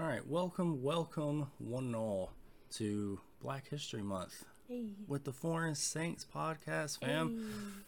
All 0.00 0.06
right, 0.06 0.26
welcome, 0.26 0.82
welcome, 0.82 1.48
one 1.58 1.84
and 1.84 1.96
all, 1.96 2.32
to 2.76 3.20
Black 3.42 3.68
History 3.68 4.00
Month 4.00 4.46
Hey. 4.66 4.94
with 5.06 5.24
the 5.24 5.32
Foreign 5.32 5.74
Saints 5.74 6.24
podcast, 6.34 7.00
fam. 7.00 7.84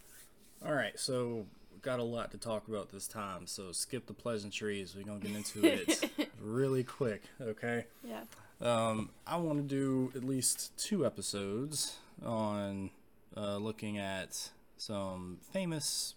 All 0.62 0.74
right, 0.74 0.98
so 0.98 1.46
got 1.80 2.00
a 2.00 2.02
lot 2.02 2.30
to 2.32 2.36
talk 2.36 2.68
about 2.68 2.90
this 2.90 3.08
time, 3.08 3.46
so 3.46 3.72
skip 3.72 4.04
the 4.04 4.12
pleasantries. 4.12 4.94
We're 4.94 5.04
gonna 5.04 5.20
get 5.20 5.34
into 5.34 5.64
it 5.64 6.28
really 6.42 6.84
quick, 6.84 7.22
okay? 7.40 7.86
Yeah. 8.04 8.24
Um, 8.60 9.08
I 9.26 9.38
want 9.38 9.60
to 9.60 9.64
do 9.64 10.12
at 10.14 10.22
least 10.22 10.76
two 10.76 11.06
episodes 11.06 11.96
on 12.22 12.90
uh, 13.34 13.56
looking 13.56 13.96
at 13.96 14.50
some 14.76 15.38
famous 15.50 16.16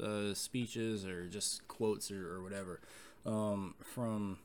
uh, 0.00 0.34
speeches 0.34 1.04
or 1.04 1.26
just 1.26 1.66
quotes 1.66 2.12
or, 2.12 2.32
or 2.32 2.42
whatever 2.44 2.80
um, 3.26 3.74
from 3.80 4.38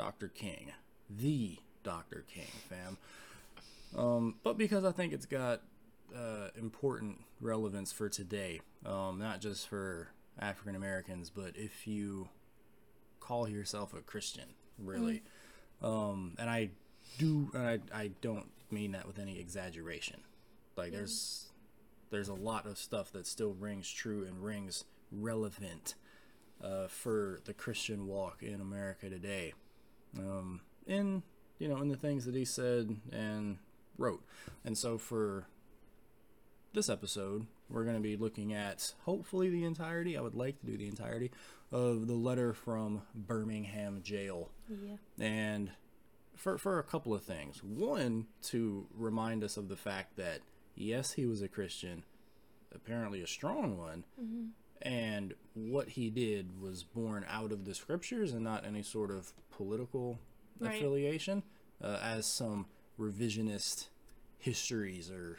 Dr. 0.00 0.28
King, 0.28 0.72
the 1.10 1.58
Dr. 1.82 2.24
King, 2.26 2.48
fam. 2.70 2.96
Um, 3.94 4.36
but 4.42 4.56
because 4.56 4.82
I 4.82 4.92
think 4.92 5.12
it's 5.12 5.26
got 5.26 5.60
uh, 6.16 6.48
important 6.58 7.20
relevance 7.38 7.92
for 7.92 8.08
today, 8.08 8.62
um, 8.86 9.18
not 9.18 9.42
just 9.42 9.68
for 9.68 10.08
African 10.38 10.74
Americans, 10.74 11.28
but 11.28 11.52
if 11.54 11.86
you 11.86 12.30
call 13.20 13.46
yourself 13.46 13.92
a 13.92 14.00
Christian, 14.00 14.54
really. 14.78 15.22
Um, 15.82 16.34
and 16.38 16.48
I 16.48 16.70
do, 17.18 17.50
and 17.52 17.62
I, 17.62 17.80
I 17.92 18.10
don't 18.22 18.48
mean 18.70 18.92
that 18.92 19.06
with 19.06 19.18
any 19.18 19.38
exaggeration. 19.38 20.22
Like 20.78 20.92
there's 20.92 21.50
there's 22.08 22.28
a 22.28 22.34
lot 22.34 22.64
of 22.64 22.78
stuff 22.78 23.12
that 23.12 23.26
still 23.26 23.52
rings 23.52 23.90
true 23.90 24.24
and 24.24 24.42
rings 24.42 24.84
relevant 25.12 25.94
uh, 26.64 26.86
for 26.88 27.40
the 27.44 27.52
Christian 27.52 28.06
walk 28.06 28.42
in 28.42 28.62
America 28.62 29.10
today. 29.10 29.52
Um, 30.18 30.60
in 30.86 31.22
you 31.58 31.68
know 31.68 31.78
in 31.80 31.88
the 31.88 31.96
things 31.96 32.24
that 32.26 32.34
he 32.34 32.44
said 32.44 32.96
and 33.12 33.58
wrote, 33.98 34.22
and 34.64 34.76
so 34.76 34.98
for 34.98 35.46
this 36.72 36.88
episode, 36.88 37.46
we're 37.68 37.84
going 37.84 37.96
to 37.96 38.02
be 38.02 38.16
looking 38.16 38.52
at 38.52 38.94
hopefully 39.04 39.50
the 39.50 39.64
entirety. 39.64 40.16
I 40.16 40.20
would 40.20 40.34
like 40.34 40.58
to 40.60 40.66
do 40.66 40.76
the 40.76 40.86
entirety 40.88 41.30
of 41.72 42.06
the 42.06 42.14
letter 42.14 42.52
from 42.52 43.02
Birmingham 43.14 44.02
jail 44.02 44.50
Yeah. 44.68 44.96
and 45.24 45.70
for 46.36 46.58
for 46.58 46.78
a 46.78 46.82
couple 46.84 47.12
of 47.14 47.22
things. 47.22 47.62
One, 47.62 48.26
to 48.44 48.86
remind 48.96 49.44
us 49.44 49.56
of 49.56 49.68
the 49.68 49.76
fact 49.76 50.16
that 50.16 50.40
yes, 50.74 51.12
he 51.12 51.26
was 51.26 51.42
a 51.42 51.48
Christian, 51.48 52.04
apparently 52.74 53.20
a 53.20 53.26
strong 53.26 53.76
one, 53.76 54.04
and 54.82 55.34
what 55.54 55.90
he 55.90 56.08
did 56.08 56.60
was 56.60 56.82
born 56.84 57.24
out 57.28 57.52
of 57.52 57.64
the 57.66 57.74
scriptures 57.74 58.32
and 58.32 58.42
not 58.42 58.64
any 58.64 58.82
sort 58.82 59.10
of 59.10 59.32
political 59.64 60.18
Right. 60.58 60.74
affiliation, 60.76 61.42
uh, 61.82 61.98
as 62.02 62.24
some 62.26 62.66
revisionist 62.98 63.88
histories 64.38 65.10
or 65.10 65.36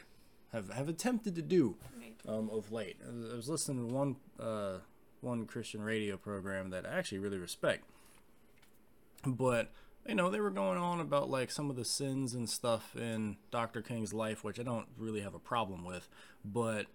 have 0.52 0.70
have 0.70 0.88
attempted 0.88 1.34
to 1.34 1.42
do 1.42 1.76
Right. 1.98 2.14
um, 2.28 2.48
of 2.50 2.70
late. 2.70 2.96
I 3.04 3.34
was 3.34 3.48
listening 3.48 3.88
to 3.88 3.94
one 3.94 4.16
uh, 4.38 4.78
one 5.20 5.44
Christian 5.46 5.82
radio 5.82 6.16
program 6.16 6.70
that 6.70 6.86
I 6.86 6.90
actually 6.98 7.18
really 7.18 7.38
respect, 7.38 7.84
but 9.26 9.70
you 10.08 10.14
know 10.14 10.30
they 10.30 10.40
were 10.40 10.50
going 10.50 10.78
on 10.78 11.00
about 11.00 11.30
like 11.30 11.50
some 11.50 11.68
of 11.70 11.76
the 11.76 11.84
sins 11.84 12.34
and 12.34 12.48
stuff 12.48 12.94
in 12.96 13.36
Dr. 13.50 13.82
King's 13.82 14.12
life, 14.12 14.44
which 14.44 14.58
I 14.60 14.62
don't 14.62 14.86
really 14.96 15.20
have 15.20 15.34
a 15.34 15.38
problem 15.40 15.84
with, 15.84 16.08
but 16.44 16.86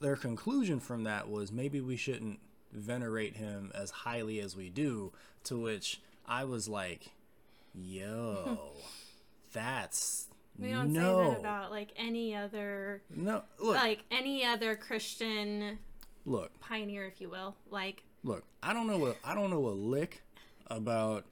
their 0.00 0.16
conclusion 0.16 0.80
from 0.80 1.04
that 1.04 1.28
was 1.30 1.50
maybe 1.52 1.80
we 1.80 1.96
shouldn't 1.96 2.40
venerate 2.72 3.36
him 3.36 3.70
as 3.74 3.90
highly 3.90 4.40
as 4.40 4.54
we 4.56 4.68
do. 4.70 5.12
To 5.44 5.58
which 5.60 6.00
I 6.26 6.44
was 6.44 6.68
like, 6.68 7.10
"Yo, 7.74 8.72
that's." 9.52 10.28
We 10.56 10.68
don't 10.68 10.92
no, 10.92 11.00
say 11.00 11.30
that 11.30 11.40
about 11.40 11.70
like 11.72 11.88
any 11.96 12.36
other 12.36 13.02
no. 13.10 13.42
Look, 13.58 13.74
like 13.74 14.04
any 14.12 14.44
other 14.44 14.76
Christian 14.76 15.80
look, 16.24 16.60
pioneer, 16.60 17.06
if 17.06 17.20
you 17.20 17.28
will. 17.28 17.56
Like 17.70 18.04
look 18.24 18.42
i 18.62 18.72
don't 18.72 18.86
know 18.86 19.06
a 19.06 19.14
i 19.22 19.34
don't 19.34 19.50
know 19.50 19.66
a 19.66 19.70
lick 19.70 20.22
about 20.68 21.24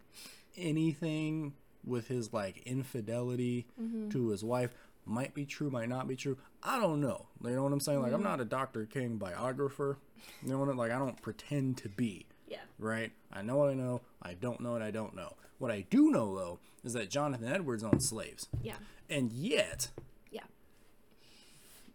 anything 0.56 1.54
with 1.84 2.06
his 2.08 2.32
like 2.32 2.62
infidelity 2.64 3.66
mm-hmm. 3.81 4.08
to 4.10 4.28
his 4.28 4.44
wife. 4.44 4.72
Might 5.04 5.34
be 5.34 5.44
true 5.44 5.69
might 5.69 5.88
not 5.88 6.06
be 6.06 6.14
true. 6.14 6.36
I 6.62 6.78
don't 6.78 7.00
know. 7.00 7.26
You 7.42 7.50
know 7.50 7.64
what 7.64 7.72
i'm 7.72 7.81
saying? 7.81 8.02
Like 8.02 8.12
i'm 8.12 8.20
mm-hmm. 8.20 8.28
not 8.28 8.41
a 8.41 8.44
dr 8.44 8.86
king 8.86 9.16
biographer. 9.16 9.98
You 10.42 10.50
know 10.50 10.58
what 10.58 10.69
i'm 10.69 10.76
like 10.76 10.92
i 10.92 10.98
don't 10.98 11.20
pretend 11.20 11.78
to 11.78 11.88
be 11.88 12.26
yeah. 12.52 12.58
right 12.78 13.10
i 13.32 13.42
know 13.42 13.56
what 13.56 13.70
i 13.70 13.74
know 13.74 14.00
i 14.22 14.34
don't 14.34 14.60
know 14.60 14.72
what 14.72 14.82
i 14.82 14.90
don't 14.90 15.14
know 15.16 15.32
what 15.58 15.70
i 15.70 15.84
do 15.90 16.10
know 16.10 16.34
though 16.36 16.58
is 16.84 16.92
that 16.92 17.08
jonathan 17.10 17.48
edwards 17.48 17.82
owned 17.82 18.02
slaves 18.02 18.48
Yeah. 18.62 18.74
and 19.10 19.32
yet 19.32 19.88
Yeah. 20.30 20.42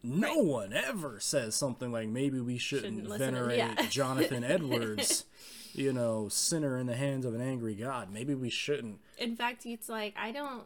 no 0.04 0.36
one 0.40 0.74
ever 0.74 1.20
says 1.20 1.56
something 1.56 1.92
like 1.92 2.08
maybe 2.08 2.40
we 2.40 2.58
shouldn't, 2.58 3.02
Shouldn't 3.04 3.20
venerate 3.20 3.58
yeah. 3.58 3.76
Jonathan 3.90 4.44
Edwards, 4.44 5.26
you 5.74 5.92
know, 5.94 6.28
sinner 6.30 6.78
in 6.78 6.88
the 6.88 6.96
hands 6.96 7.26
of 7.26 7.34
an 7.36 7.42
angry 7.42 7.76
God. 7.76 8.12
Maybe 8.12 8.34
we 8.34 8.50
shouldn't. 8.50 9.00
In 9.18 9.36
fact, 9.36 9.66
it's 9.66 9.90
like 9.90 10.16
I 10.18 10.32
don't 10.32 10.64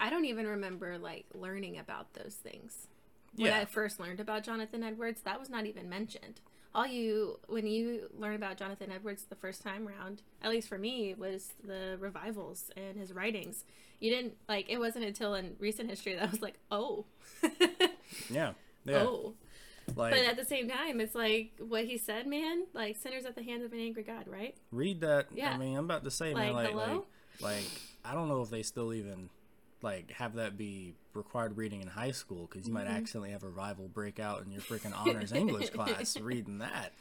I 0.00 0.10
don't 0.10 0.24
even 0.26 0.46
remember 0.46 0.98
like 0.98 1.26
learning 1.34 1.78
about 1.78 2.12
those 2.14 2.34
things. 2.34 2.88
When 3.34 3.46
Yeah. 3.50 3.58
I 3.58 3.64
first 3.64 3.98
learned 4.00 4.20
about 4.20 4.44
Jonathan 4.44 4.82
Edwards, 4.82 5.20
that 5.22 5.38
was 5.38 5.50
not 5.50 5.66
even 5.66 5.88
mentioned. 5.88 6.40
All 6.74 6.86
you 6.86 7.38
when 7.48 7.66
you 7.66 8.10
learn 8.16 8.34
about 8.34 8.58
Jonathan 8.58 8.90
Edwards 8.92 9.24
the 9.24 9.34
first 9.34 9.62
time 9.62 9.88
around, 9.88 10.22
at 10.42 10.50
least 10.50 10.68
for 10.68 10.76
me, 10.78 11.14
was 11.14 11.54
the 11.64 11.96
revivals 11.98 12.70
and 12.76 12.96
his 12.98 13.12
writings. 13.12 13.64
You 13.98 14.10
didn't 14.10 14.34
like 14.48 14.68
it 14.68 14.78
wasn't 14.78 15.04
until 15.06 15.34
in 15.34 15.56
recent 15.58 15.88
history 15.88 16.14
that 16.14 16.22
I 16.24 16.30
was 16.30 16.42
like, 16.42 16.58
"Oh." 16.70 17.06
Yeah. 18.30 18.52
Yeah. 18.84 19.02
oh. 19.02 19.34
like 19.96 20.12
But 20.12 20.20
at 20.24 20.36
the 20.36 20.44
same 20.44 20.68
time, 20.68 21.00
it's 21.00 21.14
like 21.14 21.52
what 21.58 21.84
he 21.86 21.98
said, 21.98 22.26
man. 22.26 22.66
Like 22.72 22.96
sinners 22.96 23.24
at 23.24 23.34
the 23.34 23.42
hands 23.42 23.64
of 23.64 23.72
an 23.72 23.80
angry 23.80 24.02
God, 24.02 24.26
right? 24.28 24.54
read 24.70 25.00
that. 25.00 25.26
Yeah. 25.34 25.52
I 25.52 25.56
mean, 25.58 25.76
I'm 25.76 25.84
about 25.86 26.04
to 26.04 26.10
say, 26.10 26.34
man, 26.34 26.52
Like, 26.52 26.66
like, 26.66 26.74
like, 26.76 26.86
hello? 26.88 27.04
like, 27.40 27.64
I 28.04 28.14
don't 28.14 28.28
know 28.28 28.42
if 28.42 28.50
they 28.50 28.62
still 28.62 28.92
even 28.92 29.30
like 29.82 30.10
have 30.12 30.34
that 30.34 30.56
be 30.56 30.94
required 31.14 31.56
reading 31.56 31.80
in 31.82 31.88
high 31.88 32.10
school 32.12 32.48
because 32.50 32.66
you 32.66 32.72
might 32.74 32.86
Mm-hmm. 32.86 32.96
accidentally 32.96 33.30
have 33.30 33.42
a 33.44 33.48
rival 33.48 33.88
break 33.88 34.18
out 34.20 34.42
in 34.44 34.50
your 34.50 34.60
freaking 34.62 34.96
honors 34.96 35.32
English 35.32 35.70
class 35.74 36.18
reading 36.18 36.58
that, 36.58 36.92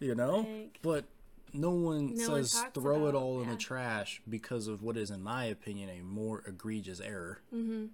you 0.00 0.14
know. 0.14 0.38
Like- 0.48 0.78
but 0.82 1.04
no 1.52 1.70
one 1.70 2.14
No 2.14 2.26
says 2.36 2.52
talks 2.52 2.72
throw 2.74 3.06
it 3.06 3.10
about- 3.10 3.14
all 3.22 3.42
in 3.42 3.48
the 3.50 3.56
trash 3.56 4.22
because 4.28 4.66
of 4.68 4.82
what 4.82 4.96
is, 4.96 5.10
in 5.10 5.22
my 5.22 5.44
opinion, 5.44 5.90
a 5.90 6.02
more 6.02 6.42
egregious 6.46 7.00
error. 7.00 7.40
Mm-hmm. 7.54 7.86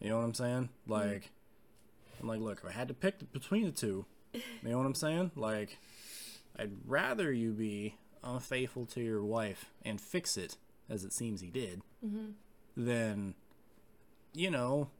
You 0.00 0.08
know 0.08 0.16
what 0.18 0.24
I'm 0.24 0.34
saying? 0.34 0.70
Mm-hmm. 0.88 0.92
Like, 0.92 1.30
I'm 2.22 2.28
like, 2.28 2.40
look, 2.40 2.60
if 2.62 2.68
I 2.68 2.72
had 2.72 2.88
to 2.88 2.94
pick 2.94 3.18
the, 3.18 3.24
between 3.26 3.64
the 3.66 3.70
two, 3.72 4.06
you 4.32 4.40
know 4.62 4.78
what 4.78 4.86
I'm 4.86 4.94
saying? 4.94 5.32
Like, 5.36 5.78
I'd 6.58 6.72
rather 6.86 7.30
you 7.32 7.50
be 7.52 7.96
unfaithful 8.24 8.86
to 8.86 9.00
your 9.02 9.22
wife 9.24 9.66
and 9.84 10.00
fix 10.00 10.36
it, 10.38 10.56
as 10.88 11.04
it 11.04 11.12
seems 11.12 11.40
he 11.42 11.48
did, 11.50 11.82
than, 12.84 13.34
you 14.34 14.50
know, 14.50 14.90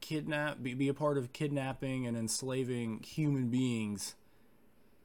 kidnap, 0.00 0.62
be, 0.62 0.74
be 0.74 0.88
a 0.88 0.94
part 0.94 1.18
of 1.18 1.32
kidnapping 1.32 2.06
and 2.06 2.16
enslaving 2.16 3.00
human 3.02 3.48
beings 3.48 4.14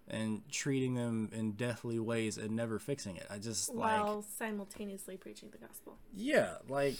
and 0.07 0.41
treating 0.49 0.95
them 0.95 1.29
in 1.33 1.51
deathly 1.53 1.99
ways 1.99 2.37
and 2.37 2.51
never 2.55 2.79
fixing 2.79 3.17
it. 3.17 3.27
I 3.29 3.37
just 3.39 3.69
like, 3.73 4.01
While 4.01 4.21
simultaneously 4.37 5.17
preaching 5.17 5.49
the 5.51 5.57
gospel. 5.57 5.97
yeah, 6.15 6.55
like. 6.69 6.95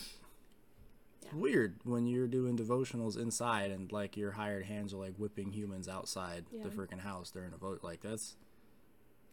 Yeah. 1.24 1.30
weird 1.40 1.76
when 1.84 2.06
you're 2.06 2.28
doing 2.28 2.56
devotionals 2.58 3.18
inside 3.18 3.72
and 3.72 3.92
like 3.92 4.16
your 4.16 4.32
hired 4.32 4.66
hands 4.66 4.94
are 4.94 4.98
like 4.98 5.16
whipping 5.18 5.52
humans 5.52 5.90
outside 5.90 6.46
the 6.64 6.70
freaking 6.70 7.00
house 7.02 7.32
during 7.32 7.52
a 7.54 7.58
vote. 7.58 7.80
Like 7.84 8.02
that's 8.02 8.38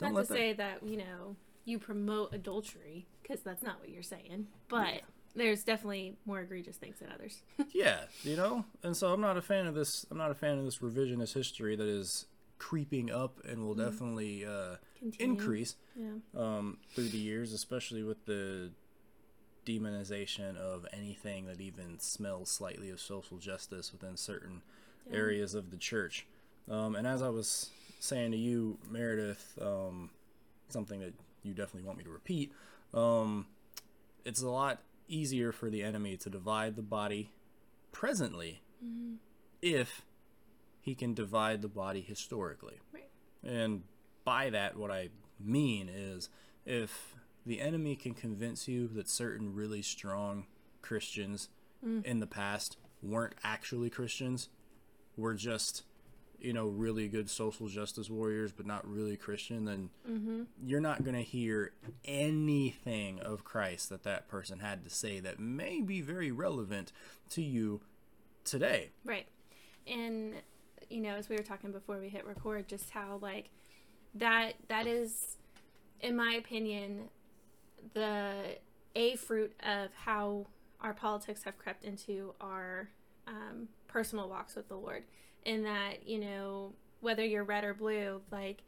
Not 0.00 0.08
to 0.08 0.14
that- 0.14 0.26
say 0.26 0.52
that, 0.54 0.82
you 0.82 0.96
know, 0.96 1.36
you 1.64 1.78
promote 1.78 2.34
adultery, 2.34 3.06
because 3.22 3.40
that's 3.40 3.62
not 3.62 3.80
what 3.80 3.88
you're 3.88 4.02
saying. 4.02 4.46
But 4.68 5.02
there's 5.34 5.64
definitely 5.64 6.16
more 6.26 6.40
egregious 6.40 6.76
things 6.76 6.98
than 7.00 7.10
others. 7.12 7.42
yeah, 7.72 8.02
you 8.22 8.36
know. 8.36 8.64
And 8.82 8.96
so 8.96 9.12
I'm 9.12 9.20
not 9.20 9.36
a 9.36 9.42
fan 9.42 9.66
of 9.66 9.74
this. 9.74 10.06
I'm 10.10 10.18
not 10.18 10.30
a 10.30 10.34
fan 10.34 10.58
of 10.58 10.64
this 10.64 10.78
revisionist 10.78 11.34
history 11.34 11.76
that 11.76 11.88
is 11.88 12.26
creeping 12.58 13.10
up 13.10 13.38
and 13.48 13.64
will 13.64 13.74
definitely 13.74 14.44
uh, 14.46 14.76
Continue. 14.98 15.32
increase 15.34 15.74
yeah. 15.96 16.10
um, 16.36 16.78
through 16.94 17.08
the 17.08 17.18
years, 17.18 17.52
especially 17.52 18.02
with 18.02 18.24
the 18.26 18.70
demonization 19.66 20.56
of 20.56 20.86
anything 20.92 21.46
that 21.46 21.60
even 21.60 21.98
smells 21.98 22.50
slightly 22.50 22.90
of 22.90 23.00
social 23.00 23.38
justice 23.38 23.92
within 23.92 24.16
certain 24.16 24.62
Yeah. 25.10 25.16
areas 25.18 25.54
of 25.54 25.70
the 25.70 25.76
church. 25.76 26.26
Um, 26.70 26.94
and 26.96 27.06
as 27.06 27.22
I 27.22 27.28
was 27.28 27.70
saying 27.98 28.32
to 28.32 28.38
you, 28.38 28.78
Meredith, 28.90 29.58
um, 29.60 30.10
something 30.68 31.00
that 31.00 31.14
you 31.44 31.52
definitely 31.52 31.86
want 31.86 31.98
me 31.98 32.04
to 32.04 32.10
repeat, 32.10 32.52
um, 32.92 33.46
it's 34.24 34.42
a 34.42 34.48
lot 34.48 34.80
easier 35.08 35.52
for 35.52 35.70
the 35.70 35.82
enemy 35.82 36.16
to 36.16 36.30
divide 36.30 36.76
the 36.76 36.82
body 36.82 37.30
presently 37.92 38.62
if 39.62 40.02
he 40.80 40.94
can 40.94 41.14
divide 41.14 41.62
the 41.62 41.68
body 41.68 42.00
historically. 42.00 42.80
Right. 42.92 43.08
And 43.42 43.82
by 44.24 44.50
that, 44.50 44.76
what 44.76 44.90
I 44.90 45.08
mean 45.40 45.88
is 45.88 46.28
if 46.64 47.14
the 47.46 47.60
enemy 47.60 47.96
can 47.96 48.14
convince 48.14 48.68
you 48.68 48.88
that 48.88 49.08
certain 49.08 49.54
really 49.54 49.82
strong 49.82 50.46
Christians 50.82 51.48
in 52.04 52.20
the 52.20 52.26
past 52.26 52.78
weren't 53.02 53.34
actually 53.44 53.90
Christians, 53.90 54.48
were 55.18 55.34
just, 55.34 55.82
you 56.44 56.52
know, 56.52 56.66
really 56.66 57.08
good 57.08 57.30
social 57.30 57.68
justice 57.68 58.10
warriors, 58.10 58.52
but 58.52 58.66
not 58.66 58.86
really 58.86 59.16
Christian, 59.16 59.64
then 59.64 59.90
you're 60.64 60.80
not 60.80 61.04
going 61.04 61.16
to 61.16 61.22
hear 61.22 61.72
anything 62.04 63.20
of 63.20 63.44
Christ 63.44 63.88
that 63.88 64.02
that 64.04 64.28
person 64.28 64.60
had 64.60 64.84
to 64.84 64.90
say 64.90 65.20
that 65.20 65.40
may 65.40 65.80
be 65.80 66.00
very 66.00 66.30
relevant 66.30 66.92
to 67.30 67.42
you 67.42 67.80
today. 68.44 68.90
Right. 69.04 69.26
And 69.86 70.34
you 70.90 71.00
know, 71.00 71.14
as 71.14 71.28
we 71.28 71.36
were 71.36 71.42
talking 71.42 71.72
before 71.72 71.98
we 71.98 72.08
hit 72.08 72.26
record, 72.26 72.68
just 72.68 72.90
how 72.90 73.18
like 73.20 73.50
that 74.14 74.54
that 74.68 74.86
is 74.86 75.36
in 76.00 76.14
my 76.14 76.34
opinion 76.34 77.08
the 77.94 78.58
a 78.94 79.16
fruit 79.16 79.52
of 79.66 79.88
how 80.04 80.46
our 80.80 80.94
politics 80.94 81.42
have 81.44 81.58
crept 81.58 81.84
into 81.84 82.34
our 82.40 82.90
um, 83.26 83.68
personal 83.88 84.28
walks 84.28 84.54
with 84.54 84.68
the 84.68 84.76
Lord. 84.76 85.04
In 85.44 85.64
that, 85.64 86.06
you 86.06 86.18
know, 86.18 86.72
whether 87.00 87.24
you're 87.24 87.44
red 87.44 87.64
or 87.64 87.74
blue, 87.74 88.22
like 88.30 88.62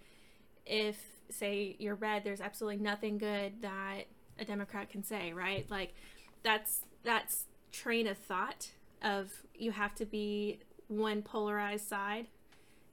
if 0.67 0.99
say 1.31 1.77
you're 1.79 1.95
red, 1.95 2.25
there's 2.25 2.41
absolutely 2.41 2.83
nothing 2.83 3.19
good 3.19 3.63
that 3.63 4.03
a 4.39 4.45
Democrat 4.45 4.91
can 4.91 5.03
say, 5.03 5.33
right? 5.33 5.69
Like 5.71 5.95
that's 6.43 6.83
that's 7.03 7.47
train 7.73 8.07
of 8.07 8.19
thought 8.19 8.71
of 9.03 9.31
you 9.55 9.73
have 9.73 9.95
to 9.97 10.05
be 10.05 10.61
one 10.89 11.23
polarized 11.23 11.89
side. 11.89 12.27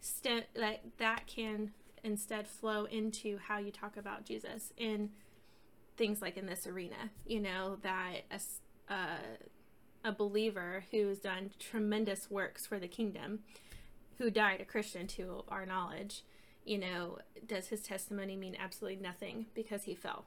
St- 0.02 0.46
that 0.56 0.82
that 0.98 1.28
can 1.28 1.72
instead 2.04 2.48
flow 2.48 2.86
into 2.86 3.38
how 3.38 3.58
you 3.58 3.72
talk 3.72 3.96
about 3.98 4.26
Jesus 4.26 4.74
in 4.78 5.10
things 5.98 6.22
like 6.22 6.38
in 6.38 6.46
this 6.46 6.68
arena. 6.68 7.12
You 7.26 7.40
know 7.40 7.78
that 7.82 8.22
a 8.32 8.94
uh, 8.94 9.18
a 10.04 10.12
believer 10.12 10.84
who's 10.92 11.20
done 11.20 11.52
tremendous 11.60 12.30
works 12.30 12.66
for 12.66 12.78
the 12.78 12.88
kingdom, 12.88 13.40
who 14.18 14.30
died 14.30 14.62
a 14.62 14.66
Christian 14.66 15.08
to 15.08 15.44
our 15.50 15.66
knowledge, 15.66 16.24
you 16.66 16.78
know, 16.78 17.18
does 17.46 17.68
his 17.68 17.82
testimony 17.82 18.36
mean 18.36 18.56
absolutely 18.60 19.02
nothing 19.02 19.48
because 19.54 19.84
he 19.84 19.96
fell 19.96 20.26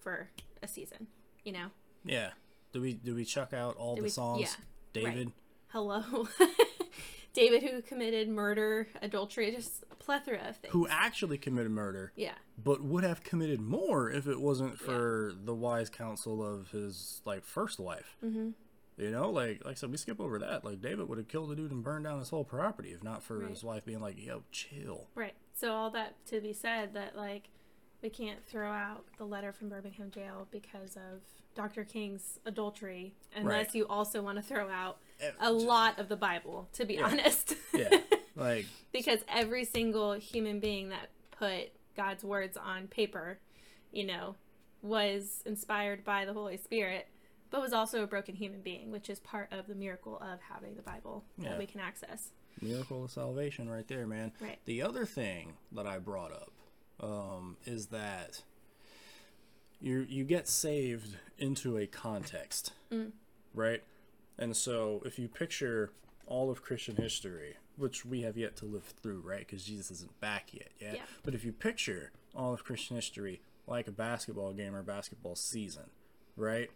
for 0.00 0.28
a 0.62 0.68
season? 0.68 1.06
You 1.44 1.52
know, 1.52 1.66
Yeah. 2.04 2.30
Do 2.72 2.80
we 2.82 2.92
do 2.94 3.14
we 3.14 3.24
chuck 3.24 3.52
out 3.54 3.76
all 3.76 3.94
Do 3.94 4.02
the 4.02 4.04
we- 4.04 4.10
songs? 4.10 4.40
yeah, 4.42 4.54
David. 4.92 5.32
hello. 5.68 6.28
David, 7.34 7.62
who 7.62 7.82
committed 7.82 8.28
murder, 8.28 8.88
adultery, 9.00 9.50
just 9.52 9.84
a 9.92 9.94
plethora 9.94 10.40
of 10.48 10.56
things. 10.56 10.72
Who 10.72 10.88
actually 10.88 11.38
committed 11.38 11.70
murder, 11.70 12.12
Yeah, 12.16 12.34
but 12.62 12.82
would 12.82 13.04
have 13.04 13.22
committed 13.22 13.60
more 13.60 14.10
if 14.10 14.26
it 14.26 14.40
wasn't 14.40 14.78
for 14.78 15.32
the 15.44 15.54
wise 15.54 15.88
counsel 15.88 16.42
of 16.44 16.70
his 16.72 17.22
like 17.24 17.44
first 17.44 17.78
wife. 17.78 18.16
Mm-hmm. 18.24 18.50
You 18.98 19.10
know, 19.10 19.30
like 19.30 19.64
like 19.64 19.72
I 19.72 19.74
said, 19.74 19.90
we 19.90 19.96
skip 19.96 20.20
over 20.20 20.38
that. 20.40 20.64
Like 20.64 20.80
David 20.80 21.08
would 21.08 21.18
have 21.18 21.28
killed 21.28 21.50
the 21.50 21.56
dude 21.56 21.70
and 21.70 21.84
burned 21.84 22.04
down 22.04 22.18
his 22.18 22.30
whole 22.30 22.44
property 22.44 22.90
if 22.90 23.02
not 23.04 23.22
for 23.22 23.38
Right. 23.38 23.50
his 23.50 23.62
wife 23.62 23.84
being 23.84 24.00
like, 24.00 24.18
"Yo, 24.18 24.42
chill." 24.50 25.08
right. 25.14 25.34
So 25.54 25.72
all 25.72 25.90
that 25.90 26.24
to 26.26 26.40
be 26.40 26.52
said 26.52 26.94
that 26.94 27.16
like 27.16 27.48
we 28.02 28.10
can't 28.10 28.44
throw 28.46 28.70
out 28.70 29.04
the 29.16 29.24
letter 29.24 29.52
from 29.52 29.68
Birmingham 29.68 30.10
jail 30.10 30.46
because 30.50 30.96
of 30.96 31.20
Dr. 31.56 31.84
King's 31.84 32.38
adultery 32.44 33.14
unless 33.34 33.66
Right. 33.68 33.74
you 33.74 33.86
also 33.88 34.22
want 34.22 34.36
to 34.36 34.42
throw 34.42 34.68
out 34.68 34.98
Eh, 35.20 35.30
a 35.40 35.50
lot 35.50 35.98
of 35.98 36.08
the 36.08 36.14
Bible, 36.16 36.68
to 36.74 36.84
be 36.84 36.94
Yeah. 36.94 37.06
honest. 37.06 37.54
Yeah, 37.74 38.00
like 38.36 38.66
because 38.92 39.20
every 39.28 39.64
single 39.64 40.12
human 40.14 40.60
being 40.60 40.90
that 40.90 41.08
put 41.32 41.70
God's 41.96 42.22
words 42.22 42.56
on 42.56 42.86
paper, 42.86 43.38
you 43.92 44.04
know, 44.04 44.36
was 44.82 45.42
inspired 45.44 46.04
by 46.04 46.24
the 46.24 46.32
Holy 46.32 46.56
Spirit, 46.56 47.08
but 47.50 47.60
was 47.60 47.72
also 47.72 48.02
a 48.02 48.06
broken 48.06 48.34
human 48.36 48.60
being, 48.60 48.90
which 48.90 49.08
is 49.10 49.18
part 49.20 49.52
of 49.52 49.66
the 49.66 49.74
miracle 49.74 50.16
of 50.18 50.40
having 50.52 50.74
the 50.76 50.82
Bible 50.82 51.24
Yeah. 51.38 51.50
that 51.50 51.58
we 51.58 51.66
can 51.66 51.80
access. 51.80 52.30
miracle 52.60 53.04
of 53.04 53.10
salvation 53.12 53.68
right 53.68 53.86
there, 53.86 54.06
man. 54.06 54.32
Right. 54.40 54.58
The 54.64 54.82
other 54.82 55.04
thing 55.06 55.54
that 55.72 55.86
I 55.86 55.98
brought 55.98 56.32
up 56.32 56.52
um, 57.00 57.56
is 57.64 57.86
that 57.86 58.42
you 59.80 60.04
you 60.08 60.24
get 60.24 60.48
saved 60.48 61.16
into 61.38 61.76
a 61.78 61.86
context, 61.86 62.72
right? 63.54 63.82
And 64.38 64.56
so 64.56 65.02
if 65.04 65.18
you 65.18 65.28
picture 65.28 65.92
all 66.26 66.50
of 66.50 66.62
Christian 66.62 66.96
history, 66.96 67.56
which 67.76 68.04
we 68.04 68.22
have 68.22 68.36
yet 68.36 68.56
to 68.56 68.64
live 68.66 68.84
through, 68.84 69.20
right? 69.20 69.40
Because 69.46 69.64
Jesus 69.64 69.90
isn't 69.92 70.20
back 70.20 70.52
yet, 70.52 70.70
yeah? 70.80 70.94
Yeah. 70.94 71.02
But 71.22 71.34
if 71.34 71.44
you 71.44 71.52
picture 71.52 72.10
all 72.34 72.52
of 72.52 72.64
Christian 72.64 72.96
history 72.96 73.40
like 73.66 73.86
a 73.86 73.92
basketball 73.92 74.52
game 74.52 74.74
or 74.74 74.82
basketball 74.82 75.36
season, 75.36 75.90
right? 76.36 76.70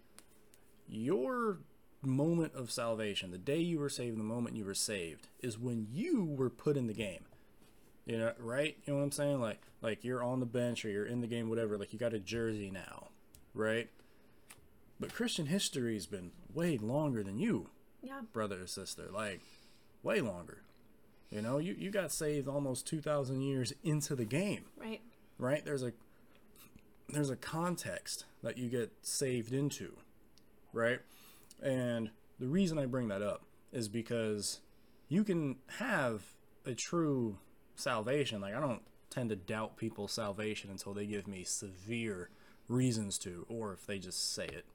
Your 0.87 1.59
moment 2.01 2.53
of 2.53 2.69
salvation, 2.71 3.31
the 3.31 3.37
day 3.37 3.59
you 3.59 3.79
were 3.79 3.89
saved, 3.89 4.17
the 4.17 4.23
moment 4.23 4.55
you 4.55 4.65
were 4.65 4.73
saved, 4.73 5.27
is 5.41 5.57
when 5.57 5.87
you 5.91 6.23
were 6.25 6.49
put 6.49 6.75
in 6.77 6.87
the 6.87 6.93
game. 6.93 7.25
You 8.05 8.17
know, 8.17 8.33
right? 8.37 8.75
You 8.85 8.93
know 8.93 8.99
what 8.99 9.05
I'm 9.05 9.11
saying? 9.11 9.39
Like, 9.39 9.61
like 9.81 10.03
you're 10.03 10.21
on 10.23 10.39
the 10.41 10.45
bench 10.45 10.83
or 10.83 10.89
you're 10.89 11.05
in 11.05 11.21
the 11.21 11.27
game, 11.27 11.49
whatever. 11.49 11.77
Like 11.77 11.93
you 11.93 11.99
got 11.99 12.13
a 12.13 12.19
jersey 12.19 12.69
now, 12.69 13.07
right? 13.53 13.89
But 14.99 15.13
Christian 15.13 15.45
history's 15.45 16.05
been 16.05 16.31
way 16.53 16.77
longer 16.77 17.23
than 17.23 17.37
you, 17.39 17.69
Yeah. 18.01 18.21
brother 18.33 18.61
or 18.63 18.67
sister. 18.67 19.07
Like, 19.11 19.41
way 20.03 20.19
longer. 20.19 20.63
You 21.31 21.41
know, 21.41 21.57
you 21.59 21.73
you 21.73 21.89
got 21.91 22.11
saved 22.11 22.47
almost 22.47 22.85
two 22.85 22.99
thousand 23.01 23.41
years 23.41 23.73
into 23.83 24.15
the 24.15 24.25
game 24.25 24.65
Right. 24.77 25.01
right 25.39 25.63
there's 25.65 25.81
a 25.81 25.93
there's 27.09 27.29
a 27.31 27.35
context 27.35 28.25
that 28.43 28.57
you 28.57 28.69
get 28.69 28.91
saved 29.01 29.51
into 29.53 29.97
right 30.73 30.99
and 31.61 32.09
the 32.39 32.47
reason 32.47 32.77
i 32.77 32.85
bring 32.85 33.07
that 33.07 33.21
up 33.21 33.43
is 33.71 33.87
because 33.87 34.59
you 35.07 35.23
can 35.23 35.55
have 35.77 36.23
a 36.65 36.73
true 36.73 37.37
salvation 37.75 38.41
like 38.41 38.53
i 38.53 38.59
don't 38.59 38.81
tend 39.09 39.29
to 39.29 39.35
doubt 39.35 39.77
people's 39.77 40.11
salvation 40.11 40.69
until 40.71 40.93
they 40.93 41.05
give 41.05 41.27
me 41.27 41.43
severe 41.43 42.29
reasons 42.67 43.17
to 43.19 43.45
or 43.49 43.71
if 43.73 43.85
they 43.85 43.99
just 43.99 44.33
say 44.33 44.45
it 44.45 44.65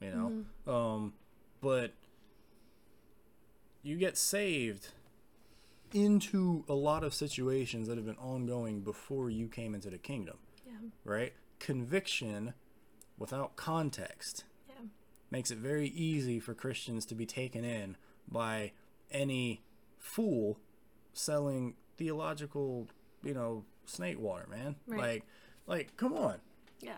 you 0.00 0.10
know 0.66 0.72
um 0.72 1.12
but 1.60 1.92
you 3.82 3.96
get 3.96 4.16
saved 4.16 4.88
into 5.92 6.64
a 6.68 6.74
lot 6.74 7.04
of 7.04 7.12
situations 7.12 7.88
that 7.88 7.96
have 7.96 8.06
been 8.06 8.16
ongoing 8.16 8.80
before 8.80 9.28
you 9.28 9.46
came 9.48 9.74
into 9.74 9.90
the 9.90 9.98
kingdom, 9.98 10.38
Yeah. 10.66 10.88
right? 11.04 11.32
Conviction 11.58 12.54
without 13.18 13.56
context. 13.56 14.44
Makes 15.32 15.50
it 15.50 15.58
very 15.58 15.88
easy 15.88 16.38
for 16.38 16.54
Christians 16.54 17.06
to 17.06 17.14
be 17.14 17.24
taken 17.24 17.64
in 17.64 17.96
by 18.28 18.72
any 19.10 19.62
fool 19.98 20.58
selling 21.14 21.74
theological, 21.96 22.86
you 23.24 23.32
know, 23.32 23.64
snake 23.86 24.20
water, 24.20 24.46
man. 24.48 24.76
Right. 24.86 25.00
Like 25.00 25.24
like 25.66 25.96
come 25.96 26.12
on. 26.12 26.36
Yeah. 26.80 26.96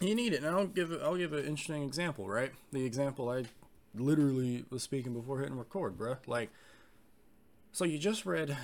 You 0.00 0.14
need 0.14 0.32
it. 0.32 0.42
And 0.42 0.56
I'll 0.56 0.66
give 0.66 0.90
I'll 1.02 1.16
give 1.16 1.34
an 1.34 1.44
interesting 1.44 1.82
example, 1.84 2.26
right? 2.26 2.50
The 2.72 2.84
example 2.84 3.28
I 3.28 3.44
literally 3.94 4.64
was 4.70 4.82
speaking 4.82 5.12
before 5.12 5.40
hitting 5.40 5.58
record, 5.58 5.98
bruh. 5.98 6.18
Like, 6.26 6.50
so 7.72 7.84
you 7.84 7.98
just 7.98 8.24
read 8.24 8.56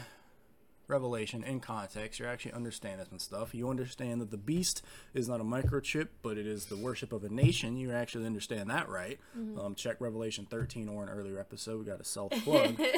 Revelation 0.91 1.43
in 1.45 1.61
context. 1.61 2.19
You're 2.19 2.29
actually 2.29 2.53
understanding 2.53 3.07
some 3.09 3.19
stuff. 3.19 3.55
You 3.55 3.71
understand 3.71 4.21
that 4.21 4.31
the 4.31 4.37
beast 4.37 4.83
is 5.15 5.29
not 5.29 5.41
a 5.41 5.45
microchip, 5.45 6.09
but 6.23 6.37
it 6.37 6.47
is 6.47 6.67
the 6.67 6.77
worship 6.77 7.13
of 7.13 7.25
a 7.25 7.29
nation. 7.29 7.77
You 7.77 7.93
actually 7.93 8.27
understand 8.27 8.69
that, 8.71 8.89
right? 8.89 9.19
Um, 9.59 9.75
check 9.75 10.01
Revelation 10.01 10.47
13 10.51 10.89
or 10.89 11.03
an 11.05 11.09
earlier 11.09 11.39
episode. 11.39 11.79
We 11.79 11.85
got 11.87 12.01
a 12.01 12.05
self 12.05 12.33
plug. 12.45 12.81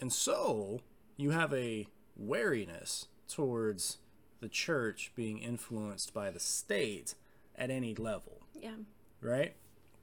And 0.00 0.12
so 0.12 0.80
you 1.16 1.30
have 1.30 1.52
a 1.52 1.88
wariness 2.16 3.06
towards 3.26 3.98
the 4.40 4.48
church 4.48 5.10
being 5.16 5.38
influenced 5.38 6.14
by 6.14 6.30
the 6.30 6.38
state 6.38 7.14
at 7.56 7.70
any 7.70 7.94
level, 7.96 8.42
Yeah. 8.54 8.76
right? 9.20 9.56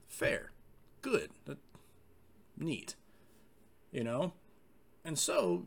Fair. 0.06 0.50
Good. 1.00 1.30
Neat. 2.58 2.94
You 3.90 4.04
know? 4.04 4.34
And 5.04 5.18
so 5.18 5.64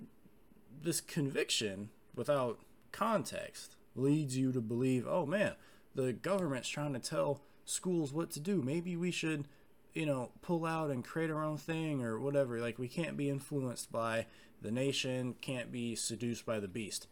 this 0.83 1.01
conviction 1.01 1.89
without 2.15 2.59
context 2.91 3.75
leads 3.95 4.38
you 4.38 4.51
to 4.51 4.62
believe, 4.62 5.05
oh 5.07 5.25
man, 5.25 5.53
the 5.95 6.13
government's 6.13 6.69
trying 6.69 6.93
to 6.93 7.00
tell 7.00 7.41
schools 7.65 8.13
what 8.13 8.31
to 8.31 8.39
do. 8.39 8.62
Maybe 8.62 8.95
we 8.95 9.12
should, 9.12 9.48
you 9.93 10.05
know, 10.05 10.31
pull 10.41 10.65
out 10.65 10.89
and 10.89 11.03
create 11.03 11.29
our 11.29 11.43
own 11.43 11.57
thing 11.57 12.03
or 12.03 12.19
whatever. 12.19 12.59
Like 12.59 12.79
we 12.79 12.88
can't 12.88 13.17
be 13.17 13.29
influenced 13.29 13.91
by 13.91 14.25
the 14.62 14.71
nation, 14.71 15.36
can't 15.41 15.71
be 15.71 15.95
seduced 15.95 16.45
by 16.45 16.59
the 16.59 16.67
beast. 16.67 17.07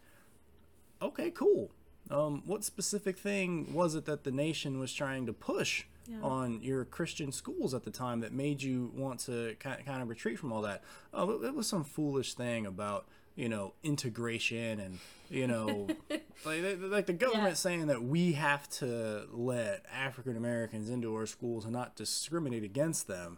Okay, 1.02 1.30
cool. 1.32 1.72
Um, 2.10 2.42
what 2.46 2.64
specific 2.64 3.18
thing 3.18 3.74
was 3.74 3.94
it 3.96 4.06
that 4.06 4.24
the 4.24 4.32
nation 4.32 4.80
was 4.80 4.94
trying 4.94 5.26
to 5.26 5.34
push 5.34 5.84
Yeah. 6.08 6.22
on 6.22 6.62
your 6.64 6.86
Christian 6.86 7.34
schools 7.34 7.74
at 7.74 7.84
the 7.84 7.92
time 7.92 8.22
that 8.22 8.32
made 8.32 8.64
you 8.64 8.92
want 8.96 9.20
to 9.22 9.56
ki- 9.60 9.84
kind 9.86 10.02
of 10.02 10.08
retreat 10.08 10.40
from 10.40 10.54
all 10.54 10.62
that? 10.62 10.84
Oh, 11.14 11.44
it 11.44 11.54
was 11.54 11.68
some 11.68 11.84
foolish 11.84 12.34
thing 12.34 12.66
about 12.66 13.08
you 13.38 13.48
know, 13.48 13.74
integration 13.84 14.80
and 14.80 15.00
you 15.30 15.48
know, 15.48 15.88
like 16.46 16.80
like 16.82 17.06
the 17.06 17.14
government 17.14 17.50
Yeah. 17.50 17.54
saying 17.54 17.88
that 17.88 18.04
we 18.04 18.34
have 18.34 18.68
to 18.72 19.28
let 19.32 19.86
African 19.94 20.36
Americans 20.36 20.90
into 20.90 21.16
our 21.16 21.26
schools 21.26 21.64
and 21.64 21.72
not 21.72 21.96
discriminate 21.96 22.64
against 22.64 23.08
them, 23.08 23.38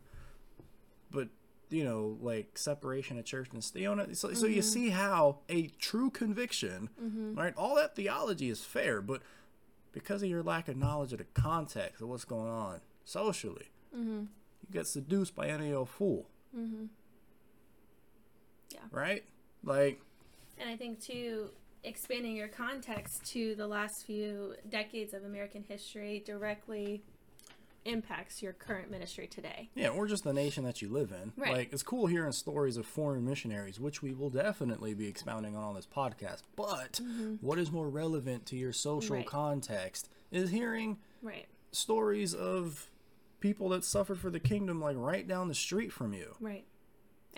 but 1.12 1.28
you 1.70 1.84
know, 1.84 2.18
like 2.22 2.58
separation 2.58 3.20
of 3.20 3.26
church 3.26 3.50
and 3.52 3.64
state. 3.64 3.82
You 3.82 3.94
know, 3.94 4.08
so, 4.14 4.34
so 4.34 4.48
you 4.48 4.62
mm-hmm. 4.62 4.62
see 4.62 4.90
how 4.90 5.40
a 5.50 5.68
true 5.80 6.10
conviction, 6.10 6.90
mm-hmm. 7.00 7.36
right? 7.36 7.54
All 7.56 7.76
that 7.76 7.96
theology 7.96 8.50
is 8.50 8.64
fair, 8.64 9.02
but 9.02 9.22
because 9.92 10.24
of 10.24 10.30
your 10.30 10.44
lack 10.44 10.70
of 10.70 10.78
knowledge 10.78 11.12
of 11.12 11.18
the 11.18 11.26
context 11.34 12.02
of 12.02 12.08
what's 12.08 12.26
going 12.26 12.50
on 12.50 12.80
socially, 13.04 13.70
mm-hmm. 13.96 14.20
you 14.22 14.28
get 14.72 14.88
seduced 14.88 15.36
by 15.36 15.48
any 15.48 15.74
old 15.74 15.90
fool. 15.90 16.30
Yeah. 18.72 18.80
Right? 18.92 19.24
Like, 19.64 20.02
And 20.58 20.70
I 20.70 20.76
think 20.76 21.02
too, 21.02 21.50
expanding 21.84 22.36
your 22.36 22.48
context 22.48 23.26
to 23.32 23.56
the 23.56 23.68
last 23.68 24.06
few 24.06 24.56
decades 24.70 25.14
of 25.14 25.24
American 25.24 25.64
history 25.68 26.22
directly 26.26 27.04
impacts 27.86 28.42
your 28.44 28.52
current 28.54 28.92
ministry 28.92 29.26
today. 29.26 29.70
yeah, 29.74 29.88
or 29.88 30.06
just 30.06 30.24
the 30.26 30.34
nation 30.34 30.66
that 30.66 30.82
you 30.82 30.90
live 30.90 31.12
in. 31.12 31.32
Right. 31.38 31.54
Like, 31.54 31.74
it's 31.74 31.82
cool 31.82 32.08
hearing 32.08 32.34
stories 32.34 32.76
of 32.76 32.86
foreign 32.86 33.26
missionaries, 33.26 33.80
which 33.80 34.02
we 34.02 34.14
will 34.14 34.30
definitely 34.30 34.94
be 34.94 35.08
expounding 35.08 35.56
on 35.56 35.64
on 35.64 35.76
this 35.76 35.88
podcast. 35.88 36.42
But 36.58 36.94
mm-hmm. 37.02 37.36
what 37.42 37.58
is 37.58 37.72
more 37.72 37.88
relevant 37.90 38.46
to 38.48 38.58
your 38.58 38.74
social 38.74 39.16
Right. 39.16 39.26
context 39.26 40.10
is 40.30 40.50
hearing 40.50 40.98
Right. 41.22 41.48
stories 41.72 42.34
of 42.34 42.92
people 43.40 43.70
that 43.70 43.86
suffered 43.86 44.20
for 44.20 44.30
the 44.30 44.40
kingdom, 44.42 44.82
like 44.82 44.98
right 44.98 45.26
down 45.26 45.48
the 45.48 45.56
street 45.56 45.94
from 45.94 46.14
you. 46.14 46.36
Right. 46.42 46.66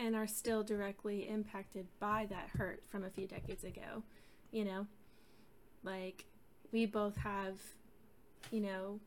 And 0.03 0.15
are 0.15 0.25
still 0.25 0.63
directly 0.63 1.29
impacted 1.29 1.85
by 1.99 2.25
that 2.31 2.49
hurt 2.57 2.81
from 2.89 3.03
a 3.03 3.09
few 3.11 3.27
decades 3.27 3.63
ago. 3.63 4.01
You 4.51 4.65
know, 4.65 4.87
like 5.83 6.25
we 6.71 6.87
both 6.87 7.17
have, 7.17 7.59
you 8.49 8.61
know, 8.61 8.99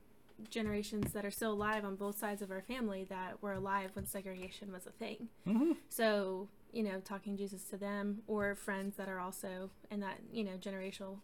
generations 0.51 1.13
that 1.13 1.25
are 1.25 1.33
still 1.33 1.53
alive 1.53 1.85
on 1.85 1.97
both 1.97 2.17
sides 2.17 2.43
of 2.43 2.53
our 2.53 2.63
family 2.63 3.03
that 3.11 3.43
were 3.43 3.55
alive 3.55 3.91
when 3.95 4.07
segregation 4.07 4.73
was 4.73 4.87
a 4.87 4.91
thing. 4.91 5.29
Mm-hmm. 5.49 5.73
So, 5.89 6.49
you 6.73 6.85
know, 6.85 7.01
talking 7.01 7.37
Jesus 7.37 7.65
to 7.71 7.77
them 7.77 8.23
or 8.29 8.55
friends 8.55 8.97
that 8.97 9.09
are 9.09 9.19
also 9.19 9.71
in 9.91 9.99
that, 9.99 10.19
you 10.33 10.45
know, 10.45 10.57
generational, 10.61 11.19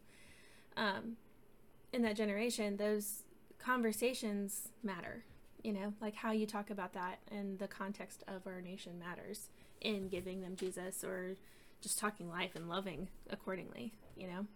um, 0.76 1.16
in 1.92 2.02
that 2.02 2.16
generation, 2.16 2.76
those 2.76 3.22
conversations 3.58 4.68
matter. 4.82 5.24
You 5.62 5.72
know, 5.72 5.92
like 6.00 6.14
how 6.14 6.32
you 6.32 6.46
talk 6.46 6.70
about 6.70 6.94
that 6.94 7.18
and 7.30 7.58
the 7.58 7.68
context 7.68 8.24
of 8.26 8.46
our 8.46 8.60
nation 8.60 8.98
matters 8.98 9.48
in 9.80 10.08
giving 10.08 10.40
them 10.40 10.56
Jesus 10.56 11.04
or 11.04 11.34
just 11.82 11.98
talking 11.98 12.30
life 12.30 12.54
and 12.54 12.68
loving 12.68 13.08
accordingly, 13.28 13.92
you 14.16 14.26
know? 14.26 14.46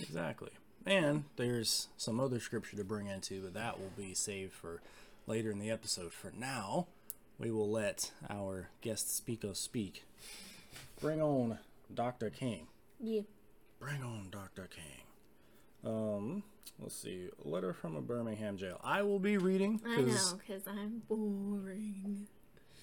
Exactly. 0.00 0.50
And 0.84 1.24
there's 1.36 1.88
some 1.96 2.20
other 2.20 2.38
scripture 2.38 2.76
to 2.76 2.84
bring 2.84 3.06
into, 3.06 3.42
but 3.42 3.54
that 3.54 3.78
will 3.80 3.92
be 3.96 4.14
saved 4.14 4.52
for 4.52 4.80
later 5.26 5.50
in 5.50 5.58
the 5.58 5.70
episode. 5.70 6.12
For 6.12 6.32
now, 6.36 6.86
we 7.38 7.50
will 7.50 7.70
let 7.70 8.12
our 8.30 8.68
guest 8.80 9.08
speako 9.08 9.56
speak. 9.56 10.04
Bring 11.00 11.20
on 11.20 11.58
Dr. 11.92 12.30
King. 12.30 12.68
Yeah. 13.00 13.22
Bring 13.80 14.02
on 14.02 14.28
Dr. 14.30 14.68
King. 14.72 15.05
Um, 15.86 16.42
let's 16.80 16.96
see. 16.96 17.28
Letter 17.44 17.72
from 17.72 17.96
a 17.96 18.00
Birmingham 18.00 18.56
jail. 18.56 18.80
I 18.82 19.02
will 19.02 19.20
be 19.20 19.38
reading 19.38 19.80
I 19.86 20.00
know, 20.00 20.38
because 20.38 20.66
I'm 20.66 21.02
boring. 21.08 22.26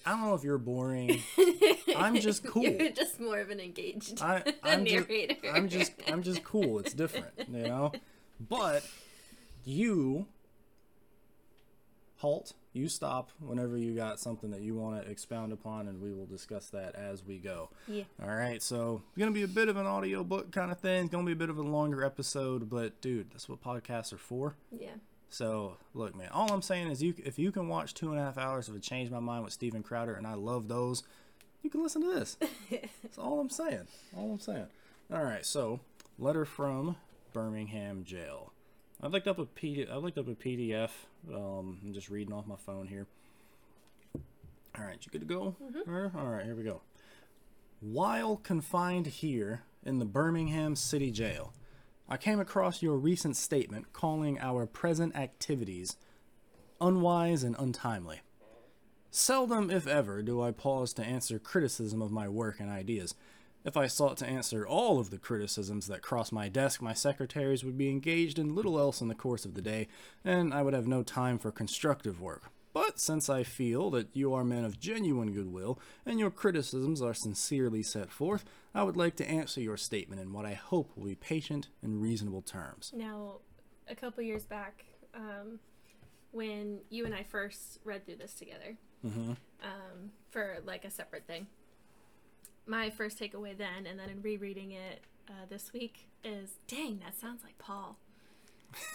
I 0.06 0.10
don't 0.10 0.22
know 0.22 0.34
if 0.34 0.42
you're 0.42 0.58
boring. 0.58 1.22
I'm 1.96 2.16
just 2.16 2.44
cool. 2.44 2.62
You're 2.62 2.90
just 2.90 3.20
more 3.20 3.38
of 3.38 3.50
an 3.50 3.60
engaged 3.60 4.20
I, 4.20 4.42
I'm 4.62 4.84
just, 4.86 5.08
narrator. 5.08 5.36
I'm 5.52 5.68
just, 5.68 5.92
I'm 6.08 6.22
just 6.22 6.42
cool. 6.44 6.78
It's 6.78 6.94
different, 6.94 7.32
you 7.50 7.62
know. 7.62 7.92
But 8.40 8.86
you 9.64 10.26
halt. 12.16 12.54
You 12.74 12.88
stop 12.88 13.30
whenever 13.38 13.78
you 13.78 13.94
got 13.94 14.18
something 14.18 14.50
that 14.50 14.60
you 14.60 14.74
want 14.74 15.00
to 15.00 15.08
expound 15.08 15.52
upon, 15.52 15.86
and 15.86 16.02
we 16.02 16.12
will 16.12 16.26
discuss 16.26 16.70
that 16.70 16.96
as 16.96 17.24
we 17.24 17.38
go. 17.38 17.70
Yeah. 17.86 18.02
All 18.20 18.34
right. 18.34 18.60
So 18.60 19.00
it's 19.10 19.18
gonna 19.18 19.30
be 19.30 19.44
a 19.44 19.48
bit 19.48 19.68
of 19.68 19.76
an 19.76 19.86
audio 19.86 20.24
book 20.24 20.50
kind 20.50 20.72
of 20.72 20.80
thing. 20.80 21.04
It's 21.04 21.12
gonna 21.12 21.24
be 21.24 21.32
a 21.32 21.36
bit 21.36 21.50
of 21.50 21.58
a 21.58 21.62
longer 21.62 22.04
episode, 22.04 22.68
but 22.68 23.00
dude, 23.00 23.30
that's 23.30 23.48
what 23.48 23.62
podcasts 23.62 24.12
are 24.12 24.18
for. 24.18 24.56
Yeah. 24.76 24.90
So 25.30 25.76
look, 25.94 26.16
man. 26.16 26.30
All 26.32 26.52
I'm 26.52 26.62
saying 26.62 26.88
is, 26.90 27.00
you 27.00 27.14
if 27.24 27.38
you 27.38 27.52
can 27.52 27.68
watch 27.68 27.94
two 27.94 28.10
and 28.10 28.18
a 28.18 28.22
half 28.24 28.38
hours 28.38 28.68
of 28.68 28.74
a 28.74 28.80
Change 28.80 29.08
My 29.08 29.20
Mind 29.20 29.44
with 29.44 29.52
Steven 29.52 29.84
Crowder, 29.84 30.14
and 30.14 30.26
I 30.26 30.34
love 30.34 30.66
those, 30.66 31.04
you 31.62 31.70
can 31.70 31.80
listen 31.80 32.02
to 32.02 32.12
this. 32.12 32.36
That's 33.02 33.18
all 33.18 33.38
I'm 33.38 33.50
saying. 33.50 33.86
All 34.16 34.32
I'm 34.32 34.40
saying. 34.40 34.66
All 35.12 35.22
right. 35.22 35.46
So 35.46 35.78
letter 36.18 36.44
from 36.44 36.96
Birmingham 37.32 38.02
jail. 38.04 38.52
I 39.00 39.06
looked 39.06 39.28
up 39.28 39.38
a 39.38 39.44
P. 39.44 39.86
I 39.88 39.96
looked 39.96 40.18
up 40.18 40.28
a 40.28 40.34
PDF. 40.34 40.90
Um, 41.32 41.78
I'm 41.84 41.92
just 41.92 42.10
reading 42.10 42.32
off 42.32 42.46
my 42.46 42.56
phone 42.56 42.86
here. 42.86 43.06
All 44.76 44.84
right, 44.84 44.98
you 45.00 45.10
good 45.10 45.20
to 45.20 45.26
go? 45.26 45.54
All 46.16 46.26
right, 46.26 46.44
here 46.44 46.54
we 46.54 46.64
go. 46.64 46.82
While 47.80 48.36
confined 48.36 49.06
here 49.06 49.62
in 49.84 49.98
the 49.98 50.04
Birmingham 50.04 50.74
City 50.74 51.10
Jail, 51.10 51.52
I 52.08 52.16
came 52.16 52.40
across 52.40 52.82
your 52.82 52.96
recent 52.96 53.36
statement 53.36 53.92
calling 53.92 54.38
our 54.40 54.66
present 54.66 55.16
activities 55.16 55.96
unwise 56.80 57.42
and 57.42 57.56
untimely. 57.58 58.20
Seldom, 59.10 59.70
if 59.70 59.86
ever, 59.86 60.22
do 60.22 60.42
I 60.42 60.50
pause 60.50 60.92
to 60.94 61.04
answer 61.04 61.38
criticism 61.38 62.02
of 62.02 62.10
my 62.10 62.28
work 62.28 62.58
and 62.58 62.68
ideas. 62.68 63.14
If 63.64 63.78
I 63.78 63.86
sought 63.86 64.18
to 64.18 64.26
answer 64.26 64.66
all 64.66 65.00
of 65.00 65.08
the 65.08 65.18
criticisms 65.18 65.86
that 65.86 66.02
cross 66.02 66.30
my 66.30 66.48
desk, 66.48 66.82
my 66.82 66.92
secretaries 66.92 67.64
would 67.64 67.78
be 67.78 67.88
engaged 67.88 68.38
in 68.38 68.54
little 68.54 68.78
else 68.78 69.00
in 69.00 69.08
the 69.08 69.14
course 69.14 69.46
of 69.46 69.54
the 69.54 69.62
day, 69.62 69.88
and 70.22 70.52
I 70.52 70.60
would 70.60 70.74
have 70.74 70.86
no 70.86 71.02
time 71.02 71.38
for 71.38 71.50
constructive 71.50 72.20
work. 72.20 72.50
But 72.74 73.00
since 73.00 73.30
I 73.30 73.42
feel 73.42 73.88
that 73.92 74.08
you 74.12 74.34
are 74.34 74.44
men 74.44 74.64
of 74.64 74.78
genuine 74.78 75.32
goodwill, 75.32 75.78
and 76.04 76.18
your 76.20 76.30
criticisms 76.30 77.00
are 77.00 77.14
sincerely 77.14 77.82
set 77.82 78.10
forth, 78.10 78.44
I 78.74 78.82
would 78.82 78.96
like 78.96 79.16
to 79.16 79.30
answer 79.30 79.60
your 79.60 79.76
statement 79.78 80.20
in 80.20 80.32
what 80.32 80.44
I 80.44 80.54
hope 80.54 80.90
will 80.94 81.06
be 81.06 81.14
patient 81.14 81.68
and 81.82 82.02
reasonable 82.02 82.42
terms. 82.42 82.92
Now, 82.94 83.36
a 83.88 83.94
couple 83.94 84.22
years 84.24 84.44
back, 84.44 84.84
um, 85.14 85.60
when 86.32 86.80
you 86.90 87.06
and 87.06 87.14
I 87.14 87.22
first 87.22 87.78
read 87.84 88.04
through 88.04 88.16
this 88.16 88.34
together 88.34 88.76
um, 89.62 90.10
for 90.30 90.58
like 90.66 90.84
a 90.84 90.90
separate 90.90 91.26
thing, 91.26 91.46
my 92.66 92.90
first 92.90 93.18
takeaway 93.18 93.56
then, 93.56 93.86
and 93.88 93.98
then 93.98 94.08
in 94.10 94.22
rereading 94.22 94.72
it 94.72 95.00
uh, 95.28 95.46
this 95.48 95.72
week, 95.72 96.06
is 96.22 96.50
dang, 96.66 97.00
that 97.04 97.18
sounds 97.18 97.42
like 97.44 97.58
Paul. 97.58 97.96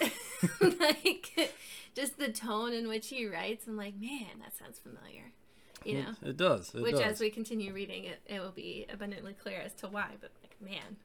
like, 0.60 1.54
just 1.94 2.18
the 2.18 2.28
tone 2.30 2.72
in 2.72 2.88
which 2.88 3.08
he 3.08 3.26
writes, 3.26 3.66
I'm 3.66 3.76
like, 3.76 3.94
man, 4.00 4.40
that 4.40 4.56
sounds 4.56 4.78
familiar. 4.78 5.32
You 5.84 6.02
know? 6.02 6.10
It 6.22 6.36
does. 6.36 6.74
It 6.74 6.82
Which, 6.82 6.92
does. 6.96 7.02
as 7.02 7.20
we 7.20 7.30
continue 7.30 7.72
reading 7.72 8.04
it, 8.04 8.20
it 8.26 8.40
will 8.40 8.50
be 8.50 8.84
abundantly 8.92 9.32
clear 9.32 9.60
as 9.60 9.72
to 9.76 9.88
why. 9.88 10.08
But 10.20 10.30
like, 10.42 10.54
man, 10.60 10.96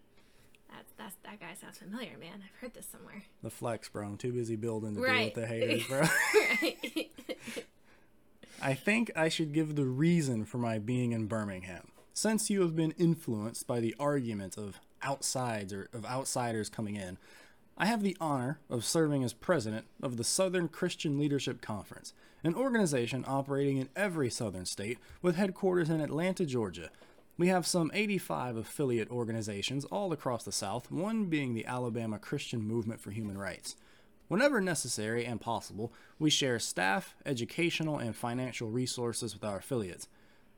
that's 0.69 0.91
that's 0.97 1.15
that 1.23 1.39
guy 1.39 1.53
sounds 1.59 1.77
familiar, 1.77 2.17
man. 2.19 2.43
I've 2.43 2.59
heard 2.59 2.73
this 2.73 2.85
somewhere. 2.91 3.23
the 3.41 3.49
flex, 3.49 3.87
bro. 3.87 4.05
I'm 4.05 4.17
too 4.17 4.33
busy 4.33 4.57
building 4.57 4.95
to 4.95 5.01
Right. 5.01 5.33
deal 5.33 5.43
with 5.43 5.49
the 5.49 5.55
haters, 5.55 5.87
bro. 5.87 6.01
right. 6.61 7.09
I 8.61 8.73
think 8.73 9.11
I 9.15 9.29
should 9.29 9.53
give 9.53 9.75
the 9.75 9.85
reason 9.85 10.43
for 10.43 10.57
my 10.57 10.77
being 10.79 11.13
in 11.13 11.27
Birmingham. 11.27 11.87
Since 12.17 12.49
you 12.49 12.61
have 12.61 12.77
been 12.77 12.91
influenced 12.91 13.67
by 13.67 13.81
the 13.81 13.93
argument 13.99 14.57
of 14.57 14.79
outsides 15.01 15.73
or 15.73 15.89
of 15.91 16.05
outsiders 16.05 16.69
coming 16.69 16.95
in, 16.95 17.17
I 17.77 17.87
have 17.87 18.03
the 18.03 18.15
honor 18.21 18.61
of 18.69 18.85
serving 18.85 19.25
as 19.25 19.33
president 19.33 19.85
of 20.01 20.15
the 20.15 20.23
Southern 20.23 20.69
Christian 20.69 21.19
Leadership 21.19 21.59
Conference, 21.59 22.13
an 22.41 22.55
organization 22.55 23.25
operating 23.27 23.75
in 23.75 23.89
every 23.97 24.29
southern 24.29 24.65
state 24.65 24.97
with 25.21 25.35
headquarters 25.35 25.89
in 25.89 25.99
Atlanta, 25.99 26.45
Georgia. 26.45 26.89
We 27.37 27.49
have 27.49 27.67
some 27.67 27.91
85 27.93 28.55
affiliate 28.55 29.11
organizations 29.11 29.83
all 29.83 30.13
across 30.13 30.45
the 30.45 30.53
South, 30.53 30.89
one 30.89 31.25
being 31.25 31.53
the 31.53 31.65
Alabama 31.65 32.17
Christian 32.17 32.61
Movement 32.61 33.01
for 33.01 33.11
Human 33.11 33.37
Rights. 33.37 33.75
Whenever 34.29 34.61
necessary 34.61 35.25
and 35.25 35.41
possible, 35.41 35.91
we 36.17 36.29
share 36.29 36.59
staff, 36.59 37.13
educational, 37.25 37.97
and 37.97 38.15
financial 38.15 38.69
resources 38.69 39.33
with 39.33 39.43
our 39.43 39.57
affiliates. 39.57 40.07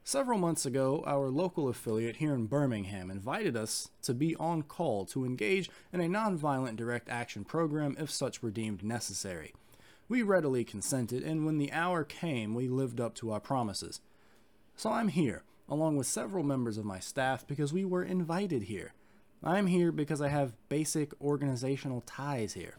Several 0.07 0.39
months 0.39 0.65
ago, 0.65 1.03
our 1.05 1.29
local 1.29 1.67
affiliate 1.67 2.15
here 2.15 2.33
in 2.33 2.45
Birmingham 2.45 3.11
invited 3.11 3.57
us 3.57 3.89
to 4.03 4.13
be 4.13 4.37
on 4.37 4.61
call 4.61 5.05
to 5.07 5.25
engage 5.25 5.69
in 5.91 5.99
a 5.99 6.05
nonviolent 6.05 6.77
direct 6.77 7.09
action 7.09 7.43
program 7.43 7.93
if 7.99 8.09
such 8.09 8.41
were 8.41 8.49
deemed 8.49 8.85
necessary. 8.85 9.53
We 10.07 10.21
readily 10.21 10.63
consented, 10.63 11.23
and 11.23 11.45
when 11.45 11.57
the 11.57 11.73
hour 11.73 12.05
came, 12.05 12.55
we 12.55 12.69
lived 12.69 13.01
up 13.01 13.15
to 13.15 13.33
our 13.33 13.41
promises. 13.41 13.99
So 14.77 14.91
I'm 14.91 15.09
here, 15.09 15.43
along 15.67 15.97
with 15.97 16.07
several 16.07 16.45
members 16.45 16.77
of 16.77 16.85
my 16.85 16.99
staff, 16.99 17.45
because 17.45 17.73
we 17.73 17.83
were 17.83 18.05
invited 18.05 18.63
here. 18.63 18.93
I'm 19.43 19.67
here 19.67 19.91
because 19.91 20.21
I 20.21 20.29
have 20.29 20.55
basic 20.69 21.11
organizational 21.21 21.99
ties 21.99 22.53
here. 22.53 22.77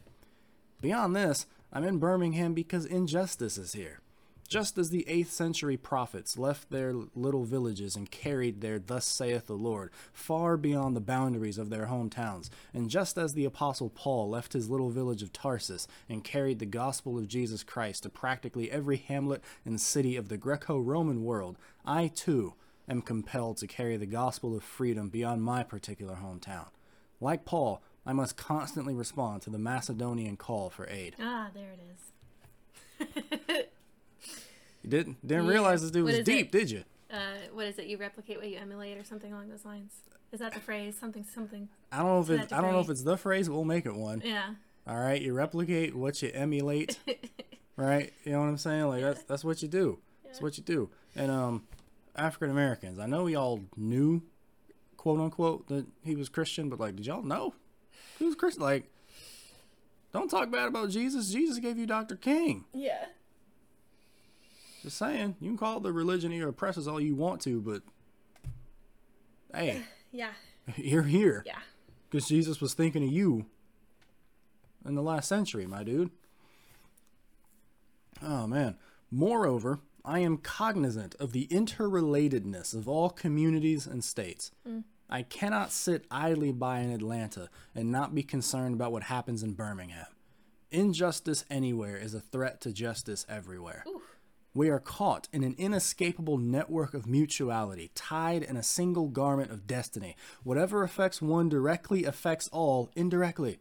Beyond 0.81 1.15
this, 1.15 1.45
I'm 1.75 1.85
in 1.85 1.99
Birmingham 1.99 2.55
because 2.55 2.87
injustice 2.87 3.59
is 3.59 3.75
here. 3.75 4.01
Just 4.49 4.79
as 4.79 4.89
the 4.89 5.05
8th 5.07 5.29
century 5.29 5.77
prophets 5.77 6.39
left 6.39 6.71
their 6.71 6.95
little 7.15 7.45
villages 7.45 7.95
and 7.97 8.11
carried 8.11 8.63
their 8.63 8.79
Thus 8.79 9.05
saith 9.05 9.47
the 9.47 9.53
Lord 9.53 9.91
far 10.11 10.57
beyond 10.57 10.97
the 10.97 11.03
boundaries 11.03 11.59
of 11.59 11.69
their 11.69 11.89
hometowns, 11.89 12.49
and 12.73 12.89
just 12.89 13.19
as 13.19 13.35
the 13.35 13.45
Apostle 13.45 13.91
Paul 13.91 14.31
left 14.31 14.55
his 14.55 14.71
little 14.71 14.89
village 14.89 15.23
of 15.23 15.35
Tarsus 15.35 15.87
and 16.09 16.25
carried 16.25 16.61
the 16.61 16.65
gospel 16.67 17.19
of 17.19 17.29
Jesus 17.29 17.63
Christ 17.63 18.05
to 18.05 18.09
practically 18.09 18.71
every 18.71 18.97
hamlet 18.97 19.45
and 19.67 19.79
city 19.79 20.17
of 20.17 20.31
the 20.31 20.39
Greco 20.39 20.79
Roman 20.79 21.25
world, 21.25 21.59
I 21.85 22.07
too 22.07 22.55
am 22.89 23.03
compelled 23.03 23.59
to 23.59 23.67
carry 23.67 23.99
the 23.99 24.07
gospel 24.07 24.57
of 24.57 24.63
freedom 24.63 25.11
beyond 25.11 25.43
my 25.43 25.63
particular 25.63 26.21
hometown. 26.25 26.69
Like 27.21 27.45
Paul, 27.45 27.83
I 28.07 28.15
must 28.15 28.39
constantly 28.39 28.95
respond 28.95 29.43
to 29.43 29.51
the 29.51 29.59
Macedonian 29.59 30.39
call 30.39 30.71
for 30.71 30.89
aid. 30.89 31.17
Ah, 31.21 31.51
there 31.53 31.75
it 31.75 31.81
is. 33.51 33.65
Didn't 34.89 35.27
didn't 35.27 35.45
Yeah. 35.45 35.51
realize 35.51 35.83
this 35.83 35.91
dude 35.91 36.05
What 36.05 36.15
was 36.17 36.25
deep, 36.25 36.47
it? 36.47 36.53
did 36.53 36.71
you? 36.71 36.85
Uh, 37.11 37.17
what 37.53 37.67
is 37.67 37.79
it? 37.79 37.87
You 37.87 37.97
replicate 37.97 38.37
what 38.39 38.49
you 38.49 38.59
emulate, 38.59 38.97
or 38.99 39.05
something 39.05 39.33
along 39.33 39.49
those 39.49 39.65
lines. 39.65 39.93
Is 40.33 40.41
that 40.41 40.53
the 40.53 40.61
phrase? 40.61 40.97
Something, 40.99 41.25
something. 41.25 41.69
I 41.91 41.99
don't 41.99 42.07
know 42.07 42.21
if 42.35 42.43
it's 42.43 42.53
I 42.53 42.61
don't 42.61 42.73
know 42.73 42.81
if 42.81 42.91
it's 42.91 43.03
the 43.03 43.17
phrase, 43.17 43.49
but 43.49 43.55
we'll 43.55 43.65
make 43.65 43.87
it 43.87 43.95
one. 43.95 44.23
Yeah. 44.25 44.55
All 44.87 44.97
right, 44.99 45.21
you 45.21 45.33
replicate 45.35 45.95
what 45.95 46.21
you 46.23 46.31
emulate, 46.33 46.99
right? 47.77 48.13
You 48.25 48.33
know 48.33 48.41
what 48.41 48.47
I'm 48.47 48.59
saying? 48.59 48.89
Like 48.89 49.03
that's 49.03 49.23
that's 49.25 49.45
what 49.45 49.63
you 49.63 49.69
do. 49.69 49.99
That's 50.25 50.41
what 50.43 50.57
you 50.59 50.65
do. 50.65 50.91
And 51.17 51.31
um, 51.31 51.65
African 52.15 52.51
Americans, 52.51 52.99
I 52.99 53.07
know 53.07 53.27
y'all 53.27 53.65
knew, 53.77 54.23
quote 54.99 55.21
unquote, 55.21 55.67
that 55.69 55.87
he 56.05 56.15
was 56.15 56.29
Christian, 56.29 56.69
but 56.69 56.79
like, 56.79 56.97
did 56.97 57.07
y'all 57.07 57.23
know 57.23 57.55
he 58.19 58.25
was 58.27 58.35
Christian? 58.35 58.63
Like, 58.63 58.91
don't 60.13 60.31
talk 60.31 60.51
bad 60.51 60.69
about 60.69 60.91
Jesus. 60.91 61.31
Jesus 61.31 61.59
gave 61.59 61.79
you 61.79 61.87
Dr. 61.87 62.17
King. 62.17 62.65
Yeah. 62.75 63.07
Just 64.83 64.97
saying, 64.97 65.37
you 65.41 65.49
can 65.51 65.59
call 65.59 65.79
it 65.79 65.83
the 65.83 65.93
religion 65.93 66.33
of 66.33 66.39
your 66.39 66.49
oppressors 66.49 66.87
all 66.87 67.01
you 67.01 67.15
want 67.15 67.41
to, 67.43 67.61
but 67.61 67.83
hey, 69.55 69.83
Yeah. 70.13 70.33
you're 70.77 71.03
here. 71.03 71.43
Yeah. 71.47 71.59
Because 72.11 72.29
Jesus 72.29 72.61
was 72.61 72.75
thinking 72.75 73.05
of 73.05 73.13
you 73.13 73.47
in 74.87 74.95
the 74.95 75.03
last 75.03 75.29
century, 75.29 75.67
my 75.67 75.83
dude. 75.83 76.11
Oh, 78.23 78.47
man. 78.47 78.77
Moreover, 79.11 79.81
I 80.05 80.21
am 80.21 80.39
cognizant 80.39 81.15
of 81.17 81.33
the 81.33 81.47
interrelatedness 81.49 82.75
of 82.75 82.89
all 82.89 83.11
communities 83.11 83.87
and 83.87 84.03
states. 84.03 84.51
Mm. 84.67 84.85
I 85.11 85.23
cannot 85.23 85.73
sit 85.73 86.05
idly 86.11 86.53
by 86.53 86.81
in 86.81 86.91
Atlanta 86.91 87.49
and 87.75 87.91
not 87.91 88.15
be 88.15 88.23
concerned 88.23 88.75
about 88.75 88.93
what 88.93 89.05
happens 89.05 89.43
in 89.43 89.53
Birmingham. 89.53 90.07
Injustice 90.71 91.45
anywhere 91.49 91.97
is 91.97 92.13
a 92.13 92.21
threat 92.21 92.61
to 92.63 92.73
justice 92.73 93.25
everywhere. 93.29 93.85
We 94.55 94.71
are 94.71 94.81
caught 94.81 95.29
in 95.33 95.45
an 95.45 95.55
inescapable 95.59 96.39
network 96.39 96.95
of 96.95 97.07
mutuality, 97.07 97.91
tied 97.95 98.43
in 98.43 98.57
a 98.57 98.63
single 98.63 99.09
garment 99.09 99.51
of 99.51 99.67
destiny. 99.67 100.17
Whatever 100.43 100.83
affects 100.83 101.21
one 101.21 101.49
directly 101.49 102.05
affects 102.05 102.49
all 102.49 102.91
indirectly. 102.97 103.59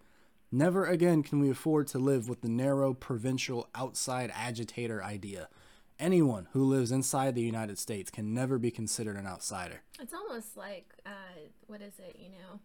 Never 0.51 0.86
again 0.86 1.24
can 1.24 1.39
we 1.39 1.50
afford 1.50 1.88
to 1.88 2.00
live 2.00 2.29
with 2.29 2.41
the 2.41 2.50
narrow, 2.50 2.94
provincial, 2.94 3.67
outside 3.75 4.32
agitator 4.34 5.03
idea. 5.03 5.50
Anyone 6.00 6.48
who 6.53 6.63
lives 6.63 6.91
inside 6.91 7.36
the 7.36 7.41
United 7.41 7.77
States 7.77 8.10
can 8.10 8.34
never 8.34 8.58
be 8.58 8.72
considered 8.72 9.17
an 9.17 9.27
outsider. 9.27 9.82
It's 10.00 10.13
almost 10.13 10.56
like, 10.56 10.94
uh, 11.06 11.50
what 11.65 11.82
is 11.82 11.94
it? 12.00 12.17
You 12.17 12.29
know, 12.29 12.60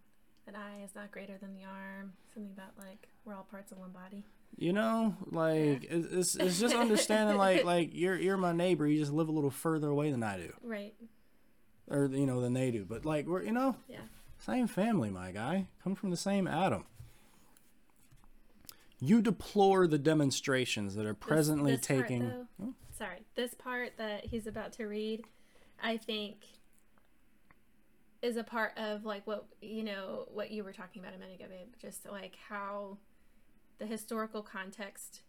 an 0.47 0.55
eye 0.55 0.85
is 0.85 0.95
not 0.95 1.11
greater 1.11 1.39
than 1.39 1.55
the 1.55 1.65
arm. 1.65 2.13
Something 2.33 2.53
about 2.53 2.79
like 2.79 3.09
we're 3.25 3.35
all 3.35 3.47
parts 3.51 3.73
of 3.73 3.79
one 3.79 3.91
body. 3.91 4.25
You 4.57 4.73
know, 4.73 5.17
like 5.31 5.85
it's, 5.91 6.07
it's 6.13 6.35
it's 6.37 6.61
just 6.61 6.75
understanding 6.85 7.37
like 7.37 7.65
like 7.65 7.91
you're 7.93 8.17
you're 8.19 8.37
my 8.37 8.53
neighbor. 8.53 8.87
You 8.87 8.99
just 9.01 9.13
live 9.13 9.29
a 9.29 9.33
little 9.33 9.51
further 9.51 9.89
away 9.89 10.11
than 10.13 10.23
I 10.23 10.37
do, 10.37 10.53
Right. 10.63 10.95
or 11.89 12.07
you 12.07 12.27
know 12.27 12.41
than 12.41 12.53
they 12.53 12.71
do. 12.71 12.85
But 12.85 13.05
like 13.05 13.27
we're 13.27 13.43
you 13.43 13.53
know 13.53 13.77
Yeah. 13.89 13.99
Same 14.39 14.67
family, 14.67 15.11
my 15.11 15.31
guy. 15.33 15.67
Come 15.83 15.95
from 15.95 16.11
the 16.11 16.17
same 16.17 16.47
Adam. 16.47 16.85
You 19.01 19.21
deplore 19.21 19.87
the 19.89 19.99
demonstrations 19.99 20.95
that 20.95 21.07
are 21.07 21.15
presently 21.15 21.77
this 21.77 21.87
part, 21.87 22.01
taking. 22.03 22.29
though- 22.29 22.47
hmm? 22.61 22.71
Sorry, 22.97 23.19
this 23.35 23.55
part 23.55 23.97
that 23.99 24.27
he's 24.27 24.47
about 24.47 24.73
to 24.75 24.85
read, 24.85 25.25
I 25.83 25.97
think, 25.97 26.37
is 28.21 28.37
a 28.37 28.45
part 28.45 28.77
of 28.79 29.05
like 29.05 29.27
what 29.27 29.47
you 29.61 29.83
know 29.83 30.29
what 30.33 30.53
you 30.53 30.63
were 30.63 30.73
talking 30.73 31.03
about 31.03 31.15
a 31.15 31.19
minute 31.19 31.35
ago, 31.41 31.47
babe. 31.49 31.73
Just 31.81 32.07
like 32.09 32.37
how 32.49 32.99
the 33.83 33.89
historical 33.89 34.43
context 34.43 35.23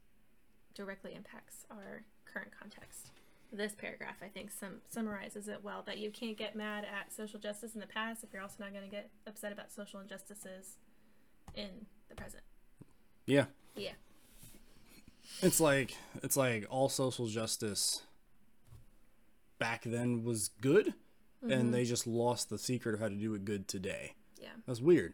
directly 0.75 1.15
impacts 1.15 1.65
our 1.71 2.03
current 2.31 2.51
context. 2.57 3.09
This 3.51 3.73
paragraph, 3.73 4.17
I 4.21 4.27
think, 4.27 4.51
sum- 4.51 4.81
summarizes 4.89 5.47
it 5.47 5.63
well. 5.63 5.81
That 5.87 5.97
you 5.97 6.11
can't 6.11 6.37
get 6.37 6.55
mad 6.55 6.85
at 6.85 7.11
social 7.11 7.39
justice 7.39 7.73
in 7.73 7.81
the 7.81 7.87
past 7.87 8.23
if 8.23 8.31
you're 8.31 8.43
also 8.43 8.57
not 8.59 8.71
going 8.71 8.85
to 8.85 8.91
get 8.91 9.09
upset 9.25 9.51
about 9.51 9.71
social 9.71 9.99
injustices 10.01 10.77
in 11.55 11.87
the 12.09 12.15
present. 12.15 12.43
yeah, 13.25 13.45
Yeah. 13.75 13.93
it's 15.41 15.59
like 15.59 15.95
it's 16.21 16.37
like 16.37 16.67
all 16.69 16.89
social 16.89 17.25
justice 17.25 18.03
back 19.57 19.81
then 19.83 20.23
was 20.23 20.49
good, 20.61 20.93
and 21.41 21.51
mm-hmm. 21.51 21.71
they 21.71 21.85
just 21.85 22.05
lost 22.05 22.51
the 22.51 22.59
secret 22.59 22.93
of 22.93 22.99
how 22.99 23.09
to 23.09 23.15
do 23.15 23.33
it 23.33 23.45
good 23.45 23.67
today. 23.67 24.13
Yeah. 24.39 24.49
That's 24.67 24.81
weird. 24.81 25.13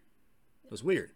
That's 0.69 0.84
weird. 0.84 1.12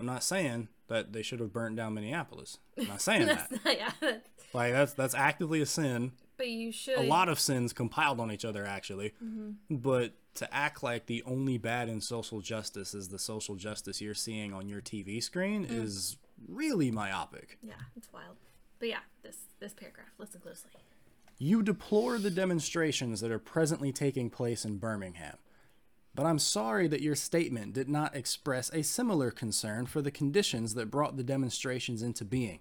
I'm 0.00 0.06
not 0.06 0.22
saying 0.22 0.68
that 0.88 1.12
they 1.12 1.22
should 1.22 1.40
have 1.40 1.52
burnt 1.52 1.76
down 1.76 1.94
Minneapolis. 1.94 2.58
I'm 2.78 2.88
not 2.88 3.00
saying 3.00 3.26
that. 3.26 3.50
Not, 3.50 3.76
yeah. 3.78 4.12
Like 4.52 4.72
that's 4.72 4.92
that's 4.94 5.14
actively 5.14 5.60
a 5.60 5.66
sin. 5.66 6.12
But 6.36 6.48
you 6.48 6.70
should. 6.70 6.98
a 6.98 7.02
lot 7.02 7.28
of 7.28 7.40
sins 7.40 7.72
compiled 7.72 8.20
on 8.20 8.30
each 8.30 8.44
other 8.44 8.64
actually 8.64 9.12
mm-hmm. 9.22 9.74
but 9.74 10.12
to 10.34 10.54
act 10.54 10.84
like 10.84 11.06
the 11.06 11.20
only 11.24 11.58
bad 11.58 11.88
in 11.88 12.00
social 12.00 12.40
justice 12.40 12.94
is 12.94 13.08
the 13.08 13.18
social 13.18 13.56
justice 13.56 14.00
you're 14.00 14.14
seeing 14.14 14.54
on 14.54 14.68
your 14.68 14.80
tv 14.80 15.20
screen 15.20 15.66
mm. 15.66 15.82
is 15.82 16.16
really 16.46 16.92
myopic 16.92 17.58
Yeah, 17.60 17.74
it's 17.96 18.12
wild. 18.12 18.36
But 18.78 18.88
yeah, 18.88 19.00
this 19.24 19.36
this 19.58 19.74
paragraph. 19.74 20.06
Listen 20.16 20.40
closely. 20.40 20.70
you 21.38 21.60
deplore 21.60 22.18
the 22.18 22.30
demonstrations 22.30 23.20
that 23.20 23.32
are 23.32 23.40
presently 23.40 23.90
taking 23.90 24.30
place 24.30 24.64
in 24.64 24.78
birmingham 24.78 25.38
but 26.18 26.26
i'm 26.26 26.38
sorry 26.38 26.88
that 26.88 27.00
your 27.00 27.14
statement 27.14 27.72
did 27.72 27.88
not 27.88 28.16
express 28.16 28.72
a 28.74 28.82
similar 28.82 29.30
concern 29.30 29.86
for 29.86 30.02
the 30.02 30.10
conditions 30.10 30.74
that 30.74 30.90
brought 30.90 31.16
the 31.16 31.22
demonstrations 31.22 32.02
into 32.02 32.24
being 32.24 32.58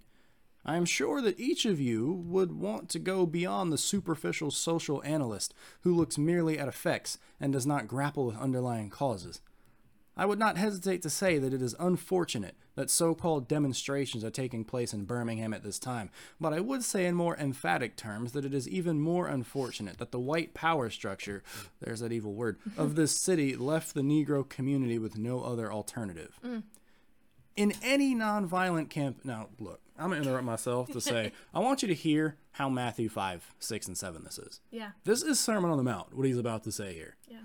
I 0.69 0.75
am 0.75 0.83
sure 0.83 1.21
that 1.21 1.39
each 1.39 1.65
of 1.65 1.79
you 1.79 2.11
would 2.25 2.51
want 2.51 2.89
to 2.89 2.99
go 2.99 3.25
beyond 3.25 3.71
the 3.71 3.77
superficial 3.77 4.51
social 4.51 5.01
analyst 5.03 5.53
who 5.81 5.95
looks 5.95 6.17
merely 6.17 6.59
at 6.59 6.67
effects 6.67 7.19
and 7.39 7.53
does 7.53 7.65
not 7.65 7.87
grapple 7.87 8.25
with 8.25 8.35
underlying 8.35 8.89
causes. 8.89 9.39
I 10.17 10.25
would 10.25 10.39
not 10.39 10.57
hesitate 10.57 11.01
to 11.03 11.09
say 11.09 11.37
that 11.37 11.53
it 11.53 11.61
is 11.61 11.75
unfortunate 11.79 12.55
that 12.75 12.89
so 12.89 13.13
called 13.15 13.47
demonstrations 13.47 14.23
are 14.23 14.29
taking 14.29 14.63
place 14.63 14.93
in 14.93 15.05
Birmingham 15.05 15.53
at 15.53 15.63
this 15.63 15.79
time, 15.79 16.09
but 16.39 16.53
I 16.53 16.59
would 16.59 16.83
say 16.83 17.05
in 17.05 17.15
more 17.15 17.37
emphatic 17.37 17.95
terms 17.95 18.31
that 18.33 18.45
it 18.45 18.53
is 18.53 18.67
even 18.67 18.99
more 18.99 19.27
unfortunate 19.27 19.97
that 19.97 20.11
the 20.11 20.19
white 20.19 20.53
power 20.53 20.89
structure, 20.89 21.43
there's 21.79 21.99
that 22.01 22.11
evil 22.11 22.33
word, 22.33 22.57
of 22.77 22.95
this 22.95 23.11
city 23.19 23.55
left 23.55 23.93
the 23.93 24.01
Negro 24.01 24.47
community 24.47 24.97
with 24.99 25.17
no 25.17 25.41
other 25.43 25.71
alternative 25.71 26.39
mm. 26.45 26.63
in 27.55 27.73
any 27.83 28.15
nonviolent 28.15 28.89
camp 28.89 29.19
now 29.23 29.47
look 29.59 29.79
i'm 29.97 30.09
gonna 30.09 30.21
interrupt 30.21 30.43
myself 30.45 30.91
to 30.91 31.01
say 31.01 31.31
i 31.53 31.59
want 31.59 31.81
you 31.81 31.87
to 31.87 31.93
hear 31.93 32.35
how 32.51 32.69
matthew 32.69 33.09
5 33.09 33.53
6 33.59 33.87
and 33.87 33.97
7 33.97 34.23
this 34.23 34.37
is 34.37 34.59
Yeah. 34.71 34.91
this 35.03 35.21
is 35.23 35.39
sermon 35.39 35.69
on 35.71 35.77
the 35.77 35.83
mount 35.83 36.15
what 36.15 36.25
he's 36.27 36.37
about 36.37 36.63
to 36.63 36.71
say 36.71 36.93
here 36.93 37.15
Yeah. 37.27 37.37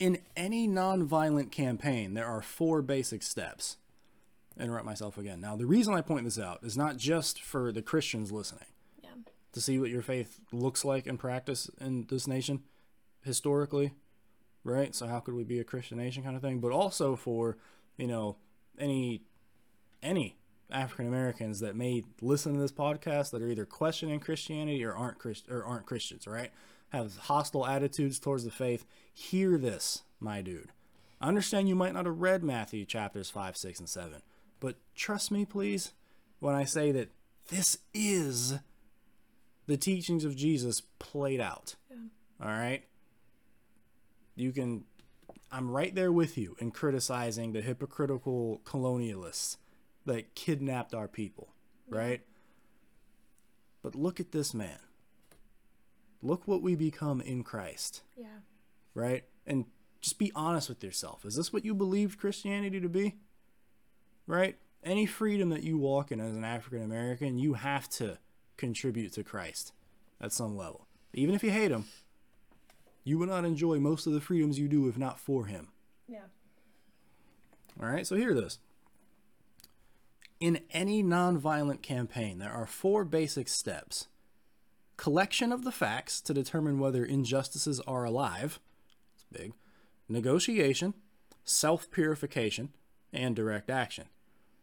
In 0.00 0.18
any 0.36 0.66
nonviolent 0.68 1.50
campaign 1.50 2.14
there 2.14 2.26
are 2.26 2.42
four 2.42 2.82
basic 2.82 3.22
steps 3.22 3.76
interrupt 4.58 4.84
myself 4.86 5.16
again 5.18 5.40
now 5.40 5.56
the 5.56 5.66
reason 5.66 5.94
i 5.94 6.00
point 6.00 6.24
this 6.24 6.38
out 6.38 6.58
is 6.62 6.76
not 6.76 6.96
just 6.96 7.40
for 7.42 7.72
the 7.72 7.82
christians 7.82 8.30
listening 8.32 8.64
Yeah. 9.02 9.10
to 9.52 9.60
see 9.60 9.78
what 9.78 9.90
your 9.90 10.02
faith 10.02 10.40
looks 10.52 10.84
like 10.84 11.06
in 11.06 11.16
practice 11.18 11.70
in 11.80 12.06
this 12.08 12.26
nation 12.26 12.62
historically, 13.24 13.92
right? 14.64 14.94
So 14.96 15.06
how 15.06 15.20
could 15.20 15.34
we 15.34 15.44
be 15.44 15.60
a 15.60 15.64
Christian 15.64 15.98
nation 15.98 16.24
kind 16.24 16.34
of 16.34 16.42
thing, 16.42 16.58
but 16.58 16.72
also 16.72 17.14
for, 17.14 17.56
you 17.96 18.08
know, 18.08 18.36
any 18.80 19.22
any 20.02 20.36
African 20.72 21.06
Americans 21.06 21.60
that 21.60 21.76
may 21.76 22.02
listen 22.20 22.54
to 22.54 22.58
this 22.60 22.72
podcast 22.72 23.30
that 23.30 23.40
are 23.40 23.48
either 23.48 23.64
questioning 23.64 24.18
Christianity 24.18 24.82
or 24.84 24.92
aren't 24.92 25.18
Christ 25.20 25.46
or 25.48 25.64
aren't 25.64 25.86
Christians, 25.86 26.26
right? 26.26 26.50
Have 26.92 27.16
hostile 27.16 27.66
attitudes 27.66 28.18
towards 28.18 28.44
the 28.44 28.50
faith. 28.50 28.84
Hear 29.12 29.58
this, 29.58 30.02
my 30.20 30.42
dude. 30.42 30.72
I 31.20 31.28
understand 31.28 31.68
you 31.68 31.74
might 31.74 31.94
not 31.94 32.06
have 32.06 32.20
read 32.20 32.42
Matthew 32.42 32.84
chapters 32.84 33.30
5, 33.30 33.56
6, 33.56 33.78
and 33.80 33.88
7, 33.88 34.22
but 34.60 34.76
trust 34.94 35.30
me, 35.30 35.44
please, 35.44 35.92
when 36.40 36.54
I 36.54 36.64
say 36.64 36.90
that 36.92 37.10
this 37.48 37.78
is 37.94 38.54
the 39.66 39.76
teachings 39.76 40.24
of 40.24 40.36
Jesus 40.36 40.82
played 40.98 41.40
out. 41.40 41.76
All 42.40 42.48
right? 42.48 42.82
You 44.34 44.50
can 44.52 44.84
I'm 45.52 45.70
right 45.70 45.94
there 45.94 46.10
with 46.10 46.38
you 46.38 46.56
in 46.58 46.70
criticizing 46.70 47.52
the 47.52 47.60
hypocritical 47.60 48.62
colonialists 48.64 49.58
that 50.06 50.34
kidnapped 50.34 50.94
our 50.94 51.06
people, 51.06 51.48
right? 51.90 52.22
But 53.82 53.94
look 53.94 54.18
at 54.18 54.32
this 54.32 54.54
man. 54.54 54.78
Look 56.22 56.46
what 56.46 56.62
we 56.62 56.74
become 56.76 57.20
in 57.20 57.42
Christ, 57.42 58.02
Yeah. 58.16 58.38
right? 58.94 59.24
And 59.46 59.66
just 60.00 60.18
be 60.18 60.30
honest 60.34 60.68
with 60.68 60.82
yourself. 60.82 61.24
Is 61.24 61.34
this 61.34 61.52
what 61.52 61.64
you 61.64 61.74
believed 61.74 62.18
Christianity 62.18 62.80
to 62.80 62.88
be? 62.88 63.16
Right? 64.26 64.56
Any 64.84 65.04
freedom 65.06 65.50
that 65.50 65.62
you 65.62 65.78
walk 65.78 66.12
in 66.12 66.20
as 66.20 66.32
an 66.34 66.44
African 66.44 66.82
American, 66.82 67.38
you 67.38 67.54
have 67.54 67.88
to 67.90 68.18
contribute 68.56 69.12
to 69.14 69.24
Christ 69.24 69.72
at 70.20 70.32
some 70.32 70.56
level. 70.56 70.86
Even 71.12 71.34
if 71.34 71.42
you 71.42 71.50
hate 71.50 71.70
him, 71.70 71.86
you 73.04 73.18
will 73.18 73.26
not 73.26 73.44
enjoy 73.44 73.80
most 73.80 74.06
of 74.06 74.12
the 74.12 74.20
freedoms 74.20 74.58
you 74.58 74.68
do 74.68 74.88
if 74.88 74.96
not 74.96 75.18
for 75.18 75.46
him. 75.46 75.68
Yeah. 76.06 76.26
All 77.80 77.88
right, 77.88 78.06
so 78.06 78.16
hear 78.16 78.34
this. 78.34 78.58
In 80.40 80.60
any 80.70 81.02
nonviolent 81.02 81.82
campaign, 81.82 82.38
there 82.38 82.52
are 82.52 82.66
four 82.66 83.04
basic 83.04 83.48
steps 83.48 84.08
collection 85.02 85.50
of 85.50 85.64
the 85.64 85.72
facts 85.72 86.20
to 86.20 86.32
determine 86.32 86.78
whether 86.78 87.04
injustices 87.04 87.80
are 87.88 88.04
alive, 88.04 88.60
it's 89.12 89.24
big, 89.32 89.52
negotiation, 90.08 90.94
self 91.42 91.90
purification, 91.90 92.68
and 93.12 93.34
direct 93.34 93.68
action. 93.68 94.04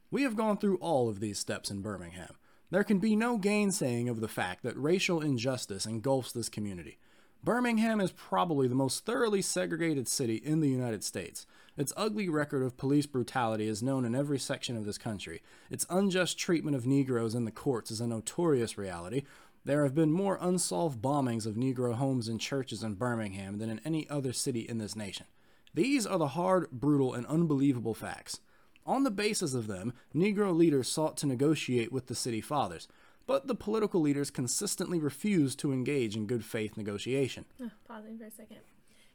We 0.09 0.23
have 0.23 0.37
gone 0.37 0.55
through 0.55 0.77
all 0.77 1.09
of 1.09 1.19
these 1.19 1.37
steps 1.37 1.69
in 1.69 1.81
Birmingham. 1.81 2.35
There 2.71 2.85
can 2.85 2.99
be 2.99 3.17
no 3.17 3.37
gainsaying 3.37 4.07
of 4.07 4.21
the 4.21 4.29
fact 4.29 4.63
that 4.63 4.77
racial 4.77 5.19
injustice 5.19 5.85
engulfs 5.85 6.31
this 6.31 6.47
community. 6.47 6.99
Birmingham 7.43 7.99
is 7.99 8.11
probably 8.11 8.69
the 8.69 8.75
most 8.75 9.05
thoroughly 9.05 9.41
segregated 9.41 10.07
city 10.07 10.35
in 10.35 10.61
the 10.61 10.69
United 10.69 11.03
States. 11.03 11.45
Its 11.77 11.93
ugly 11.95 12.27
record 12.27 12.63
of 12.63 12.75
police 12.75 13.05
brutality 13.05 13.67
is 13.67 13.81
known 13.81 14.03
in 14.03 14.13
every 14.13 14.39
section 14.39 14.75
of 14.75 14.85
this 14.85 14.97
country. 14.97 15.41
Its 15.69 15.85
unjust 15.89 16.37
treatment 16.37 16.75
of 16.75 16.85
Negroes 16.85 17.35
in 17.35 17.45
the 17.45 17.51
courts 17.51 17.91
is 17.91 18.01
a 18.01 18.07
notorious 18.07 18.77
reality. 18.77 19.23
There 19.65 19.83
have 19.83 19.93
been 19.93 20.11
more 20.11 20.37
unsolved 20.41 21.01
bombings 21.01 21.45
of 21.45 21.55
Negro 21.55 21.95
homes 21.95 22.27
and 22.27 22.39
churches 22.39 22.81
in 22.81 22.95
Birmingham 22.95 23.57
than 23.57 23.69
in 23.69 23.81
any 23.85 24.09
other 24.09 24.33
city 24.33 24.61
in 24.61 24.77
this 24.77 24.95
nation. 24.95 25.25
These 25.73 26.05
are 26.05 26.17
the 26.17 26.29
hard, 26.29 26.71
brutal, 26.71 27.13
and 27.13 27.25
unbelievable 27.27 27.93
facts. 27.93 28.39
On 28.85 29.03
the 29.03 29.11
basis 29.11 29.53
of 29.53 29.67
them, 29.67 29.93
Negro 30.15 30.55
leaders 30.55 30.87
sought 30.87 31.17
to 31.17 31.27
negotiate 31.27 31.91
with 31.91 32.07
the 32.07 32.15
city 32.15 32.41
fathers, 32.41 32.87
but 33.27 33.47
the 33.47 33.53
political 33.53 34.01
leaders 34.01 34.31
consistently 34.31 34.99
refused 34.99 35.59
to 35.59 35.71
engage 35.71 36.15
in 36.15 36.25
good 36.25 36.43
faith 36.43 36.75
negotiation. 36.75 37.45
Oh, 37.61 37.69
pausing 37.87 38.17
for 38.17 38.25
a 38.25 38.31
second. 38.31 38.57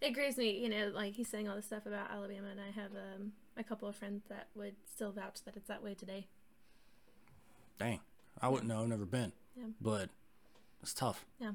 It 0.00 0.12
grieves 0.12 0.36
me, 0.36 0.56
you 0.58 0.68
know, 0.68 0.92
like 0.94 1.14
he's 1.14 1.28
saying 1.28 1.48
all 1.48 1.56
this 1.56 1.64
stuff 1.64 1.86
about 1.86 2.10
Alabama, 2.10 2.48
and 2.50 2.60
I 2.60 2.70
have 2.80 2.92
um, 2.92 3.32
a 3.56 3.64
couple 3.64 3.88
of 3.88 3.96
friends 3.96 4.22
that 4.28 4.48
would 4.54 4.76
still 4.88 5.10
vouch 5.10 5.42
that 5.44 5.56
it's 5.56 5.66
that 5.66 5.82
way 5.82 5.94
today. 5.94 6.28
Dang, 7.78 8.00
I 8.40 8.48
wouldn't 8.48 8.68
know, 8.68 8.82
I've 8.82 8.88
never 8.88 9.06
been. 9.06 9.32
Yeah. 9.56 9.64
But 9.80 10.10
it's 10.84 10.92
tough. 10.94 11.24
Yeah. 11.40 11.52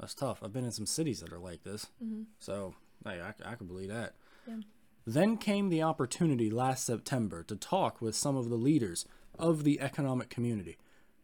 That's 0.00 0.14
tough. 0.14 0.40
I've 0.42 0.52
been 0.52 0.64
in 0.64 0.72
some 0.72 0.86
cities 0.86 1.20
that 1.20 1.32
are 1.32 1.38
like 1.38 1.62
this. 1.62 1.86
Mhm. 2.02 2.24
So, 2.40 2.74
hey, 3.04 3.20
I, 3.20 3.52
I 3.52 3.54
can 3.54 3.68
believe 3.68 3.88
that. 3.90 4.14
Yeah. 4.46 4.56
Then 5.06 5.36
came 5.36 5.68
the 5.68 5.82
opportunity 5.82 6.50
last 6.50 6.84
September 6.84 7.44
to 7.44 7.54
talk 7.54 8.02
with 8.02 8.16
some 8.16 8.36
of 8.36 8.48
the 8.50 8.56
leaders 8.56 9.06
of 9.38 9.62
the 9.62 9.80
economic 9.80 10.30
community. 10.30 10.78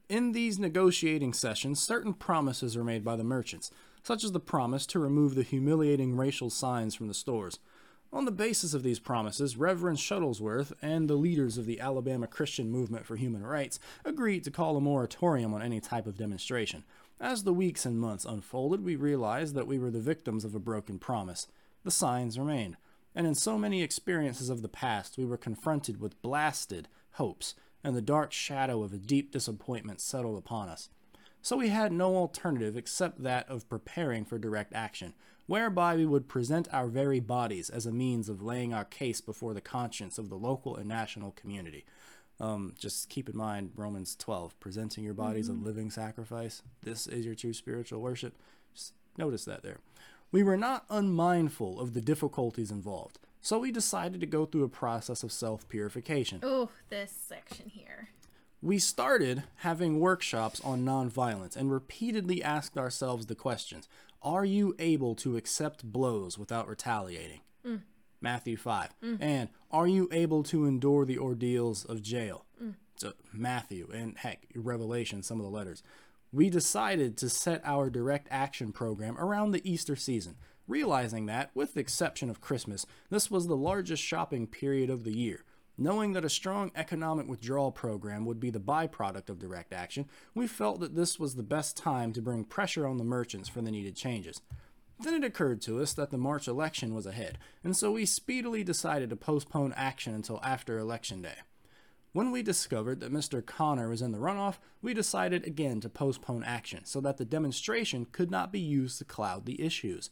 In 0.09 0.31
these 0.31 0.59
negotiating 0.59 1.33
sessions, 1.33 1.81
certain 1.81 2.14
promises 2.14 2.77
were 2.77 2.85
made 2.85 3.05
by 3.05 3.16
the 3.16 3.25
merchants, 3.25 3.73
such 4.05 4.23
as 4.23 4.31
the 4.31 4.40
promise 4.40 4.87
to 4.87 5.01
remove 5.01 5.35
the 5.35 5.42
humiliating 5.42 6.16
racial 6.16 6.49
signs 6.49 6.94
from 6.94 7.09
the 7.09 7.14
stores. 7.14 7.59
On 8.12 8.25
the 8.25 8.31
basis 8.31 8.73
of 8.73 8.83
these 8.85 9.01
promises, 9.01 9.57
Reverend 9.57 9.99
Shuttlesworth 9.99 10.73
and 10.81 11.11
the 11.11 11.16
leaders 11.16 11.59
of 11.59 11.66
the 11.66 11.79
Alabama 11.81 12.27
Christian 12.29 12.71
Movement 12.71 13.05
for 13.05 13.16
Human 13.16 13.44
Rights 13.44 13.79
agreed 14.05 14.44
to 14.44 14.51
call 14.51 14.77
a 14.77 14.81
moratorium 14.81 15.53
on 15.53 15.61
any 15.61 15.81
type 15.81 16.07
of 16.07 16.16
demonstration. 16.16 16.85
As 17.20 17.42
the 17.42 17.52
weeks 17.52 17.85
and 17.85 17.98
months 17.98 18.24
unfolded, 18.24 18.85
we 18.85 18.94
realized 18.94 19.57
that 19.57 19.66
we 19.66 19.78
were 19.78 19.90
the 19.90 19.98
victims 19.98 20.44
of 20.44 20.54
a 20.54 20.61
broken 20.61 21.00
promise. 21.00 21.48
The 21.83 21.90
signs 21.90 22.38
remained, 22.38 22.76
and 23.12 23.26
in 23.26 23.35
so 23.35 23.59
many 23.59 23.83
experiences 23.83 24.50
of 24.50 24.62
the 24.62 24.68
past, 24.68 25.18
we 25.18 25.24
were 25.24 25.37
confronted 25.37 26.00
with 26.00 26.22
blasted 26.22 26.87
hopes, 27.12 27.57
and 27.83 27.96
the 27.96 28.02
dark 28.02 28.31
shadow 28.33 28.85
of 28.85 28.92
a 28.92 28.98
deep 28.98 29.33
disappointment 29.33 30.00
settled 30.00 30.38
upon 30.38 30.68
us. 30.68 30.90
So 31.42 31.57
we 31.57 31.70
had 31.70 31.92
no 31.92 32.14
alternative 32.14 32.76
except 32.76 33.24
that 33.24 33.48
of 33.48 33.68
preparing 33.68 34.24
for 34.24 34.38
direct 34.38 34.72
action, 34.72 35.14
whereby 35.46 35.96
we 35.96 36.07
would 36.07 36.28
present 36.28 36.68
our 36.72 36.87
very 36.87 37.18
bodies 37.18 37.68
as 37.68 37.85
a 37.85 37.92
means 37.92 38.28
of 38.28 38.42
laying 38.42 38.72
our 38.72 38.85
case 38.85 39.20
before 39.20 39.54
the 39.54 39.61
conscience 39.61 40.18
of 40.18 40.28
the 40.28 40.37
local 40.37 40.76
and 40.76 40.88
national 40.88 41.33
community. 41.33 41.85
Um, 42.40 42.74
just 42.79 43.09
keep 43.09 43.29
in 43.29 43.37
mind 43.37 43.72
Romans 43.77 44.14
12, 44.16 44.59
presenting 44.61 45.05
your 45.05 45.14
bodies 45.14 45.48
a 45.48 45.53
living 45.53 45.90
sacrifice. 45.90 46.62
This 46.83 47.07
is 47.07 47.24
your 47.27 47.35
true 47.35 47.53
spiritual 47.53 48.01
worship. 48.01 48.35
Just 48.74 48.94
notice 49.16 49.44
that 49.44 49.62
there. 49.62 49.79
We 50.31 50.42
were 50.42 50.57
not 50.57 50.85
unmindful 50.88 51.81
of 51.81 51.94
the 51.94 52.01
difficulties 52.01 52.70
involved, 52.70 53.18
so 53.40 53.59
we 53.59 53.72
decided 53.72 54.20
to 54.20 54.27
go 54.27 54.44
through 54.44 54.64
a 54.64 54.68
process 54.68 55.22
of 55.22 55.33
self 55.33 55.68
purification. 55.68 56.40
Oh, 56.42 56.68
this 56.90 57.11
section 57.11 57.70
here. 57.70 58.11
We 58.61 58.79
started 58.79 59.44
having 59.59 60.01
workshops 60.01 60.61
on 60.64 60.85
nonviolence 60.85 61.57
and 61.57 61.70
repeatedly 61.70 62.42
asked 62.42 62.77
ourselves 62.77 63.27
the 63.27 63.35
questions 63.35 63.88
Are 64.22 64.44
you 64.44 64.74
able 64.79 65.14
to 65.16 65.37
accept 65.37 65.90
blows 65.90 66.38
without 66.38 66.68
retaliating? 66.68 67.40
Matthew 68.20 68.57
5. 68.57 68.94
Mm. 69.02 69.18
And 69.20 69.48
are 69.70 69.87
you 69.87 70.09
able 70.12 70.42
to 70.44 70.66
endure 70.66 71.04
the 71.04 71.18
ordeals 71.18 71.85
of 71.85 72.02
jail? 72.02 72.44
Mm. 72.62 72.74
So 72.96 73.12
Matthew 73.33 73.88
and 73.92 74.16
heck, 74.18 74.46
Revelation, 74.54 75.22
some 75.22 75.38
of 75.38 75.44
the 75.44 75.50
letters. 75.50 75.83
We 76.33 76.50
decided 76.50 77.16
to 77.18 77.31
set 77.31 77.62
our 77.64 77.88
direct 77.88 78.28
action 78.31 78.72
program 78.72 79.16
around 79.18 79.52
the 79.52 79.70
Easter 79.70 79.96
season, 79.96 80.37
realizing 80.66 81.26
that, 81.26 81.50
with 81.54 81.74
the 81.74 81.81
exception 81.81 82.28
of 82.28 82.40
Christmas, 82.40 82.85
this 83.09 83.31
was 83.31 83.46
the 83.46 83.57
largest 83.57 84.02
shopping 84.02 84.46
period 84.46 84.90
of 84.90 85.04
the 85.04 85.16
year. 85.16 85.44
Knowing 85.81 86.12
that 86.12 86.24
a 86.24 86.28
strong 86.28 86.72
economic 86.74 87.28
withdrawal 87.28 87.70
program 87.70 88.24
would 88.24 88.40
be 88.40 88.50
the 88.50 88.59
byproduct 88.59 89.31
of 89.31 89.38
direct 89.38 89.72
action, 89.72 90.07
we 90.35 90.48
felt 90.48 90.81
that 90.81 90.96
this 90.96 91.20
was 91.20 91.37
the 91.37 91.42
best 91.42 91.76
time 91.76 92.12
to 92.12 92.20
bring 92.20 92.42
pressure 92.42 92.85
on 92.85 92.98
the 92.98 93.04
merchants 93.04 93.48
for 93.48 93.62
the 93.62 93.70
needed 93.70 93.94
changes. 93.94 94.42
Then 95.00 95.14
it 95.14 95.24
occurred 95.24 95.62
to 95.62 95.80
us 95.80 95.92
that 95.94 96.11
the 96.11 96.18
March 96.18 96.48
election 96.48 96.94
was 96.94 97.06
ahead, 97.06 97.38
and 97.62 97.76
so 97.76 97.92
we 97.92 98.04
speedily 98.04 98.64
decided 98.64 99.11
to 99.11 99.16
postpone 99.16 99.72
action 99.76 100.12
until 100.12 100.40
after 100.42 100.78
Election 100.78 101.22
Day. 101.22 101.37
When 102.12 102.32
we 102.32 102.42
discovered 102.42 102.98
that 103.00 103.12
Mr. 103.12 103.44
Connor 103.44 103.88
was 103.88 104.02
in 104.02 104.11
the 104.11 104.18
runoff, 104.18 104.56
we 104.82 104.94
decided 104.94 105.46
again 105.46 105.80
to 105.82 105.88
postpone 105.88 106.42
action 106.42 106.84
so 106.84 107.00
that 107.02 107.16
the 107.16 107.24
demonstration 107.24 108.06
could 108.11 108.30
not 108.30 108.50
be 108.50 108.58
used 108.58 108.98
to 108.98 109.04
cloud 109.04 109.46
the 109.46 109.62
issues. 109.62 110.11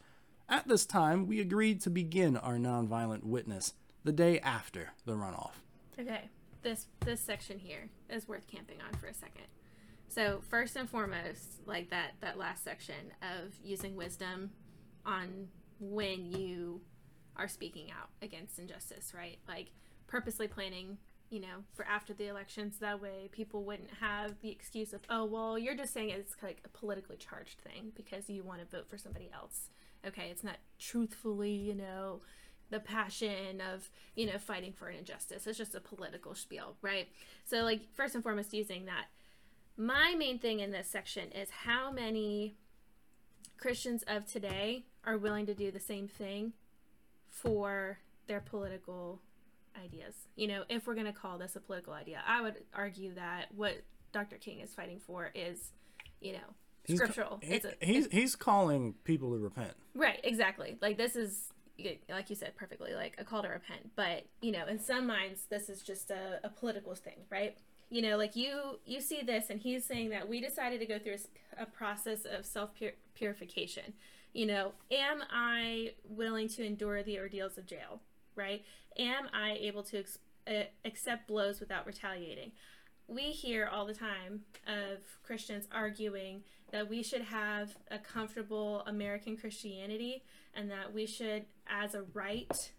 At 0.48 0.68
this 0.68 0.86
time, 0.86 1.26
we 1.26 1.40
agreed 1.40 1.80
to 1.80 1.90
begin 1.90 2.36
our 2.36 2.56
nonviolent 2.56 3.24
witness 3.24 3.74
the 4.04 4.12
day 4.12 4.38
after 4.38 4.92
the 5.04 5.14
runoff. 5.14 5.54
Okay, 5.98 6.28
this 6.62 6.86
this 7.00 7.20
section 7.20 7.58
here 7.58 7.88
is 8.08 8.28
worth 8.28 8.46
camping 8.46 8.78
on 8.86 8.96
for 9.00 9.08
a 9.08 9.14
second. 9.14 9.46
So 10.08 10.42
first 10.48 10.76
and 10.76 10.88
foremost, 10.88 11.66
like 11.66 11.90
that 11.90 12.12
that 12.20 12.38
last 12.38 12.62
section 12.62 13.12
of 13.20 13.54
using 13.64 13.96
wisdom 13.96 14.50
on 15.06 15.48
when 15.80 16.26
you 16.26 16.80
are 17.36 17.48
speaking 17.48 17.90
out 17.90 18.08
against 18.22 18.58
injustice, 18.58 19.12
right? 19.14 19.38
Like 19.48 19.70
purposely 20.06 20.48
planning, 20.48 20.98
you 21.30 21.40
know, 21.40 21.64
for 21.74 21.84
after 21.84 22.12
the 22.14 22.28
elections. 22.28 22.78
That 22.78 23.00
way, 23.00 23.28
people 23.30 23.64
wouldn't 23.64 23.90
have 24.00 24.40
the 24.40 24.50
excuse 24.50 24.92
of, 24.92 25.00
oh, 25.10 25.24
well, 25.24 25.58
you're 25.58 25.76
just 25.76 25.92
saying 25.92 26.10
it's 26.10 26.36
like 26.42 26.62
a 26.64 26.68
politically 26.68 27.16
charged 27.16 27.60
thing 27.60 27.92
because 27.94 28.28
you 28.28 28.42
want 28.42 28.60
to 28.60 28.76
vote 28.76 28.88
for 28.88 28.98
somebody 28.98 29.30
else. 29.32 29.70
Okay, 30.06 30.28
it's 30.30 30.44
not 30.44 30.56
truthfully, 30.78 31.50
you 31.50 31.74
know, 31.74 32.20
the 32.70 32.80
passion 32.80 33.60
of 33.72 33.90
you 34.14 34.26
know 34.26 34.38
fighting 34.38 34.72
for 34.72 34.88
an 34.88 34.96
injustice 34.96 35.46
it's 35.46 35.58
just 35.58 35.74
a 35.74 35.80
political 35.80 36.34
spiel 36.34 36.76
right 36.82 37.06
so 37.44 37.58
like 37.58 37.82
first 37.94 38.14
and 38.14 38.24
foremost 38.24 38.52
using 38.52 38.86
that 38.86 39.06
my 39.76 40.14
main 40.18 40.38
thing 40.38 40.60
in 40.60 40.72
this 40.72 40.88
section 40.88 41.30
is 41.32 41.48
how 41.50 41.92
many 41.92 42.56
christians 43.58 44.04
of 44.06 44.26
today 44.26 44.84
are 45.04 45.16
willing 45.18 45.46
to 45.46 45.54
do 45.54 45.70
the 45.70 45.80
same 45.80 46.06
thing 46.08 46.52
for 47.28 47.98
their 48.26 48.40
political 48.40 49.20
ideas 49.82 50.14
you 50.36 50.46
know 50.46 50.62
if 50.68 50.86
we're 50.86 50.94
going 50.94 51.06
to 51.06 51.12
call 51.12 51.38
this 51.38 51.54
a 51.56 51.60
political 51.60 51.92
idea 51.92 52.20
i 52.26 52.40
would 52.40 52.54
argue 52.74 53.14
that 53.14 53.46
what 53.54 53.74
dr 54.12 54.36
king 54.38 54.60
is 54.60 54.72
fighting 54.74 55.00
for 55.06 55.30
is 55.34 55.72
you 56.20 56.32
know 56.32 56.38
He's- 56.84 56.98
scriptural 56.98 57.38
he- 57.42 57.54
it's 57.54 57.64
a, 57.64 57.72
he's, 57.80 58.06
he's 58.12 58.36
calling 58.36 58.94
people 59.04 59.32
to 59.32 59.38
repent. 59.38 59.72
Right, 59.94 60.20
exactly. 60.22 60.76
Like 60.80 60.96
this 60.96 61.16
is 61.16 61.48
like 62.08 62.30
you 62.30 62.36
said 62.36 62.54
perfectly, 62.54 62.94
like 62.94 63.16
a 63.18 63.24
call 63.24 63.42
to 63.42 63.48
repent. 63.48 63.90
But 63.96 64.24
you 64.40 64.52
know, 64.52 64.64
in 64.66 64.78
some 64.78 65.04
minds, 65.06 65.46
this 65.50 65.68
is 65.68 65.82
just 65.82 66.10
a, 66.12 66.38
a 66.44 66.48
political 66.48 66.94
thing, 66.94 67.16
right? 67.28 67.56
You 67.88 68.02
know, 68.02 68.16
like 68.16 68.34
you 68.34 68.78
you 68.84 69.00
see 69.00 69.22
this, 69.22 69.50
and 69.50 69.60
he's 69.60 69.84
saying 69.84 70.10
that 70.10 70.28
we 70.28 70.40
decided 70.40 70.80
to 70.80 70.86
go 70.86 70.98
through 70.98 71.18
a 71.58 71.66
process 71.66 72.24
of 72.24 72.44
self 72.44 72.70
purification. 73.14 73.92
You 74.32 74.46
know, 74.46 74.72
am 74.90 75.22
I 75.30 75.92
willing 76.08 76.48
to 76.50 76.64
endure 76.64 77.02
the 77.02 77.18
ordeals 77.18 77.58
of 77.58 77.66
jail? 77.66 78.00
Right? 78.34 78.64
Am 78.98 79.28
I 79.32 79.56
able 79.60 79.82
to 79.84 80.00
ex- 80.00 80.18
uh, 80.46 80.64
accept 80.84 81.26
blows 81.26 81.60
without 81.60 81.86
retaliating? 81.86 82.52
we 83.08 83.22
hear 83.22 83.68
all 83.72 83.86
the 83.86 83.94
time 83.94 84.42
of 84.66 84.98
Christians 85.22 85.66
arguing 85.72 86.42
that 86.72 86.88
we 86.88 87.02
should 87.02 87.22
have 87.22 87.76
a 87.90 87.98
comfortable 87.98 88.82
American 88.86 89.36
Christianity 89.36 90.24
and 90.54 90.70
that 90.70 90.92
we 90.92 91.06
should, 91.06 91.44
as 91.68 91.94
a 91.94 92.02
right, 92.14 92.72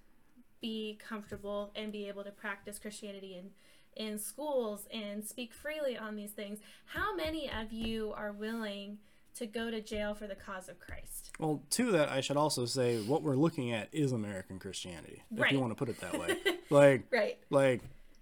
be 0.60 1.00
comfortable 1.08 1.72
and 1.76 1.91
be 1.91 2.08
able 2.08 2.24
to 2.24 2.32
practice 2.32 2.80
Christianity 2.80 3.38
in 3.38 3.52
in 3.98 4.18
schools 4.20 4.88
and 4.94 5.26
speak 5.26 5.54
freely 5.54 5.98
on 5.98 6.16
these 6.16 6.32
things. 6.32 6.60
How 6.86 7.16
many 7.16 7.50
of 7.50 7.72
you 7.74 8.14
are 8.16 8.32
willing 8.32 9.00
to 9.36 9.46
go 9.46 9.70
to 9.70 9.82
jail 9.82 10.16
for 10.16 10.26
the 10.28 10.36
cause 10.36 10.68
of 10.70 10.80
Christ? 10.80 11.32
Well, 11.40 11.62
to 11.72 11.92
that, 11.92 12.10
I 12.10 12.22
should 12.22 12.38
also 12.38 12.66
say 12.66 13.02
what 13.04 13.22
we're 13.22 13.36
looking 13.36 13.72
at 13.72 13.90
is 13.92 14.12
American 14.12 14.58
Christianity, 14.60 15.24
if 15.32 15.40
Right. 15.42 15.52
you 15.52 15.60
want 15.60 15.72
to 15.72 15.76
put 15.76 15.90
it 15.90 16.00
that 16.00 16.18
way. 16.20 16.38
like, 16.70 17.06
Right. 17.12 17.38
like 17.50 17.82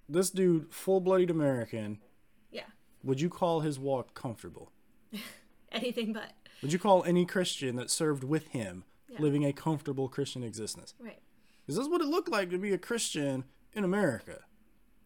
this 0.10 0.30
dude, 0.30 0.74
full-blooded 0.74 1.30
American. 1.30 2.00
Yeah. 2.52 2.66
Would 3.04 3.22
you 3.22 3.30
call 3.30 3.62
his 3.62 3.78
walk 3.80 4.14
comfortable? 4.14 4.72
Anything 5.72 6.14
but. 6.14 6.32
Would 6.62 6.74
you 6.74 6.80
call 6.80 7.04
any 7.04 7.26
Christian 7.26 7.76
that 7.76 7.90
served 7.92 8.24
with 8.24 8.48
him 8.50 8.84
Yeah. 9.10 9.20
living 9.22 9.44
a 9.46 9.54
comfortable 9.54 10.08
Christian 10.10 10.44
existence? 10.44 10.94
Right. 11.00 11.22
Is 11.68 11.76
this 11.76 11.88
what 11.88 12.02
it 12.02 12.08
looked 12.08 12.30
like 12.30 12.50
to 12.52 12.58
be 12.58 12.74
a 12.74 12.78
Christian 12.78 13.44
in 13.74 13.84
America? 13.84 14.42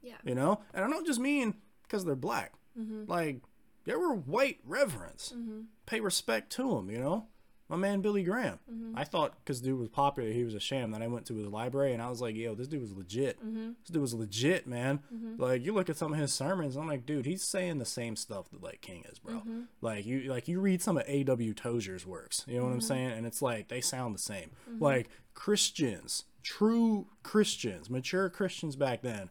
Yeah. 0.01 0.17
You 0.23 0.35
know, 0.35 0.62
and 0.73 0.83
I 0.83 0.89
don't 0.89 1.05
just 1.05 1.19
mean 1.19 1.55
because 1.83 2.05
they're 2.05 2.15
black. 2.15 2.53
Mm-hmm. 2.79 3.05
Like 3.07 3.41
there 3.85 3.99
were 3.99 4.13
white 4.13 4.59
reverends. 4.65 5.33
Mm-hmm. 5.35 5.62
Pay 5.85 5.99
respect 5.99 6.51
to 6.53 6.75
them, 6.75 6.89
You 6.89 6.99
know, 6.99 7.25
my 7.69 7.75
man 7.75 8.01
Billy 8.01 8.23
Graham. 8.23 8.59
Mm-hmm. 8.71 8.97
I 8.97 9.03
thought 9.03 9.33
because 9.43 9.62
dude 9.62 9.79
was 9.79 9.89
popular, 9.89 10.31
he 10.31 10.43
was 10.43 10.55
a 10.55 10.59
sham. 10.59 10.91
Then 10.91 11.03
I 11.03 11.07
went 11.07 11.25
to 11.27 11.35
his 11.35 11.47
library 11.47 11.93
and 11.93 12.01
I 12.01 12.09
was 12.09 12.21
like, 12.21 12.35
yo, 12.35 12.55
this 12.55 12.67
dude 12.67 12.81
was 12.81 12.93
legit. 12.93 13.38
This 13.41 13.89
dude 13.91 14.01
was 14.01 14.13
legit, 14.13 14.67
man. 14.67 15.01
Like 15.38 15.63
you 15.63 15.73
look 15.73 15.89
at 15.89 15.97
some 15.97 16.13
of 16.13 16.19
his 16.19 16.33
sermons, 16.33 16.75
I'm 16.75 16.88
like, 16.88 17.05
dude, 17.05 17.25
he's 17.25 17.43
saying 17.43 17.77
the 17.77 17.85
same 17.85 18.15
stuff 18.15 18.49
that 18.51 18.63
like 18.63 18.81
King 18.81 19.05
is, 19.12 19.19
bro. 19.19 19.41
Like 19.81 20.05
you, 20.05 20.21
like 20.31 20.47
you 20.47 20.59
read 20.59 20.81
some 20.81 20.97
of 20.97 21.03
A.W. 21.07 21.53
Tozer's 21.53 22.05
works. 22.05 22.43
You 22.47 22.57
know 22.57 22.65
what 22.65 22.73
I'm 22.73 22.81
saying? 22.81 23.12
And 23.12 23.25
it's 23.25 23.41
like 23.41 23.67
they 23.67 23.81
sound 23.81 24.15
the 24.15 24.19
same. 24.19 24.51
Like 24.79 25.09
Christians, 25.35 26.25
true 26.41 27.07
Christians, 27.23 27.89
mature 27.89 28.29
Christians 28.29 28.75
back 28.75 29.01
then 29.03 29.29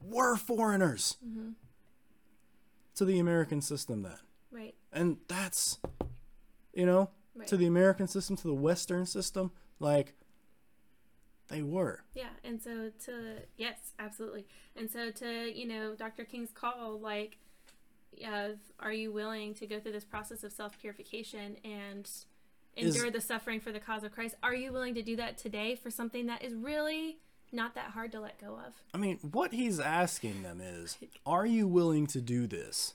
were 0.00 0.36
foreigners 0.36 1.16
mm-hmm. 1.26 1.50
to 2.94 3.04
the 3.04 3.18
American 3.18 3.60
system 3.60 4.02
then. 4.02 4.18
Right. 4.50 4.74
And 4.92 5.18
that's, 5.28 5.78
you 6.72 6.86
know, 6.86 7.10
Right. 7.34 7.46
to 7.48 7.58
the 7.58 7.66
American 7.66 8.08
system, 8.08 8.34
to 8.36 8.48
the 8.48 8.54
Western 8.54 9.04
system, 9.04 9.52
like, 9.78 10.14
they 11.48 11.62
were. 11.62 12.02
Yeah, 12.14 12.30
and 12.42 12.60
so 12.60 12.90
to 13.04 13.42
yes, 13.56 13.92
absolutely, 13.98 14.46
and 14.74 14.90
so 14.90 15.10
to 15.10 15.52
you 15.54 15.66
know 15.66 15.94
Dr. 15.94 16.24
King's 16.24 16.50
call, 16.50 16.98
like, 16.98 17.38
of 18.24 18.58
are 18.80 18.92
you 18.92 19.12
willing 19.12 19.54
to 19.54 19.66
go 19.66 19.78
through 19.78 19.92
this 19.92 20.04
process 20.04 20.44
of 20.44 20.52
self 20.52 20.78
purification 20.80 21.56
and 21.64 22.08
Is- 22.74 22.96
endure 22.96 23.10
the 23.10 23.20
suffering 23.20 23.60
for 23.60 23.70
the 23.70 23.80
cause 23.80 24.02
of 24.02 24.12
Christ? 24.12 24.34
Are 24.42 24.54
you 24.54 24.72
willing 24.72 24.94
to 24.94 25.02
do 25.02 25.16
that 25.16 25.38
today 25.38 25.76
for 25.76 25.90
something 25.90 26.26
that 26.26 26.42
is 26.42 26.54
really 26.54 27.18
not 27.52 27.74
that 27.74 27.90
hard 27.92 28.12
to 28.12 28.20
let 28.20 28.40
go 28.40 28.54
of? 28.54 28.74
I 28.94 28.98
mean, 28.98 29.18
what 29.22 29.52
he's 29.52 29.78
asking 29.80 30.42
them 30.42 30.60
is, 30.60 30.98
are 31.26 31.46
you 31.46 31.66
willing 31.66 32.06
to 32.08 32.20
do 32.20 32.46
this? 32.46 32.94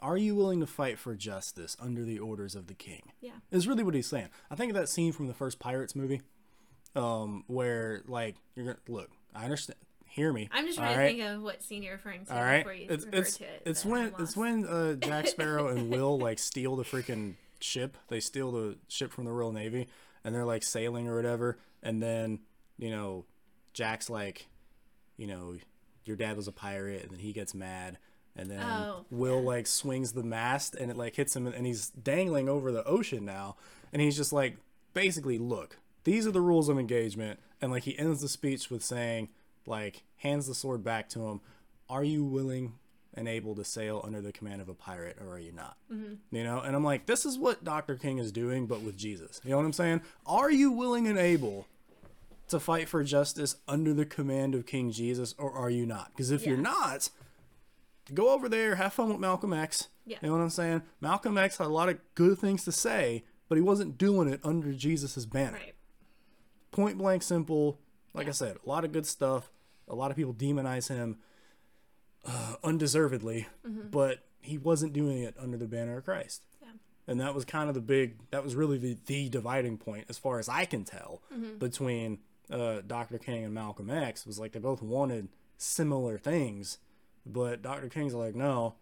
Are 0.00 0.16
you 0.16 0.34
willing 0.34 0.58
to 0.60 0.66
fight 0.66 0.98
for 0.98 1.14
justice 1.14 1.76
under 1.80 2.02
the 2.04 2.18
orders 2.18 2.56
of 2.56 2.66
the 2.66 2.74
king? 2.74 3.12
Yeah, 3.20 3.32
Is 3.52 3.68
really 3.68 3.84
what 3.84 3.94
he's 3.94 4.08
saying. 4.08 4.28
I 4.50 4.56
think 4.56 4.70
of 4.70 4.76
that 4.76 4.88
scene 4.88 5.12
from 5.12 5.28
the 5.28 5.34
first 5.34 5.60
Pirates 5.60 5.94
movie, 5.94 6.22
um, 6.96 7.44
where 7.46 8.02
like 8.06 8.36
you're 8.56 8.66
gonna 8.66 8.78
look. 8.88 9.10
I 9.34 9.44
understand. 9.44 9.78
Hear 10.06 10.30
me. 10.32 10.50
I'm 10.52 10.66
just 10.66 10.76
trying 10.78 10.98
right? 10.98 11.04
to 11.04 11.16
think 11.22 11.22
of 11.36 11.42
what 11.42 11.62
scene 11.62 11.82
you're 11.82 11.94
referring 11.94 12.26
to 12.26 12.34
All 12.36 12.42
right. 12.42 12.58
before 12.58 12.74
you 12.74 12.86
It's 12.90 13.06
refer 13.06 13.16
it's 13.18 13.36
to 13.38 13.44
it. 13.44 13.62
it's 13.64 13.84
when 13.84 14.12
it's 14.18 14.36
when 14.36 14.66
uh, 14.66 14.94
Jack 14.94 15.26
Sparrow 15.28 15.68
and 15.68 15.88
Will 15.88 16.18
like 16.18 16.38
steal 16.38 16.76
the 16.76 16.82
freaking 16.84 17.34
ship. 17.60 17.96
They 18.08 18.20
steal 18.20 18.52
the 18.52 18.76
ship 18.88 19.10
from 19.12 19.24
the 19.24 19.30
Royal 19.32 19.52
Navy, 19.52 19.86
and 20.22 20.34
they're 20.34 20.44
like 20.44 20.64
sailing 20.64 21.08
or 21.08 21.16
whatever. 21.16 21.58
And 21.82 22.02
then 22.02 22.40
you 22.76 22.90
know, 22.90 23.24
Jack's 23.72 24.10
like, 24.10 24.46
you 25.16 25.26
know, 25.26 25.56
your 26.04 26.16
dad 26.16 26.36
was 26.36 26.48
a 26.48 26.52
pirate, 26.52 27.02
and 27.02 27.12
then 27.12 27.18
he 27.20 27.32
gets 27.32 27.54
mad. 27.54 27.98
And 28.34 28.50
then 28.50 28.62
Oh, 28.62 29.04
Will 29.10 29.42
like 29.42 29.66
swings 29.66 30.12
the 30.12 30.22
mast 30.22 30.74
and 30.74 30.90
it 30.90 30.96
like 30.96 31.16
hits 31.16 31.36
him 31.36 31.46
and 31.46 31.66
he's 31.66 31.90
dangling 31.90 32.48
over 32.48 32.72
the 32.72 32.84
ocean 32.84 33.24
now. 33.24 33.56
And 33.92 34.00
he's 34.00 34.16
just 34.16 34.32
like, 34.32 34.56
basically, 34.94 35.38
look, 35.38 35.78
these 36.04 36.26
are 36.26 36.30
the 36.30 36.40
rules 36.40 36.68
of 36.68 36.78
engagement. 36.78 37.40
And 37.60 37.70
like 37.70 37.82
he 37.84 37.98
ends 37.98 38.22
the 38.22 38.28
speech 38.28 38.70
with 38.70 38.82
saying, 38.82 39.28
like, 39.66 40.02
hands 40.16 40.46
the 40.46 40.54
sword 40.54 40.82
back 40.82 41.08
to 41.10 41.26
him. 41.26 41.40
Are 41.88 42.02
you 42.02 42.24
willing 42.24 42.78
and 43.14 43.28
able 43.28 43.54
to 43.54 43.64
sail 43.64 44.00
under 44.02 44.22
the 44.22 44.32
command 44.32 44.62
of 44.62 44.68
a 44.70 44.74
pirate 44.74 45.18
or 45.20 45.34
are 45.34 45.38
you 45.38 45.52
not? 45.52 45.76
Mm-hmm. 45.92 46.34
You 46.34 46.44
know? 46.44 46.60
And 46.60 46.74
I'm 46.74 46.84
like, 46.84 47.04
this 47.04 47.26
is 47.26 47.38
what 47.38 47.62
Dr. 47.62 47.96
King 47.96 48.16
is 48.16 48.32
doing, 48.32 48.66
but 48.66 48.80
with 48.80 48.96
Jesus. 48.96 49.42
You 49.44 49.50
know 49.50 49.58
what 49.58 49.66
I'm 49.66 49.74
saying? 49.74 50.00
Are 50.24 50.50
you 50.50 50.72
willing 50.72 51.06
and 51.06 51.18
able 51.18 51.66
to 52.52 52.60
fight 52.60 52.88
for 52.88 53.02
justice 53.04 53.56
under 53.68 53.92
the 53.92 54.06
command 54.06 54.54
of 54.54 54.64
King 54.66 54.90
Jesus 54.92 55.34
or 55.36 55.52
are 55.52 55.68
you 55.70 55.84
not? 55.84 56.12
Because 56.12 56.30
if 56.30 56.46
you're 56.46 56.56
not, 56.56 57.10
go 58.14 58.30
over 58.30 58.48
there, 58.48 58.76
have 58.76 58.92
fun 58.92 59.08
with 59.10 59.18
Malcolm 59.18 59.52
X. 59.52 59.88
Yeah. 60.06 60.18
You 60.22 60.28
know 60.28 60.34
what 60.36 60.42
I'm 60.42 60.50
saying? 60.50 60.82
Malcolm 61.00 61.36
X 61.36 61.58
had 61.58 61.66
a 61.66 61.70
lot 61.70 61.88
of 61.88 61.98
good 62.14 62.38
things 62.38 62.64
to 62.64 62.72
say, 62.72 63.24
but 63.48 63.56
he 63.56 63.62
wasn't 63.62 63.98
doing 63.98 64.28
it 64.28 64.40
under 64.42 64.72
Jesus' 64.72 65.26
banner. 65.26 65.52
right. 65.58 65.74
Point 66.70 66.96
blank 66.96 67.22
simple. 67.22 67.78
Like 68.14 68.28
I 68.28 68.32
said, 68.32 68.56
a 68.64 68.68
lot 68.68 68.84
of 68.84 68.92
good 68.92 69.06
stuff. 69.06 69.50
A 69.88 69.94
lot 69.94 70.10
of 70.10 70.16
people 70.16 70.32
demonize 70.32 70.88
him 70.88 71.18
uh, 72.24 72.54
undeservedly, 72.64 73.46
but 73.64 74.20
he 74.40 74.56
wasn't 74.58 74.92
doing 74.92 75.18
it 75.22 75.34
under 75.38 75.56
the 75.56 75.66
banner 75.66 75.98
of 75.98 76.04
Christ. 76.04 76.44
Yeah. 76.62 76.68
And 77.06 77.20
that 77.20 77.34
was 77.34 77.44
kind 77.44 77.68
of 77.68 77.74
the 77.74 77.80
big, 77.80 78.16
that 78.30 78.42
was 78.42 78.54
really 78.54 78.78
the, 78.78 78.96
the 79.06 79.28
dividing 79.28 79.76
point, 79.76 80.06
as 80.08 80.18
far 80.18 80.38
as 80.38 80.48
I 80.48 80.64
can 80.64 80.84
tell, 80.84 81.20
between 81.58 82.18
uh, 82.50 82.80
Dr. 82.86 83.18
King 83.18 83.44
and 83.44 83.54
Malcolm 83.54 83.90
X. 83.90 84.26
Was 84.26 84.38
like 84.38 84.52
they 84.52 84.58
both 84.60 84.82
wanted 84.82 85.28
similar 85.56 86.18
things, 86.18 86.78
but 87.24 87.62
Dr. 87.62 87.88
King's 87.88 88.14
like, 88.14 88.34
no, 88.34 88.74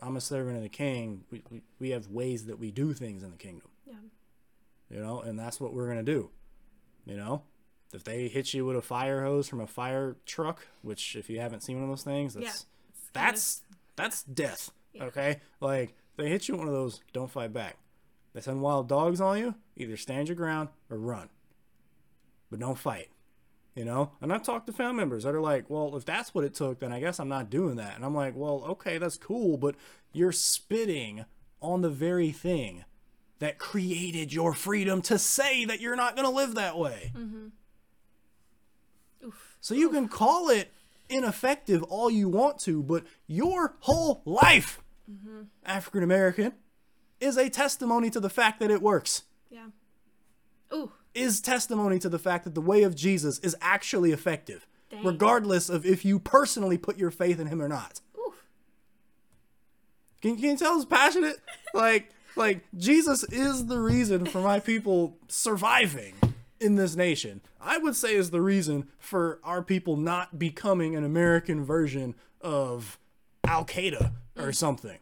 I'm 0.00 0.16
a 0.16 0.20
servant 0.20 0.56
of 0.56 0.62
the 0.62 0.68
king. 0.68 1.24
We, 1.30 1.42
we, 1.50 1.62
we 1.78 1.90
have 1.90 2.06
ways 2.08 2.46
that 2.46 2.58
we 2.58 2.70
do 2.70 2.92
things 2.92 3.22
in 3.22 3.30
the 3.32 3.36
kingdom, 3.36 3.68
Yeah. 3.86 3.94
you 4.88 5.00
know, 5.02 5.20
and 5.20 5.38
that's 5.38 5.60
what 5.60 5.72
we're 5.74 5.86
going 5.92 6.04
to 6.04 6.12
do, 6.12 6.30
you 7.04 7.16
know? 7.16 7.42
If 7.92 8.04
they 8.04 8.28
hit 8.28 8.54
you 8.54 8.64
with 8.64 8.76
a 8.76 8.82
fire 8.82 9.24
hose 9.24 9.48
from 9.48 9.60
a 9.60 9.66
fire 9.66 10.16
truck, 10.24 10.64
which 10.82 11.16
if 11.16 11.28
you 11.28 11.40
haven't 11.40 11.62
seen 11.64 11.74
one 11.80 11.84
of 11.84 11.90
those 11.90 12.04
things, 12.04 12.34
that's 12.34 12.44
Yeah. 12.44 12.50
Kind 12.52 12.56
of- 12.56 13.34
that's 13.34 13.62
that's 13.96 14.22
death. 14.22 14.70
Okay, 15.00 15.40
like 15.60 15.94
they 16.16 16.28
hit 16.28 16.46
you 16.46 16.54
with 16.54 16.60
one 16.60 16.68
of 16.68 16.74
those, 16.74 17.00
don't 17.12 17.30
fight 17.30 17.52
back. 17.52 17.78
They 18.32 18.40
send 18.40 18.62
wild 18.62 18.88
dogs 18.88 19.20
on 19.20 19.38
you, 19.38 19.54
either 19.76 19.96
stand 19.96 20.28
your 20.28 20.36
ground 20.36 20.68
or 20.88 20.96
run, 20.98 21.28
but 22.50 22.60
don't 22.60 22.78
fight. 22.78 23.08
You 23.76 23.84
know, 23.84 24.10
and 24.20 24.32
I've 24.32 24.42
talked 24.42 24.66
to 24.66 24.72
family 24.72 24.96
members 24.96 25.22
that 25.22 25.34
are 25.34 25.40
like, 25.40 25.70
"Well, 25.70 25.96
if 25.96 26.04
that's 26.04 26.34
what 26.34 26.44
it 26.44 26.54
took, 26.54 26.80
then 26.80 26.92
I 26.92 26.98
guess 26.98 27.20
I'm 27.20 27.28
not 27.28 27.50
doing 27.50 27.76
that." 27.76 27.94
And 27.94 28.04
I'm 28.04 28.14
like, 28.14 28.34
"Well, 28.34 28.64
okay, 28.70 28.98
that's 28.98 29.16
cool, 29.16 29.56
but 29.56 29.76
you're 30.12 30.32
spitting 30.32 31.24
on 31.62 31.80
the 31.80 31.88
very 31.88 32.32
thing 32.32 32.84
that 33.38 33.58
created 33.58 34.32
your 34.32 34.54
freedom 34.54 35.00
to 35.02 35.18
say 35.18 35.64
that 35.64 35.80
you're 35.80 35.96
not 35.96 36.16
going 36.16 36.26
to 36.26 36.34
live 36.34 36.56
that 36.56 36.76
way." 36.76 37.12
Mm-hmm. 37.16 37.46
Oof. 39.24 39.56
So 39.60 39.74
you 39.74 39.88
can 39.88 40.08
call 40.08 40.50
it 40.50 40.72
ineffective 41.08 41.82
all 41.84 42.10
you 42.10 42.28
want 42.28 42.58
to, 42.60 42.82
but 42.82 43.04
your 43.28 43.76
whole 43.80 44.22
life, 44.24 44.82
mm-hmm. 45.10 45.42
African 45.64 46.02
American, 46.02 46.54
is 47.20 47.36
a 47.36 47.48
testimony 47.48 48.10
to 48.10 48.20
the 48.20 48.30
fact 48.30 48.60
that 48.60 48.70
it 48.70 48.82
works. 48.82 49.22
Yeah. 49.48 49.68
Ooh. 50.72 50.92
Is 51.14 51.40
testimony 51.40 51.98
to 51.98 52.08
the 52.08 52.18
fact 52.18 52.44
that 52.44 52.54
the 52.54 52.60
way 52.60 52.82
of 52.82 52.94
Jesus 52.94 53.38
is 53.40 53.56
actually 53.60 54.12
effective, 54.12 54.66
Dang. 54.90 55.04
regardless 55.04 55.68
of 55.68 55.84
if 55.84 56.04
you 56.04 56.18
personally 56.18 56.78
put 56.78 56.98
your 56.98 57.10
faith 57.10 57.40
in 57.40 57.48
him 57.48 57.60
or 57.60 57.68
not. 57.68 58.00
Oof. 58.18 58.44
Can, 60.20 60.36
can 60.36 60.50
you 60.50 60.56
tell 60.56 60.76
it's 60.76 60.84
passionate? 60.84 61.36
Like, 61.74 62.10
like 62.36 62.64
Jesus 62.76 63.24
is 63.24 63.66
the 63.66 63.80
reason 63.80 64.24
for 64.26 64.40
my 64.40 64.60
people 64.60 65.16
surviving 65.28 66.14
in 66.60 66.76
this 66.76 66.94
nation. 66.94 67.40
I 67.60 67.78
would 67.78 67.96
say 67.96 68.14
is 68.14 68.30
the 68.30 68.40
reason 68.40 68.88
for 68.98 69.40
our 69.42 69.62
people 69.62 69.96
not 69.96 70.38
becoming 70.38 70.94
an 70.94 71.04
American 71.04 71.64
version 71.64 72.14
of 72.40 72.98
Al 73.44 73.64
Qaeda 73.64 74.12
or 74.36 74.48
mm. 74.48 74.54
something. 74.54 74.98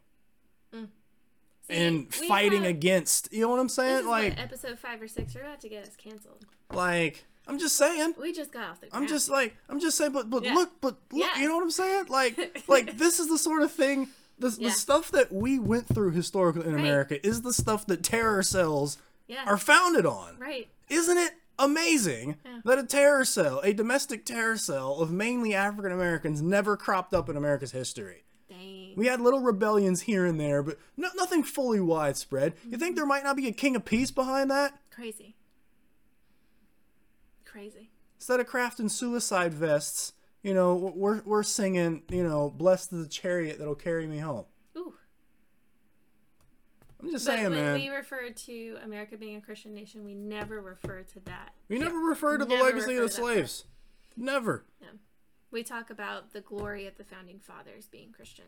And 1.71 2.07
we 2.21 2.29
fighting 2.29 2.63
have- 2.63 2.71
against, 2.71 3.33
you 3.33 3.43
know 3.43 3.51
what 3.51 3.61
I'm 3.61 3.69
saying? 3.69 4.07
Like, 4.07 4.35
what, 4.37 4.43
episode 4.45 4.79
five 4.79 5.01
or 5.03 5.09
six. 5.09 5.35
You're 5.35 5.45
about 5.45 5.61
to 5.61 5.69
get 5.69 5.85
us 5.87 5.95
canceled. 5.97 6.47
like 6.73 7.25
I'm 7.47 7.59
just 7.59 7.77
saying. 7.77 8.15
We 8.21 8.33
just 8.33 8.53
got 8.53 8.71
off 8.71 8.81
the 8.81 8.89
I'm 8.95 9.07
just 9.07 9.29
like 9.31 9.57
I'm 9.69 9.81
just 9.81 9.97
saying, 9.97 10.13
but 10.13 10.29
but 10.31 10.45
Yeah. 10.45 10.55
look, 10.55 10.81
but 10.81 10.97
look, 11.13 11.27
Yeah. 11.35 11.41
you 11.41 11.49
know 11.49 11.57
what 11.57 11.63
I'm 11.63 11.71
saying? 11.71 12.07
Like 12.09 12.63
like 12.69 12.99
this 12.99 13.19
is 13.21 13.29
the 13.29 13.39
sort 13.39 13.63
of 13.63 13.73
thing. 13.73 14.09
The, 14.39 14.55
Yeah. 14.59 14.69
the 14.69 14.75
stuff 14.75 15.11
that 15.13 15.33
we 15.33 15.59
went 15.59 15.89
through 15.89 16.13
historically 16.13 16.65
in 16.67 16.75
Right. 16.75 16.81
America 16.81 17.27
is 17.27 17.43
the 17.43 17.53
stuff 17.53 17.87
that 17.87 18.03
terror 18.03 18.43
cells 18.43 18.99
are 19.47 19.59
founded 19.59 20.07
on. 20.07 20.39
right. 20.39 20.69
Isn't 20.89 21.19
it 21.19 21.33
amazing 21.59 22.37
that 22.65 22.79
a 22.79 22.85
terror 22.85 23.25
cell, 23.25 23.61
a 23.65 23.73
domestic 23.73 24.25
terror 24.25 24.57
cell 24.57 25.01
of 25.01 25.11
mainly 25.11 25.55
African 25.55 25.93
Americans, 25.93 26.41
never 26.41 26.77
cropped 26.77 27.13
up 27.13 27.29
in 27.29 27.37
America's 27.37 27.73
history? 27.73 28.25
Dang. 28.49 28.78
We 28.97 29.07
had 29.07 29.21
little 29.21 29.41
rebellions 29.41 30.03
here 30.03 30.25
and 30.27 30.39
there, 30.41 30.63
but 30.63 30.79
no, 30.97 31.09
nothing 31.17 31.43
fully 31.43 31.81
widespread. 31.81 32.55
You 32.65 32.71
Mm-hmm. 32.71 32.81
think 32.81 32.97
there 32.97 33.07
might 33.07 33.25
not 33.25 33.37
be 33.37 33.49
a 33.49 33.53
king 33.53 33.77
of 33.77 33.85
peace 33.85 34.11
behind 34.11 34.51
that? 34.51 34.79
Crazy. 34.91 35.35
Crazy. 37.45 37.91
Instead 38.17 38.41
of 38.41 38.49
crafting 38.49 38.91
suicide 38.91 39.55
vests, 39.55 40.13
you 40.43 40.55
know, 40.55 40.93
we're, 40.95 41.23
we're 41.23 41.43
singing, 41.43 42.03
you 42.11 42.23
know, 42.23 42.51
blessed 42.51 42.93
is 42.93 43.03
the 43.05 43.09
chariot 43.09 43.59
that'll 43.59 43.75
carry 43.75 44.07
me 44.07 44.19
home. 44.19 44.45
Ooh. 44.77 44.95
I'm 47.01 47.11
just 47.11 47.25
But 47.27 47.33
saying, 47.33 47.51
when 47.51 47.53
man. 47.53 47.75
we 47.75 47.89
refer 47.89 48.31
to 48.31 48.77
America 48.85 49.17
being 49.17 49.37
a 49.37 49.41
Christian 49.41 49.73
nation, 49.75 50.05
we 50.05 50.15
never 50.15 50.61
refer 50.61 51.03
to 51.03 51.21
that. 51.27 51.53
We 51.69 51.79
never 51.79 51.99
refer 51.99 52.39
to 52.39 52.45
the 52.45 52.55
Never 52.55 52.65
legacy 52.65 52.97
of 52.97 53.03
the 53.03 53.09
slaves. 53.09 53.65
Never. 54.17 54.65
We 55.51 55.63
talk 55.63 55.89
about 55.89 56.35
the 56.35 56.43
glory 56.43 56.87
of 56.87 56.99
the 56.99 57.05
founding 57.05 57.39
fathers 57.39 57.89
being 57.89 58.13
Christian. 58.13 58.45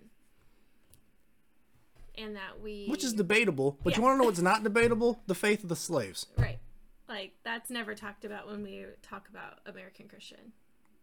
And 2.21 2.37
that 2.37 2.61
we. 2.63 2.87
Which 2.89 3.03
is 3.05 3.13
debatable, 3.15 3.79
but 3.83 3.97
you 3.97 4.03
want 4.03 4.15
to 4.15 4.19
know 4.19 4.25
what's 4.29 4.41
not 4.41 4.63
debatable? 4.63 5.23
The 5.27 5.35
faith 5.35 5.63
of 5.63 5.69
the 5.69 5.77
slaves. 5.77 6.27
Right. 6.37 6.59
Like, 7.09 7.33
that's 7.45 7.71
never 7.71 7.95
talked 7.95 8.25
about 8.25 8.47
when 8.47 8.63
we 8.63 8.85
talk 9.03 9.29
about 9.29 9.59
American 9.67 10.07
Christian. 10.09 10.53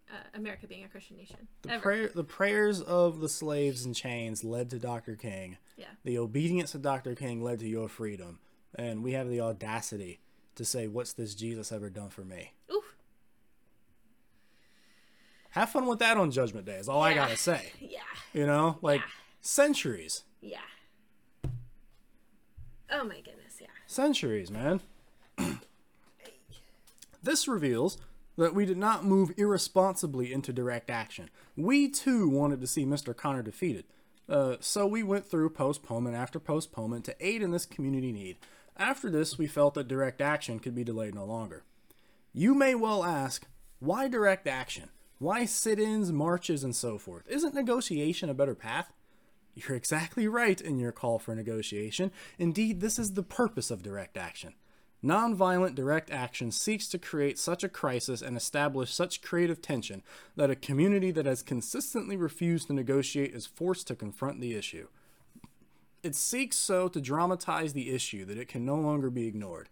Uh, 0.09 0.15
America 0.35 0.67
being 0.67 0.85
a 0.85 0.87
Christian 0.87 1.17
nation. 1.17 1.35
The, 1.63 1.71
Ever. 1.73 1.81
prayer, 1.81 2.11
the 2.15 2.23
prayers 2.23 2.79
of 2.81 3.19
the 3.19 3.27
slaves 3.27 3.85
in 3.85 3.93
chains 3.93 4.41
led 4.41 4.69
to 4.69 4.79
Dr. 4.79 5.15
King. 5.17 5.57
Yeah. 5.75 5.87
The 6.05 6.17
obedience 6.17 6.73
of 6.73 6.81
Dr. 6.81 7.13
King 7.13 7.43
led 7.43 7.59
to 7.59 7.67
your 7.67 7.89
freedom. 7.89 8.39
And 8.75 9.03
we 9.03 9.11
have 9.13 9.27
the 9.27 9.41
audacity 9.41 10.21
to 10.55 10.63
say, 10.63 10.87
What's 10.87 11.11
this 11.11 11.35
Jesus 11.35 11.73
ever 11.73 11.89
done 11.89 12.09
for 12.09 12.21
me? 12.23 12.53
Ooh. 12.71 12.83
Have 15.51 15.69
fun 15.71 15.87
with 15.87 15.99
that 15.99 16.17
on 16.17 16.31
Judgment 16.31 16.65
Day, 16.65 16.75
is 16.75 16.87
all 16.89 17.01
I 17.01 17.13
gotta 17.13 17.37
say. 17.37 17.71
Yeah. 17.81 17.99
You 18.33 18.45
know? 18.45 18.77
Like, 18.81 19.01
Yeah. 19.01 19.07
centuries. 19.41 20.23
Yeah. 20.41 20.59
Oh 22.91 23.03
my 23.03 23.15
goodness, 23.15 23.59
yeah. 23.59 23.67
Centuries, 23.85 24.49
man. 24.49 24.81
this 27.23 27.47
reveals 27.47 27.97
that 28.37 28.53
we 28.53 28.65
did 28.65 28.77
not 28.77 29.03
move 29.03 29.31
irresponsibly 29.37 30.31
into 30.31 30.53
direct 30.53 30.89
action. 30.89 31.29
We 31.55 31.89
too 31.89 32.29
wanted 32.29 32.61
to 32.61 32.67
see 32.67 32.85
Mr. 32.85 33.15
Connor 33.15 33.41
defeated. 33.41 33.85
Uh, 34.29 34.57
so 34.59 34.85
we 34.85 35.03
went 35.03 35.25
through 35.25 35.49
postponement 35.49 36.15
after 36.15 36.39
postponement 36.39 37.05
to 37.05 37.15
aid 37.19 37.41
in 37.41 37.51
this 37.51 37.65
community 37.65 38.11
need. 38.11 38.37
After 38.77 39.09
this, 39.09 39.37
we 39.37 39.47
felt 39.47 39.73
that 39.73 39.87
direct 39.87 40.21
action 40.21 40.59
could 40.59 40.75
be 40.75 40.83
delayed 40.83 41.15
no 41.15 41.25
longer. 41.25 41.63
You 42.33 42.53
may 42.53 42.75
well 42.75 43.03
ask, 43.03 43.47
why 43.79 44.07
direct 44.07 44.47
action? 44.47 44.89
Why 45.17 45.45
sit 45.45 45.79
ins, 45.79 46.11
marches, 46.11 46.63
and 46.63 46.75
so 46.75 46.99
forth? 46.99 47.27
Isn't 47.27 47.55
negotiation 47.55 48.29
a 48.29 48.35
better 48.35 48.53
path? 48.53 48.91
You're 49.57 49.75
exactly 49.75 50.27
right 50.27 50.61
in 50.61 50.77
your 50.77 50.91
call 50.91 51.17
for 51.17 51.33
negotiation. 51.33 52.11
Indeed, 52.37 52.79
this 52.79 52.99
is 52.99 53.13
the 53.13 53.23
purpose 53.23 53.71
of 53.71 53.81
direct 53.81 54.15
action. 54.15 54.53
Nonviolent 55.03 55.73
direct 55.73 56.11
action 56.11 56.51
seeks 56.51 56.87
to 56.89 56.99
create 56.99 57.39
such 57.39 57.63
a 57.63 57.69
crisis 57.69 58.21
and 58.21 58.37
establish 58.37 58.93
such 58.93 59.23
creative 59.23 59.59
tension 59.59 60.03
that 60.35 60.51
a 60.51 60.55
community 60.55 61.09
that 61.09 61.25
has 61.25 61.41
consistently 61.41 62.15
refused 62.15 62.67
to 62.67 62.73
negotiate 62.73 63.33
is 63.33 63.47
forced 63.47 63.87
to 63.87 63.95
confront 63.95 64.41
the 64.41 64.53
issue. 64.53 64.87
It 66.03 66.13
seeks 66.13 66.55
so 66.57 66.87
to 66.89 67.01
dramatize 67.01 67.73
the 67.73 67.89
issue 67.89 68.25
that 68.25 68.37
it 68.37 68.47
can 68.47 68.63
no 68.63 68.75
longer 68.75 69.09
be 69.09 69.27
ignored. 69.27 69.69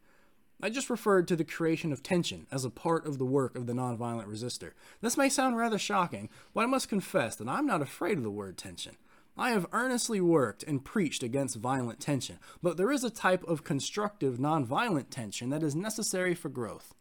I 0.63 0.69
just 0.69 0.89
referred 0.89 1.27
to 1.27 1.35
the 1.35 1.43
creation 1.43 1.91
of 1.91 2.01
tension 2.01 2.47
as 2.51 2.65
a 2.65 2.71
part 2.71 3.05
of 3.05 3.19
the 3.19 3.25
work 3.25 3.55
of 3.55 3.67
the 3.67 3.73
nonviolent 3.73 4.27
resistor. 4.27 4.71
This 5.01 5.17
may 5.17 5.29
sound 5.29 5.57
rather 5.57 5.77
shocking, 5.77 6.29
but 6.55 6.61
I 6.61 6.65
must 6.65 6.89
confess 6.89 7.35
that 7.35 7.47
I'm 7.47 7.67
not 7.67 7.83
afraid 7.83 8.17
of 8.17 8.23
the 8.23 8.31
word 8.31 8.57
tension. 8.57 8.95
I 9.37 9.49
have 9.49 9.67
earnestly 9.73 10.21
worked 10.21 10.63
and 10.63 10.83
preached 10.83 11.21
against 11.21 11.57
violent 11.57 11.99
tension, 11.99 12.39
but 12.63 12.77
there 12.77 12.91
is 12.91 13.03
a 13.03 13.09
type 13.09 13.43
of 13.43 13.65
constructive 13.65 14.37
nonviolent 14.37 15.09
tension 15.09 15.49
that 15.49 15.63
is 15.63 15.75
necessary 15.75 16.33
for 16.33 16.47
growth. 16.47 16.95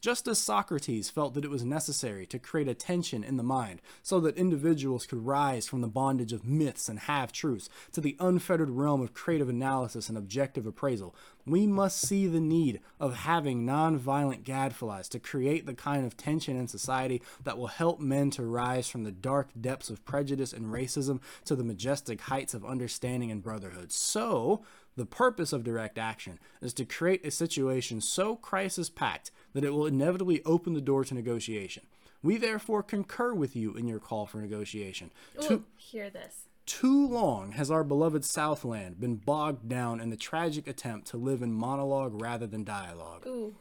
Just 0.00 0.26
as 0.26 0.38
Socrates 0.38 1.10
felt 1.10 1.34
that 1.34 1.44
it 1.44 1.50
was 1.50 1.62
necessary 1.62 2.24
to 2.26 2.38
create 2.38 2.68
a 2.68 2.74
tension 2.74 3.22
in 3.22 3.36
the 3.36 3.42
mind 3.42 3.82
so 4.02 4.18
that 4.20 4.36
individuals 4.36 5.04
could 5.04 5.26
rise 5.26 5.66
from 5.66 5.82
the 5.82 5.88
bondage 5.88 6.32
of 6.32 6.46
myths 6.46 6.88
and 6.88 7.00
half 7.00 7.32
truths 7.32 7.68
to 7.92 8.00
the 8.00 8.16
unfettered 8.18 8.70
realm 8.70 9.02
of 9.02 9.12
creative 9.12 9.50
analysis 9.50 10.08
and 10.08 10.16
objective 10.16 10.66
appraisal, 10.66 11.14
we 11.44 11.66
must 11.66 12.00
see 12.00 12.26
the 12.26 12.40
need 12.40 12.80
of 12.98 13.14
having 13.14 13.66
nonviolent 13.66 14.42
gadflies 14.42 15.08
to 15.10 15.18
create 15.18 15.66
the 15.66 15.74
kind 15.74 16.06
of 16.06 16.16
tension 16.16 16.56
in 16.56 16.66
society 16.66 17.20
that 17.44 17.58
will 17.58 17.66
help 17.66 18.00
men 18.00 18.30
to 18.30 18.42
rise 18.44 18.88
from 18.88 19.04
the 19.04 19.12
dark 19.12 19.48
depths 19.60 19.90
of 19.90 20.04
prejudice 20.06 20.52
and 20.52 20.66
racism 20.66 21.20
to 21.44 21.54
the 21.54 21.64
majestic 21.64 22.22
heights 22.22 22.54
of 22.54 22.64
understanding 22.64 23.30
and 23.30 23.42
brotherhood. 23.42 23.92
So, 23.92 24.62
the 24.96 25.06
purpose 25.06 25.52
of 25.52 25.64
direct 25.64 25.98
action 25.98 26.38
is 26.60 26.74
to 26.74 26.84
create 26.84 27.24
a 27.24 27.30
situation 27.30 28.00
so 28.00 28.36
crisis 28.36 28.90
packed 28.90 29.30
that 29.54 29.64
it 29.64 29.70
will 29.70 29.86
inevitably 29.86 30.42
open 30.44 30.74
the 30.74 30.80
door 30.80 31.04
to 31.04 31.14
negotiation. 31.14 31.84
We 32.22 32.36
therefore 32.36 32.82
concur 32.82 33.32
with 33.32 33.56
you 33.56 33.74
in 33.74 33.86
your 33.86 33.98
call 34.00 34.26
for 34.26 34.38
negotiation. 34.38 35.10
Ooh, 35.42 35.48
Too, 35.48 35.64
hear 35.76 36.10
this. 36.10 36.46
too 36.66 37.08
long 37.08 37.52
has 37.52 37.70
our 37.70 37.82
beloved 37.82 38.24
Southland 38.24 39.00
been 39.00 39.16
bogged 39.16 39.68
down 39.68 40.00
in 40.00 40.10
the 40.10 40.16
tragic 40.16 40.66
attempt 40.68 41.06
to 41.08 41.16
live 41.16 41.40
in 41.40 41.52
monologue 41.52 42.20
rather 42.20 42.46
than 42.46 42.62
dialogue. 42.64 43.26
Ooh. 43.26 43.54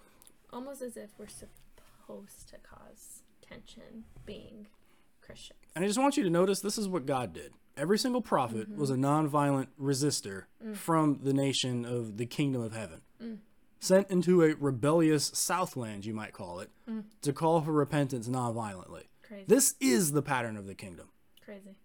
Almost 0.51 0.81
as 0.81 0.97
if 0.97 1.11
we're 1.17 1.27
supposed 1.27 2.49
to 2.49 2.55
cause 2.57 3.21
tension 3.41 4.03
being 4.25 4.67
Christians. 5.21 5.59
And 5.75 5.85
I 5.85 5.87
just 5.87 5.99
want 5.99 6.17
you 6.17 6.23
to 6.23 6.29
notice 6.29 6.59
this 6.59 6.77
is 6.77 6.87
what 6.89 7.05
God 7.05 7.33
did. 7.33 7.53
Every 7.79 7.97
single 7.97 8.21
prophet 8.21 8.69
mm-hmm. 8.69 8.79
was 8.79 8.89
a 8.89 8.95
nonviolent 8.95 9.67
resistor 9.81 10.43
mm. 10.63 10.75
from 10.75 11.19
the 11.23 11.33
nation 11.33 11.85
of 11.85 12.17
the 12.17 12.25
kingdom 12.25 12.61
of 12.61 12.73
heaven, 12.73 13.01
mm. 13.23 13.37
sent 13.79 14.09
into 14.11 14.43
a 14.43 14.53
rebellious 14.55 15.31
Southland, 15.33 16.05
you 16.05 16.13
might 16.13 16.33
call 16.33 16.59
it, 16.59 16.69
mm. 16.89 17.03
to 17.21 17.31
call 17.31 17.61
for 17.61 17.71
repentance 17.71 18.27
nonviolently. 18.27 19.03
Crazy. 19.23 19.45
This 19.47 19.75
is 19.79 20.11
the 20.11 20.21
pattern 20.21 20.57
of 20.57 20.67
the 20.67 20.75
kingdom. 20.75 21.07
Crazy. 21.45 21.77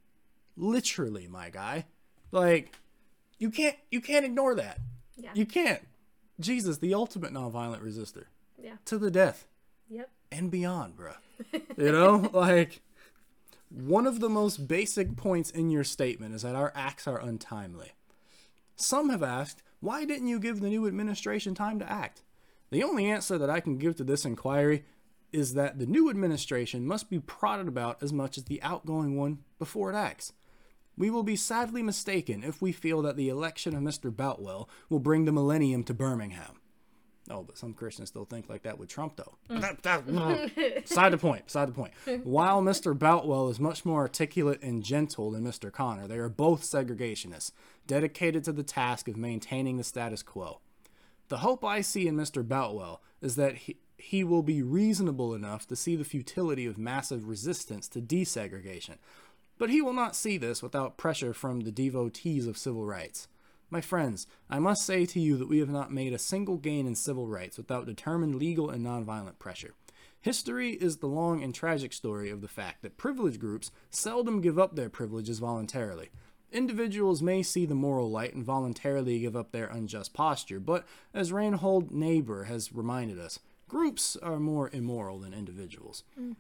Literally, 0.57 1.29
my 1.29 1.51
guy. 1.51 1.87
Like, 2.33 2.75
you 3.39 3.51
can't 3.51 3.77
you 3.91 4.01
can't 4.01 4.25
ignore 4.25 4.55
that. 4.57 4.79
Yeah. 5.17 5.31
You 5.35 5.47
can't. 5.47 5.83
Jesus, 6.41 6.79
the 6.79 6.95
ultimate 6.95 7.33
nonviolent 7.33 7.83
resistor, 7.83 8.25
yeah. 8.61 8.75
to 8.87 8.99
the 8.99 9.11
death 9.11 9.47
Yep. 9.89 10.11
and 10.33 10.51
beyond, 10.51 10.97
bruh. 10.97 11.17
You 11.77 11.93
know, 11.93 12.31
like 12.33 12.81
one 13.75 14.07
of 14.07 14.21
the 14.21 14.29
most 14.29 14.69
basic 14.69 15.17
points 15.17 15.51
in 15.51 15.69
your 15.69 15.85
statement 15.85 16.35
is 16.35 16.43
that 16.43 16.55
our 16.55 16.73
acts 16.77 17.09
are 17.09 17.21
untimely. 17.21 17.93
Some 18.77 19.11
have 19.11 19.23
asked, 19.23 19.63
why 19.81 20.05
didn't 20.05 20.29
you 20.29 20.39
give 20.39 20.61
the 20.61 20.69
new 20.69 20.87
administration 20.87 21.55
time 21.55 21.81
to 21.81 21.91
act? 21.91 22.23
The 22.71 22.85
only 22.85 23.07
answer 23.07 23.37
that 23.37 23.51
I 23.51 23.61
can 23.61 23.77
give 23.77 23.97
to 23.97 24.05
this 24.05 24.25
inquiry 24.25 24.85
is 25.33 25.55
that 25.55 25.81
the 25.81 25.87
new 25.87 26.09
administration 26.09 26.87
must 26.87 27.11
be 27.11 27.19
prodded 27.19 27.67
about 27.67 28.01
as 28.01 28.13
much 28.13 28.39
as 28.39 28.45
the 28.45 28.63
outgoing 28.63 29.17
one 29.17 29.41
before 29.59 29.91
it 29.91 29.97
acts. 29.97 30.33
We 30.97 31.11
will 31.11 31.25
be 31.25 31.35
sadly 31.35 31.83
mistaken 31.83 32.45
if 32.45 32.63
we 32.63 32.71
feel 32.71 33.03
that 33.03 33.17
the 33.17 33.29
election 33.29 33.75
of 33.75 33.83
Mr. 33.83 34.15
Boutwell 34.15 34.69
will 34.89 35.01
bring 35.01 35.25
the 35.25 35.33
millennium 35.33 35.83
to 35.85 35.95
Birmingham. 35.95 36.61
Oh, 37.31 37.43
but 37.43 37.57
some 37.57 37.73
Christians 37.73 38.11
still 38.11 38.27
think 38.27 38.51
like 38.51 38.63
that 38.65 38.79
with 38.79 38.91
Trump, 38.91 39.17
though. 39.17 39.35
Mm. 39.51 39.61
That- 39.63 39.83
that- 39.83 40.07
mm. 40.07 40.87
Side 40.89 41.13
the 41.13 41.19
point. 41.19 41.51
Side 41.51 41.69
the 41.69 41.73
point. 41.73 41.93
While 42.23 42.61
Mr. 42.63 42.99
Boutwell 42.99 43.49
is 43.49 43.59
much 43.59 43.85
more 43.85 44.01
articulate 44.01 44.63
and 44.63 44.83
gentle 44.83 45.31
than 45.31 45.43
Mr. 45.45 45.73
Connor, 45.73 46.07
they 46.07 46.19
are 46.19 46.29
both 46.29 46.63
segregationists, 46.63 47.53
dedicated 47.87 48.45
to 48.45 48.53
the 48.53 48.63
task 48.63 49.09
of 49.09 49.17
maintaining 49.17 49.79
the 49.79 49.85
status 49.85 50.23
quo. 50.23 50.61
The 51.29 51.39
hope 51.39 51.65
I 51.65 51.81
see 51.81 52.07
in 52.07 52.15
Mr. 52.17 52.47
Boutwell 52.47 53.01
is 53.23 53.37
that 53.37 53.57
he, 53.57 53.79
he 53.97 54.23
will 54.23 54.43
be 54.43 54.63
reasonable 54.63 55.35
enough 55.35 55.67
to 55.69 55.77
see 55.77 55.97
the 55.97 56.05
futility 56.05 56.67
of 56.67 56.77
massive 56.77 57.27
resistance 57.27 57.89
to 57.89 58.03
desegregation. 58.03 58.97
But 59.57 59.71
he 59.71 59.81
will 59.81 59.95
not 59.95 60.15
see 60.17 60.37
this 60.37 60.63
without 60.63 60.99
pressure 60.99 61.33
from 61.33 61.61
the 61.61 61.73
devotees 61.73 62.47
of 62.47 62.59
civil 62.59 62.85
rights. 62.85 63.29
My 63.71 63.81
friends, 63.81 64.27
I 64.49 64.59
must 64.59 64.85
say 64.85 65.07
to 65.07 65.21
you 65.21 65.37
that 65.37 65.49
we 65.49 65.59
have 65.59 65.71
not 65.71 65.93
made 65.93 66.13
a 66.13 66.19
single 66.19 66.57
gain 66.57 66.87
in 66.87 66.95
civil 66.95 67.27
rights 67.27 67.57
without 67.57 67.87
determined 67.87 68.37
legal 68.37 68.71
and 68.71 68.85
nonviolent 68.85 69.39
pressure. 69.39 69.75
History 70.21 70.71
is 70.71 70.99
the 70.99 71.07
long 71.07 71.43
and 71.43 71.55
tragic 71.55 71.93
story 71.93 72.31
of 72.31 72.41
the 72.41 72.49
fact 72.49 72.83
that 72.83 72.97
privileged 72.97 73.41
groups 73.41 73.71
seldom 73.91 74.41
give 74.41 74.59
up 74.59 74.75
their 74.75 74.89
privileges 74.89 75.39
voluntarily. 75.39 76.11
Individuals 76.51 77.21
may 77.21 77.43
see 77.43 77.67
the 77.67 77.75
moral 77.75 78.11
light 78.11 78.33
and 78.33 78.45
voluntarily 78.45 79.19
give 79.19 79.35
up 79.37 79.51
their 79.51 79.67
unjust 79.67 80.15
posture, 80.15 80.61
but 80.61 80.87
as 81.13 81.33
Reinhold 81.33 81.91
Niebuhr 81.91 82.45
has 82.45 82.73
reminded 82.73 83.19
us, 83.19 83.41
groups 83.69 84.17
are 84.17 84.39
more 84.39 84.71
immoral 84.73 85.19
than 85.19 85.35
individuals. 85.35 86.05
Mm. 86.19 86.37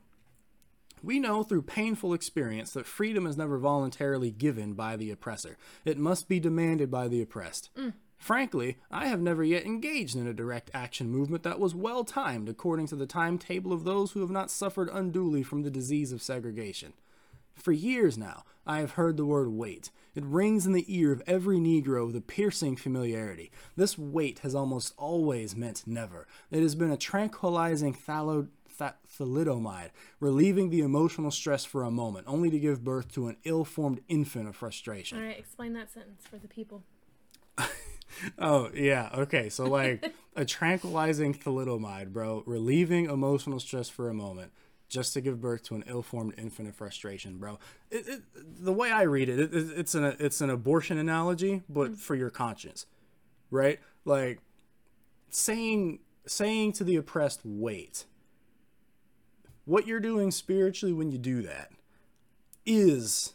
We 1.04 1.18
know 1.18 1.42
through 1.42 1.62
painful 1.62 2.14
experience 2.14 2.72
that 2.72 2.86
freedom 2.86 3.26
is 3.26 3.36
never 3.36 3.58
voluntarily 3.58 4.30
given 4.30 4.72
by 4.72 4.96
the 4.96 5.10
oppressor. 5.10 5.58
It 5.84 5.98
must 5.98 6.28
be 6.28 6.40
demanded 6.40 6.90
by 6.90 7.08
the 7.08 7.20
oppressed. 7.20 7.68
Mm. 7.76 7.92
Frankly, 8.16 8.78
I 8.90 9.08
have 9.08 9.20
never 9.20 9.44
yet 9.44 9.66
engaged 9.66 10.16
in 10.16 10.26
a 10.26 10.32
direct 10.32 10.70
action 10.72 11.10
movement 11.10 11.42
that 11.42 11.60
was 11.60 11.74
well 11.74 12.04
timed 12.04 12.48
according 12.48 12.86
to 12.86 12.96
the 12.96 13.04
timetable 13.04 13.70
of 13.70 13.84
those 13.84 14.12
who 14.12 14.20
have 14.20 14.30
not 14.30 14.50
suffered 14.50 14.88
unduly 14.90 15.42
from 15.42 15.60
the 15.60 15.70
disease 15.70 16.10
of 16.10 16.22
segregation. 16.22 16.94
For 17.54 17.72
years 17.72 18.16
now, 18.16 18.44
I 18.66 18.78
have 18.78 18.92
heard 18.92 19.16
the 19.18 19.26
word 19.26 19.48
wait. 19.50 19.90
It 20.14 20.24
rings 20.24 20.64
in 20.64 20.72
the 20.72 20.86
ear 20.88 21.12
of 21.12 21.22
every 21.26 21.58
Negro 21.58 22.06
with 22.06 22.16
a 22.16 22.20
piercing 22.20 22.76
familiarity. 22.76 23.50
This 23.76 23.98
wait 23.98 24.38
has 24.38 24.54
almost 24.54 24.94
always 24.96 25.54
meant 25.54 25.82
never. 25.86 26.26
It 26.50 26.62
has 26.62 26.74
been 26.74 26.90
a 26.90 26.96
tranquilizing 26.96 27.94
thalo- 27.94 28.48
th- 28.63 28.63
thalidomide, 28.78 29.90
relieving 30.20 30.70
the 30.70 30.80
emotional 30.80 31.30
stress 31.30 31.64
for 31.64 31.82
a 31.82 31.90
moment, 31.90 32.26
only 32.28 32.50
to 32.50 32.58
give 32.58 32.84
birth 32.84 33.12
to 33.14 33.28
an 33.28 33.36
ill 33.44 33.64
formed 33.64 34.00
infant 34.08 34.48
of 34.48 34.56
frustration. 34.56 35.18
All 35.18 35.24
right, 35.24 35.38
explain 35.38 35.72
that 35.74 35.92
sentence 35.92 36.22
for 36.28 36.38
the 36.38 36.48
people. 36.48 36.82
Oh 38.38 38.70
yeah, 38.74 39.10
okay. 39.14 39.48
So 39.48 39.64
like 39.64 40.12
a 40.36 40.44
tranquilizing 40.44 41.34
thalidomide, 41.34 42.12
bro, 42.12 42.42
relieving 42.46 43.06
emotional 43.06 43.60
stress 43.60 43.88
for 43.88 44.08
a 44.08 44.14
moment, 44.14 44.52
just 44.88 45.14
to 45.14 45.20
give 45.20 45.40
birth 45.40 45.62
to 45.64 45.74
an 45.74 45.84
ill-formed 45.86 46.34
infant 46.38 46.68
of 46.68 46.74
frustration, 46.74 47.38
bro. 47.38 47.58
It, 47.90 48.08
it, 48.08 48.22
the 48.34 48.72
way 48.72 48.90
I 48.90 49.02
read 49.02 49.28
it, 49.28 49.38
it, 49.38 49.52
it's 49.52 49.94
an 49.94 50.16
it's 50.18 50.40
an 50.40 50.50
abortion 50.50 50.98
analogy, 50.98 51.62
but 51.68 51.92
mm. 51.92 51.98
for 51.98 52.14
your 52.14 52.30
conscience, 52.30 52.86
right? 53.50 53.80
Like 54.04 54.40
saying 55.30 56.00
saying 56.26 56.72
to 56.72 56.84
the 56.84 56.96
oppressed, 56.96 57.40
wait. 57.44 58.04
What 59.64 59.86
you're 59.86 60.00
doing 60.00 60.30
spiritually 60.30 60.92
when 60.92 61.10
you 61.10 61.18
do 61.18 61.42
that 61.42 61.70
is 62.66 63.34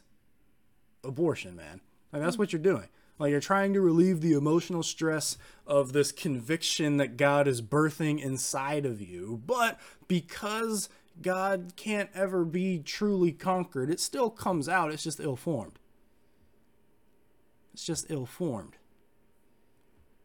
abortion, 1.03 1.55
man. 1.55 1.81
Like 2.11 2.21
that's 2.21 2.37
what 2.37 2.53
you're 2.53 2.61
doing. 2.61 2.87
Like 3.17 3.31
you're 3.31 3.39
trying 3.41 3.73
to 3.73 3.81
relieve 3.81 4.21
the 4.21 4.33
emotional 4.33 4.81
stress 4.81 5.37
of 5.67 5.91
this 5.91 6.11
conviction 6.11 6.97
that 6.97 7.17
God 7.17 7.47
is 7.47 7.61
birthing 7.61 8.21
inside 8.21 8.85
of 8.85 9.01
you, 9.01 9.41
but 9.45 9.79
because 10.07 10.87
God 11.21 11.73
can't 11.75 12.09
ever 12.13 12.45
be 12.45 12.79
truly 12.79 13.33
conquered, 13.33 13.89
it 13.89 13.99
still 13.99 14.29
comes 14.29 14.69
out. 14.69 14.91
It's 14.91 15.03
just 15.03 15.19
ill-formed. 15.19 15.79
It's 17.73 17.85
just 17.85 18.05
ill-formed. 18.09 18.77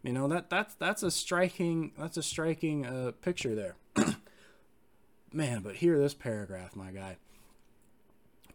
You 0.05 0.13
know 0.13 0.29
that 0.29 0.51
that's 0.51 0.75
that's 0.75 1.03
a 1.03 1.11
striking 1.11 1.93
that's 1.99 2.19
a 2.19 2.23
striking 2.23 2.85
uh, 2.85 3.13
picture 3.23 3.55
there. 3.55 3.77
Man, 5.35 5.63
but 5.63 5.77
hear 5.77 5.99
this 5.99 6.15
paragraph, 6.15 6.77
my 6.77 6.93
guy. 6.93 7.17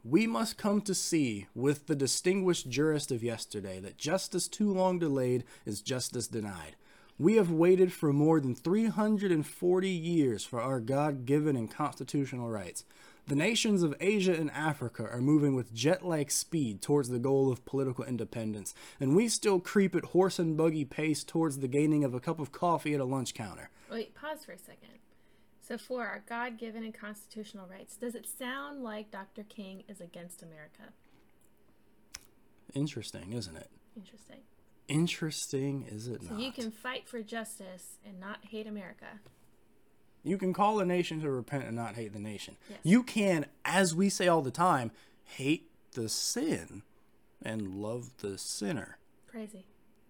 We 0.01 0.25
must 0.25 0.57
come 0.57 0.79
to 0.83 0.95
see, 0.95 1.47
with 1.53 1.87
the 1.87 1.95
distinguished 1.95 2.69
jurist 2.69 3.11
of 3.11 3.21
yesterday, 3.21 3.81
that 3.81 3.97
justice 3.97 4.47
too 4.47 4.71
long 4.71 4.97
delayed 4.97 5.43
is 5.65 5.81
justice 5.81 6.27
denied. 6.27 6.77
We 7.17 7.35
have 7.35 7.51
waited 7.51 7.91
for 7.91 8.13
more 8.13 8.39
than 8.39 8.55
340 8.55 9.89
years 9.89 10.45
for 10.45 10.61
our 10.61 10.79
God 10.79 11.25
given 11.25 11.57
and 11.57 11.69
constitutional 11.69 12.49
rights. 12.49 12.85
The 13.27 13.35
nations 13.35 13.83
of 13.83 13.93
Asia 13.99 14.33
and 14.33 14.49
Africa 14.51 15.03
are 15.03 15.19
moving 15.19 15.55
with 15.55 15.73
jet 15.73 16.05
like 16.05 16.31
speed 16.31 16.81
towards 16.81 17.09
the 17.09 17.19
goal 17.19 17.51
of 17.51 17.65
political 17.65 18.05
independence, 18.05 18.73
and 19.01 19.17
we 19.17 19.27
still 19.27 19.59
creep 19.59 19.95
at 19.95 20.05
horse 20.05 20.39
and 20.39 20.55
buggy 20.55 20.85
pace 20.85 21.25
towards 21.25 21.57
the 21.59 21.67
gaining 21.67 22.05
of 22.05 22.13
a 22.13 22.21
cup 22.21 22.39
of 22.39 22.53
coffee 22.53 22.93
at 22.93 23.01
a 23.01 23.05
lunch 23.05 23.33
counter. 23.33 23.69
Wait, 23.91 24.15
pause 24.15 24.45
for 24.45 24.53
a 24.53 24.57
second. 24.57 24.99
So, 25.69 25.77
for 25.77 26.05
our 26.07 26.23
God 26.27 26.57
given 26.57 26.83
and 26.83 26.93
constitutional 26.93 27.67
rights, 27.67 27.95
does 27.95 28.15
it 28.15 28.25
sound 28.27 28.83
like 28.83 29.11
Dr. 29.11 29.43
King 29.43 29.83
is 29.87 30.01
against 30.01 30.41
America? 30.41 30.93
Interesting, 32.73 33.33
isn't 33.33 33.55
it? 33.55 33.69
Interesting. 33.95 34.39
Interesting, 34.87 35.85
is 35.87 36.07
it 36.07 36.23
So, 36.23 36.33
not? 36.33 36.39
you 36.41 36.51
can 36.51 36.71
fight 36.71 37.07
for 37.07 37.21
justice 37.21 37.97
and 38.03 38.19
not 38.19 38.39
hate 38.49 38.65
America. 38.65 39.19
You 40.23 40.39
can 40.39 40.53
call 40.53 40.79
a 40.79 40.85
nation 40.85 41.21
to 41.21 41.29
repent 41.29 41.65
and 41.65 41.75
not 41.75 41.93
hate 41.95 42.13
the 42.13 42.19
nation. 42.19 42.57
Yes. 42.67 42.79
You 42.83 43.03
can, 43.03 43.45
as 43.63 43.93
we 43.93 44.09
say 44.09 44.27
all 44.27 44.41
the 44.41 44.49
time, 44.51 44.89
hate 45.23 45.69
the 45.93 46.09
sin 46.09 46.81
and 47.43 47.75
love 47.75 48.09
the 48.17 48.39
sinner, 48.39 48.97
Crazy. 49.27 49.65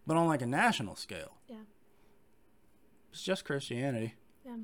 but 0.07 0.16
on 0.16 0.28
like 0.28 0.41
a 0.41 0.47
national 0.47 0.95
scale. 0.95 1.34
Yeah. 1.49 1.57
It's 3.12 3.22
just 3.24 3.43
Christianity. 3.43 4.16
Yeah. 4.45 4.55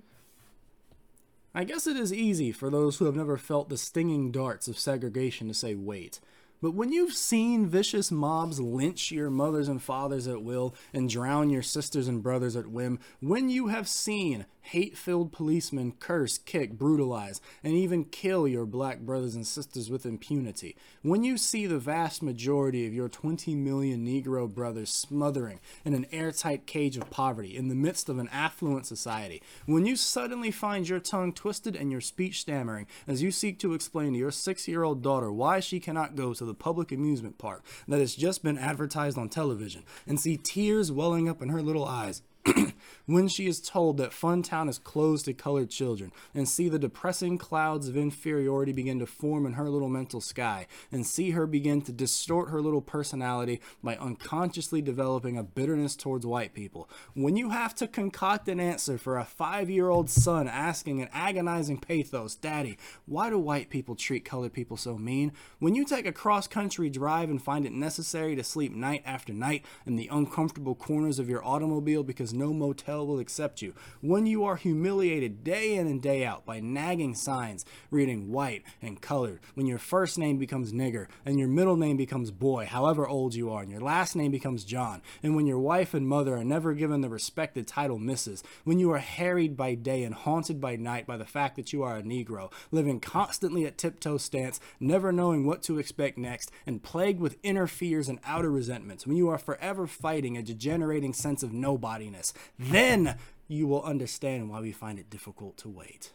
I 1.58 1.64
guess 1.64 1.88
it 1.88 1.96
is 1.96 2.12
easy 2.12 2.52
for 2.52 2.70
those 2.70 2.98
who 2.98 3.06
have 3.06 3.16
never 3.16 3.38
felt 3.38 3.70
the 3.70 3.78
stinging 3.78 4.30
darts 4.30 4.68
of 4.68 4.78
segregation 4.78 5.48
to 5.48 5.54
say 5.54 5.74
wait. 5.74 6.20
But 6.62 6.74
when 6.74 6.92
you've 6.92 7.14
seen 7.14 7.66
vicious 7.66 8.12
mobs 8.12 8.60
lynch 8.60 9.10
your 9.10 9.30
mothers 9.30 9.70
and 9.70 9.82
fathers 9.82 10.28
at 10.28 10.44
will 10.44 10.76
and 10.94 11.10
drown 11.10 11.50
your 11.50 11.62
sisters 11.62 12.10
and 12.10 12.22
brothers 12.22 12.58
at 12.58 12.68
whim, 12.68 13.00
when 13.22 13.50
you 13.50 13.68
have 13.68 13.88
seen 13.88 14.46
hate 14.66 14.98
filled 14.98 15.32
policemen 15.32 15.94
curse, 16.00 16.38
kick, 16.38 16.74
brutalize, 16.74 17.40
and 17.64 17.74
even 17.74 18.04
kill 18.04 18.48
your 18.48 18.66
black 18.66 19.00
brothers 19.00 19.36
and 19.36 19.46
sisters 19.46 19.90
with 19.90 20.06
impunity, 20.06 20.76
when 21.04 21.24
you 21.24 21.38
see 21.38 21.66
the 21.66 21.78
vast 21.78 22.24
majority 22.24 22.88
of 22.88 22.94
your 22.94 23.08
20 23.08 23.54
million 23.56 24.06
Negro 24.06 24.52
brothers 24.52 24.90
smothering 24.90 25.60
in 25.84 25.94
an 25.94 26.08
airtight 26.12 26.66
cage 26.66 26.98
of 26.98 27.10
poverty 27.10 27.56
in 27.56 27.68
the 27.68 27.76
midst 27.76 28.10
of 28.10 28.18
an 28.18 28.30
affluent 28.30 28.86
society, 28.86 29.42
when 29.66 29.86
you 29.86 29.96
suddenly 29.96 30.52
find 30.52 30.90
your 30.90 31.00
tongue 31.00 31.32
twisted 31.32 31.76
and 31.76 31.92
your 31.92 32.02
speech 32.02 32.42
stammering 32.42 32.88
as 33.08 33.22
you 33.22 33.32
seek 33.32 33.60
to 33.60 33.74
explain 33.74 34.14
to 34.14 34.20
your 34.20 34.32
six 34.32 34.68
year 34.68 34.84
old 34.84 35.04
daughter 35.04 35.32
why 35.32 35.60
she 35.60 35.80
cannot 35.80 36.16
go 36.16 36.34
to 36.34 36.46
the 36.46 36.54
public 36.54 36.92
amusement 36.92 37.38
park 37.38 37.64
that 37.88 38.00
has 38.00 38.16
just 38.16 38.44
been 38.44 38.58
advertised 38.58 39.18
on 39.18 39.30
television, 39.30 39.84
and 40.08 40.20
see 40.20 40.38
tears 40.38 40.92
welling 40.92 41.30
up 41.30 41.42
in 41.42 41.50
her 41.50 41.62
little 41.62 41.86
eyes 41.86 42.22
when 43.06 43.28
she 43.28 43.48
is 43.48 43.60
told 43.60 43.98
that 43.98 44.12
Funtown 44.12 44.70
is 44.70 44.80
closed 44.80 45.26
to 45.26 45.34
colored 45.34 45.70
children, 45.70 46.12
and 46.34 46.48
see 46.48 46.70
the 46.70 46.80
depressing 46.80 47.38
clouds 47.38 47.88
of 47.88 47.98
inferiority 47.98 48.72
begin 48.72 49.00
to 49.00 49.06
form 49.06 49.46
in 49.46 49.54
her 49.54 49.70
little 49.70 49.90
mental 49.90 50.22
sky, 50.22 50.68
and 50.92 51.06
see 51.06 51.32
her 51.32 51.48
begin 51.48 51.82
to 51.82 51.92
distort 51.92 52.50
her 52.50 52.62
little 52.62 52.82
personality 52.82 53.62
by 53.84 53.96
unconsciously 53.98 54.82
developing 54.82 55.38
a 55.38 55.44
bitterness 55.44 55.96
towards 55.96 56.26
white 56.26 56.54
people, 56.54 56.90
when 57.14 57.36
you 57.36 57.50
have 57.50 57.76
to 57.76 57.88
concoct 57.88 58.48
an 58.48 58.60
answer 58.60 58.98
for 58.98 59.18
a 59.18 59.26
five 59.26 59.70
year 59.70 59.90
old 59.90 60.10
son 60.10 60.48
asking 60.48 61.00
in 61.00 61.10
agonizing 61.12 61.78
pathos, 61.78 62.36
Daddy, 62.36 62.78
why 63.06 63.30
do 63.30 63.40
white 63.40 63.70
people 63.70 63.96
treat 63.96 64.26
colored 64.26 64.54
people 64.54 64.78
so 64.78 64.98
mean? 64.98 65.32
When 65.60 65.76
you 65.76 65.86
take 65.86 66.06
a 66.06 66.12
cross 66.12 66.48
country 66.48 66.90
drive 66.90 67.30
and 67.30 67.42
find 67.42 67.66
it 67.66 67.72
necessary 67.72 68.36
to 68.36 68.44
sleep 68.44 68.74
night 68.74 69.04
after 69.06 69.34
night 69.34 69.66
in 69.86 69.96
the 69.96 70.10
uncomfortable 70.12 70.76
corners 70.76 71.20
of 71.20 71.30
your 71.30 71.46
automobile 71.46 72.04
because 72.04 72.34
no 72.36 72.54
motel 72.54 73.08
will 73.08 73.20
accept 73.20 73.62
you. 73.62 73.74
When 74.02 74.26
you 74.26 74.44
are 74.44 74.56
humiliated 74.56 75.44
day 75.44 75.76
in 75.76 75.88
and 75.88 76.02
day 76.02 76.26
out 76.26 76.46
by 76.46 76.60
nagging 76.60 77.16
signs 77.16 77.66
reading 77.92 78.32
white 78.32 78.64
and 78.82 79.02
colored. 79.02 79.40
When 79.54 79.66
your 79.66 79.80
first 79.80 80.18
name 80.18 80.38
becomes 80.38 80.74
nigger 80.74 81.08
and 81.26 81.40
your 81.40 81.48
middle 81.48 81.78
name 81.78 81.98
becomes 81.98 82.32
boy, 82.32 82.66
however 82.66 83.08
old 83.08 83.36
you 83.36 83.52
are, 83.52 83.62
and 83.62 83.72
your 83.72 83.82
last 83.82 84.16
name 84.16 84.32
becomes 84.32 84.64
John. 84.64 85.02
And 85.24 85.36
when 85.36 85.48
your 85.48 85.60
wife 85.60 85.94
and 85.94 86.08
mother 86.08 86.36
are 86.36 86.44
never 86.44 86.74
given 86.74 87.02
the 87.02 87.10
respected 87.10 87.68
title 87.68 88.00
Mrs. 88.00 88.44
When 88.64 88.80
you 88.80 88.92
are 88.92 89.00
harried 89.00 89.56
by 89.56 89.76
day 89.76 90.04
and 90.04 90.14
haunted 90.14 90.60
by 90.60 90.76
night 90.76 91.08
by 91.08 91.18
the 91.18 91.26
fact 91.26 91.56
that 91.56 91.72
you 91.74 91.84
are 91.84 91.98
a 91.98 92.04
Negro, 92.04 92.52
living 92.72 93.00
constantly 93.00 93.66
at 93.66 93.78
tiptoe 93.78 94.18
stance, 94.18 94.60
never 94.80 95.12
knowing 95.12 95.46
what 95.46 95.64
to 95.64 95.80
expect 95.80 96.18
next, 96.18 96.52
and 96.66 96.84
plagued 96.84 97.20
with 97.20 97.38
inner 97.44 97.68
fears 97.68 98.10
and 98.10 98.20
outer 98.26 98.52
resentments. 98.52 99.08
When 99.08 99.18
you 99.18 99.30
are 99.30 99.38
forever 99.38 99.88
fighting 99.88 100.38
a 100.38 100.44
degenerating 100.44 101.14
sense 101.14 101.44
of 101.44 101.54
nobodiness, 101.54 102.25
then 102.58 103.18
you 103.48 103.68
will 103.68 103.84
understand 103.84 104.50
why 104.50 104.62
we 104.62 104.72
find 104.72 105.00
it 105.00 105.10
difficult 105.10 105.58
to 105.58 105.70
wait. 105.70 106.12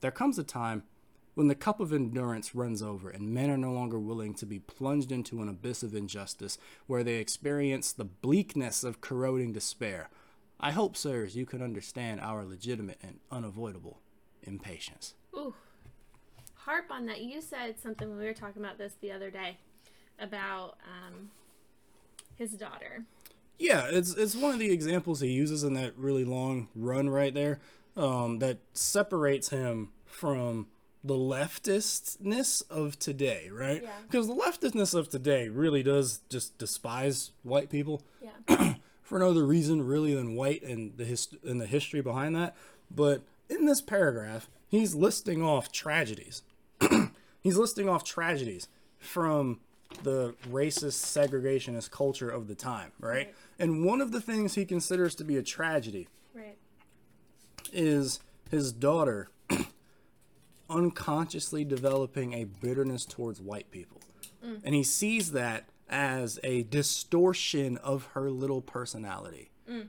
There 0.00 0.10
comes 0.10 0.38
a 0.38 0.44
time 0.44 0.82
when 1.34 1.48
the 1.48 1.54
cup 1.54 1.80
of 1.80 1.92
endurance 1.92 2.54
runs 2.54 2.82
over 2.82 3.10
and 3.10 3.34
men 3.34 3.50
are 3.50 3.56
no 3.56 3.72
longer 3.72 3.98
willing 3.98 4.34
to 4.34 4.46
be 4.46 4.58
plunged 4.58 5.10
into 5.10 5.42
an 5.42 5.48
abyss 5.48 5.82
of 5.82 5.94
injustice 5.94 6.58
where 6.86 7.02
they 7.02 7.16
experience 7.16 7.92
the 7.92 8.04
bleakness 8.04 8.84
of 8.84 9.00
corroding 9.00 9.52
despair. 9.52 10.08
I 10.60 10.70
hope, 10.70 10.96
sirs, 10.96 11.36
you 11.36 11.46
can 11.46 11.62
understand 11.62 12.20
our 12.20 12.44
legitimate 12.44 12.98
and 13.02 13.18
unavoidable 13.30 14.00
impatience. 14.42 15.14
Ooh. 15.34 15.54
Harp 16.54 16.86
on 16.90 17.06
that. 17.06 17.20
You 17.20 17.42
said 17.42 17.78
something 17.80 18.08
when 18.08 18.18
we 18.18 18.24
were 18.24 18.32
talking 18.32 18.62
about 18.62 18.78
this 18.78 18.94
the 19.00 19.12
other 19.12 19.30
day 19.30 19.58
about 20.18 20.76
um, 20.86 21.30
his 22.36 22.52
daughter. 22.52 23.04
Yeah, 23.58 23.86
it's 23.90 24.14
it's 24.14 24.34
one 24.34 24.52
of 24.52 24.58
the 24.58 24.72
examples 24.72 25.20
he 25.20 25.28
uses 25.28 25.62
in 25.64 25.74
that 25.74 25.96
really 25.96 26.24
long 26.24 26.68
run 26.74 27.08
right 27.08 27.32
there 27.32 27.60
um, 27.96 28.38
that 28.40 28.58
separates 28.72 29.50
him 29.50 29.90
from 30.06 30.66
the 31.02 31.14
leftistness 31.14 32.62
of 32.70 32.98
today, 32.98 33.50
right? 33.52 33.82
Yeah. 33.82 33.90
Because 34.08 34.26
the 34.26 34.34
leftistness 34.34 34.94
of 34.94 35.08
today 35.08 35.48
really 35.48 35.82
does 35.82 36.20
just 36.30 36.56
despise 36.58 37.30
white 37.42 37.68
people 37.70 38.02
Yeah. 38.22 38.74
for 39.02 39.18
no 39.18 39.30
other 39.30 39.44
reason 39.44 39.86
really 39.86 40.14
than 40.14 40.34
white 40.34 40.62
and 40.62 40.96
the 40.96 41.04
hist- 41.04 41.36
and 41.44 41.60
the 41.60 41.66
history 41.66 42.00
behind 42.00 42.34
that. 42.36 42.56
But 42.90 43.22
in 43.50 43.66
this 43.66 43.80
paragraph, 43.82 44.48
he's 44.66 44.94
listing 44.94 45.42
off 45.42 45.70
tragedies. 45.70 46.42
he's 47.42 47.56
listing 47.58 47.88
off 47.88 48.02
tragedies 48.04 48.68
from 48.98 49.60
the 50.02 50.34
racist 50.50 51.04
segregationist 51.04 51.90
culture 51.90 52.28
of 52.30 52.48
the 52.48 52.54
time, 52.54 52.92
right? 52.98 53.10
Right. 53.26 53.34
And 53.58 53.84
one 53.84 54.00
of 54.00 54.12
the 54.12 54.20
things 54.20 54.54
he 54.54 54.64
considers 54.64 55.14
to 55.16 55.24
be 55.24 55.36
a 55.36 55.42
tragedy 55.42 56.08
right. 56.34 56.58
is 57.72 58.20
his 58.50 58.72
daughter 58.72 59.30
unconsciously 60.70 61.64
developing 61.64 62.32
a 62.32 62.44
bitterness 62.44 63.04
towards 63.04 63.40
white 63.40 63.70
people. 63.70 64.00
Mm. 64.44 64.60
And 64.64 64.74
he 64.74 64.82
sees 64.82 65.32
that 65.32 65.64
as 65.88 66.40
a 66.42 66.64
distortion 66.64 67.76
of 67.78 68.06
her 68.14 68.30
little 68.30 68.60
personality. 68.60 69.50
Mm. 69.70 69.88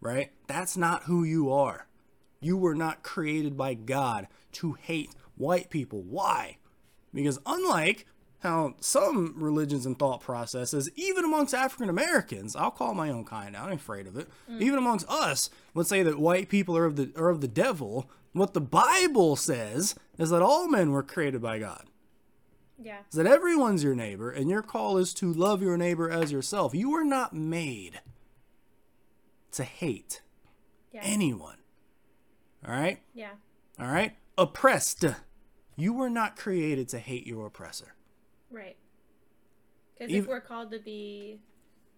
Right? 0.00 0.30
That's 0.46 0.76
not 0.76 1.04
who 1.04 1.24
you 1.24 1.52
are. 1.52 1.86
You 2.40 2.56
were 2.56 2.74
not 2.74 3.02
created 3.02 3.56
by 3.56 3.74
God 3.74 4.28
to 4.52 4.74
hate 4.74 5.10
white 5.36 5.70
people. 5.70 6.02
Why? 6.02 6.58
Because 7.14 7.38
unlike 7.46 8.06
how 8.46 8.74
some 8.80 9.34
religions 9.36 9.84
and 9.84 9.98
thought 9.98 10.20
processes, 10.20 10.88
even 10.96 11.24
amongst 11.24 11.52
African 11.54 11.88
Americans, 11.88 12.56
I'll 12.56 12.70
call 12.70 12.94
my 12.94 13.10
own 13.10 13.24
kind. 13.24 13.56
I'm 13.56 13.72
afraid 13.72 14.06
of 14.06 14.16
it. 14.16 14.28
Mm. 14.50 14.62
Even 14.62 14.78
amongst 14.78 15.08
us, 15.08 15.50
would 15.74 15.86
say 15.86 16.02
that 16.02 16.18
white 16.18 16.48
people 16.48 16.76
are 16.76 16.86
of 16.86 16.96
the 16.96 17.12
are 17.16 17.28
of 17.28 17.40
the 17.40 17.48
devil. 17.48 18.08
What 18.32 18.54
the 18.54 18.60
Bible 18.60 19.36
says 19.36 19.94
is 20.18 20.30
that 20.30 20.42
all 20.42 20.68
men 20.68 20.90
were 20.92 21.02
created 21.02 21.40
by 21.42 21.58
God. 21.58 21.84
Yeah. 22.78 22.98
Is 23.10 23.16
that 23.16 23.26
everyone's 23.26 23.82
your 23.82 23.94
neighbor, 23.94 24.30
and 24.30 24.50
your 24.50 24.62
call 24.62 24.98
is 24.98 25.14
to 25.14 25.32
love 25.32 25.62
your 25.62 25.76
neighbor 25.78 26.10
as 26.10 26.30
yourself. 26.32 26.74
You 26.74 26.90
were 26.90 27.04
not 27.04 27.34
made 27.34 28.00
to 29.52 29.64
hate 29.64 30.20
Yeah. 30.92 31.00
anyone. 31.02 31.56
All 32.66 32.72
right? 32.74 33.00
yeah. 33.14 33.30
All 33.80 33.86
right? 33.86 34.16
Oppressed. 34.36 35.04
You 35.76 35.92
were 35.94 36.10
not 36.10 36.36
created 36.36 36.88
to 36.90 36.98
hate 36.98 37.26
your 37.26 37.46
oppressor. 37.46 37.94
Right. 38.50 38.76
Because 39.98 40.14
if 40.14 40.26
we're 40.26 40.40
called 40.40 40.70
to 40.72 40.78
be 40.78 41.40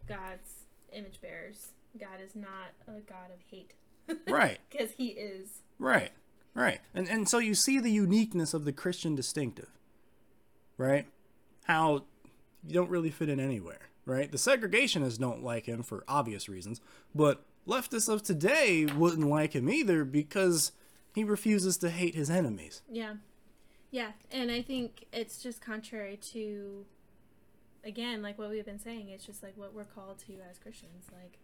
God's 0.08 0.64
image 0.92 1.20
bearers, 1.20 1.68
God 1.98 2.20
is 2.24 2.34
not 2.34 2.72
a 2.86 3.00
God 3.00 3.30
of 3.32 3.40
hate. 3.50 3.74
Right. 4.28 4.58
Because 4.70 4.92
He 4.92 5.08
is. 5.08 5.60
Right. 5.78 6.12
Right. 6.54 6.80
And 6.94 7.08
and 7.08 7.28
so 7.28 7.38
you 7.38 7.54
see 7.54 7.78
the 7.78 7.90
uniqueness 7.90 8.54
of 8.54 8.64
the 8.64 8.72
Christian 8.72 9.14
distinctive. 9.14 9.68
Right? 10.78 11.06
How 11.64 12.04
you 12.66 12.74
don't 12.74 12.90
really 12.90 13.10
fit 13.10 13.28
in 13.28 13.38
anywhere, 13.40 13.90
right? 14.04 14.30
The 14.30 14.38
segregationists 14.38 15.18
don't 15.18 15.42
like 15.42 15.66
him 15.66 15.82
for 15.82 16.04
obvious 16.08 16.48
reasons, 16.48 16.80
but 17.14 17.44
leftists 17.66 18.08
of 18.12 18.22
today 18.22 18.86
wouldn't 18.86 19.28
like 19.28 19.54
him 19.54 19.68
either 19.68 20.04
because 20.04 20.72
he 21.14 21.24
refuses 21.24 21.76
to 21.78 21.90
hate 21.90 22.14
his 22.14 22.30
enemies. 22.30 22.82
Yeah. 22.90 23.14
Yeah. 23.90 24.12
And 24.30 24.50
I 24.50 24.62
think 24.62 25.06
it's 25.12 25.42
just 25.42 25.60
contrary 25.60 26.18
to, 26.32 26.84
again, 27.84 28.22
like 28.22 28.38
what 28.38 28.50
we've 28.50 28.64
been 28.64 28.78
saying. 28.78 29.08
It's 29.08 29.24
just 29.24 29.42
like 29.42 29.56
what 29.56 29.74
we're 29.74 29.84
called 29.84 30.18
to 30.26 30.34
as 30.50 30.58
Christians. 30.58 31.06
Like, 31.12 31.38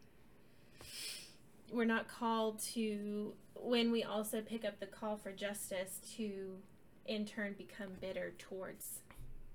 we're 1.73 1.85
not 1.85 2.07
called 2.09 2.59
to, 2.75 3.33
when 3.55 3.91
we 3.91 4.03
also 4.05 4.41
pick 4.41 4.65
up 4.65 4.79
the 4.81 4.87
call 4.87 5.17
for 5.17 5.33
justice, 5.33 6.01
to 6.17 6.59
in 7.07 7.25
turn 7.25 7.55
become 7.57 7.89
bitter 8.01 8.33
towards 8.39 9.01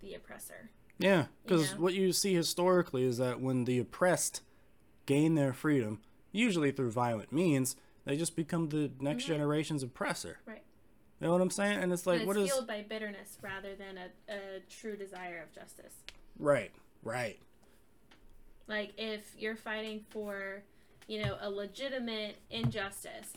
the 0.02 0.14
oppressor. 0.14 0.70
Yeah, 0.98 1.28
because 1.44 1.72
Yeah. 1.72 1.78
what 1.78 1.94
you 1.94 2.12
see 2.12 2.34
historically 2.34 3.04
is 3.04 3.18
that 3.18 3.40
when 3.40 3.66
the 3.66 3.80
oppressed 3.80 4.42
gain 5.06 5.36
their 5.36 5.54
freedom, 5.54 6.02
usually 6.32 6.72
through 6.72 6.92
violent 6.92 7.32
means, 7.32 7.76
they 8.06 8.18
just 8.18 8.36
become 8.36 8.70
the 8.70 8.92
next 9.00 9.24
mm-hmm. 9.24 9.34
generation's 9.34 9.84
oppressor. 9.84 10.40
Right. 10.46 10.64
You 11.20 11.28
know 11.28 11.34
what 11.34 11.42
I'm 11.42 11.50
saying? 11.50 11.80
And 11.80 11.92
it's 11.92 12.08
like, 12.08 12.20
and 12.20 12.28
what 12.28 12.38
it's 12.38 12.46
is 12.46 12.52
fueled 12.52 12.68
by 12.68 12.86
bitterness 12.88 13.38
rather 13.42 13.76
than 13.76 13.98
a, 13.98 14.34
a 14.34 14.60
true 14.70 14.96
desire 14.96 15.42
of 15.44 15.52
justice. 15.54 15.94
right, 16.38 16.72
right, 17.04 17.40
Like 18.68 18.94
if 18.98 19.36
you're 19.38 19.56
fighting 19.58 20.06
for, 20.10 20.64
you 21.08 21.22
know, 21.24 21.38
a 21.42 21.50
legitimate 21.50 22.38
injustice, 22.50 23.34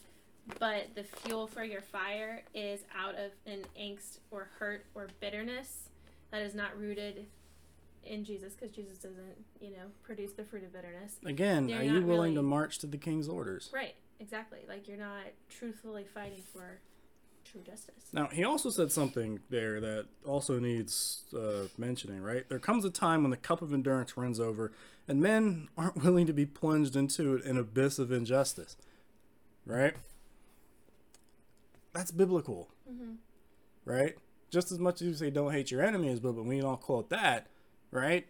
but 0.58 0.94
the 0.94 1.04
fuel 1.04 1.46
for 1.46 1.64
your 1.64 1.80
fire 1.80 2.42
is 2.54 2.80
out 2.96 3.14
of 3.16 3.32
an 3.46 3.64
angst 3.80 4.18
or 4.30 4.50
hurt 4.58 4.86
or 4.94 5.08
bitterness 5.20 5.88
that 6.30 6.42
is 6.42 6.54
not 6.54 6.78
rooted 6.78 7.26
in 8.04 8.24
Jesus, 8.24 8.54
because 8.54 8.74
Jesus 8.74 8.98
doesn't, 8.98 9.44
you 9.60 9.70
know, 9.70 9.86
produce 10.02 10.32
the 10.32 10.42
fruit 10.44 10.64
of 10.64 10.72
bitterness. 10.72 11.16
Again, 11.24 11.66
They're 11.68 11.80
are 11.80 11.82
you 11.82 12.02
willing 12.02 12.34
to 12.34 12.42
march 12.42 12.78
to 12.80 12.86
the 12.86 12.96
king's 12.96 13.28
orders? 13.28 13.70
Right. 13.72 13.94
Exactly. 14.18 14.60
Like 14.68 14.86
you're 14.86 14.96
not 14.96 15.24
truthfully 15.48 16.04
fighting 16.12 16.42
for 16.52 16.80
true 17.52 17.60
justice. 17.60 18.08
Now, 18.12 18.28
he 18.28 18.44
also 18.44 18.70
said 18.70 18.90
something 18.90 19.40
there 19.50 19.80
that 19.80 20.06
also 20.24 20.58
needs 20.58 21.24
uh, 21.36 21.68
mentioning, 21.78 22.22
right? 22.22 22.48
There 22.48 22.58
comes 22.58 22.84
a 22.84 22.90
time 22.90 23.22
when 23.22 23.30
the 23.30 23.36
cup 23.36 23.62
of 23.62 23.72
endurance 23.72 24.16
runs 24.16 24.40
over, 24.40 24.72
and 25.06 25.20
men 25.20 25.68
aren't 25.76 26.02
willing 26.02 26.26
to 26.26 26.32
be 26.32 26.46
plunged 26.46 26.96
into 26.96 27.40
an 27.44 27.58
abyss 27.58 27.98
of 27.98 28.10
injustice, 28.10 28.76
right? 29.66 29.94
That's 31.92 32.10
biblical, 32.10 32.70
right? 33.84 34.16
Just 34.50 34.72
as 34.72 34.78
much 34.78 35.02
as 35.02 35.08
you 35.08 35.14
say 35.14 35.30
don't 35.30 35.52
hate 35.52 35.70
your 35.70 35.82
enemies, 35.82 36.20
but 36.20 36.34
when 36.34 36.46
we 36.46 36.60
don't 36.60 36.80
quote 36.80 37.10
that, 37.10 37.48
right? 37.90 38.26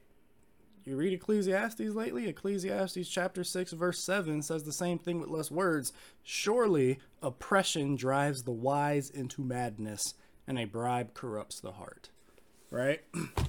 You 0.84 0.96
read 0.96 1.12
Ecclesiastes 1.12 1.80
lately? 1.80 2.26
Ecclesiastes 2.26 3.08
chapter 3.08 3.44
6, 3.44 3.72
verse 3.72 4.04
7 4.04 4.42
says 4.42 4.64
the 4.64 4.72
same 4.72 4.98
thing 4.98 5.20
with 5.20 5.30
less 5.30 5.50
words. 5.50 5.92
Surely 6.24 6.98
oppression 7.22 7.94
drives 7.94 8.42
the 8.42 8.50
wise 8.52 9.08
into 9.08 9.42
madness, 9.42 10.14
and 10.46 10.58
a 10.58 10.64
bribe 10.64 11.14
corrupts 11.14 11.60
the 11.60 11.72
heart. 11.72 12.10
Right? 12.70 13.02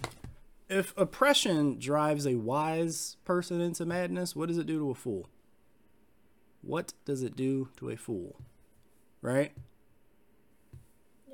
if 0.70 0.94
oppression 0.96 1.80
drives 1.80 2.28
a 2.28 2.36
wise 2.36 3.18
person 3.26 3.62
into 3.62 3.86
madness, 3.86 4.36
what 4.36 4.48
does 4.48 4.60
it 4.60 4.68
do 4.68 4.78
to 4.80 4.92
a 4.92 4.96
fool? 4.96 5.28
What 6.62 6.94
does 7.04 7.24
it 7.24 7.36
do 7.36 7.70
to 7.78 7.90
a 7.90 7.98
fool? 7.98 8.40
Right? 9.22 9.54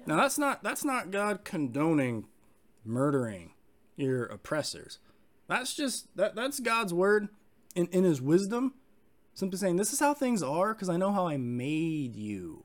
Now 0.05 0.15
that's 0.15 0.39
not 0.39 0.63
that's 0.63 0.85
not 0.85 1.11
God 1.11 1.43
condoning 1.43 2.25
murdering 2.85 3.51
your 3.95 4.25
oppressors. 4.25 4.97
That's 5.49 5.73
just 5.73 6.15
that 6.15 6.35
that's 6.35 6.61
God's 6.61 6.93
word 6.93 7.27
in, 7.75 7.87
in 7.87 8.05
his 8.05 8.21
wisdom. 8.21 8.75
Simply 9.33 9.57
saying 9.57 9.75
this 9.75 9.91
is 9.91 9.99
how 9.99 10.13
things 10.13 10.41
are 10.43 10.73
because 10.73 10.89
I 10.89 10.95
know 10.97 11.11
how 11.11 11.27
I 11.27 11.35
made 11.37 12.15
you. 12.15 12.63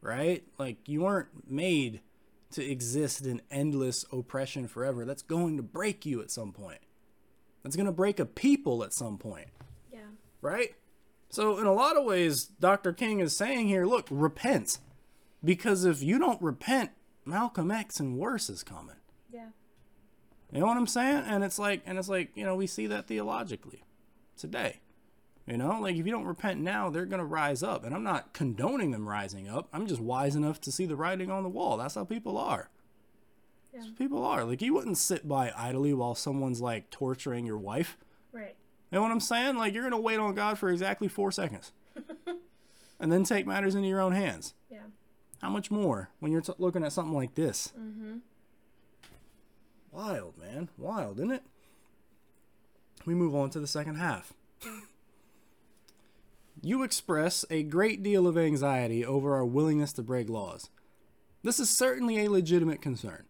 Right? 0.00 0.44
Like 0.56 0.88
you 0.88 1.02
weren't 1.02 1.28
made 1.50 2.00
to 2.52 2.64
exist 2.64 3.26
in 3.26 3.42
endless 3.50 4.04
oppression 4.12 4.66
forever. 4.68 5.04
That's 5.04 5.22
going 5.22 5.56
to 5.56 5.62
break 5.62 6.06
you 6.06 6.22
at 6.22 6.30
some 6.30 6.52
point. 6.52 6.78
That's 7.62 7.76
going 7.76 7.86
to 7.86 7.92
break 7.92 8.18
a 8.18 8.24
people 8.26 8.82
at 8.82 8.92
some 8.94 9.18
point 9.18 9.48
Yeah. 9.92 10.00
right? 10.40 10.74
So, 11.28 11.58
in 11.58 11.66
a 11.66 11.72
lot 11.72 11.96
of 11.96 12.04
ways, 12.04 12.44
Dr. 12.44 12.92
King 12.92 13.20
is 13.20 13.36
saying 13.36 13.68
here 13.68 13.84
look, 13.86 14.08
repent. 14.10 14.78
Because 15.44 15.84
if 15.84 16.02
you 16.02 16.18
don't 16.18 16.40
repent, 16.42 16.90
Malcolm 17.24 17.70
X 17.70 18.00
and 18.00 18.16
worse 18.18 18.50
is 18.50 18.62
coming. 18.64 18.96
Yeah. 20.50 20.58
You 20.58 20.60
know 20.60 20.66
what 20.66 20.76
I'm 20.76 20.86
saying? 20.86 21.24
And 21.26 21.44
it's 21.44 21.58
like, 21.58 21.82
and 21.86 21.98
it's 21.98 22.08
like, 22.08 22.30
you 22.34 22.44
know, 22.44 22.56
we 22.56 22.66
see 22.66 22.86
that 22.88 23.06
theologically 23.06 23.82
today. 24.36 24.80
You 25.46 25.56
know, 25.56 25.80
like 25.80 25.96
if 25.96 26.06
you 26.06 26.12
don't 26.12 26.26
repent 26.26 26.60
now, 26.60 26.90
they're 26.90 27.06
going 27.06 27.18
to 27.20 27.24
rise 27.24 27.62
up. 27.62 27.84
And 27.84 27.94
I'm 27.94 28.04
not 28.04 28.32
condoning 28.32 28.90
them 28.90 29.08
rising 29.08 29.48
up. 29.48 29.68
I'm 29.72 29.86
just 29.86 30.00
wise 30.00 30.36
enough 30.36 30.60
to 30.62 30.72
see 30.72 30.86
the 30.86 30.96
writing 30.96 31.30
on 31.30 31.42
the 31.42 31.48
wall. 31.48 31.76
That's 31.76 31.94
how 31.94 32.04
people 32.04 32.38
are. 32.38 32.70
That's 33.72 33.86
how 33.86 33.92
people 33.92 34.24
are. 34.24 34.44
Like, 34.44 34.62
you 34.62 34.74
wouldn't 34.74 34.98
sit 34.98 35.26
by 35.26 35.52
idly 35.56 35.92
while 35.92 36.14
someone's 36.14 36.60
like 36.60 36.90
torturing 36.90 37.46
your 37.46 37.58
wife. 37.58 37.96
Right. 38.32 38.54
You 38.90 38.96
know 38.96 39.02
what 39.02 39.12
I'm 39.12 39.20
saying? 39.20 39.56
Like 39.56 39.72
you're 39.72 39.84
gonna 39.84 40.00
wait 40.00 40.18
on 40.18 40.34
God 40.34 40.58
for 40.58 40.68
exactly 40.70 41.06
four 41.06 41.30
seconds, 41.30 41.72
and 43.00 43.12
then 43.12 43.22
take 43.22 43.46
matters 43.46 43.74
into 43.74 43.88
your 43.88 44.00
own 44.00 44.12
hands. 44.12 44.54
Yeah. 44.70 44.78
How 45.40 45.48
much 45.48 45.70
more 45.70 46.10
when 46.18 46.32
you're 46.32 46.40
t- 46.40 46.52
looking 46.58 46.82
at 46.84 46.92
something 46.92 47.14
like 47.14 47.34
this? 47.36 47.72
Mm-hmm. 47.78 48.18
Wild, 49.92 50.38
man, 50.38 50.68
wild, 50.78 51.18
isn't 51.18 51.32
it? 51.32 51.42
We 53.04 53.14
move 53.14 53.34
on 53.34 53.50
to 53.50 53.60
the 53.60 53.66
second 53.66 53.96
half. 53.96 54.32
You 56.62 56.82
express 56.82 57.44
a 57.50 57.62
great 57.62 58.02
deal 58.02 58.26
of 58.26 58.36
anxiety 58.36 59.04
over 59.04 59.34
our 59.34 59.46
willingness 59.46 59.92
to 59.94 60.02
break 60.02 60.28
laws. 60.28 60.68
This 61.42 61.58
is 61.58 61.70
certainly 61.70 62.18
a 62.22 62.30
legitimate 62.30 62.82
concern. 62.82 63.24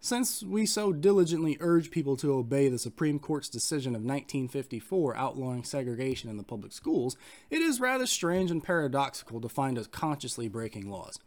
Since 0.00 0.42
we 0.42 0.66
so 0.66 0.92
diligently 0.92 1.56
urge 1.60 1.92
people 1.92 2.16
to 2.16 2.34
obey 2.34 2.68
the 2.68 2.78
Supreme 2.78 3.20
Court's 3.20 3.48
decision 3.48 3.94
of 3.94 4.02
1954 4.02 5.16
outlawing 5.16 5.62
segregation 5.62 6.28
in 6.28 6.36
the 6.36 6.42
public 6.42 6.72
schools, 6.72 7.16
it 7.50 7.62
is 7.62 7.78
rather 7.78 8.06
strange 8.06 8.50
and 8.50 8.64
paradoxical 8.64 9.40
to 9.40 9.48
find 9.48 9.78
us 9.78 9.86
consciously 9.86 10.48
breaking 10.48 10.90
laws. 10.90 11.20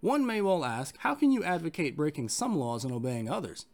One 0.00 0.26
may 0.26 0.40
well 0.40 0.64
ask, 0.64 0.96
how 0.98 1.14
can 1.14 1.30
you 1.30 1.44
advocate 1.44 1.96
breaking 1.96 2.30
some 2.30 2.56
laws 2.56 2.82
and 2.82 2.92
obeying 2.92 3.30
others? 3.30 3.66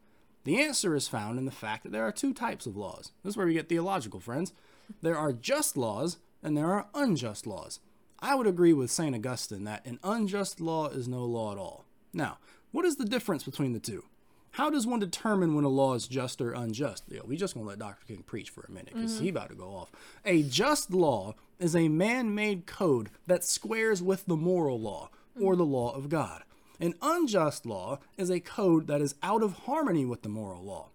The 0.45 0.61
answer 0.61 0.95
is 0.95 1.09
found 1.09 1.38
in 1.38 1.45
the 1.45 1.51
fact 1.51 1.84
that 1.84 1.93
there 1.93 2.05
are 2.05 2.12
two 2.12 2.34
types 2.34 2.66
of 2.66 2.76
laws. 2.76 3.12
This 3.22 3.32
is 3.32 3.36
where 3.36 3.47
we 3.47 3.55
get 3.55 3.68
theological, 3.68 4.20
friends. 4.20 4.53
There 5.01 5.16
are 5.16 5.32
just 5.32 5.76
laws 5.76 6.18
and 6.43 6.57
there 6.57 6.72
are 6.72 6.88
unjust 6.95 7.47
laws. 7.47 7.80
I 8.18 8.34
would 8.34 8.47
agree 8.47 8.72
with 8.72 8.90
St. 8.90 9.14
Augustine 9.14 9.64
that 9.64 9.86
an 9.86 9.99
unjust 10.03 10.61
law 10.61 10.88
is 10.88 11.09
no 11.09 11.24
law 11.24 11.53
at 11.53 11.59
all. 11.59 11.84
Now, 12.12 12.38
what 12.70 12.84
is 12.84 12.97
the 12.97 13.05
difference 13.05 13.45
between 13.45 13.72
the 13.72 13.80
two? 13.80 14.05
How 14.53 14.68
does 14.68 14.86
one 14.86 15.01
determine 15.01 15.55
when 15.55 15.64
a 15.64 15.68
law 15.68 15.95
is 15.95 16.07
just 16.07 16.40
or 16.40 16.53
unjust? 16.53 17.05
Yo, 17.09 17.22
we 17.24 17.36
just 17.36 17.55
gonna 17.55 17.66
let 17.66 17.78
Dr. 17.78 18.05
King 18.07 18.22
preach 18.22 18.51
for 18.51 18.62
a 18.62 18.70
minute 18.70 18.95
because 18.95 19.18
he 19.18 19.28
mm-hmm. 19.28 19.36
about 19.36 19.49
to 19.49 19.55
go 19.55 19.70
off. 19.70 19.90
A 20.26 20.43
just 20.43 20.93
law 20.93 21.34
is 21.59 21.74
a 21.74 21.88
man-made 21.88 22.66
code 22.66 23.09
that 23.26 23.45
squares 23.45 24.03
with 24.03 24.26
the 24.26 24.36
moral 24.36 24.78
law 24.78 25.09
or 25.40 25.57
the 25.57 25.64
law 25.64 25.95
of 25.95 26.11
God. 26.11 26.45
An 26.83 26.95
unjust 27.01 27.64
law 27.64 28.01
is 28.16 28.28
a 28.28 28.41
code 28.41 28.89
that 28.89 29.01
is 29.01 29.14
out 29.22 29.45
of 29.45 29.53
harmony 29.66 30.05
with 30.05 30.22
the 30.22 30.28
moral 30.28 30.64
law. 30.64 30.89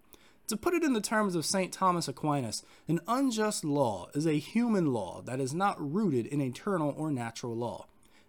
To 0.48 0.56
put 0.56 0.74
it 0.74 0.84
in 0.84 0.92
the 0.92 1.00
terms 1.00 1.34
of 1.34 1.46
St. 1.46 1.72
Thomas 1.72 2.06
Aquinas, 2.06 2.62
an 2.88 3.00
unjust 3.08 3.64
law 3.64 4.10
is 4.12 4.26
a 4.26 4.34
human 4.34 4.92
law 4.92 5.22
that 5.24 5.40
is 5.40 5.54
not 5.54 5.80
rooted 5.80 6.26
in 6.26 6.42
eternal 6.42 6.94
or 6.94 7.10
natural 7.10 7.56
law. 7.56 7.86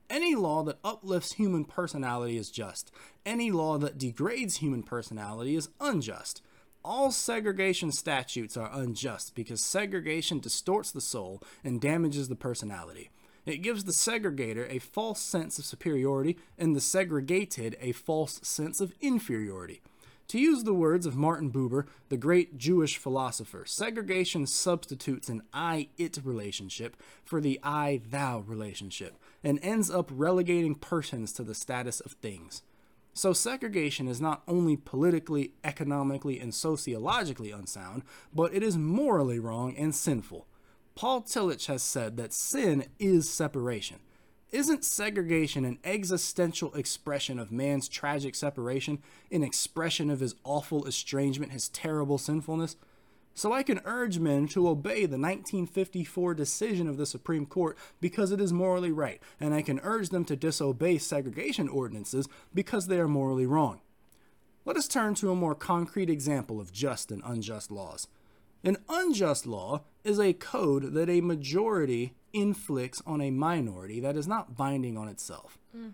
Any 0.10 0.36
law 0.36 0.64
that 0.64 0.80
uplifts 0.86 1.34
human 1.34 1.66
personality 1.66 2.38
is 2.38 2.50
just. 2.50 2.94
Any 3.26 3.52
law 3.52 3.78
that 3.78 3.98
degrades 3.98 4.58
human 4.58 4.82
personality 4.82 5.58
is 5.58 5.68
unjust. 5.82 6.42
All 6.86 7.12
segregation 7.12 7.92
statutes 7.92 8.56
are 8.56 8.72
unjust 8.72 9.36
because 9.36 9.60
segregation 9.60 10.40
distorts 10.40 10.94
the 10.94 11.02
soul 11.02 11.44
and 11.62 11.82
damages 11.82 12.30
the 12.30 12.36
personality. 12.36 13.10
It 13.46 13.62
gives 13.62 13.84
the 13.84 13.92
segregator 13.92 14.68
a 14.70 14.80
false 14.80 15.22
sense 15.22 15.58
of 15.60 15.66
superiority 15.66 16.38
and 16.58 16.76
the 16.76 16.82
segregated 16.82 17.78
a 17.80 17.92
false 17.92 18.40
sense 18.44 18.80
of 18.82 18.94
inferiority. 19.02 19.82
To 20.30 20.40
use 20.40 20.64
the 20.64 20.76
words 20.76 21.08
of 21.08 21.16
Martin 21.16 21.52
Buber, 21.52 21.88
the 22.10 22.18
great 22.18 22.56
Jewish 22.56 22.98
philosopher, 22.98 23.66
segregation 23.66 24.46
substitutes 24.46 25.28
an 25.28 25.42
I 25.52 25.90
it 25.98 26.20
relationship 26.24 26.96
for 27.24 27.42
the 27.42 27.60
I 27.64 28.02
thou 28.08 28.42
relationship 28.42 29.18
and 29.44 29.60
ends 29.64 29.90
up 29.90 30.12
relegating 30.14 30.76
persons 30.76 31.34
to 31.34 31.44
the 31.44 31.56
status 31.56 32.00
of 32.00 32.12
things. 32.12 32.62
So, 33.16 33.34
segregation 33.34 34.08
is 34.08 34.22
not 34.22 34.44
only 34.48 34.78
politically, 34.78 35.54
economically, 35.64 36.40
and 36.40 36.54
sociologically 36.54 37.50
unsound, 37.50 38.04
but 38.32 38.54
it 38.54 38.62
is 38.62 38.78
morally 38.78 39.40
wrong 39.40 39.76
and 39.76 39.96
sinful. 39.96 40.46
Paul 41.00 41.22
Tillich 41.22 41.68
has 41.68 41.82
said 41.82 42.18
that 42.18 42.34
sin 42.34 42.84
is 43.00 43.30
separation. 43.30 44.00
Isn't 44.52 44.84
segregation 44.84 45.64
an 45.64 45.80
existential 45.86 46.74
expression 46.74 47.40
of 47.40 47.54
man's 47.54 47.88
tragic 47.88 48.36
separation, 48.36 49.02
an 49.32 49.42
expression 49.42 50.10
of 50.10 50.20
his 50.20 50.36
awful 50.44 50.86
estrangement, 50.86 51.54
his 51.54 51.70
terrible 51.70 52.18
sinfulness? 52.18 52.76
So 53.34 53.54
I 53.54 53.64
can 53.64 53.80
urge 53.86 54.20
men 54.20 54.50
to 54.50 54.68
obey 54.68 55.06
the 55.06 55.18
1954 55.18 56.34
decision 56.34 56.90
of 56.90 56.98
the 56.98 57.06
Supreme 57.06 57.46
Court 57.46 57.78
because 58.02 58.34
it 58.34 58.42
is 58.42 58.52
morally 58.52 58.92
right, 58.92 59.24
and 59.40 59.54
I 59.54 59.62
can 59.62 59.80
urge 59.84 60.10
them 60.10 60.26
to 60.26 60.36
disobey 60.36 60.98
segregation 60.98 61.70
ordinances 61.70 62.28
because 62.54 62.88
they 62.88 63.00
are 63.00 63.08
morally 63.08 63.46
wrong. 63.46 63.80
Let 64.66 64.76
us 64.76 64.90
turn 64.90 65.16
to 65.16 65.32
a 65.32 65.36
more 65.36 65.56
concrete 65.56 66.10
example 66.10 66.60
of 66.60 66.74
just 66.74 67.10
and 67.10 67.22
unjust 67.26 67.72
laws. 67.72 68.10
An 68.64 68.78
unjust 68.90 69.46
law 69.46 69.82
is 70.04 70.20
a 70.20 70.34
code 70.34 70.94
that 70.94 71.10
a 71.10 71.22
majority 71.22 72.14
inflicts 72.34 73.02
on 73.06 73.22
a 73.22 73.32
minority 73.32 74.00
that 74.00 74.18
is 74.18 74.28
not 74.28 74.56
binding 74.56 74.98
on 74.98 75.08
itself. 75.08 75.58
Mm. 75.76 75.94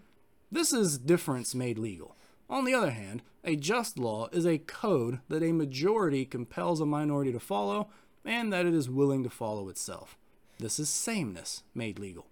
This 0.52 0.74
is 0.74 0.98
difference 0.98 1.54
made 1.56 1.78
legal. 1.78 2.16
On 2.50 2.66
the 2.66 2.74
other 2.74 2.92
hand, 2.92 3.22
a 3.44 3.56
just 3.56 3.98
law 3.98 4.28
is 4.32 4.46
a 4.46 4.58
code 4.58 5.20
that 5.30 5.44
a 5.44 5.52
majority 5.52 6.26
compels 6.26 6.80
a 6.80 6.86
minority 6.86 7.32
to 7.32 7.40
follow 7.40 7.90
and 8.24 8.52
that 8.52 8.66
it 8.66 8.74
is 8.74 8.90
willing 8.90 9.24
to 9.24 9.30
follow 9.30 9.70
itself. 9.70 10.18
This 10.60 10.80
is 10.80 10.90
sameness 10.90 11.64
made 11.74 12.00
legal. 12.00 12.28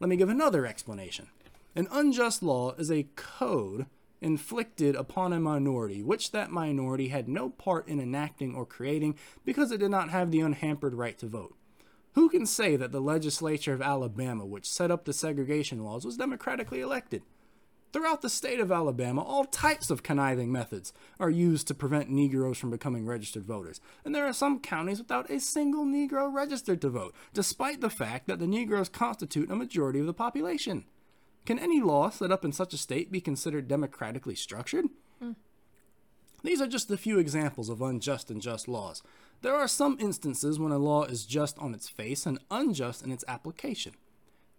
Let 0.00 0.08
me 0.08 0.16
give 0.16 0.28
another 0.28 0.66
explanation. 0.66 1.28
An 1.74 1.88
unjust 1.90 2.42
law 2.42 2.72
is 2.72 2.90
a 2.90 3.06
code 3.16 3.86
inflicted 4.20 4.94
upon 4.94 5.32
a 5.32 5.40
minority, 5.40 6.02
which 6.02 6.32
that 6.32 6.50
minority 6.50 7.08
had 7.08 7.28
no 7.28 7.50
part 7.50 7.86
in 7.88 8.00
enacting 8.00 8.54
or 8.54 8.66
creating 8.66 9.16
because 9.44 9.70
it 9.70 9.78
did 9.78 9.90
not 9.90 10.10
have 10.10 10.30
the 10.30 10.40
unhampered 10.40 10.94
right 10.94 11.18
to 11.18 11.26
vote. 11.26 11.54
Who 12.14 12.28
can 12.28 12.46
say 12.46 12.76
that 12.76 12.90
the 12.90 13.00
legislature 13.00 13.72
of 13.72 13.82
Alabama, 13.82 14.44
which 14.44 14.68
set 14.68 14.90
up 14.90 15.04
the 15.04 15.12
segregation 15.12 15.84
laws, 15.84 16.04
was 16.04 16.16
democratically 16.16 16.80
elected? 16.80 17.22
Throughout 17.90 18.20
the 18.20 18.28
state 18.28 18.60
of 18.60 18.70
Alabama, 18.70 19.22
all 19.22 19.46
types 19.46 19.88
of 19.88 20.02
conniving 20.02 20.52
methods 20.52 20.92
are 21.18 21.30
used 21.30 21.66
to 21.68 21.74
prevent 21.74 22.10
Negroes 22.10 22.58
from 22.58 22.70
becoming 22.70 23.06
registered 23.06 23.46
voters, 23.46 23.80
and 24.04 24.14
there 24.14 24.26
are 24.26 24.32
some 24.34 24.60
counties 24.60 24.98
without 24.98 25.30
a 25.30 25.40
single 25.40 25.86
Negro 25.86 26.30
registered 26.30 26.82
to 26.82 26.90
vote, 26.90 27.14
despite 27.32 27.80
the 27.80 27.88
fact 27.88 28.26
that 28.26 28.40
the 28.40 28.46
Negroes 28.46 28.90
constitute 28.90 29.50
a 29.50 29.56
majority 29.56 30.00
of 30.00 30.06
the 30.06 30.12
population. 30.12 30.84
Can 31.48 31.58
any 31.58 31.80
law 31.80 32.10
set 32.10 32.30
up 32.30 32.44
in 32.44 32.52
such 32.52 32.74
a 32.74 32.76
state 32.76 33.10
be 33.10 33.22
considered 33.22 33.68
democratically 33.68 34.34
structured? 34.34 34.84
Mm. 35.24 35.34
These 36.44 36.60
are 36.60 36.66
just 36.66 36.90
a 36.90 36.98
few 36.98 37.18
examples 37.18 37.70
of 37.70 37.80
unjust 37.80 38.30
and 38.30 38.42
just 38.42 38.68
laws. 38.68 39.02
There 39.40 39.54
are 39.54 39.66
some 39.66 39.96
instances 39.98 40.58
when 40.58 40.72
a 40.72 40.78
law 40.78 41.04
is 41.04 41.24
just 41.24 41.58
on 41.58 41.72
its 41.72 41.88
face 41.88 42.26
and 42.26 42.38
unjust 42.50 43.02
in 43.02 43.10
its 43.10 43.24
application. 43.26 43.94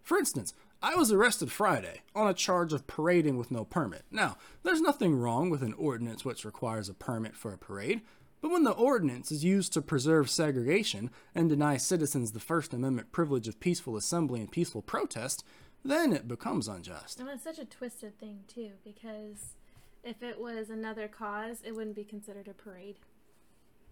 For 0.02 0.18
instance, 0.18 0.56
I 0.82 0.96
was 0.96 1.12
arrested 1.12 1.52
Friday 1.52 2.02
on 2.16 2.28
a 2.28 2.34
charge 2.34 2.74
of 2.74 2.88
parading 2.88 3.38
with 3.38 3.52
no 3.52 3.66
permit. 3.66 4.06
Now, 4.10 4.38
there's 4.64 4.82
nothing 4.82 5.16
wrong 5.16 5.52
with 5.52 5.62
an 5.62 5.74
ordinance 5.74 6.26
which 6.26 6.44
requires 6.44 6.90
a 6.90 6.96
permit 6.96 7.36
for 7.36 7.54
a 7.54 7.58
parade, 7.60 8.02
but 8.42 8.50
when 8.50 8.64
the 8.64 8.72
ordinance 8.72 9.32
is 9.32 9.44
used 9.44 9.74
to 9.74 9.82
preserve 9.84 10.28
segregation 10.28 11.12
and 11.36 11.50
deny 11.50 11.78
citizens 11.78 12.32
the 12.32 12.40
First 12.40 12.74
Amendment 12.74 13.12
privilege 13.12 13.48
of 13.48 13.60
peaceful 13.60 13.96
assembly 13.96 14.40
and 14.40 14.52
peaceful 14.52 14.82
protest, 14.82 15.44
then 15.84 16.14
it 16.14 16.28
becomes 16.28 16.68
unjust. 16.68 17.20
And 17.20 17.30
it's 17.30 17.44
such 17.44 17.60
a 17.60 17.66
twisted 17.66 18.20
thing 18.20 18.40
too, 18.48 18.72
because 18.84 19.56
if 20.04 20.22
it 20.24 20.40
was 20.40 20.70
another 20.70 21.08
cause, 21.08 21.62
it 21.64 21.76
wouldn't 21.76 21.96
be 21.96 22.04
considered 22.04 22.48
a 22.48 22.54
parade. 22.54 22.98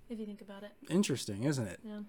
If 0.09 0.19
you 0.19 0.25
think 0.25 0.41
about 0.41 0.63
it. 0.63 0.71
Interesting, 0.89 1.43
isn't 1.43 1.67
it? 1.67 1.79
Yeah. 1.83 1.99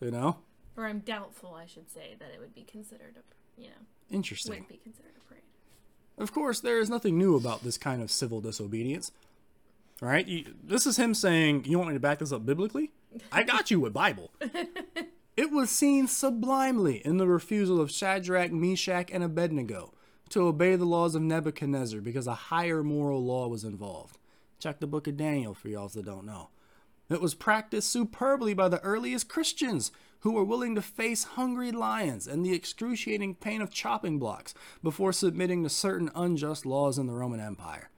You 0.00 0.10
know. 0.10 0.38
Or 0.76 0.86
I'm 0.86 0.98
doubtful, 1.00 1.54
I 1.54 1.66
should 1.66 1.90
say, 1.90 2.16
that 2.18 2.28
it 2.34 2.38
would 2.38 2.54
be 2.54 2.64
considered 2.64 3.16
a, 3.16 3.60
you 3.60 3.68
know. 3.68 3.74
Interesting. 4.10 4.60
Would 4.60 4.68
be 4.68 4.76
considered 4.76 5.12
a 5.16 5.26
parade. 5.26 5.42
Of 6.18 6.32
course, 6.32 6.60
there 6.60 6.78
is 6.78 6.90
nothing 6.90 7.16
new 7.16 7.34
about 7.34 7.64
this 7.64 7.78
kind 7.78 8.02
of 8.02 8.10
civil 8.10 8.42
disobedience. 8.42 9.10
All 10.02 10.08
right, 10.10 10.26
you, 10.26 10.54
this 10.62 10.86
is 10.86 10.98
him 10.98 11.14
saying, 11.14 11.64
"You 11.64 11.78
want 11.78 11.88
me 11.88 11.94
to 11.94 12.00
back 12.00 12.18
this 12.18 12.30
up 12.30 12.44
biblically? 12.44 12.92
I 13.32 13.42
got 13.42 13.70
you 13.70 13.80
with 13.80 13.94
Bible." 13.94 14.30
It 15.36 15.50
was 15.50 15.68
seen 15.68 16.06
sublimely 16.06 17.04
in 17.04 17.18
the 17.18 17.26
refusal 17.26 17.78
of 17.78 17.90
Shadrach, 17.90 18.52
Meshach, 18.52 19.10
and 19.12 19.22
Abednego 19.22 19.92
to 20.30 20.46
obey 20.46 20.76
the 20.76 20.86
laws 20.86 21.14
of 21.14 21.20
Nebuchadnezzar 21.20 22.00
because 22.00 22.26
a 22.26 22.34
higher 22.34 22.82
moral 22.82 23.22
law 23.22 23.46
was 23.46 23.62
involved. 23.62 24.16
Check 24.58 24.80
the 24.80 24.86
book 24.86 25.06
of 25.06 25.18
Daniel 25.18 25.52
for 25.52 25.68
y'all 25.68 25.88
that 25.88 26.06
don't 26.06 26.24
know. 26.24 26.48
It 27.10 27.20
was 27.20 27.34
practiced 27.34 27.90
superbly 27.90 28.54
by 28.54 28.68
the 28.68 28.80
earliest 28.80 29.28
Christians 29.28 29.92
who 30.20 30.32
were 30.32 30.42
willing 30.42 30.74
to 30.74 30.82
face 30.82 31.24
hungry 31.24 31.70
lions 31.70 32.26
and 32.26 32.44
the 32.44 32.54
excruciating 32.54 33.34
pain 33.34 33.60
of 33.60 33.70
chopping 33.70 34.18
blocks 34.18 34.54
before 34.82 35.12
submitting 35.12 35.62
to 35.62 35.68
certain 35.68 36.10
unjust 36.14 36.64
laws 36.64 36.98
in 36.98 37.06
the 37.06 37.12
Roman 37.12 37.40
Empire. 37.40 37.90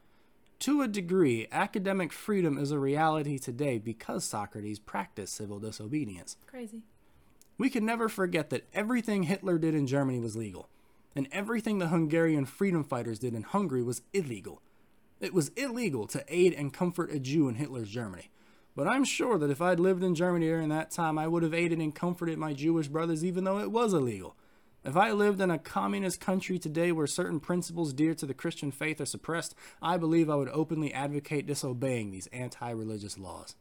To 0.61 0.83
a 0.83 0.89
degree, 0.89 1.47
academic 1.53 2.13
freedom 2.13 2.59
is 2.59 2.73
a 2.73 2.81
reality 2.81 3.39
today 3.39 3.79
because 3.79 4.25
Socrates 4.25 4.81
practiced 4.81 5.35
civil 5.35 5.61
disobedience. 5.61 6.37
Crazy. 6.49 6.83
We 7.59 7.69
can 7.69 7.85
never 7.85 8.09
forget 8.09 8.51
that 8.51 8.69
everything 8.73 9.25
Hitler 9.25 9.59
did 9.59 9.75
in 9.75 9.89
Germany 9.89 10.21
was 10.21 10.37
legal, 10.37 10.69
and 11.17 11.29
everything 11.33 11.79
the 11.79 11.89
Hungarian 11.89 12.47
freedom 12.47 12.85
fighters 12.85 13.19
did 13.19 13.35
in 13.35 13.43
Hungary 13.43 13.83
was 13.83 14.03
illegal. 14.13 14.63
It 15.21 15.35
was 15.35 15.49
illegal 15.57 16.07
to 16.07 16.25
aid 16.29 16.55
and 16.55 16.73
comfort 16.73 17.11
a 17.11 17.19
Jew 17.19 17.49
in 17.49 17.57
Hitler's 17.57 17.91
Germany. 17.91 18.31
But 18.77 18.87
I'm 18.87 19.03
sure 19.03 19.39
that 19.39 19.51
if 19.51 19.61
I'd 19.61 19.81
lived 19.81 20.05
in 20.05 20.15
Germany 20.15 20.47
during 20.47 20.69
that 20.69 20.93
time, 20.93 21.19
I 21.19 21.27
would 21.27 21.43
have 21.43 21.53
aided 21.53 21.81
and 21.81 21.93
comforted 21.93 22.39
my 22.39 22.53
Jewish 22.53 22.87
brothers 22.87 23.25
even 23.25 23.43
though 23.43 23.59
it 23.59 23.73
was 23.73 23.93
illegal. 23.93 24.37
If 24.85 24.97
I 24.97 25.11
lived 25.11 25.41
in 25.41 25.51
a 25.51 25.59
communist 25.59 26.21
country 26.21 26.61
today 26.61 26.93
where 26.93 27.09
certain 27.09 27.41
principles 27.41 27.93
dear 27.93 28.15
to 28.15 28.25
the 28.25 28.35
Christian 28.35 28.71
faith 28.71 29.01
are 29.01 29.07
suppressed, 29.07 29.57
I 29.83 29.97
believe 29.97 30.31
I 30.31 30.37
would 30.37 30.49
openly 30.51 30.95
advocate 30.95 31.47
disobeying 31.47 32.13
these 32.13 32.29
anti 32.29 32.71
religious 32.71 33.19
laws. 33.19 33.57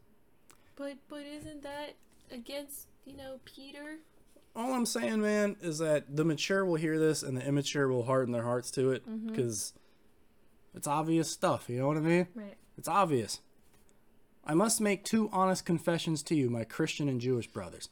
But 0.76 0.98
but 1.10 1.24
isn't 1.26 1.64
that 1.64 1.96
against 2.32 2.88
you 3.08 3.16
know, 3.16 3.40
Peter. 3.46 3.98
All 4.56 4.74
I'm 4.74 4.86
saying, 4.86 5.22
man, 5.22 5.56
is 5.62 5.78
that 5.80 6.16
the 6.16 6.26
mature 6.26 6.66
will 6.66 6.76
hear 6.76 7.00
this 7.00 7.24
and 7.24 7.38
the 7.38 7.46
immature 7.46 7.88
will 7.88 8.04
harden 8.04 8.34
their 8.34 8.44
hearts 8.44 8.72
to 8.72 8.92
it 8.92 9.04
because 9.28 9.74
mm-hmm. 9.74 10.78
it's 10.78 10.88
obvious 10.88 11.30
stuff. 11.30 11.70
You 11.70 11.80
know 11.80 11.88
what 11.88 11.98
I 11.98 12.02
mean? 12.02 12.28
Right. 12.36 12.58
It's 12.78 12.88
obvious. 12.88 13.40
I 14.46 14.54
must 14.54 14.82
make 14.82 15.04
two 15.04 15.30
honest 15.32 15.66
confessions 15.66 16.24
to 16.24 16.36
you, 16.36 16.50
my 16.50 16.64
Christian 16.64 17.08
and 17.08 17.22
Jewish 17.22 17.48
brothers. 17.48 17.90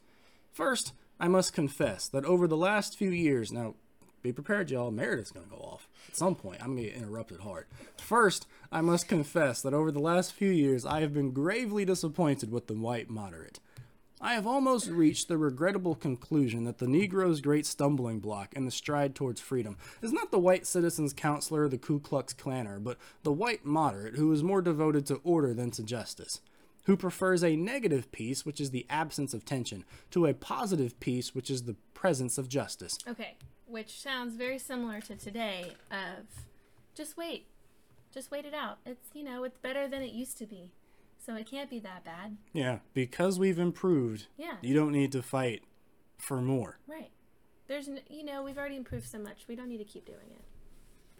First, 0.51 0.93
I 1.19 1.27
must 1.27 1.53
confess 1.53 2.07
that 2.09 2.25
over 2.25 2.47
the 2.47 2.57
last 2.57 2.97
few 2.97 3.09
years, 3.09 3.51
now 3.51 3.75
be 4.21 4.33
prepared, 4.33 4.71
y'all, 4.71 4.89
Meredith's 4.89 5.31
going 5.31 5.45
to 5.45 5.51
go 5.51 5.61
off 5.61 5.87
at 6.07 6.15
some 6.15 6.33
point. 6.33 6.61
I'm 6.61 6.75
going 6.75 6.85
to 6.85 6.89
get 6.89 6.97
interrupted 6.97 7.41
hard. 7.41 7.67
First, 7.97 8.47
I 8.71 8.81
must 8.81 9.07
confess 9.07 9.61
that 9.61 9.73
over 9.73 9.91
the 9.91 9.99
last 9.99 10.33
few 10.33 10.49
years, 10.49 10.83
I 10.83 11.01
have 11.01 11.13
been 11.13 11.31
gravely 11.31 11.85
disappointed 11.85 12.51
with 12.51 12.65
the 12.65 12.73
white 12.73 13.07
moderate. 13.09 13.59
I 14.25 14.33
have 14.33 14.47
almost 14.47 14.89
reached 14.89 15.27
the 15.27 15.37
regrettable 15.37 15.93
conclusion 15.93 16.63
that 16.63 16.79
the 16.79 16.87
Negro's 16.87 17.41
great 17.41 17.63
stumbling 17.63 18.17
block 18.17 18.55
in 18.55 18.65
the 18.65 18.71
stride 18.71 19.13
towards 19.13 19.39
freedom 19.39 19.77
is 20.01 20.11
not 20.11 20.31
the 20.31 20.39
white 20.39 20.65
citizen's 20.65 21.13
counselor, 21.13 21.67
the 21.67 21.77
Ku 21.77 21.99
Klux 21.99 22.33
Klanner, 22.33 22.83
but 22.83 22.97
the 23.21 23.31
white 23.31 23.65
moderate 23.65 24.15
who 24.15 24.31
is 24.31 24.41
more 24.41 24.63
devoted 24.63 25.05
to 25.05 25.21
order 25.23 25.53
than 25.53 25.69
to 25.69 25.83
justice, 25.83 26.41
who 26.85 26.97
prefers 26.97 27.43
a 27.43 27.55
negative 27.55 28.11
peace, 28.11 28.47
which 28.47 28.59
is 28.59 28.71
the 28.71 28.87
absence 28.89 29.35
of 29.35 29.45
tension, 29.45 29.85
to 30.09 30.25
a 30.25 30.33
positive 30.33 30.99
peace, 30.99 31.35
which 31.35 31.51
is 31.51 31.61
the 31.61 31.75
presence 31.93 32.39
of 32.39 32.49
justice. 32.49 32.97
Okay, 33.07 33.35
which 33.67 34.01
sounds 34.01 34.37
very 34.37 34.57
similar 34.57 35.01
to 35.01 35.15
today 35.15 35.73
of 35.91 36.25
just 36.95 37.15
wait. 37.15 37.45
Just 38.11 38.31
wait 38.31 38.45
it 38.45 38.55
out. 38.55 38.79
It's 38.87 39.09
you 39.13 39.23
know 39.23 39.43
it's 39.43 39.59
better 39.59 39.87
than 39.87 40.01
it 40.01 40.13
used 40.13 40.39
to 40.39 40.47
be, 40.47 40.71
so 41.25 41.35
it 41.35 41.49
can't 41.49 41.69
be 41.69 41.79
that 41.79 42.03
bad. 42.03 42.37
Yeah, 42.53 42.79
because 42.93 43.39
we've 43.39 43.59
improved, 43.59 44.27
Yeah. 44.37 44.57
you 44.61 44.73
don't 44.73 44.91
need 44.91 45.11
to 45.13 45.21
fight 45.23 45.63
for 46.17 46.41
more. 46.41 46.79
Right. 46.87 47.11
There's 47.67 47.87
n- 47.87 48.01
you 48.09 48.23
know 48.23 48.43
we've 48.43 48.57
already 48.57 48.75
improved 48.77 49.07
so 49.07 49.17
much. 49.19 49.45
We 49.47 49.55
don't 49.55 49.69
need 49.69 49.79
to 49.79 49.83
keep 49.85 50.05
doing 50.05 50.29
it. 50.31 50.41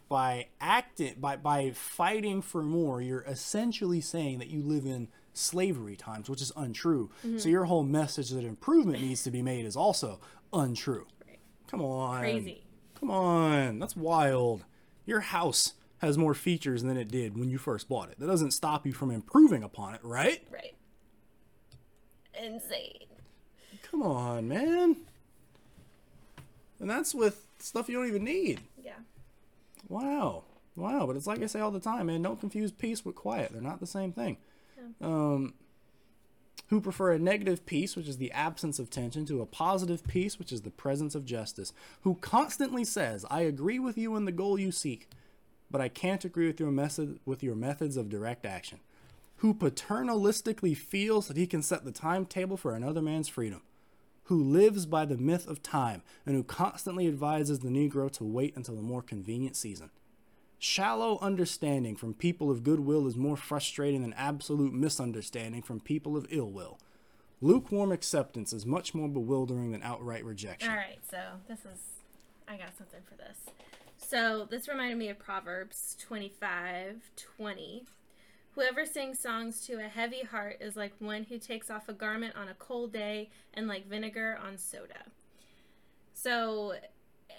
By 0.08 0.48
acting, 0.60 1.14
by 1.18 1.36
by 1.36 1.72
fighting 1.72 2.40
for 2.40 2.62
more, 2.62 3.02
you're 3.02 3.22
essentially 3.24 4.00
saying 4.00 4.38
that 4.38 4.48
you 4.48 4.62
live 4.62 4.86
in 4.86 5.08
slavery 5.32 5.96
times, 5.96 6.30
which 6.30 6.40
is 6.40 6.52
untrue. 6.56 7.10
Mm-hmm. 7.26 7.38
So 7.38 7.48
your 7.48 7.64
whole 7.64 7.82
message 7.82 8.30
that 8.30 8.44
improvement 8.44 9.02
needs 9.02 9.24
to 9.24 9.30
be 9.32 9.42
made 9.42 9.66
is 9.66 9.76
also 9.76 10.20
untrue. 10.52 11.06
Right. 11.26 11.40
Come 11.66 11.82
on. 11.82 12.20
Crazy. 12.20 12.62
Come 13.00 13.10
on. 13.10 13.80
That's 13.80 13.96
wild. 13.96 14.64
Your 15.04 15.20
house 15.20 15.74
has 15.98 16.18
more 16.18 16.34
features 16.34 16.82
than 16.82 16.96
it 16.96 17.08
did 17.08 17.38
when 17.38 17.48
you 17.48 17.58
first 17.58 17.88
bought 17.88 18.10
it. 18.10 18.18
That 18.18 18.26
doesn't 18.26 18.50
stop 18.50 18.86
you 18.86 18.92
from 18.92 19.10
improving 19.10 19.62
upon 19.62 19.94
it, 19.94 20.00
right? 20.02 20.42
Right. 20.50 20.74
Insane. 22.40 23.06
Come 23.90 24.02
on, 24.02 24.48
man. 24.48 24.96
And 26.80 26.90
that's 26.90 27.14
with 27.14 27.46
stuff 27.58 27.88
you 27.88 27.96
don't 27.96 28.08
even 28.08 28.24
need. 28.24 28.60
Yeah. 28.84 28.92
Wow. 29.88 30.44
Wow. 30.74 31.06
But 31.06 31.16
it's 31.16 31.26
like 31.26 31.42
I 31.42 31.46
say 31.46 31.60
all 31.60 31.70
the 31.70 31.80
time, 31.80 32.06
man. 32.06 32.20
Don't 32.20 32.38
confuse 32.38 32.72
peace 32.72 33.04
with 33.04 33.14
quiet. 33.14 33.52
They're 33.52 33.62
not 33.62 33.80
the 33.80 33.86
same 33.86 34.12
thing. 34.12 34.36
Um, 35.00 35.54
who 36.68 36.80
prefer 36.80 37.12
a 37.12 37.18
negative 37.18 37.64
peace, 37.64 37.96
which 37.96 38.08
is 38.08 38.18
the 38.18 38.32
absence 38.32 38.78
of 38.78 38.90
tension, 38.90 39.24
to 39.26 39.40
a 39.40 39.46
positive 39.46 40.06
peace, 40.06 40.38
which 40.38 40.52
is 40.52 40.62
the 40.62 40.70
presence 40.70 41.14
of 41.14 41.24
justice. 41.24 41.72
Who 42.02 42.16
constantly 42.16 42.84
says, 42.84 43.24
I 43.30 43.42
agree 43.42 43.78
with 43.78 43.96
you 43.96 44.16
in 44.16 44.24
the 44.24 44.32
goal 44.32 44.58
you 44.58 44.72
seek, 44.72 45.08
but 45.70 45.80
I 45.80 45.88
can't 45.88 46.24
agree 46.24 46.46
with 46.46 46.60
your 46.60 46.70
method 46.70 47.20
with 47.24 47.42
your 47.42 47.54
methods 47.54 47.96
of 47.96 48.08
direct 48.08 48.46
action. 48.46 48.80
Who 49.40 49.52
paternalistically 49.52 50.76
feels 50.76 51.28
that 51.28 51.36
he 51.36 51.46
can 51.46 51.62
set 51.62 51.84
the 51.84 51.92
timetable 51.92 52.56
for 52.56 52.74
another 52.74 53.02
man's 53.02 53.28
freedom 53.28 53.62
who 54.26 54.42
lives 54.42 54.86
by 54.86 55.04
the 55.04 55.16
myth 55.16 55.46
of 55.46 55.62
time 55.62 56.02
and 56.24 56.34
who 56.34 56.42
constantly 56.42 57.06
advises 57.06 57.60
the 57.60 57.68
Negro 57.68 58.10
to 58.10 58.24
wait 58.24 58.56
until 58.56 58.76
a 58.78 58.82
more 58.82 59.02
convenient 59.02 59.56
season. 59.56 59.90
Shallow 60.58 61.18
understanding 61.20 61.96
from 61.96 62.14
people 62.14 62.50
of 62.50 62.64
goodwill 62.64 63.06
is 63.06 63.16
more 63.16 63.36
frustrating 63.36 64.02
than 64.02 64.12
absolute 64.14 64.72
misunderstanding 64.72 65.62
from 65.62 65.80
people 65.80 66.16
of 66.16 66.26
ill 66.30 66.50
will. 66.50 66.78
Lukewarm 67.40 67.92
acceptance 67.92 68.52
is 68.52 68.66
much 68.66 68.94
more 68.94 69.08
bewildering 69.08 69.70
than 69.70 69.82
outright 69.82 70.24
rejection. 70.24 70.70
All 70.70 70.76
right, 70.76 70.98
so 71.08 71.18
this 71.46 71.60
is 71.60 71.78
I 72.48 72.56
got 72.56 72.76
something 72.76 73.00
for 73.08 73.16
this. 73.16 73.36
So 74.08 74.46
this 74.48 74.68
reminded 74.68 74.98
me 74.98 75.08
of 75.08 75.18
Proverbs 75.18 75.96
twenty 76.00 76.28
five 76.28 77.02
twenty. 77.16 77.86
Whoever 78.52 78.86
sings 78.86 79.18
songs 79.18 79.66
to 79.66 79.84
a 79.84 79.88
heavy 79.88 80.22
heart 80.22 80.58
is 80.60 80.76
like 80.76 80.92
one 81.00 81.24
who 81.24 81.38
takes 81.38 81.70
off 81.70 81.88
a 81.88 81.92
garment 81.92 82.36
on 82.36 82.48
a 82.48 82.54
cold 82.54 82.92
day 82.92 83.30
and 83.52 83.66
like 83.66 83.88
vinegar 83.88 84.38
on 84.40 84.58
soda. 84.58 85.02
So, 86.14 86.74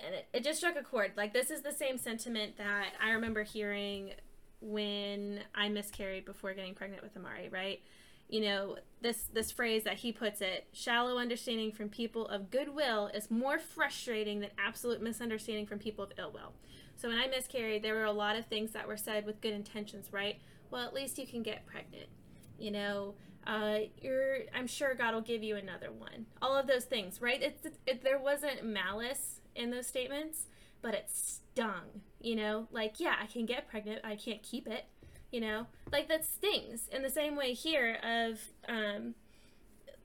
and 0.06 0.14
it, 0.14 0.28
it 0.34 0.44
just 0.44 0.60
struck 0.60 0.76
a 0.76 0.84
chord. 0.84 1.14
Like, 1.16 1.34
this 1.34 1.52
is 1.52 1.62
the 1.62 1.72
same 1.72 1.98
sentiment 1.98 2.58
that 2.58 2.90
I 3.02 3.12
remember 3.12 3.44
hearing 3.44 4.12
when 4.60 5.40
I 5.56 5.70
miscarried 5.70 6.26
before 6.26 6.54
getting 6.54 6.76
pregnant 6.76 7.02
with 7.02 7.16
Amari, 7.16 7.48
right? 7.50 7.82
You 8.30 8.42
know, 8.42 8.78
this 9.02 9.30
this 9.34 9.52
phrase 9.52 9.84
that 9.84 9.98
he 9.98 10.12
puts 10.12 10.42
it, 10.42 10.68
shallow 10.74 11.18
understanding 11.18 11.72
from 11.72 11.90
people 11.90 12.28
of 12.28 12.52
goodwill 12.52 13.08
is 13.14 13.32
more 13.32 13.60
frustrating 13.60 14.40
than 14.40 14.50
absolute 14.58 15.02
misunderstanding 15.02 15.66
from 15.66 15.80
people 15.80 16.04
of 16.04 16.12
ill 16.18 16.32
will. 16.32 16.54
So 16.96 17.10
when 17.10 17.20
I 17.20 17.28
miscarried, 17.28 17.84
there 17.84 17.94
were 17.94 18.06
a 18.06 18.12
lot 18.12 18.36
of 18.36 18.48
things 18.48 18.72
that 18.72 18.88
were 18.88 18.98
said 18.98 19.26
with 19.26 19.40
good 19.40 19.54
intentions, 19.54 20.12
right? 20.12 20.42
Well, 20.72 20.86
at 20.86 20.94
least 20.94 21.18
you 21.18 21.28
can 21.28 21.44
get 21.44 21.66
pregnant. 21.66 22.10
You 22.58 22.72
know, 22.72 23.14
uh, 23.46 23.80
you're. 24.02 24.40
I'm 24.54 24.68
sure 24.68 24.94
God 24.96 25.14
will 25.14 25.22
give 25.22 25.44
you 25.44 25.56
another 25.56 25.92
one. 25.92 26.26
All 26.42 26.56
of 26.56 26.68
those 26.68 26.86
things, 26.86 27.22
right? 27.22 27.42
It's 27.42 27.66
it, 27.86 28.04
there 28.04 28.20
wasn't 28.20 28.66
malice 28.66 29.42
in 29.56 29.70
those 29.72 29.88
statements, 29.88 30.48
but 30.82 30.94
it 30.94 31.10
stung. 31.10 32.02
You 32.20 32.36
know, 32.36 32.68
like 32.72 33.00
yeah, 33.00 33.16
I 33.22 33.28
can 33.28 33.46
get 33.46 33.70
pregnant, 33.70 34.02
I 34.04 34.16
can't 34.16 34.44
keep 34.44 34.68
it. 34.68 34.86
You 35.32 35.42
know, 35.42 35.68
like 35.92 36.08
that 36.08 36.26
stings. 36.26 36.88
In 36.92 37.02
the 37.04 37.10
same 37.10 37.36
way 37.36 37.54
here 37.54 38.00
of 38.04 38.40
um, 38.70 39.16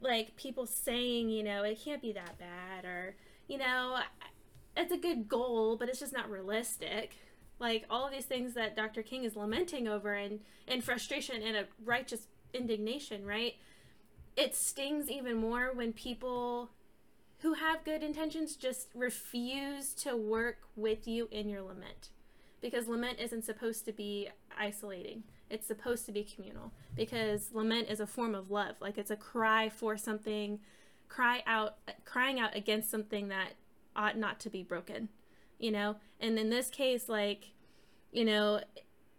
like 0.00 0.36
people 0.36 0.66
saying, 0.66 1.28
you 1.28 1.42
know, 1.42 1.62
it 1.62 1.80
can't 1.82 2.02
be 2.02 2.12
that 2.12 2.38
bad, 2.38 2.84
or 2.84 3.14
you 3.46 3.58
know, 3.58 3.98
it's 4.76 4.92
a 4.92 4.98
good 4.98 5.28
goal, 5.28 5.76
but 5.76 5.88
it's 5.88 6.00
just 6.00 6.12
not 6.12 6.30
realistic. 6.30 7.16
Like 7.58 7.84
all 7.88 8.06
of 8.06 8.12
these 8.12 8.24
things 8.24 8.54
that 8.54 8.74
Dr. 8.74 9.02
King 9.02 9.24
is 9.24 9.36
lamenting 9.36 9.86
over 9.86 10.14
and 10.14 10.40
and 10.66 10.82
frustration 10.82 11.42
and 11.42 11.56
a 11.56 11.64
righteous 11.84 12.26
indignation, 12.52 13.24
right? 13.24 13.54
It 14.36 14.56
stings 14.56 15.10
even 15.10 15.36
more 15.36 15.72
when 15.72 15.92
people 15.92 16.70
who 17.40 17.54
have 17.54 17.84
good 17.84 18.02
intentions 18.02 18.56
just 18.56 18.88
refuse 18.94 19.92
to 19.94 20.16
work 20.16 20.58
with 20.76 21.06
you 21.06 21.28
in 21.30 21.48
your 21.48 21.62
lament. 21.62 22.10
Because 22.62 22.88
lament 22.88 23.18
isn't 23.20 23.44
supposed 23.44 23.84
to 23.84 23.92
be 23.92 24.30
isolating. 24.56 25.24
It's 25.50 25.66
supposed 25.66 26.06
to 26.06 26.12
be 26.12 26.24
communal. 26.24 26.72
Because 26.96 27.50
lament 27.52 27.90
is 27.90 28.00
a 28.00 28.06
form 28.06 28.34
of 28.34 28.50
love. 28.50 28.76
Like 28.80 28.96
it's 28.96 29.10
a 29.10 29.16
cry 29.16 29.68
for 29.68 29.98
something, 29.98 30.60
cry 31.08 31.42
out 31.46 31.76
crying 32.04 32.40
out 32.40 32.56
against 32.56 32.90
something 32.90 33.28
that 33.28 33.54
ought 33.94 34.16
not 34.16 34.40
to 34.40 34.50
be 34.50 34.62
broken. 34.62 35.08
You 35.58 35.72
know? 35.72 35.96
And 36.20 36.38
in 36.38 36.48
this 36.48 36.70
case, 36.70 37.08
like, 37.08 37.50
you 38.12 38.24
know, 38.24 38.60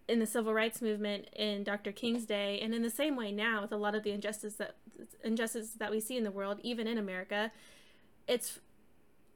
in 0.08 0.18
the 0.18 0.26
civil 0.26 0.52
rights 0.52 0.82
movement 0.82 1.28
in 1.34 1.64
Dr. 1.64 1.92
King's 1.92 2.26
day, 2.26 2.60
and 2.60 2.74
in 2.74 2.82
the 2.82 2.90
same 2.90 3.16
way 3.16 3.32
now 3.32 3.62
with 3.62 3.72
a 3.72 3.76
lot 3.76 3.94
of 3.94 4.02
the 4.02 4.10
injustice 4.10 4.54
that 4.56 4.76
injustices 5.22 5.74
that 5.74 5.90
we 5.90 6.00
see 6.00 6.16
in 6.16 6.24
the 6.24 6.30
world, 6.30 6.60
even 6.62 6.86
in 6.86 6.98
America, 6.98 7.50
it's 8.26 8.60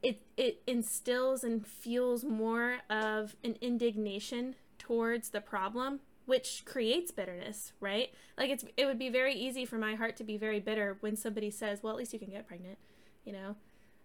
it 0.02 0.22
it 0.36 0.62
instills 0.66 1.42
and 1.44 1.66
fuels 1.66 2.24
more 2.24 2.78
of 2.88 3.36
an 3.42 3.56
indignation 3.60 4.54
towards 4.78 5.30
the 5.30 5.40
problem, 5.40 6.00
which 6.26 6.62
creates 6.64 7.10
bitterness, 7.10 7.72
right? 7.80 8.10
Like 8.36 8.50
it's 8.50 8.64
it 8.76 8.86
would 8.86 8.98
be 8.98 9.08
very 9.08 9.34
easy 9.34 9.64
for 9.64 9.78
my 9.78 9.94
heart 9.94 10.16
to 10.18 10.24
be 10.24 10.36
very 10.36 10.60
bitter 10.60 10.96
when 11.00 11.16
somebody 11.16 11.50
says, 11.50 11.82
"Well, 11.82 11.92
at 11.92 11.98
least 11.98 12.12
you 12.12 12.18
can 12.18 12.30
get 12.30 12.46
pregnant," 12.46 12.78
you 13.24 13.32
know. 13.32 13.56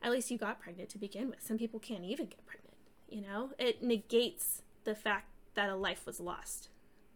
At 0.01 0.11
least 0.11 0.31
you 0.31 0.37
got 0.37 0.59
pregnant 0.59 0.89
to 0.89 0.97
begin 0.97 1.29
with. 1.29 1.41
Some 1.41 1.57
people 1.57 1.79
can't 1.79 2.03
even 2.03 2.25
get 2.25 2.45
pregnant, 2.45 2.75
you 3.07 3.21
know. 3.21 3.51
It 3.57 3.81
negates 3.81 4.61
the 4.83 4.95
fact 4.95 5.27
that 5.53 5.69
a 5.69 5.75
life 5.75 6.05
was 6.05 6.19
lost, 6.19 6.69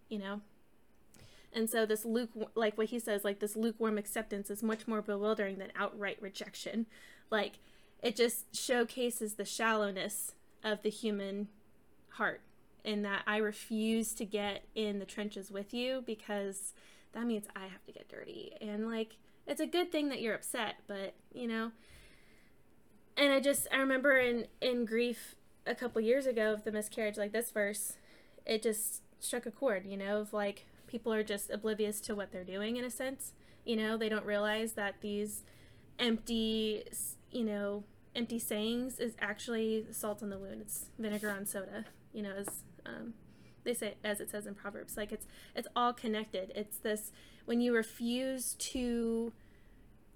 you 0.07 0.19
know? 0.19 0.41
And 1.51 1.69
so 1.69 1.85
this 1.85 2.05
luke 2.05 2.29
like 2.55 2.77
what 2.77 2.87
he 2.87 2.99
says 2.99 3.23
like 3.23 3.39
this 3.39 3.55
lukewarm 3.55 3.97
acceptance 3.97 4.49
is 4.49 4.61
much 4.61 4.87
more 4.87 5.01
bewildering 5.01 5.57
than 5.57 5.71
outright 5.75 6.17
rejection. 6.21 6.85
Like 7.31 7.59
it 8.01 8.15
just 8.15 8.55
showcases 8.55 9.35
the 9.35 9.45
shallowness 9.45 10.33
of 10.63 10.81
the 10.81 10.89
human 10.89 11.47
heart 12.11 12.41
in 12.83 13.01
that 13.01 13.23
I 13.27 13.37
refuse 13.37 14.13
to 14.13 14.25
get 14.25 14.63
in 14.75 14.99
the 14.99 15.05
trenches 15.05 15.51
with 15.51 15.73
you 15.73 16.03
because 16.05 16.73
that 17.13 17.25
means 17.25 17.47
I 17.55 17.67
have 17.67 17.83
to 17.85 17.91
get 17.91 18.09
dirty. 18.09 18.53
And 18.61 18.89
like 18.89 19.17
it's 19.45 19.61
a 19.61 19.67
good 19.67 19.91
thing 19.91 20.09
that 20.09 20.21
you're 20.21 20.35
upset, 20.35 20.75
but 20.87 21.13
you 21.33 21.47
know, 21.47 21.71
and 23.15 23.31
I 23.31 23.39
just 23.39 23.67
I 23.71 23.77
remember 23.77 24.17
in 24.17 24.47
in 24.61 24.85
grief 24.85 25.35
a 25.65 25.75
couple 25.75 26.01
years 26.01 26.25
ago 26.25 26.53
of 26.53 26.63
the 26.63 26.71
miscarriage 26.71 27.17
like 27.17 27.33
this 27.33 27.51
verse 27.51 27.97
it 28.47 28.63
just 28.63 29.01
struck 29.19 29.45
a 29.45 29.51
chord, 29.51 29.85
you 29.85 29.97
know, 29.97 30.21
of 30.21 30.33
like 30.33 30.65
people 30.87 31.13
are 31.13 31.23
just 31.23 31.49
oblivious 31.51 31.99
to 32.01 32.15
what 32.15 32.31
they're 32.31 32.43
doing 32.43 32.77
in 32.77 32.85
a 32.85 32.89
sense. 32.89 33.33
You 33.65 33.75
know, 33.75 33.97
they 33.97 34.09
don't 34.09 34.25
realize 34.25 34.73
that 34.73 34.95
these 35.01 35.43
empty, 35.99 36.85
you 37.31 37.43
know, 37.43 37.83
empty 38.15 38.39
sayings 38.39 38.99
is 38.99 39.15
actually 39.19 39.85
salt 39.91 40.23
on 40.23 40.29
the 40.29 40.37
wound. 40.37 40.61
It's 40.61 40.85
vinegar 40.97 41.29
on 41.29 41.45
soda, 41.45 41.85
you 42.13 42.21
know, 42.21 42.33
as 42.37 42.47
um, 42.85 43.13
they 43.63 43.73
say, 43.73 43.95
as 44.03 44.19
it 44.19 44.29
says 44.29 44.47
in 44.47 44.55
Proverbs. 44.55 44.97
Like 44.97 45.11
it's 45.11 45.27
it's 45.55 45.67
all 45.75 45.93
connected. 45.93 46.51
It's 46.55 46.77
this 46.77 47.11
when 47.45 47.61
you 47.61 47.73
refuse 47.73 48.55
to 48.55 49.33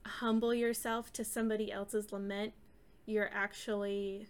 humble 0.06 0.54
yourself 0.54 1.14
to 1.14 1.24
somebody 1.24 1.72
else's 1.72 2.12
lament, 2.12 2.54
you're 3.06 3.30
actually 3.34 4.28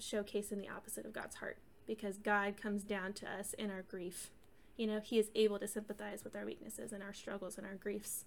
showcasing 0.00 0.60
the 0.60 0.68
opposite 0.68 1.04
of 1.04 1.12
God's 1.12 1.36
heart 1.36 1.58
because 1.86 2.18
God 2.18 2.56
comes 2.56 2.82
down 2.84 3.12
to 3.14 3.30
us 3.30 3.54
in 3.54 3.70
our 3.70 3.82
grief. 3.82 4.30
You 4.76 4.86
know, 4.86 5.00
He 5.00 5.18
is 5.18 5.30
able 5.34 5.58
to 5.58 5.68
sympathize 5.68 6.24
with 6.24 6.36
our 6.36 6.44
weaknesses 6.44 6.92
and 6.92 7.02
our 7.02 7.12
struggles 7.12 7.58
and 7.58 7.66
our 7.66 7.74
griefs. 7.74 8.24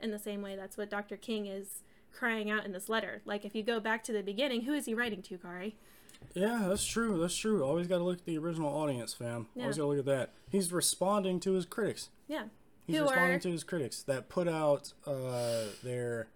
In 0.00 0.10
the 0.10 0.18
same 0.18 0.42
way, 0.42 0.56
that's 0.56 0.76
what 0.76 0.90
Dr. 0.90 1.16
King 1.16 1.46
is 1.46 1.82
crying 2.12 2.50
out 2.50 2.64
in 2.64 2.72
this 2.72 2.88
letter. 2.88 3.22
Like, 3.24 3.44
if 3.44 3.54
you 3.54 3.62
go 3.62 3.80
back 3.80 4.04
to 4.04 4.12
the 4.12 4.22
beginning, 4.22 4.62
who 4.62 4.72
is 4.74 4.86
he 4.86 4.94
writing 4.94 5.22
to, 5.22 5.38
Kari? 5.38 5.76
Yeah, 6.34 6.66
that's 6.68 6.84
true. 6.84 7.18
That's 7.20 7.36
true. 7.36 7.64
Always 7.64 7.88
got 7.88 7.98
to 7.98 8.04
look 8.04 8.18
at 8.18 8.24
the 8.24 8.38
original 8.38 8.72
audience, 8.72 9.12
fam. 9.12 9.48
Yeah. 9.54 9.62
Always 9.62 9.76
got 9.76 9.82
to 9.82 9.88
look 9.88 9.98
at 9.98 10.04
that. 10.06 10.32
He's 10.48 10.72
responding 10.72 11.40
to 11.40 11.52
his 11.52 11.66
critics. 11.66 12.10
Yeah. 12.28 12.44
He's 12.86 12.96
Who 12.96 13.02
responding 13.02 13.36
are- 13.36 13.40
to 13.40 13.50
his 13.50 13.64
critics 13.64 14.02
that 14.04 14.28
put 14.28 14.48
out 14.48 14.92
uh, 15.06 15.64
their 15.82 16.28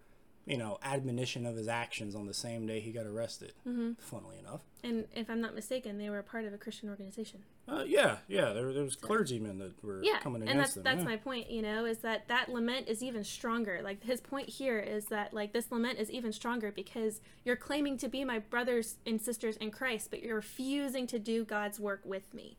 you 0.47 0.57
know, 0.57 0.77
admonition 0.81 1.45
of 1.45 1.57
his 1.57 1.67
actions 1.67 2.15
on 2.15 2.25
the 2.25 2.33
same 2.33 2.65
day 2.65 2.79
he 2.79 2.91
got 2.91 3.05
arrested. 3.05 3.51
Mm-hmm. 3.67 3.93
Funnily 3.99 4.37
enough. 4.39 4.61
And 4.81 5.05
if 5.13 5.29
I'm 5.29 5.41
not 5.41 5.53
mistaken, 5.53 5.97
they 5.97 6.09
were 6.09 6.19
a 6.19 6.23
part 6.23 6.45
of 6.45 6.53
a 6.53 6.57
Christian 6.57 6.89
organization. 6.89 7.41
Uh, 7.69 7.83
yeah, 7.85 8.17
yeah. 8.29 8.53
There, 8.53 8.71
there 8.71 8.83
was 8.83 8.95
clergymen 8.95 9.57
that 9.59 9.83
were 9.83 10.01
Yeah, 10.01 10.19
coming 10.19 10.41
and 10.41 10.51
against 10.51 10.75
that's 10.75 10.77
him. 10.77 10.83
that's 10.83 10.97
yeah. 10.99 11.03
my 11.03 11.17
point. 11.17 11.51
You 11.51 11.61
know, 11.61 11.83
is 11.85 11.97
that 11.99 12.27
that 12.29 12.49
lament 12.49 12.87
is 12.87 13.03
even 13.03 13.23
stronger. 13.25 13.81
Like 13.83 14.03
his 14.03 14.21
point 14.21 14.47
here 14.47 14.79
is 14.79 15.05
that 15.07 15.33
like 15.33 15.51
this 15.51 15.69
lament 15.69 15.99
is 15.99 16.09
even 16.09 16.31
stronger 16.31 16.71
because 16.71 17.19
you're 17.43 17.57
claiming 17.57 17.97
to 17.97 18.07
be 18.07 18.23
my 18.23 18.39
brothers 18.39 18.95
and 19.05 19.21
sisters 19.21 19.57
in 19.57 19.71
Christ, 19.71 20.09
but 20.09 20.23
you're 20.23 20.35
refusing 20.35 21.07
to 21.07 21.19
do 21.19 21.43
God's 21.43 21.77
work 21.79 22.01
with 22.05 22.33
me. 22.33 22.57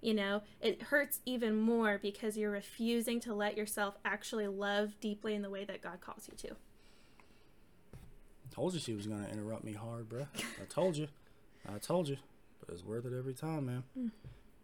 You 0.00 0.14
know, 0.14 0.42
it 0.60 0.82
hurts 0.82 1.20
even 1.26 1.54
more 1.56 1.98
because 2.02 2.36
you're 2.36 2.50
refusing 2.50 3.20
to 3.20 3.34
let 3.34 3.56
yourself 3.56 3.98
actually 4.04 4.48
love 4.48 4.98
deeply 5.00 5.34
in 5.34 5.42
the 5.42 5.50
way 5.50 5.64
that 5.64 5.80
God 5.82 6.00
calls 6.00 6.28
you 6.28 6.36
to. 6.48 6.56
Told 8.50 8.74
you 8.74 8.80
she 8.80 8.94
was 8.94 9.06
gonna 9.06 9.28
interrupt 9.30 9.62
me 9.62 9.74
hard, 9.74 10.08
bruh. 10.08 10.26
I 10.60 10.64
told 10.68 10.96
you. 10.96 11.06
I 11.72 11.78
told 11.78 12.08
you. 12.08 12.16
But 12.58 12.74
it's 12.74 12.84
worth 12.84 13.06
it 13.06 13.12
every 13.16 13.34
time, 13.34 13.66
man. 13.66 14.10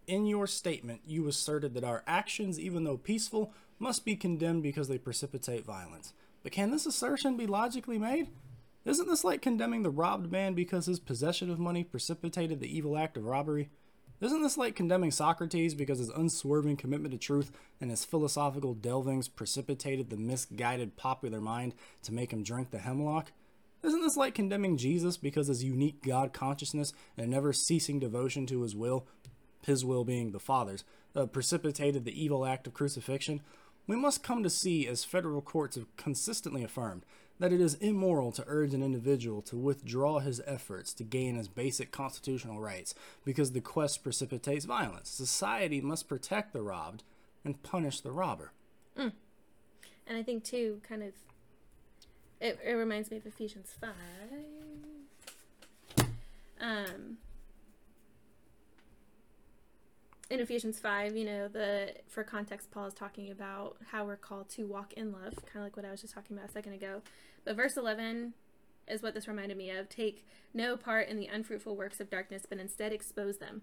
In 0.06 0.26
your 0.26 0.46
statement, 0.46 1.00
you 1.04 1.26
asserted 1.26 1.74
that 1.74 1.84
our 1.84 2.04
actions, 2.06 2.60
even 2.60 2.84
though 2.84 2.96
peaceful, 2.96 3.52
must 3.78 4.04
be 4.04 4.14
condemned 4.14 4.62
because 4.62 4.86
they 4.88 4.98
precipitate 4.98 5.64
violence. 5.64 6.12
But 6.42 6.52
can 6.52 6.70
this 6.70 6.86
assertion 6.86 7.36
be 7.36 7.46
logically 7.46 7.98
made? 7.98 8.28
Isn't 8.84 9.08
this 9.08 9.24
like 9.24 9.42
condemning 9.42 9.82
the 9.82 9.90
robbed 9.90 10.30
man 10.30 10.54
because 10.54 10.86
his 10.86 11.00
possession 11.00 11.50
of 11.50 11.58
money 11.58 11.82
precipitated 11.82 12.60
the 12.60 12.74
evil 12.74 12.96
act 12.96 13.16
of 13.16 13.24
robbery? 13.24 13.68
Isn't 14.20 14.42
this 14.42 14.56
like 14.56 14.76
condemning 14.76 15.10
Socrates 15.10 15.74
because 15.74 15.98
his 15.98 16.08
unswerving 16.08 16.76
commitment 16.76 17.12
to 17.12 17.18
truth 17.18 17.50
and 17.80 17.90
his 17.90 18.04
philosophical 18.04 18.76
delvings 18.76 19.28
precipitated 19.34 20.08
the 20.08 20.16
misguided 20.16 20.96
popular 20.96 21.40
mind 21.40 21.74
to 22.04 22.14
make 22.14 22.32
him 22.32 22.44
drink 22.44 22.70
the 22.70 22.78
hemlock? 22.78 23.32
Isn't 23.82 24.00
this 24.00 24.16
like 24.16 24.34
condemning 24.34 24.78
Jesus 24.78 25.16
because 25.16 25.48
his 25.48 25.64
unique 25.64 26.02
God 26.02 26.32
consciousness 26.32 26.92
and 27.18 27.30
never 27.30 27.52
ceasing 27.52 27.98
devotion 27.98 28.46
to 28.46 28.62
his 28.62 28.74
will, 28.74 29.06
his 29.66 29.84
will 29.84 30.04
being 30.04 30.32
the 30.32 30.40
Father's, 30.40 30.84
uh, 31.14 31.26
precipitated 31.26 32.04
the 32.04 32.22
evil 32.22 32.46
act 32.46 32.66
of 32.66 32.74
crucifixion? 32.74 33.40
We 33.86 33.96
must 33.96 34.22
come 34.22 34.42
to 34.42 34.50
see, 34.50 34.86
as 34.88 35.04
federal 35.04 35.42
courts 35.42 35.76
have 35.76 35.96
consistently 35.96 36.64
affirmed, 36.64 37.04
that 37.38 37.52
it 37.52 37.60
is 37.60 37.74
immoral 37.74 38.32
to 38.32 38.44
urge 38.46 38.72
an 38.72 38.82
individual 38.82 39.42
to 39.42 39.56
withdraw 39.56 40.20
his 40.20 40.40
efforts 40.46 40.94
to 40.94 41.04
gain 41.04 41.36
his 41.36 41.48
basic 41.48 41.92
constitutional 41.92 42.60
rights 42.60 42.94
because 43.24 43.52
the 43.52 43.60
quest 43.60 44.02
precipitates 44.02 44.64
violence. 44.64 45.10
Society 45.10 45.80
must 45.80 46.08
protect 46.08 46.52
the 46.52 46.62
robbed 46.62 47.02
and 47.44 47.62
punish 47.62 48.00
the 48.00 48.10
robber. 48.10 48.52
And 48.96 49.12
I 50.16 50.22
think 50.22 50.44
too, 50.44 50.80
kind 50.88 51.02
of, 51.02 51.12
it, 52.40 52.58
it 52.64 52.72
reminds 52.72 53.10
me 53.10 53.16
of 53.16 53.26
Ephesians 53.26 53.74
five. 53.80 53.92
Um, 56.60 57.18
in 60.30 60.40
Ephesians 60.40 60.78
five, 60.78 61.16
you 61.16 61.24
know, 61.24 61.48
the 61.48 61.94
for 62.08 62.24
context, 62.24 62.70
Paul 62.70 62.86
is 62.86 62.94
talking 62.94 63.30
about 63.30 63.76
how 63.90 64.04
we're 64.04 64.16
called 64.16 64.48
to 64.50 64.66
walk 64.66 64.92
in 64.94 65.12
love, 65.12 65.34
kind 65.46 65.56
of 65.56 65.62
like 65.62 65.76
what 65.76 65.84
I 65.84 65.90
was 65.90 66.00
just 66.00 66.14
talking 66.14 66.36
about 66.36 66.48
a 66.48 66.52
second 66.52 66.72
ago. 66.72 67.02
But 67.44 67.56
verse 67.56 67.76
eleven 67.76 68.34
is 68.88 69.02
what 69.02 69.14
this 69.14 69.28
reminded 69.28 69.56
me 69.56 69.70
of. 69.70 69.88
Take 69.88 70.26
no 70.52 70.76
part 70.76 71.08
in 71.08 71.16
the 71.16 71.26
unfruitful 71.26 71.76
works 71.76 72.00
of 72.00 72.10
darkness, 72.10 72.44
but 72.48 72.58
instead 72.58 72.92
expose 72.92 73.38
them. 73.38 73.62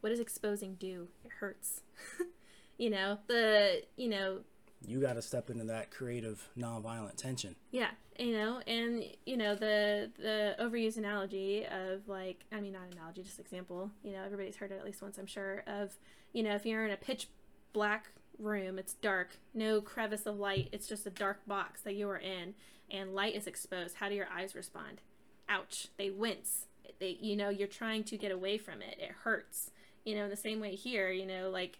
What 0.00 0.10
does 0.10 0.20
exposing 0.20 0.74
do? 0.74 1.08
It 1.24 1.32
hurts. 1.40 1.80
you 2.78 2.90
know 2.90 3.18
the 3.26 3.82
you 3.96 4.08
know 4.08 4.40
You 4.86 5.00
got 5.00 5.14
to 5.14 5.22
step 5.22 5.50
into 5.50 5.64
that 5.64 5.90
creative, 5.90 6.48
nonviolent 6.58 7.16
tension. 7.16 7.56
Yeah, 7.70 7.90
you 8.18 8.32
know, 8.32 8.60
and 8.66 9.04
you 9.26 9.36
know 9.36 9.54
the 9.54 10.10
the 10.18 10.56
overused 10.60 10.96
analogy 10.96 11.66
of 11.66 12.08
like 12.08 12.44
I 12.52 12.60
mean 12.60 12.72
not 12.72 12.92
analogy, 12.92 13.22
just 13.22 13.40
example. 13.40 13.90
You 14.02 14.12
know, 14.12 14.22
everybody's 14.24 14.56
heard 14.56 14.70
it 14.70 14.78
at 14.78 14.84
least 14.84 15.02
once, 15.02 15.18
I'm 15.18 15.26
sure. 15.26 15.64
Of 15.66 15.96
you 16.32 16.42
know, 16.42 16.54
if 16.54 16.66
you're 16.66 16.84
in 16.84 16.92
a 16.92 16.96
pitch 16.96 17.28
black 17.72 18.10
room, 18.38 18.78
it's 18.78 18.94
dark, 18.94 19.36
no 19.52 19.80
crevice 19.80 20.26
of 20.26 20.38
light, 20.38 20.68
it's 20.72 20.88
just 20.88 21.06
a 21.06 21.10
dark 21.10 21.46
box 21.46 21.82
that 21.82 21.94
you 21.94 22.08
are 22.08 22.18
in, 22.18 22.54
and 22.90 23.14
light 23.14 23.34
is 23.34 23.46
exposed. 23.46 23.96
How 23.96 24.08
do 24.08 24.14
your 24.14 24.28
eyes 24.34 24.54
respond? 24.54 25.00
Ouch! 25.48 25.88
They 25.98 26.10
wince. 26.10 26.66
They, 27.00 27.18
you 27.20 27.36
know, 27.36 27.48
you're 27.48 27.68
trying 27.68 28.04
to 28.04 28.16
get 28.16 28.30
away 28.32 28.58
from 28.58 28.82
it. 28.82 28.96
It 28.98 29.10
hurts. 29.24 29.70
You 30.04 30.16
know, 30.16 30.24
in 30.24 30.30
the 30.30 30.36
same 30.36 30.60
way 30.60 30.74
here, 30.74 31.10
you 31.10 31.26
know, 31.26 31.50
like 31.50 31.78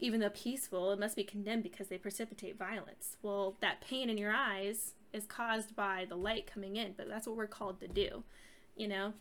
even 0.00 0.20
though 0.20 0.30
peaceful, 0.30 0.92
it 0.92 0.98
must 0.98 1.16
be 1.16 1.24
condemned 1.24 1.62
because 1.62 1.88
they 1.88 1.98
precipitate 1.98 2.58
violence. 2.58 3.16
Well, 3.22 3.56
that 3.60 3.80
pain 3.80 4.10
in 4.10 4.18
your 4.18 4.32
eyes 4.32 4.94
is 5.12 5.26
caused 5.26 5.76
by 5.76 6.06
the 6.08 6.16
light 6.16 6.46
coming 6.46 6.76
in, 6.76 6.94
but 6.96 7.08
that's 7.08 7.26
what 7.26 7.36
we're 7.36 7.46
called 7.46 7.80
to 7.80 7.88
do. 7.88 8.24
You 8.76 8.88
know, 8.88 9.12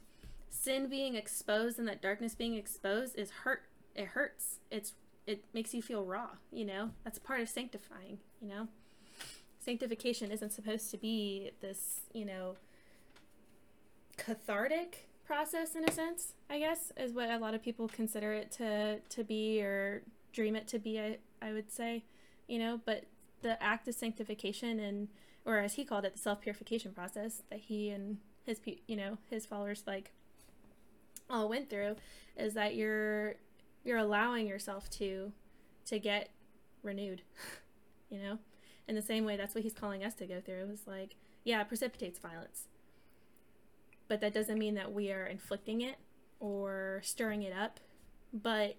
sin 0.50 0.90
being 0.90 1.16
exposed 1.16 1.80
and 1.80 1.88
that 1.88 2.02
darkness 2.02 2.36
being 2.36 2.56
exposed 2.56 3.18
is 3.18 3.32
hurt. 3.32 3.64
It 3.96 4.08
hurts. 4.08 4.60
It's 4.72 4.94
it 5.28 5.44
makes 5.54 5.74
you 5.74 5.82
feel 5.82 6.06
raw. 6.06 6.30
You 6.52 6.66
know, 6.66 6.92
that's 7.04 7.20
part 7.20 7.42
of 7.42 7.50
sanctifying. 7.50 8.20
You 8.42 8.48
know, 8.48 8.68
sanctification 9.60 10.32
isn't 10.32 10.52
supposed 10.52 10.92
to 10.92 10.98
be 10.98 11.52
this. 11.62 12.02
You 12.14 12.26
know, 12.26 12.56
cathartic 14.18 15.10
process 15.26 15.76
in 15.76 15.84
a 15.84 15.92
sense. 15.92 16.34
I 16.50 16.60
guess 16.60 16.92
is 16.98 17.14
what 17.14 17.30
a 17.30 17.38
lot 17.38 17.54
of 17.54 17.62
people 17.62 17.88
consider 17.88 18.34
it 18.34 18.52
to 18.54 19.00
to 19.00 19.24
be 19.24 19.62
or 19.62 20.04
dream 20.32 20.56
it 20.56 20.68
to 20.70 20.80
be. 20.80 21.00
I 21.00 21.18
I 21.42 21.54
would 21.54 21.72
say, 21.72 22.04
you 22.48 22.60
know, 22.60 22.80
but 22.86 23.06
the 23.42 23.62
act 23.62 23.88
of 23.88 23.96
sanctification 23.96 24.80
and 24.80 25.08
or 25.46 25.58
as 25.58 25.76
he 25.76 25.86
called 25.86 26.06
it 26.06 26.14
the 26.14 26.20
self-purification 26.20 26.92
process 26.92 27.44
that 27.50 27.60
he 27.60 27.90
and 27.90 28.18
his 28.46 28.60
you 28.88 28.96
know 28.96 29.18
his 29.30 29.46
followers 29.46 29.84
like 29.88 30.12
all 31.30 31.48
went 31.48 31.70
through 31.70 31.96
is 32.36 32.54
that 32.54 32.76
you're 32.76 33.36
you're 33.84 33.98
allowing 33.98 34.48
yourself 34.48 34.90
to 34.90 35.32
to 35.86 36.00
get 36.00 36.30
renewed 36.84 37.22
you 38.10 38.20
know 38.20 38.40
in 38.88 38.96
the 38.96 39.02
same 39.02 39.26
way 39.26 39.38
that's 39.38 39.56
what 39.56 39.64
he's 39.64 39.74
calling 39.74 40.04
us 40.04 40.14
to 40.14 40.26
go 40.26 40.42
through 40.42 40.62
it 40.62 40.68
was 40.68 40.88
like 40.88 41.16
yeah 41.44 41.62
it 41.62 41.68
precipitates 41.68 42.20
violence 42.20 42.66
but 44.08 44.22
that 44.22 44.34
doesn't 44.34 44.58
mean 44.58 44.76
that 44.76 44.92
we 44.92 45.12
are 45.12 45.26
inflicting 45.26 45.82
it 45.82 45.98
or 46.40 47.00
stirring 47.04 47.44
it 47.44 47.54
up 47.54 47.80
but 48.34 48.76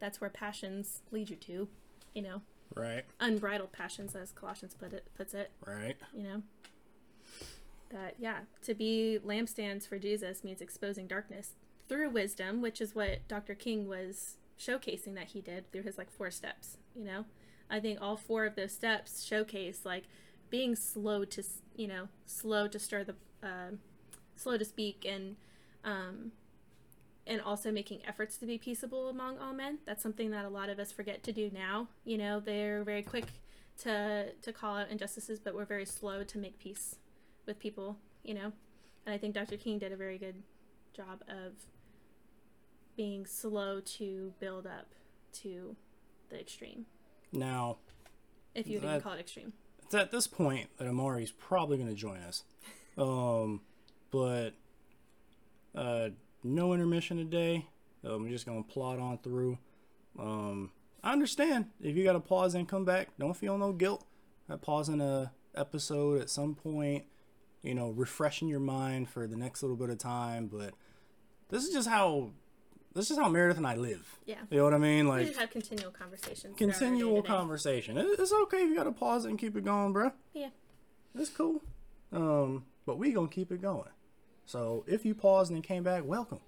that's 0.00 0.20
where 0.20 0.30
passions 0.30 1.02
lead 1.10 1.30
you 1.30 1.36
to 1.36 1.68
you 2.14 2.22
know? 2.22 2.42
Right, 2.74 3.04
unbridled 3.18 3.72
passions 3.72 4.14
as 4.14 4.32
colossians 4.32 4.74
put 4.74 4.92
it 4.92 5.06
puts 5.16 5.34
it 5.34 5.50
right. 5.66 5.96
you 6.14 6.22
know? 6.22 6.42
That 7.90 8.14
yeah 8.18 8.40
to 8.62 8.74
be 8.74 9.18
lampstands 9.24 9.88
for 9.88 9.98
jesus 9.98 10.44
means 10.44 10.60
exposing 10.60 11.06
darkness 11.06 11.54
through 11.88 12.10
wisdom 12.10 12.62
which 12.62 12.80
is 12.80 12.94
what 12.94 13.26
dr 13.26 13.54
king 13.56 13.88
was 13.88 14.36
showcasing 14.58 15.14
that 15.14 15.28
he 15.28 15.40
did 15.40 15.70
through 15.72 15.82
his 15.82 15.98
like 15.98 16.10
four 16.10 16.30
steps 16.30 16.76
you 16.94 17.04
know? 17.04 17.24
I 17.70 17.78
think 17.80 18.00
all 18.02 18.16
four 18.16 18.46
of 18.46 18.56
those 18.56 18.72
steps 18.72 19.24
showcase 19.24 19.80
like 19.84 20.04
being 20.50 20.74
slow 20.74 21.24
to 21.24 21.42
you 21.76 21.86
know 21.86 22.08
slow 22.26 22.66
to 22.66 22.78
stir 22.78 23.04
the 23.04 23.14
uh, 23.42 23.70
slow 24.36 24.58
to 24.58 24.64
speak 24.64 25.06
and 25.08 25.36
um 25.84 26.32
and 27.30 27.40
also 27.40 27.70
making 27.72 28.00
efforts 28.06 28.36
to 28.36 28.44
be 28.44 28.58
peaceable 28.58 29.08
among 29.08 29.38
all 29.38 29.54
men. 29.54 29.78
That's 29.86 30.02
something 30.02 30.30
that 30.32 30.44
a 30.44 30.48
lot 30.50 30.68
of 30.68 30.78
us 30.78 30.92
forget 30.92 31.22
to 31.22 31.32
do 31.32 31.50
now. 31.52 31.88
You 32.04 32.18
know 32.18 32.40
they're 32.40 32.84
very 32.84 33.02
quick 33.02 33.26
to 33.78 34.32
to 34.42 34.52
call 34.52 34.76
out 34.76 34.90
injustices 34.90 35.40
but 35.40 35.54
we're 35.54 35.64
very 35.64 35.86
slow 35.86 36.22
to 36.22 36.36
make 36.36 36.58
peace 36.58 36.96
with 37.46 37.58
people 37.58 37.96
you 38.22 38.34
know? 38.34 38.52
And 39.06 39.14
i 39.14 39.16
think 39.16 39.34
dr 39.34 39.56
king 39.56 39.78
did 39.78 39.90
a 39.90 39.96
very 39.96 40.18
good 40.18 40.42
job 40.94 41.22
of 41.28 41.52
being 42.96 43.24
slow 43.24 43.80
to 43.80 44.34
build 44.40 44.66
up 44.66 44.94
to 45.32 45.76
the 46.28 46.38
extreme. 46.38 46.86
Now, 47.32 47.78
if 48.54 48.66
you 48.66 48.78
even 48.78 49.00
call 49.00 49.14
it 49.14 49.20
extreme. 49.20 49.52
it's 49.84 49.94
at 49.94 50.10
this 50.10 50.26
point 50.26 50.68
that 50.76 50.86
Amari's 50.86 51.30
probably 51.30 51.78
going 51.78 51.88
to 51.88 51.94
join 51.94 52.18
us. 52.18 52.44
Um, 52.98 53.62
but 54.10 54.50
uh, 55.74 56.08
no 56.42 56.72
intermission 56.72 57.16
today. 57.16 57.66
Um, 58.04 58.22
we're 58.22 58.30
just 58.30 58.46
going 58.46 58.62
to 58.64 58.68
plod 58.70 58.98
on 58.98 59.18
through. 59.18 59.58
Um, 60.18 60.70
I 61.02 61.12
understand 61.12 61.66
if 61.80 61.96
you 61.96 62.04
got 62.04 62.12
to 62.14 62.20
pause 62.20 62.54
and 62.54 62.68
come 62.68 62.84
back. 62.84 63.08
Don't 63.18 63.36
feel 63.36 63.56
no 63.58 63.72
guilt 63.72 64.04
at 64.48 64.62
pausing 64.62 65.00
a 65.00 65.32
episode 65.54 66.20
at 66.20 66.30
some 66.30 66.54
point. 66.54 67.04
You 67.62 67.74
know, 67.74 67.90
refreshing 67.90 68.48
your 68.48 68.60
mind 68.60 69.10
for 69.10 69.26
the 69.26 69.36
next 69.36 69.62
little 69.62 69.76
bit 69.76 69.90
of 69.90 69.98
time. 69.98 70.46
But 70.46 70.72
this 71.50 71.64
is 71.64 71.74
just 71.74 71.88
how 71.88 72.30
this 72.94 73.10
is 73.10 73.18
how 73.18 73.28
Meredith 73.28 73.58
and 73.58 73.66
I 73.66 73.76
live. 73.76 74.18
yeah 74.24 74.36
You 74.50 74.58
know 74.58 74.64
what 74.64 74.74
I 74.74 74.78
mean? 74.78 75.04
we 75.04 75.10
Like 75.10 75.26
just 75.26 75.38
have 75.38 75.50
continual 75.50 75.92
conversations 75.92 76.56
continual 76.56 77.22
conversation. 77.22 77.98
It's 77.98 78.32
okay 78.32 78.62
if 78.62 78.68
you 78.70 78.74
got 78.76 78.84
to 78.84 78.92
pause 78.92 79.26
it 79.26 79.28
and 79.28 79.38
keep 79.38 79.56
it 79.56 79.64
going, 79.64 79.92
bruh. 79.92 80.12
yeah 80.32 80.48
It's 81.14 81.30
cool. 81.30 81.62
Um, 82.12 82.64
but 82.86 82.98
we 82.98 83.12
gonna 83.12 83.28
keep 83.28 83.52
it 83.52 83.60
going. 83.62 83.88
So 84.50 84.82
if 84.88 85.04
you 85.04 85.14
paused 85.14 85.52
and 85.52 85.62
came 85.62 85.84
back, 85.84 86.04
welcome. 86.04 86.40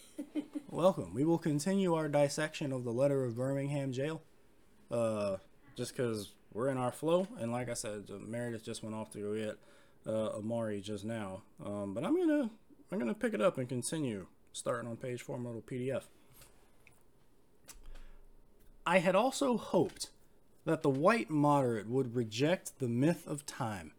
welcome. 0.68 1.14
We 1.14 1.24
will 1.24 1.38
continue 1.38 1.94
our 1.94 2.08
dissection 2.08 2.72
of 2.72 2.82
the 2.82 2.90
letter 2.90 3.24
of 3.24 3.36
Birmingham 3.36 3.92
jail. 3.92 4.20
Uh, 4.90 5.36
just 5.76 5.96
because 5.96 6.32
we're 6.52 6.70
in 6.70 6.76
our 6.76 6.90
flow, 6.90 7.28
and 7.38 7.52
like 7.52 7.70
I 7.70 7.74
said, 7.74 8.10
Meredith 8.10 8.64
just 8.64 8.82
went 8.82 8.96
off 8.96 9.12
to 9.12 9.18
go 9.20 9.36
get 9.36 9.58
uh, 10.12 10.36
Amari 10.36 10.80
just 10.80 11.04
now. 11.04 11.42
Um, 11.64 11.94
but 11.94 12.02
I'm 12.02 12.16
gonna 12.16 12.50
I'm 12.90 12.98
gonna 12.98 13.14
pick 13.14 13.32
it 13.32 13.40
up 13.40 13.58
and 13.58 13.68
continue 13.68 14.26
starting 14.52 14.90
on 14.90 14.96
page 14.96 15.22
four, 15.22 15.38
my 15.38 15.50
little 15.50 15.62
PDF. 15.62 16.02
I 18.84 18.98
had 18.98 19.14
also 19.14 19.56
hoped 19.56 20.10
that 20.64 20.82
the 20.82 20.90
white 20.90 21.30
moderate 21.30 21.88
would 21.88 22.16
reject 22.16 22.80
the 22.80 22.88
myth 22.88 23.24
of 23.24 23.46
time. 23.46 23.92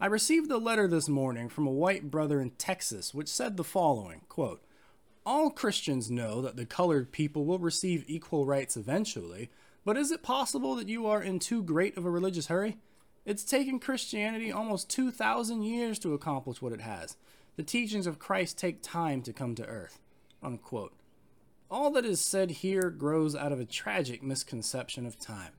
I 0.00 0.06
received 0.06 0.50
a 0.50 0.58
letter 0.58 0.88
this 0.88 1.08
morning 1.08 1.48
from 1.48 1.66
a 1.66 1.72
white 1.72 2.10
brother 2.10 2.40
in 2.40 2.50
Texas 2.50 3.14
which 3.14 3.28
said 3.28 3.56
the 3.56 3.64
following 3.64 4.22
quote, 4.28 4.62
All 5.24 5.50
Christians 5.50 6.10
know 6.10 6.42
that 6.42 6.56
the 6.56 6.66
colored 6.66 7.12
people 7.12 7.44
will 7.44 7.60
receive 7.60 8.04
equal 8.08 8.44
rights 8.44 8.76
eventually, 8.76 9.50
but 9.84 9.96
is 9.96 10.10
it 10.10 10.22
possible 10.22 10.74
that 10.74 10.88
you 10.88 11.06
are 11.06 11.22
in 11.22 11.38
too 11.38 11.62
great 11.62 11.96
of 11.96 12.04
a 12.04 12.10
religious 12.10 12.48
hurry? 12.48 12.78
It's 13.24 13.44
taken 13.44 13.78
Christianity 13.78 14.50
almost 14.50 14.90
2,000 14.90 15.62
years 15.62 15.98
to 16.00 16.12
accomplish 16.12 16.60
what 16.60 16.72
it 16.72 16.80
has. 16.80 17.16
The 17.56 17.62
teachings 17.62 18.06
of 18.06 18.18
Christ 18.18 18.58
take 18.58 18.82
time 18.82 19.22
to 19.22 19.32
come 19.32 19.54
to 19.54 19.64
earth. 19.64 20.00
Unquote. 20.42 20.92
All 21.70 21.90
that 21.92 22.04
is 22.04 22.20
said 22.20 22.50
here 22.50 22.90
grows 22.90 23.34
out 23.36 23.52
of 23.52 23.60
a 23.60 23.64
tragic 23.64 24.22
misconception 24.22 25.06
of 25.06 25.18
time. 25.18 25.52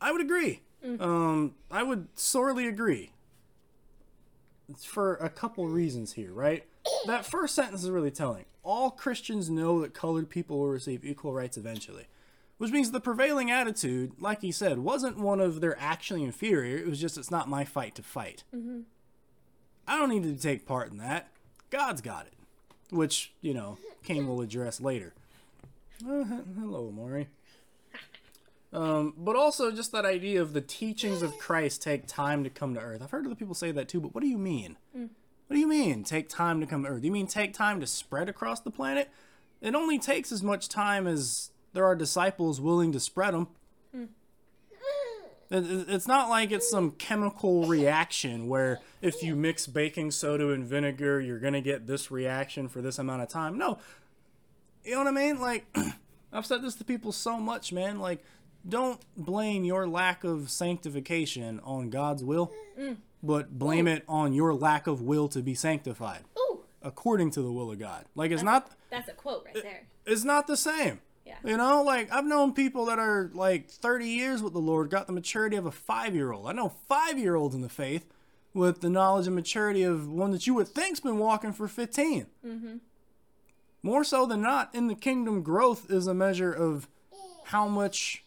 I 0.00 0.12
would 0.12 0.20
agree. 0.20 0.62
Um, 0.98 1.56
I 1.70 1.82
would 1.82 2.08
sorely 2.14 2.66
agree. 2.66 3.12
For 4.78 5.16
a 5.16 5.28
couple 5.28 5.66
reasons 5.68 6.12
here, 6.12 6.32
right? 6.32 6.64
That 7.06 7.26
first 7.26 7.54
sentence 7.54 7.82
is 7.82 7.90
really 7.90 8.10
telling. 8.10 8.44
All 8.62 8.90
Christians 8.90 9.48
know 9.50 9.80
that 9.80 9.94
colored 9.94 10.28
people 10.28 10.58
will 10.58 10.68
receive 10.68 11.04
equal 11.04 11.32
rights 11.32 11.56
eventually. 11.56 12.06
Which 12.58 12.72
means 12.72 12.90
the 12.90 13.00
prevailing 13.00 13.50
attitude, 13.50 14.12
like 14.20 14.42
he 14.42 14.52
said, 14.52 14.80
wasn't 14.80 15.18
one 15.18 15.40
of 15.40 15.60
they're 15.62 15.80
actually 15.80 16.22
inferior. 16.22 16.76
It 16.76 16.86
was 16.86 17.00
just 17.00 17.16
it's 17.16 17.30
not 17.30 17.48
my 17.48 17.64
fight 17.64 17.94
to 17.94 18.02
fight. 18.02 18.44
I 19.88 19.98
don't 19.98 20.10
need 20.10 20.24
to 20.24 20.36
take 20.36 20.66
part 20.66 20.90
in 20.90 20.98
that. 20.98 21.28
God's 21.70 22.02
got 22.02 22.26
it. 22.26 22.34
Which, 22.90 23.32
you 23.40 23.54
know, 23.54 23.78
King 24.02 24.28
will 24.28 24.42
address 24.42 24.80
later. 24.80 25.14
Uh, 26.06 26.24
hello, 26.58 26.90
Maury. 26.94 27.28
Um, 28.72 29.14
but 29.18 29.34
also 29.34 29.72
just 29.72 29.90
that 29.92 30.04
idea 30.04 30.40
of 30.40 30.52
the 30.52 30.60
teachings 30.60 31.22
of 31.22 31.36
Christ 31.38 31.82
take 31.82 32.06
time 32.06 32.44
to 32.44 32.50
come 32.50 32.74
to 32.74 32.80
earth. 32.80 33.02
I've 33.02 33.10
heard 33.10 33.26
other 33.26 33.34
people 33.34 33.54
say 33.54 33.72
that 33.72 33.88
too, 33.88 34.00
but 34.00 34.14
what 34.14 34.20
do 34.22 34.28
you 34.28 34.38
mean? 34.38 34.76
What 34.92 35.54
do 35.54 35.58
you 35.58 35.66
mean 35.66 36.04
take 36.04 36.28
time 36.28 36.60
to 36.60 36.66
come 36.66 36.84
to 36.84 36.88
earth? 36.90 37.00
Do 37.00 37.06
you 37.06 37.12
mean 37.12 37.26
take 37.26 37.52
time 37.52 37.80
to 37.80 37.86
spread 37.86 38.28
across 38.28 38.60
the 38.60 38.70
planet? 38.70 39.10
It 39.60 39.74
only 39.74 39.98
takes 39.98 40.30
as 40.30 40.42
much 40.42 40.68
time 40.68 41.08
as 41.08 41.50
there 41.72 41.84
are 41.84 41.96
disciples 41.96 42.60
willing 42.60 42.92
to 42.92 43.00
spread 43.00 43.34
them. 43.34 43.48
It- 45.50 45.88
It's 45.88 46.06
not 46.06 46.28
like 46.28 46.52
it's 46.52 46.70
some 46.70 46.92
chemical 46.92 47.66
reaction 47.66 48.46
where 48.46 48.78
if 49.02 49.20
you 49.22 49.34
mix 49.34 49.66
baking 49.66 50.12
soda 50.12 50.50
and 50.52 50.64
vinegar, 50.64 51.20
you're 51.20 51.40
going 51.40 51.54
to 51.54 51.60
get 51.60 51.88
this 51.88 52.08
reaction 52.12 52.68
for 52.68 52.80
this 52.80 53.00
amount 53.00 53.22
of 53.22 53.28
time. 53.28 53.58
No. 53.58 53.78
You 54.84 54.92
know 54.92 54.98
what 54.98 55.08
I 55.08 55.10
mean? 55.10 55.40
Like, 55.40 55.66
I've 56.32 56.46
said 56.46 56.62
this 56.62 56.76
to 56.76 56.84
people 56.84 57.10
so 57.10 57.38
much, 57.38 57.72
man. 57.72 57.98
Like, 57.98 58.22
don't 58.68 59.00
blame 59.16 59.64
your 59.64 59.86
lack 59.86 60.24
of 60.24 60.50
sanctification 60.50 61.60
on 61.64 61.90
God's 61.90 62.22
will, 62.24 62.52
but 63.22 63.58
blame 63.58 63.86
it 63.86 64.04
on 64.08 64.32
your 64.32 64.54
lack 64.54 64.86
of 64.86 65.02
will 65.02 65.28
to 65.28 65.40
be 65.40 65.54
sanctified 65.54 66.22
Ooh, 66.38 66.60
according 66.82 67.30
to 67.32 67.42
the 67.42 67.52
will 67.52 67.70
of 67.70 67.78
God. 67.78 68.04
Like, 68.14 68.30
it's 68.30 68.42
not 68.42 68.70
that's 68.90 69.08
a 69.08 69.12
quote 69.12 69.44
right 69.46 69.62
there. 69.62 69.86
it's 70.06 70.24
not 70.24 70.46
the 70.46 70.56
same. 70.56 71.00
Yeah. 71.26 71.36
You 71.44 71.56
know, 71.56 71.82
like 71.82 72.12
I've 72.12 72.24
known 72.24 72.54
people 72.54 72.86
that 72.86 72.98
are 72.98 73.30
like 73.34 73.70
30 73.70 74.06
years 74.06 74.42
with 74.42 74.52
the 74.52 74.58
Lord, 74.58 74.90
got 74.90 75.06
the 75.06 75.12
maturity 75.12 75.56
of 75.56 75.66
a 75.66 75.70
five 75.70 76.14
year 76.14 76.32
old. 76.32 76.48
I 76.48 76.52
know 76.52 76.70
five 76.88 77.18
year 77.18 77.36
olds 77.36 77.54
in 77.54 77.60
the 77.60 77.68
faith 77.68 78.06
with 78.52 78.80
the 78.80 78.90
knowledge 78.90 79.26
and 79.26 79.36
maturity 79.36 79.82
of 79.84 80.10
one 80.10 80.32
that 80.32 80.46
you 80.46 80.54
would 80.54 80.66
think's 80.68 80.98
been 81.00 81.18
walking 81.18 81.52
for 81.52 81.68
15. 81.68 82.26
Mm-hmm. 82.44 82.76
More 83.82 84.02
so 84.04 84.26
than 84.26 84.42
not, 84.42 84.74
in 84.74 84.88
the 84.88 84.94
kingdom, 84.94 85.42
growth 85.42 85.90
is 85.90 86.06
a 86.06 86.14
measure 86.14 86.52
of 86.52 86.88
how 87.44 87.68
much 87.68 88.24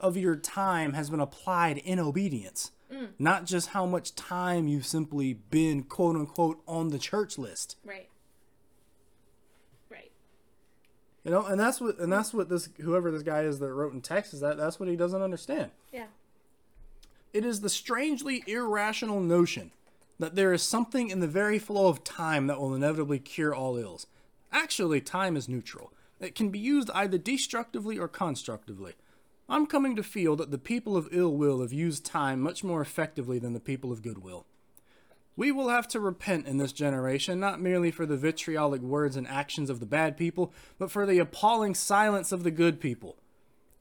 of 0.00 0.16
your 0.16 0.36
time 0.36 0.94
has 0.94 1.10
been 1.10 1.20
applied 1.20 1.78
in 1.78 1.98
obedience, 1.98 2.72
mm. 2.92 3.08
not 3.18 3.46
just 3.46 3.68
how 3.68 3.86
much 3.86 4.14
time 4.14 4.68
you've 4.68 4.86
simply 4.86 5.34
been 5.34 5.82
quote 5.84 6.16
unquote 6.16 6.62
on 6.66 6.88
the 6.88 6.98
church 6.98 7.38
list. 7.38 7.76
Right. 7.84 8.08
Right. 9.90 10.10
You 11.24 11.30
know, 11.30 11.44
and 11.44 11.60
that's 11.60 11.80
what 11.80 11.98
and 11.98 12.12
that's 12.12 12.32
what 12.32 12.48
this 12.48 12.68
whoever 12.80 13.10
this 13.10 13.22
guy 13.22 13.42
is 13.42 13.58
that 13.58 13.72
wrote 13.72 13.92
in 13.92 14.00
Texas 14.00 14.40
that 14.40 14.56
that's 14.56 14.80
what 14.80 14.88
he 14.88 14.96
doesn't 14.96 15.22
understand. 15.22 15.70
Yeah. 15.92 16.06
It 17.32 17.44
is 17.44 17.60
the 17.60 17.68
strangely 17.68 18.42
irrational 18.46 19.20
notion 19.20 19.70
that 20.18 20.34
there 20.34 20.52
is 20.52 20.62
something 20.62 21.08
in 21.08 21.20
the 21.20 21.28
very 21.28 21.58
flow 21.58 21.88
of 21.88 22.04
time 22.04 22.46
that 22.46 22.60
will 22.60 22.74
inevitably 22.74 23.18
cure 23.18 23.54
all 23.54 23.76
ills. 23.76 24.06
Actually, 24.52 25.00
time 25.00 25.36
is 25.36 25.48
neutral. 25.48 25.92
It 26.20 26.34
can 26.34 26.50
be 26.50 26.58
used 26.58 26.90
either 26.90 27.18
destructively 27.18 27.98
or 27.98 28.06
constructively. 28.06 28.94
I'm 29.50 29.66
coming 29.66 29.96
to 29.96 30.04
feel 30.04 30.36
that 30.36 30.52
the 30.52 30.58
people 30.58 30.96
of 30.96 31.08
ill 31.10 31.36
will 31.36 31.60
have 31.60 31.72
used 31.72 32.06
time 32.06 32.40
much 32.40 32.62
more 32.62 32.80
effectively 32.80 33.40
than 33.40 33.52
the 33.52 33.58
people 33.58 33.90
of 33.90 34.00
goodwill. 34.00 34.46
We 35.34 35.50
will 35.50 35.70
have 35.70 35.88
to 35.88 35.98
repent 35.98 36.46
in 36.46 36.58
this 36.58 36.72
generation, 36.72 37.40
not 37.40 37.60
merely 37.60 37.90
for 37.90 38.06
the 38.06 38.16
vitriolic 38.16 38.80
words 38.80 39.16
and 39.16 39.26
actions 39.26 39.68
of 39.68 39.80
the 39.80 39.86
bad 39.86 40.16
people, 40.16 40.52
but 40.78 40.92
for 40.92 41.04
the 41.04 41.18
appalling 41.18 41.74
silence 41.74 42.30
of 42.30 42.44
the 42.44 42.52
good 42.52 42.78
people. 42.78 43.16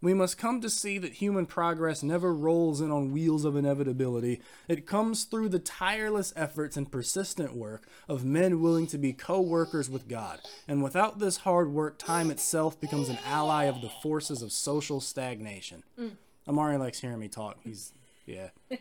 We 0.01 0.13
must 0.13 0.37
come 0.37 0.61
to 0.61 0.69
see 0.69 0.97
that 0.97 1.13
human 1.13 1.45
progress 1.45 2.03
never 2.03 2.33
rolls 2.33 2.79
in 2.79 2.89
on 2.89 3.11
wheels 3.11 3.43
of 3.43 3.55
inevitability. 3.55 4.41
It 4.67 4.87
comes 4.87 5.25
through 5.25 5.49
the 5.49 5.59
tireless 5.59 6.31
efforts 6.35 6.77
and 6.77 6.91
persistent 6.91 7.53
work 7.53 7.87
of 8.07 8.23
men 8.23 8.61
willing 8.61 8.87
to 8.87 8.97
be 8.97 9.11
co 9.11 9.41
workers 9.41 9.89
with 9.89 10.07
God. 10.07 10.39
And 10.67 10.81
without 10.81 11.19
this 11.19 11.37
hard 11.37 11.73
work, 11.73 11.97
time 11.97 12.31
itself 12.31 12.79
becomes 12.79 13.09
an 13.09 13.19
ally 13.25 13.65
of 13.65 13.81
the 13.81 13.89
forces 13.89 14.41
of 14.41 14.53
social 14.53 15.01
stagnation. 15.01 15.83
Mm. 15.99 16.11
Amari 16.47 16.77
likes 16.77 17.01
hearing 17.01 17.19
me 17.19 17.27
talk. 17.27 17.57
He's, 17.63 17.91
yeah. 18.25 18.49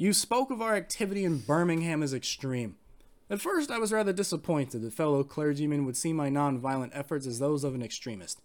You 0.00 0.14
spoke 0.14 0.50
of 0.50 0.62
our 0.62 0.76
activity 0.76 1.26
in 1.26 1.40
Birmingham 1.40 2.02
as 2.02 2.14
extreme. 2.14 2.76
At 3.28 3.42
first, 3.42 3.70
I 3.70 3.76
was 3.76 3.92
rather 3.92 4.14
disappointed 4.14 4.80
that 4.80 4.94
fellow 4.94 5.22
clergymen 5.22 5.84
would 5.84 5.96
see 5.98 6.14
my 6.14 6.30
nonviolent 6.30 6.92
efforts 6.94 7.26
as 7.26 7.38
those 7.38 7.64
of 7.64 7.74
an 7.74 7.82
extremist. 7.82 8.40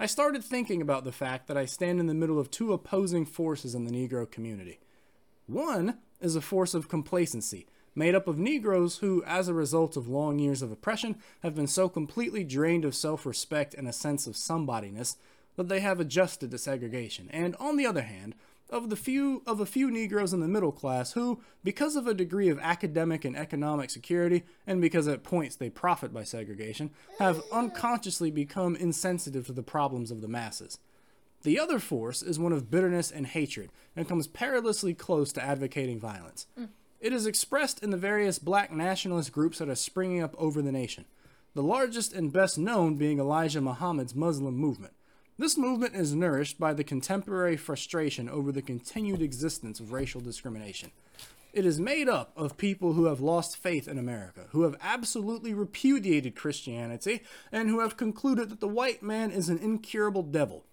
I 0.00 0.06
started 0.06 0.44
thinking 0.44 0.80
about 0.80 1.02
the 1.02 1.10
fact 1.10 1.48
that 1.48 1.56
I 1.56 1.64
stand 1.64 1.98
in 1.98 2.06
the 2.06 2.14
middle 2.14 2.38
of 2.38 2.52
two 2.52 2.72
opposing 2.72 3.26
forces 3.26 3.74
in 3.74 3.84
the 3.84 3.90
Negro 3.90 4.30
community. 4.30 4.78
One 5.46 5.98
is 6.20 6.36
a 6.36 6.40
force 6.40 6.72
of 6.72 6.88
complacency, 6.88 7.66
made 7.96 8.14
up 8.14 8.28
of 8.28 8.38
Negroes 8.38 8.98
who, 8.98 9.24
as 9.26 9.48
a 9.48 9.54
result 9.54 9.96
of 9.96 10.06
long 10.06 10.38
years 10.38 10.62
of 10.62 10.70
oppression, 10.70 11.16
have 11.42 11.56
been 11.56 11.66
so 11.66 11.88
completely 11.88 12.44
drained 12.44 12.84
of 12.84 12.94
self 12.94 13.26
respect 13.26 13.74
and 13.74 13.88
a 13.88 13.92
sense 13.92 14.28
of 14.28 14.34
somebodyness 14.34 15.16
that 15.56 15.68
they 15.68 15.80
have 15.80 15.98
adjusted 15.98 16.52
to 16.52 16.58
segregation, 16.58 17.28
and 17.32 17.56
on 17.56 17.76
the 17.76 17.86
other 17.86 18.02
hand, 18.02 18.36
of 18.70 18.90
the 18.90 18.96
few 18.96 19.42
of 19.46 19.60
a 19.60 19.66
few 19.66 19.90
Negroes 19.90 20.32
in 20.32 20.40
the 20.40 20.48
middle 20.48 20.72
class 20.72 21.12
who, 21.12 21.40
because 21.64 21.96
of 21.96 22.06
a 22.06 22.14
degree 22.14 22.48
of 22.48 22.58
academic 22.58 23.24
and 23.24 23.36
economic 23.36 23.90
security, 23.90 24.44
and 24.66 24.80
because 24.80 25.08
at 25.08 25.24
points 25.24 25.56
they 25.56 25.70
profit 25.70 26.12
by 26.12 26.24
segregation, 26.24 26.90
have 27.18 27.42
unconsciously 27.52 28.30
become 28.30 28.76
insensitive 28.76 29.46
to 29.46 29.52
the 29.52 29.62
problems 29.62 30.10
of 30.10 30.20
the 30.20 30.28
masses. 30.28 30.78
The 31.42 31.58
other 31.58 31.78
force 31.78 32.22
is 32.22 32.38
one 32.38 32.52
of 32.52 32.70
bitterness 32.70 33.10
and 33.10 33.26
hatred, 33.26 33.70
and 33.94 34.08
comes 34.08 34.26
perilously 34.26 34.94
close 34.94 35.32
to 35.32 35.42
advocating 35.42 36.00
violence. 36.00 36.46
Mm. 36.58 36.68
It 37.00 37.12
is 37.12 37.26
expressed 37.26 37.82
in 37.82 37.90
the 37.90 37.96
various 37.96 38.38
black 38.38 38.72
nationalist 38.72 39.32
groups 39.32 39.58
that 39.58 39.68
are 39.68 39.76
springing 39.76 40.20
up 40.20 40.34
over 40.36 40.60
the 40.60 40.72
nation, 40.72 41.04
the 41.54 41.62
largest 41.62 42.12
and 42.12 42.32
best 42.32 42.58
known 42.58 42.96
being 42.96 43.20
Elijah 43.20 43.60
Muhammad's 43.60 44.16
Muslim 44.16 44.56
movement. 44.56 44.94
This 45.38 45.56
movement 45.56 45.94
is 45.94 46.14
nourished 46.14 46.58
by 46.58 46.72
the 46.72 46.82
contemporary 46.82 47.56
frustration 47.56 48.28
over 48.28 48.50
the 48.50 48.62
continued 48.62 49.22
existence 49.22 49.78
of 49.78 49.92
racial 49.92 50.20
discrimination. 50.20 50.90
It 51.52 51.64
is 51.64 51.80
made 51.80 52.08
up 52.08 52.32
of 52.36 52.56
people 52.56 52.92
who 52.94 53.04
have 53.06 53.20
lost 53.20 53.56
faith 53.56 53.86
in 53.88 53.98
America, 53.98 54.46
who 54.50 54.62
have 54.62 54.76
absolutely 54.82 55.54
repudiated 55.54 56.34
Christianity, 56.34 57.22
and 57.52 57.68
who 57.70 57.80
have 57.80 57.96
concluded 57.96 58.50
that 58.50 58.60
the 58.60 58.68
white 58.68 59.02
man 59.02 59.30
is 59.30 59.48
an 59.48 59.58
incurable 59.58 60.22
devil. 60.24 60.64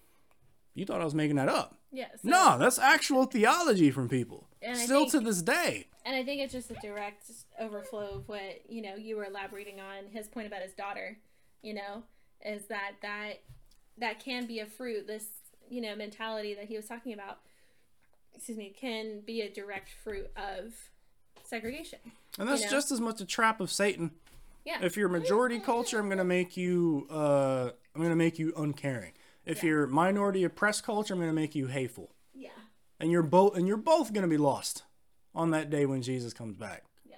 You 0.73 0.85
thought 0.85 0.99
I 1.01 1.05
was 1.05 1.15
making 1.15 1.37
that 1.37 1.47
up. 1.47 1.77
Yeah. 1.91 2.07
so- 2.21 2.27
No, 2.29 2.57
that's 2.57 2.77
actual 2.79 3.25
theology 3.25 3.89
from 3.91 4.09
people. 4.09 4.49
And 4.61 4.77
Still 4.77 5.01
think- 5.01 5.11
to 5.11 5.19
this 5.21 5.41
day. 5.41 5.87
And 6.03 6.15
I 6.15 6.23
think 6.23 6.41
it's 6.41 6.51
just 6.53 6.69
a 6.71 6.75
direct 6.81 7.31
overflow 7.59 8.15
of 8.15 8.27
what 8.27 8.69
you 8.69 8.81
know 8.81 8.95
you 8.95 9.15
were 9.15 9.25
elaborating 9.25 9.79
on 9.79 10.07
his 10.11 10.27
point 10.27 10.45
about 10.47 10.61
his 10.61 10.73
daughter. 10.73 11.17
You 11.61 11.75
know, 11.75 12.03
is 12.43 12.65
that 12.67 12.95
that 13.01 13.41
that 13.97 14.19
can 14.19 14.45
be 14.45 14.59
a 14.59 14.65
fruit. 14.65 15.07
This 15.07 15.25
you 15.69 15.81
know 15.81 15.95
mentality 15.95 16.53
that 16.53 16.65
he 16.65 16.75
was 16.75 16.85
talking 16.85 17.13
about. 17.13 17.39
Excuse 18.33 18.57
me, 18.57 18.73
can 18.77 19.21
be 19.21 19.41
a 19.41 19.49
direct 19.49 19.89
fruit 20.03 20.29
of 20.35 20.73
segregation. 21.43 21.99
And 22.37 22.49
that's 22.49 22.63
know? 22.63 22.69
just 22.69 22.91
as 22.91 22.99
much 22.99 23.21
a 23.21 23.25
trap 23.25 23.61
of 23.61 23.71
Satan. 23.71 24.11
Yeah. 24.65 24.79
If 24.81 24.97
you're 24.97 25.09
majority 25.09 25.59
culture, 25.59 25.99
I'm 25.99 26.09
gonna 26.09 26.23
make 26.23 26.57
you 26.57 27.07
uh 27.09 27.69
I'm 27.95 28.01
gonna 28.01 28.15
make 28.15 28.39
you 28.39 28.53
uncaring. 28.57 29.13
If 29.45 29.63
you're 29.63 29.85
minority 29.87 30.43
oppressed 30.43 30.83
culture, 30.83 31.13
I'm 31.13 31.19
gonna 31.19 31.33
make 31.33 31.55
you 31.55 31.67
hateful. 31.67 32.11
yeah. 32.33 32.49
And 32.99 33.11
you're 33.11 33.23
both 33.23 33.55
and 33.55 33.67
you're 33.67 33.77
both 33.77 34.11
gonna 34.11 34.27
be 34.27 34.37
lost 34.37 34.83
on 35.33 35.51
that 35.51 35.69
day 35.69 35.85
when 35.85 36.01
Jesus 36.01 36.33
comes 36.33 36.57
back. 36.57 36.83
Yeah. 37.05 37.17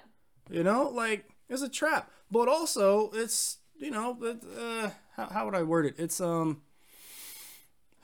You 0.49 0.63
know, 0.63 0.89
like 0.89 1.29
it's 1.49 1.61
a 1.61 1.69
trap, 1.69 2.11
but 2.29 2.47
also 2.47 3.09
it's 3.13 3.57
you 3.79 3.91
know, 3.91 4.17
uh, 4.59 4.89
how, 5.15 5.27
how 5.27 5.45
would 5.45 5.55
I 5.55 5.63
word 5.63 5.85
it? 5.85 5.95
It's 5.97 6.19
um, 6.19 6.61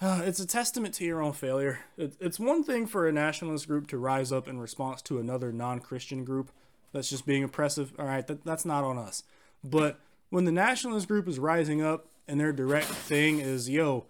Uh, 0.04 0.22
it's 0.26 0.42
a 0.42 0.46
testament 0.46 0.94
to 0.94 1.06
your 1.06 1.22
own 1.22 1.32
failure. 1.32 1.80
It's 1.98 2.38
one 2.38 2.62
thing 2.62 2.88
for 2.88 3.08
a 3.08 3.12
nationalist 3.14 3.70
group 3.70 3.88
to 3.88 3.98
rise 3.98 4.34
up 4.34 4.50
in 4.50 4.60
response 4.60 5.02
to 5.04 5.18
another 5.18 5.54
non-Christian 5.54 6.26
group 6.26 6.52
that's 6.92 7.10
just 7.10 7.26
being 7.26 7.42
oppressive. 7.42 7.94
All 7.98 8.06
right, 8.06 8.28
that, 8.28 8.44
that's 8.44 8.66
not 8.66 8.84
on 8.84 8.98
us. 8.98 9.24
But 9.64 10.02
when 10.30 10.44
the 10.44 10.52
nationalist 10.52 11.08
group 11.08 11.26
is 11.30 11.40
rising 11.40 11.82
up 11.82 12.08
and 12.28 12.38
their 12.38 12.52
direct 12.52 12.88
thing 12.88 13.40
is, 13.40 13.70
yo, 13.70 14.08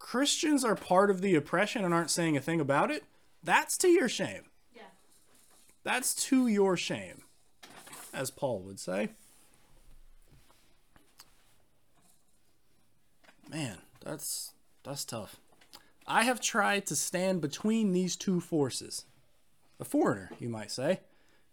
Christians 0.00 0.64
are 0.64 0.74
part 0.74 1.08
of 1.08 1.20
the 1.20 1.36
oppression 1.36 1.84
and 1.84 1.94
aren't 1.94 2.10
saying 2.10 2.36
a 2.36 2.40
thing 2.40 2.60
about 2.60 2.90
it, 2.90 3.04
that's 3.44 3.78
to 3.78 3.88
your 3.88 4.08
shame. 4.08 4.46
Yeah. 4.74 4.82
That's 5.84 6.16
to 6.26 6.48
your 6.48 6.76
shame, 6.76 7.22
as 8.12 8.32
Paul 8.32 8.58
would 8.62 8.80
say. 8.80 9.10
Man, 13.48 13.78
that's 14.04 14.54
that's 14.84 15.04
tough. 15.04 15.36
I 16.06 16.24
have 16.24 16.40
tried 16.40 16.86
to 16.86 16.96
stand 16.96 17.40
between 17.40 17.92
these 17.92 18.16
two 18.16 18.40
forces. 18.40 19.04
A 19.78 19.84
foreigner, 19.84 20.30
you 20.38 20.48
might 20.48 20.70
say, 20.70 21.00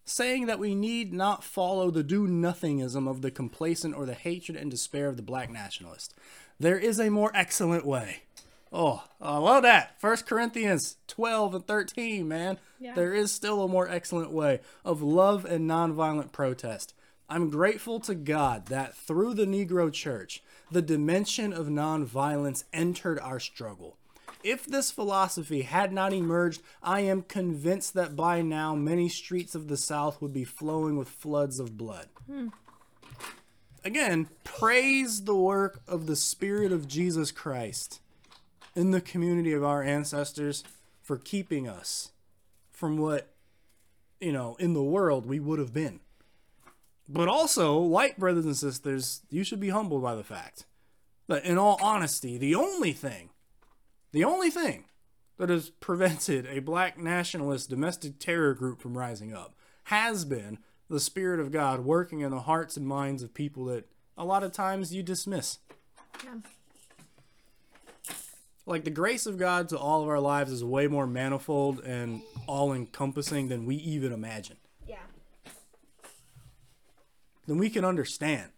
saying 0.05 0.47
that 0.47 0.59
we 0.59 0.73
need 0.75 1.13
not 1.13 1.43
follow 1.43 1.91
the 1.91 2.03
do 2.03 2.27
nothingism 2.27 3.07
of 3.07 3.21
the 3.21 3.31
complacent 3.31 3.95
or 3.95 4.05
the 4.05 4.13
hatred 4.13 4.57
and 4.57 4.71
despair 4.71 5.07
of 5.07 5.17
the 5.17 5.23
black 5.23 5.49
nationalist. 5.51 6.13
There 6.59 6.77
is 6.77 6.99
a 6.99 7.09
more 7.09 7.31
excellent 7.33 7.85
way. 7.85 8.23
Oh, 8.71 9.03
I 9.19 9.37
love 9.37 9.63
that. 9.63 9.99
First 9.99 10.27
Corinthians 10.27 10.97
12 11.07 11.55
and 11.55 11.67
13, 11.67 12.27
man. 12.27 12.59
Yeah. 12.79 12.93
There 12.93 13.13
is 13.13 13.31
still 13.31 13.63
a 13.63 13.67
more 13.67 13.89
excellent 13.89 14.31
way 14.31 14.61
of 14.85 15.01
love 15.01 15.45
and 15.45 15.69
nonviolent 15.69 16.31
protest. 16.31 16.93
I'm 17.31 17.51
grateful 17.51 17.99
to 18.01 18.15
God 18.15 18.65
that 18.67 18.95
through 18.95 19.35
the 19.35 19.45
Negro 19.45 19.93
Church, 19.93 20.41
the 20.71 20.81
dimension 20.81 21.53
of 21.53 21.67
nonviolence 21.67 22.63
entered 22.73 23.19
our 23.19 23.39
struggle. 23.39 23.97
If 24.43 24.65
this 24.65 24.89
philosophy 24.89 25.61
had 25.61 25.93
not 25.93 26.11
emerged, 26.11 26.61
I 26.81 27.01
am 27.01 27.21
convinced 27.21 27.93
that 27.93 28.15
by 28.15 28.41
now 28.41 28.73
many 28.73 29.09
streets 29.09 29.53
of 29.53 29.67
the 29.67 29.77
South 29.77 30.21
would 30.21 30.33
be 30.33 30.43
flowing 30.43 30.97
with 30.97 31.09
floods 31.09 31.59
of 31.59 31.77
blood. 31.77 32.07
Again, 33.83 34.29
praise 34.43 35.23
the 35.23 35.35
work 35.35 35.81
of 35.87 36.07
the 36.07 36.15
Spirit 36.15 36.71
of 36.71 36.87
Jesus 36.87 37.31
Christ 37.31 37.99
in 38.75 38.91
the 38.91 39.01
community 39.01 39.53
of 39.53 39.63
our 39.63 39.83
ancestors 39.83 40.63
for 41.01 41.17
keeping 41.17 41.67
us 41.67 42.11
from 42.71 42.97
what, 42.97 43.33
you 44.19 44.31
know, 44.31 44.55
in 44.59 44.73
the 44.73 44.81
world 44.81 45.25
we 45.25 45.39
would 45.39 45.59
have 45.59 45.73
been. 45.73 45.99
But 47.11 47.27
also, 47.27 47.79
like 47.79 48.17
brothers 48.17 48.45
and 48.45 48.55
sisters, 48.55 49.23
you 49.31 49.43
should 49.43 49.59
be 49.59 49.69
humbled 49.69 50.03
by 50.03 50.13
the 50.13 50.23
fact 50.23 50.67
that, 51.27 51.43
in 51.43 51.57
all 51.57 51.79
honesty, 51.81 52.37
the 52.37 52.53
only 52.53 52.93
thing, 52.93 53.31
the 54.11 54.23
only 54.23 54.51
thing 54.51 54.85
that 55.37 55.49
has 55.49 55.71
prevented 55.71 56.45
a 56.45 56.59
black 56.59 56.99
nationalist 56.99 57.67
domestic 57.69 58.19
terror 58.19 58.53
group 58.53 58.79
from 58.79 58.95
rising 58.95 59.33
up 59.33 59.55
has 59.85 60.23
been 60.23 60.59
the 60.87 60.99
Spirit 60.99 61.39
of 61.39 61.51
God 61.51 61.79
working 61.79 62.19
in 62.19 62.29
the 62.29 62.41
hearts 62.41 62.77
and 62.77 62.85
minds 62.85 63.23
of 63.23 63.33
people 63.33 63.65
that 63.65 63.89
a 64.15 64.23
lot 64.25 64.43
of 64.43 64.51
times 64.51 64.93
you 64.93 65.01
dismiss. 65.01 65.57
Yeah. 66.23 66.35
Like 68.67 68.83
the 68.83 68.91
grace 68.91 69.25
of 69.25 69.39
God 69.39 69.69
to 69.69 69.79
all 69.79 70.03
of 70.03 70.09
our 70.09 70.19
lives 70.19 70.51
is 70.51 70.63
way 70.63 70.85
more 70.85 71.07
manifold 71.07 71.79
and 71.79 72.21
all 72.45 72.71
encompassing 72.71 73.47
than 73.47 73.65
we 73.65 73.77
even 73.77 74.11
imagine. 74.11 74.57
Than 77.49 77.57
we 77.57 77.71
can 77.71 77.83
understand 77.83 78.51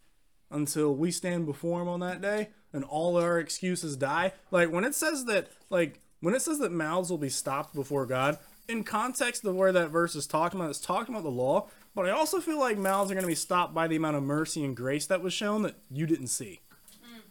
until 0.50 0.94
we 0.94 1.10
stand 1.10 1.46
before 1.46 1.80
him 1.80 1.88
on 1.88 2.00
that 2.00 2.20
day 2.20 2.50
and 2.74 2.84
all 2.84 3.16
our 3.16 3.38
excuses 3.38 3.96
die. 3.96 4.32
Like 4.50 4.70
when 4.70 4.84
it 4.84 4.94
says 4.94 5.24
that 5.24 5.48
like 5.70 6.00
when 6.20 6.34
it 6.34 6.42
says 6.42 6.58
that 6.58 6.72
mouths 6.72 7.08
will 7.08 7.16
be 7.16 7.30
stopped 7.30 7.74
before 7.74 8.04
God, 8.04 8.36
in 8.68 8.84
context 8.84 9.46
of 9.46 9.54
where 9.54 9.72
that 9.72 9.88
verse 9.88 10.14
is 10.14 10.26
talking 10.26 10.60
about, 10.60 10.68
it's 10.68 10.78
talking 10.78 11.14
about 11.14 11.24
the 11.24 11.30
law, 11.30 11.70
but 11.94 12.04
I 12.04 12.10
also 12.10 12.38
feel 12.38 12.60
like 12.60 12.76
mouths 12.76 13.10
are 13.10 13.14
going 13.14 13.24
to 13.24 13.28
be 13.28 13.34
stopped 13.34 13.72
by 13.72 13.88
the 13.88 13.96
amount 13.96 14.16
of 14.16 14.24
mercy 14.24 14.62
and 14.62 14.76
grace 14.76 15.06
that 15.06 15.22
was 15.22 15.32
shown 15.32 15.62
that 15.62 15.76
you 15.90 16.04
didn't 16.04 16.26
see. 16.26 16.60
Mm. 17.02 17.22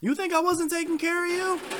You 0.00 0.16
think 0.16 0.32
I 0.32 0.40
wasn't 0.40 0.72
taking 0.72 0.98
care 0.98 1.26
of 1.26 1.30
you? 1.30 1.78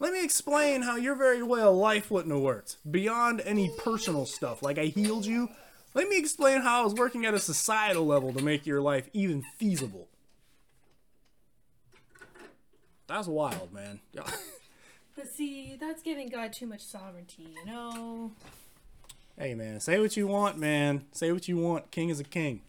Let 0.00 0.12
me 0.12 0.24
explain 0.24 0.82
how 0.82 0.96
your 0.96 1.14
very 1.14 1.40
way 1.40 1.60
of 1.60 1.76
life 1.76 2.10
wouldn't 2.10 2.34
have 2.34 2.42
worked. 2.42 2.78
Beyond 2.90 3.42
any 3.42 3.70
personal 3.78 4.26
stuff, 4.26 4.60
like 4.60 4.76
I 4.76 4.86
healed 4.86 5.24
you. 5.24 5.50
Let 5.96 6.10
me 6.10 6.18
explain 6.18 6.60
how 6.60 6.82
I 6.82 6.84
was 6.84 6.92
working 6.92 7.24
at 7.24 7.32
a 7.32 7.38
societal 7.38 8.04
level 8.04 8.30
to 8.34 8.42
make 8.42 8.66
your 8.66 8.82
life 8.82 9.08
even 9.14 9.40
feasible. 9.56 10.08
That's 13.06 13.26
wild, 13.26 13.72
man. 13.72 14.00
But 15.16 15.30
see, 15.30 15.78
that's 15.80 16.02
giving 16.02 16.28
God 16.28 16.52
too 16.52 16.66
much 16.66 16.82
sovereignty, 16.82 17.48
you 17.56 17.64
know? 17.64 18.32
hey, 19.38 19.54
man, 19.54 19.80
say 19.80 19.98
what 19.98 20.14
you 20.14 20.26
want, 20.26 20.58
man. 20.58 21.06
Say 21.12 21.32
what 21.32 21.48
you 21.48 21.56
want. 21.56 21.90
King 21.90 22.10
is 22.10 22.20
a 22.20 22.24
king. 22.24 22.60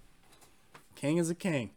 King 0.96 1.18
is 1.18 1.30
a 1.30 1.36
king. 1.36 1.72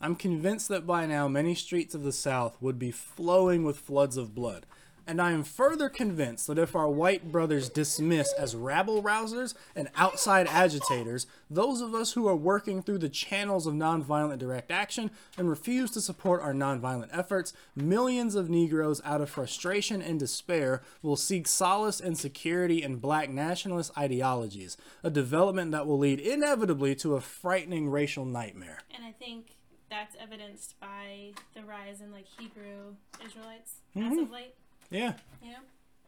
I'm 0.00 0.16
convinced 0.16 0.68
that 0.70 0.86
by 0.86 1.04
now 1.04 1.28
many 1.28 1.54
streets 1.54 1.94
of 1.94 2.04
the 2.04 2.12
South 2.12 2.56
would 2.62 2.78
be 2.78 2.90
flowing 2.90 3.64
with 3.64 3.76
floods 3.76 4.16
of 4.16 4.34
blood. 4.34 4.64
And 5.06 5.20
I 5.20 5.32
am 5.32 5.42
further 5.42 5.88
convinced 5.88 6.46
that 6.46 6.58
if 6.58 6.76
our 6.76 6.88
white 6.88 7.32
brothers 7.32 7.68
dismiss 7.68 8.32
as 8.34 8.54
rabble 8.54 9.02
rousers 9.02 9.54
and 9.74 9.88
outside 9.96 10.46
agitators 10.46 11.26
those 11.50 11.80
of 11.80 11.94
us 11.94 12.12
who 12.12 12.28
are 12.28 12.36
working 12.36 12.82
through 12.82 12.98
the 12.98 13.08
channels 13.08 13.66
of 13.66 13.74
nonviolent 13.74 14.38
direct 14.38 14.70
action 14.70 15.10
and 15.36 15.50
refuse 15.50 15.90
to 15.92 16.00
support 16.00 16.40
our 16.40 16.54
nonviolent 16.54 17.08
efforts, 17.12 17.52
millions 17.74 18.34
of 18.34 18.48
Negroes 18.48 19.00
out 19.04 19.20
of 19.20 19.28
frustration 19.28 20.00
and 20.00 20.18
despair 20.18 20.82
will 21.02 21.16
seek 21.16 21.48
solace 21.48 22.00
and 22.00 22.16
security 22.16 22.82
in 22.82 22.96
black 22.96 23.28
nationalist 23.28 23.96
ideologies, 23.98 24.76
a 25.02 25.10
development 25.10 25.72
that 25.72 25.86
will 25.86 25.98
lead 25.98 26.20
inevitably 26.20 26.94
to 26.96 27.14
a 27.14 27.20
frightening 27.20 27.88
racial 27.90 28.24
nightmare. 28.24 28.78
And 28.94 29.04
I 29.04 29.12
think 29.12 29.56
that's 29.90 30.16
evidenced 30.18 30.80
by 30.80 31.32
the 31.54 31.62
rise 31.62 32.00
in 32.00 32.12
like 32.12 32.26
Hebrew 32.38 32.94
Israelites 33.24 33.74
Mm-hmm. 33.96 34.12
as 34.12 34.18
of 34.20 34.30
late, 34.30 34.54
Yeah. 34.92 35.14
you 35.42 35.50
know? 35.50 35.58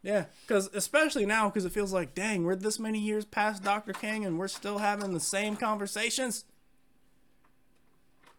Yeah, 0.03 0.25
because 0.47 0.69
especially 0.75 1.25
now, 1.25 1.49
because 1.49 1.65
it 1.65 1.73
feels 1.73 1.93
like, 1.93 2.15
dang, 2.15 2.45
we're 2.45 2.57
this 2.57 2.79
many 2.79 2.99
years 2.99 3.25
past 3.25 3.65
Dr. 3.65 3.93
King 3.93 4.25
and 4.25 4.39
we're 4.39 4.49
still 4.49 4.79
having 4.79 5.15
the 5.15 5.21
same 5.21 5.57
conversations. 5.57 6.45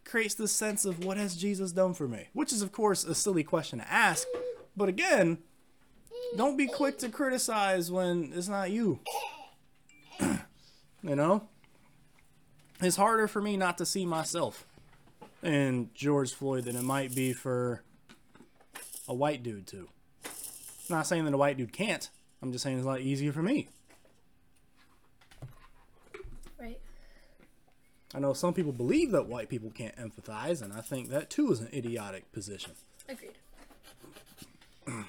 Creates 0.04 0.36
this 0.36 0.52
sense 0.52 0.86
of 0.86 1.04
what 1.04 1.18
has 1.18 1.36
Jesus 1.36 1.72
done 1.72 1.96
for 1.96 2.08
me, 2.08 2.28
which 2.34 2.54
is, 2.54 2.62
of 2.62 2.72
course, 2.72 3.04
a 3.04 3.16
silly 3.16 3.43
question 3.43 3.80
to 3.80 3.91
ask. 3.91 4.28
But 4.78 4.89
again, 4.89 5.39
don't 6.38 6.56
be 6.58 6.68
quick 6.68 7.00
to 7.00 7.10
criticize 7.10 7.91
when 7.91 8.32
it's 8.36 8.48
not 8.48 8.70
you. 8.70 9.00
you 10.20 11.15
know? 11.15 11.48
It's 12.82 12.98
harder 12.98 13.28
for 13.28 13.41
me 13.41 13.57
not 13.57 13.78
to 13.80 13.86
see 13.86 14.06
myself 14.06 14.68
in 15.41 15.90
George 15.95 16.34
Floyd 16.34 16.65
than 16.65 16.76
it 16.76 16.84
might 16.84 17.15
be 17.15 17.34
for 17.34 17.84
a 19.07 19.14
white 19.14 19.41
dude 19.41 19.65
to. 19.68 19.88
I'm 20.90 20.98
not 20.98 21.07
saying 21.07 21.26
that 21.26 21.34
a 21.34 21.38
white 21.38 21.57
dude 21.57 21.74
can't. 21.74 22.10
I'm 22.41 22.52
just 22.52 22.64
saying 22.64 22.78
it's 22.78 22.86
a 22.86 22.90
lot 22.90 23.02
easier 23.02 23.32
for 23.32 23.41
me. 23.41 23.70
Right. 26.60 26.80
I 28.14 28.20
know 28.20 28.34
some 28.34 28.53
people 28.53 28.72
believe 28.72 29.12
that 29.12 29.28
white 29.28 29.49
people 29.49 29.72
can't 29.72 29.95
empathize, 29.95 30.62
and 30.62 30.74
I 30.74 30.82
think 30.82 31.10
that 31.10 31.30
too 31.30 31.52
is 31.52 31.60
an 31.60 31.70
idiotic 31.74 32.32
position. 32.32 32.74
Agreed. 33.10 33.38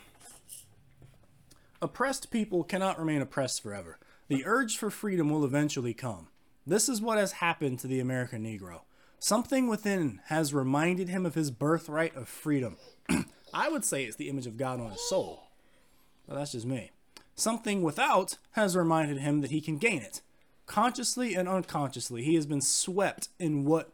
Oppressed 1.83 2.31
people 2.31 2.65
cannot 2.65 2.99
remain 2.99 3.21
oppressed 3.21 3.63
forever. 3.63 3.99
The 4.29 4.47
urge 4.47 4.79
for 4.79 4.91
freedom 4.91 5.29
will 5.31 5.45
eventually 5.45 5.93
come. 5.93 6.29
This 6.67 6.89
is 6.89 7.03
what 7.03 7.19
has 7.19 7.33
happened 7.33 7.79
to 7.81 7.87
the 7.87 8.01
American 8.01 8.43
Negro. 8.43 8.81
Something 9.19 9.69
within 9.69 10.21
has 10.27 10.55
reminded 10.55 11.09
him 11.09 11.27
of 11.27 11.35
his 11.35 11.51
birthright 11.51 12.17
of 12.17 12.29
freedom. 12.29 12.77
I 13.55 13.69
would 13.69 13.85
say 13.85 14.05
it's 14.05 14.17
the 14.17 14.29
image 14.29 14.47
of 14.47 14.57
God 14.57 14.81
on 14.81 14.91
his 14.91 15.09
soul. 15.09 15.46
But 16.27 16.37
that's 16.37 16.53
just 16.53 16.67
me. 16.67 16.91
Something 17.35 17.83
without 17.83 18.39
has 18.53 18.77
reminded 18.77 19.19
him 19.19 19.41
that 19.43 19.51
he 19.51 19.61
can 19.61 19.79
gain 19.79 20.01
it. 20.01 20.23
Consciously 20.67 21.35
and 21.35 21.49
unconsciously, 21.49 22.23
he 22.23 22.35
has 22.35 22.47
been 22.47 22.61
swept 22.61 23.29
in 23.39 23.65
what 23.65 23.93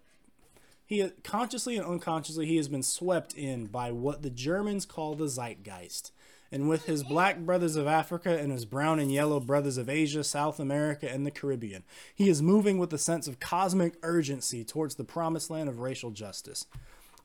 he 0.86 1.10
consciously 1.24 1.76
and 1.76 1.86
unconsciously 1.86 2.46
he 2.46 2.56
has 2.56 2.68
been 2.68 2.82
swept 2.82 3.34
in 3.34 3.66
by 3.66 3.90
what 3.90 4.22
the 4.22 4.30
Germans 4.30 4.86
call 4.86 5.14
the 5.14 5.28
zeitgeist. 5.28 6.12
And 6.50 6.68
with 6.68 6.84
his 6.84 7.02
black 7.02 7.38
brothers 7.38 7.76
of 7.76 7.86
Africa 7.86 8.38
and 8.38 8.52
his 8.52 8.66
brown 8.66 8.98
and 8.98 9.10
yellow 9.10 9.40
brothers 9.40 9.78
of 9.78 9.88
Asia, 9.88 10.22
South 10.22 10.60
America, 10.60 11.10
and 11.10 11.24
the 11.24 11.30
Caribbean, 11.30 11.82
he 12.14 12.28
is 12.28 12.42
moving 12.42 12.76
with 12.76 12.92
a 12.92 12.98
sense 12.98 13.26
of 13.26 13.40
cosmic 13.40 13.94
urgency 14.02 14.62
towards 14.62 14.96
the 14.96 15.04
promised 15.04 15.48
land 15.48 15.70
of 15.70 15.80
racial 15.80 16.10
justice. 16.10 16.66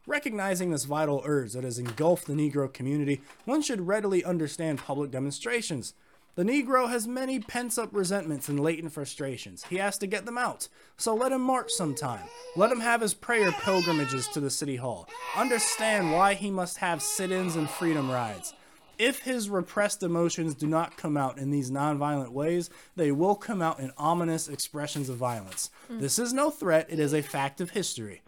Recognizing 0.07 0.71
this 0.71 0.85
vital 0.85 1.21
urge 1.25 1.51
that 1.51 1.65
has 1.65 1.77
engulfed 1.77 2.27
the 2.27 2.33
Negro 2.33 2.71
community, 2.71 3.21
one 3.43 3.61
should 3.61 3.87
readily 3.87 4.23
understand 4.23 4.79
public 4.79 5.11
demonstrations. 5.11 5.93
The 6.35 6.45
Negro 6.45 6.89
has 6.89 7.05
many 7.05 7.41
pent 7.41 7.77
up 7.77 7.89
resentments 7.91 8.47
and 8.47 8.57
latent 8.57 8.93
frustrations. 8.93 9.65
He 9.65 9.75
has 9.77 9.97
to 9.97 10.07
get 10.07 10.25
them 10.25 10.37
out. 10.37 10.69
So 10.95 11.13
let 11.13 11.33
him 11.33 11.41
march 11.41 11.71
sometime. 11.71 12.23
Let 12.55 12.71
him 12.71 12.79
have 12.79 13.01
his 13.01 13.13
prayer 13.13 13.51
pilgrimages 13.51 14.29
to 14.29 14.39
the 14.39 14.49
City 14.49 14.77
Hall. 14.77 15.09
Understand 15.35 16.13
why 16.13 16.35
he 16.35 16.51
must 16.51 16.77
have 16.77 17.01
sit 17.01 17.31
ins 17.31 17.57
and 17.57 17.69
freedom 17.69 18.09
rides. 18.09 18.53
If 18.97 19.23
his 19.23 19.49
repressed 19.49 20.03
emotions 20.03 20.55
do 20.55 20.67
not 20.67 20.95
come 20.95 21.17
out 21.17 21.37
in 21.37 21.51
these 21.51 21.69
nonviolent 21.69 22.29
ways, 22.29 22.69
they 22.95 23.11
will 23.11 23.35
come 23.35 23.61
out 23.61 23.81
in 23.81 23.91
ominous 23.97 24.47
expressions 24.47 25.09
of 25.09 25.17
violence. 25.17 25.69
This 25.89 26.17
is 26.17 26.31
no 26.31 26.49
threat, 26.49 26.87
it 26.89 26.97
is 26.97 27.13
a 27.13 27.21
fact 27.21 27.59
of 27.59 27.71
history. 27.71 28.21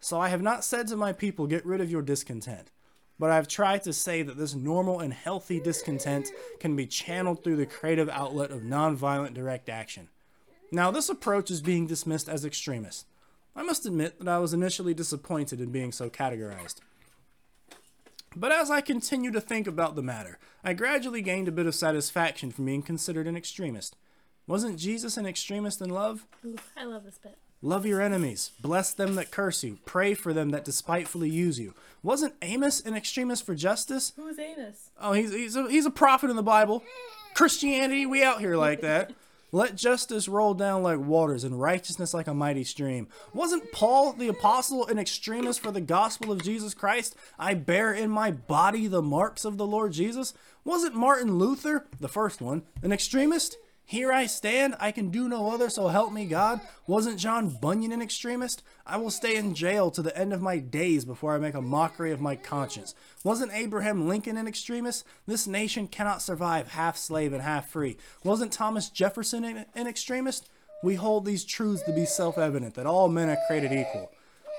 So 0.00 0.20
I 0.20 0.28
have 0.28 0.42
not 0.42 0.64
said 0.64 0.88
to 0.88 0.96
my 0.96 1.12
people, 1.12 1.46
get 1.46 1.66
rid 1.66 1.80
of 1.80 1.90
your 1.90 2.02
discontent. 2.02 2.70
But 3.18 3.30
I've 3.30 3.48
tried 3.48 3.82
to 3.82 3.92
say 3.92 4.22
that 4.22 4.38
this 4.38 4.54
normal 4.54 5.00
and 5.00 5.12
healthy 5.12 5.58
discontent 5.58 6.28
can 6.60 6.76
be 6.76 6.86
channeled 6.86 7.42
through 7.42 7.56
the 7.56 7.66
creative 7.66 8.08
outlet 8.08 8.52
of 8.52 8.62
nonviolent 8.62 9.34
direct 9.34 9.68
action. 9.68 10.08
Now, 10.70 10.90
this 10.90 11.08
approach 11.08 11.50
is 11.50 11.60
being 11.60 11.86
dismissed 11.86 12.28
as 12.28 12.44
extremist. 12.44 13.06
I 13.56 13.62
must 13.62 13.86
admit 13.86 14.20
that 14.20 14.28
I 14.28 14.38
was 14.38 14.54
initially 14.54 14.94
disappointed 14.94 15.60
in 15.60 15.72
being 15.72 15.90
so 15.90 16.08
categorized. 16.08 16.76
But 18.36 18.52
as 18.52 18.70
I 18.70 18.82
continued 18.82 19.32
to 19.32 19.40
think 19.40 19.66
about 19.66 19.96
the 19.96 20.02
matter, 20.02 20.38
I 20.62 20.74
gradually 20.74 21.22
gained 21.22 21.48
a 21.48 21.52
bit 21.52 21.66
of 21.66 21.74
satisfaction 21.74 22.52
from 22.52 22.66
being 22.66 22.82
considered 22.82 23.26
an 23.26 23.36
extremist. 23.36 23.96
Wasn't 24.46 24.78
Jesus 24.78 25.16
an 25.16 25.26
extremist 25.26 25.80
in 25.80 25.90
love? 25.90 26.24
Ooh, 26.44 26.56
I 26.76 26.84
love 26.84 27.04
this 27.04 27.18
bit. 27.18 27.36
Love 27.60 27.84
your 27.84 28.00
enemies, 28.00 28.52
bless 28.60 28.92
them 28.92 29.16
that 29.16 29.32
curse 29.32 29.64
you, 29.64 29.78
pray 29.84 30.14
for 30.14 30.32
them 30.32 30.50
that 30.50 30.64
despitefully 30.64 31.28
use 31.28 31.58
you. 31.58 31.74
Wasn't 32.04 32.34
Amos 32.40 32.80
an 32.80 32.94
extremist 32.94 33.44
for 33.44 33.56
justice? 33.56 34.12
Who 34.14 34.28
is 34.28 34.38
Amos? 34.38 34.90
Oh, 35.00 35.12
he's 35.12 35.32
he's 35.32 35.56
a, 35.56 35.68
he's 35.68 35.86
a 35.86 35.90
prophet 35.90 36.30
in 36.30 36.36
the 36.36 36.42
Bible. 36.42 36.84
Christianity, 37.34 38.06
we 38.06 38.22
out 38.22 38.38
here 38.40 38.56
like 38.56 38.80
that. 38.82 39.12
Let 39.50 39.76
justice 39.76 40.28
roll 40.28 40.52
down 40.54 40.82
like 40.82 41.00
waters 41.00 41.42
and 41.42 41.60
righteousness 41.60 42.12
like 42.12 42.26
a 42.26 42.34
mighty 42.34 42.64
stream. 42.64 43.08
Wasn't 43.32 43.72
Paul 43.72 44.12
the 44.12 44.28
apostle 44.28 44.86
an 44.86 44.98
extremist 44.98 45.60
for 45.60 45.72
the 45.72 45.80
gospel 45.80 46.30
of 46.30 46.42
Jesus 46.42 46.74
Christ? 46.74 47.16
I 47.38 47.54
bear 47.54 47.92
in 47.92 48.10
my 48.10 48.30
body 48.30 48.86
the 48.86 49.02
marks 49.02 49.46
of 49.46 49.56
the 49.56 49.66
Lord 49.66 49.92
Jesus. 49.92 50.34
Wasn't 50.64 50.94
Martin 50.94 51.38
Luther, 51.38 51.86
the 51.98 52.08
first 52.08 52.42
one, 52.42 52.62
an 52.82 52.92
extremist? 52.92 53.56
Here 53.88 54.12
I 54.12 54.26
stand, 54.26 54.74
I 54.78 54.92
can 54.92 55.08
do 55.08 55.30
no 55.30 55.50
other, 55.50 55.70
so 55.70 55.88
help 55.88 56.12
me 56.12 56.26
God. 56.26 56.60
Wasn't 56.86 57.18
John 57.18 57.48
Bunyan 57.48 57.90
an 57.90 58.02
extremist? 58.02 58.62
I 58.86 58.98
will 58.98 59.10
stay 59.10 59.34
in 59.34 59.54
jail 59.54 59.90
to 59.92 60.02
the 60.02 60.14
end 60.14 60.34
of 60.34 60.42
my 60.42 60.58
days 60.58 61.06
before 61.06 61.34
I 61.34 61.38
make 61.38 61.54
a 61.54 61.62
mockery 61.62 62.12
of 62.12 62.20
my 62.20 62.36
conscience. 62.36 62.94
Wasn't 63.24 63.50
Abraham 63.54 64.06
Lincoln 64.06 64.36
an 64.36 64.46
extremist? 64.46 65.06
This 65.26 65.46
nation 65.46 65.86
cannot 65.86 66.20
survive 66.20 66.72
half 66.72 66.98
slave 66.98 67.32
and 67.32 67.40
half 67.40 67.70
free. 67.70 67.96
Wasn't 68.22 68.52
Thomas 68.52 68.90
Jefferson 68.90 69.42
an, 69.42 69.64
an 69.74 69.86
extremist? 69.86 70.50
We 70.82 70.96
hold 70.96 71.24
these 71.24 71.46
truths 71.46 71.82
to 71.84 71.92
be 71.94 72.04
self 72.04 72.36
evident 72.36 72.74
that 72.74 72.84
all 72.84 73.08
men 73.08 73.30
are 73.30 73.38
created 73.46 73.72
equal. 73.72 74.10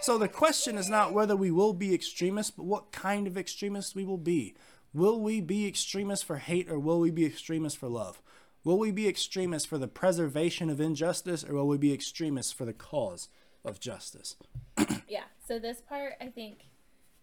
So 0.02 0.18
the 0.18 0.28
question 0.28 0.76
is 0.76 0.90
not 0.90 1.14
whether 1.14 1.36
we 1.36 1.52
will 1.52 1.74
be 1.74 1.94
extremists, 1.94 2.52
but 2.58 2.66
what 2.66 2.92
kind 2.92 3.28
of 3.28 3.38
extremists 3.38 3.94
we 3.94 4.06
will 4.06 4.18
be. 4.18 4.56
Will 4.92 5.20
we 5.20 5.40
be 5.40 5.68
extremists 5.68 6.26
for 6.26 6.38
hate 6.38 6.68
or 6.68 6.80
will 6.80 7.00
we 7.00 7.12
be 7.12 7.28
extremists 7.28 7.78
for 7.78 7.90
love? 7.90 8.24
Will 8.64 8.78
we 8.78 8.92
be 8.92 9.08
extremists 9.08 9.68
for 9.68 9.78
the 9.78 9.88
preservation 9.88 10.70
of 10.70 10.82
injustice 10.82 11.44
or 11.44 11.54
will 11.54 11.68
we 11.68 11.78
be 11.78 11.94
extremists 11.94 12.52
for 12.52 12.66
the 12.66 12.74
cause 12.74 13.30
of 13.64 13.80
justice? 13.80 14.36
Yeah. 15.08 15.24
So 15.48 15.58
this 15.58 15.82
part, 15.82 16.14
I 16.22 16.28
think, 16.28 16.66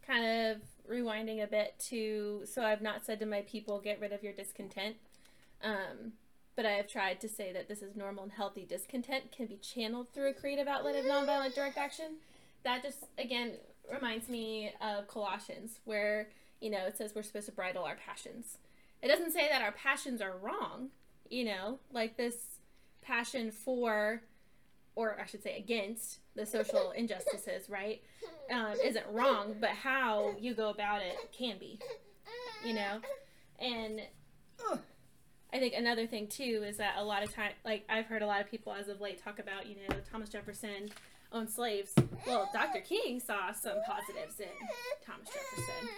kind 0.04 0.24
of 0.50 0.56
rewinding 0.90 1.40
a 1.42 1.46
bit 1.46 1.78
to 1.88 2.42
so 2.44 2.62
I've 2.62 2.82
not 2.82 3.06
said 3.06 3.20
to 3.20 3.26
my 3.26 3.42
people, 3.42 3.80
get 3.80 4.00
rid 4.00 4.12
of 4.12 4.24
your 4.24 4.32
discontent. 4.32 4.96
Um, 5.62 6.14
but 6.56 6.66
I 6.66 6.72
have 6.72 6.88
tried 6.88 7.20
to 7.20 7.28
say 7.28 7.52
that 7.52 7.68
this 7.68 7.82
is 7.82 7.94
normal 7.94 8.24
and 8.24 8.32
healthy 8.32 8.64
discontent 8.64 9.30
can 9.30 9.46
be 9.46 9.56
channeled 9.56 10.12
through 10.12 10.30
a 10.30 10.34
creative 10.34 10.66
outlet 10.66 10.96
of 10.96 11.04
nonviolent 11.04 11.54
direct 11.54 11.76
action. 11.78 12.16
That 12.64 12.82
just 12.82 13.04
again 13.18 13.52
reminds 13.92 14.28
me 14.28 14.72
of 14.80 15.06
Colossians, 15.06 15.78
where 15.84 16.28
you 16.60 16.70
know 16.70 16.86
it 16.86 16.96
says 16.98 17.12
we're 17.14 17.22
supposed 17.22 17.46
to 17.46 17.52
bridle 17.52 17.84
our 17.84 17.96
passions. 17.96 18.58
It 19.02 19.08
doesn't 19.08 19.32
say 19.32 19.48
that 19.48 19.62
our 19.62 19.72
passions 19.72 20.20
are 20.20 20.34
wrong, 20.40 20.88
you 21.30 21.44
know, 21.44 21.78
like 21.92 22.16
this 22.16 22.36
passion 23.02 23.50
for, 23.50 24.22
or 24.94 25.18
I 25.20 25.26
should 25.26 25.42
say 25.42 25.56
against 25.56 26.18
the 26.34 26.46
social 26.46 26.90
injustices, 26.96 27.68
right? 27.68 28.02
Um, 28.50 28.74
isn't 28.84 29.06
wrong, 29.12 29.56
but 29.60 29.70
how 29.70 30.34
you 30.40 30.54
go 30.54 30.70
about 30.70 31.02
it 31.02 31.16
can 31.32 31.58
be, 31.58 31.78
you 32.64 32.74
know, 32.74 33.00
and 33.58 34.00
I 35.52 35.58
think 35.58 35.74
another 35.74 36.06
thing 36.06 36.26
too 36.26 36.64
is 36.66 36.76
that 36.78 36.94
a 36.98 37.04
lot 37.04 37.22
of 37.22 37.32
time, 37.32 37.52
like 37.64 37.84
I've 37.88 38.06
heard 38.06 38.22
a 38.22 38.26
lot 38.26 38.40
of 38.40 38.50
people 38.50 38.72
as 38.72 38.88
of 38.88 39.00
late 39.00 39.22
talk 39.22 39.38
about, 39.38 39.66
you 39.66 39.76
know, 39.76 39.96
Thomas 40.10 40.28
Jefferson 40.28 40.90
owned 41.32 41.50
slaves. 41.50 41.92
Well, 42.26 42.48
Dr. 42.52 42.80
King 42.80 43.20
saw 43.20 43.52
some 43.52 43.78
positives 43.86 44.40
in 44.40 44.48
Thomas 45.04 45.28
Jefferson. 45.28 45.88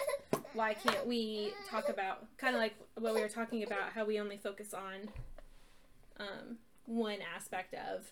Why 0.59 0.75
can't 0.75 1.07
we 1.07 1.53
talk 1.71 1.89
about 1.89 2.27
kind 2.37 2.57
of 2.57 2.61
like 2.61 2.75
what 2.97 3.15
we 3.15 3.21
were 3.21 3.29
talking 3.29 3.63
about, 3.63 3.93
how 3.95 4.05
we 4.05 4.19
only 4.19 4.39
focus 4.39 4.75
on 4.75 5.09
um, 6.19 6.57
one 6.85 7.19
aspect 7.37 7.75
of 7.75 8.11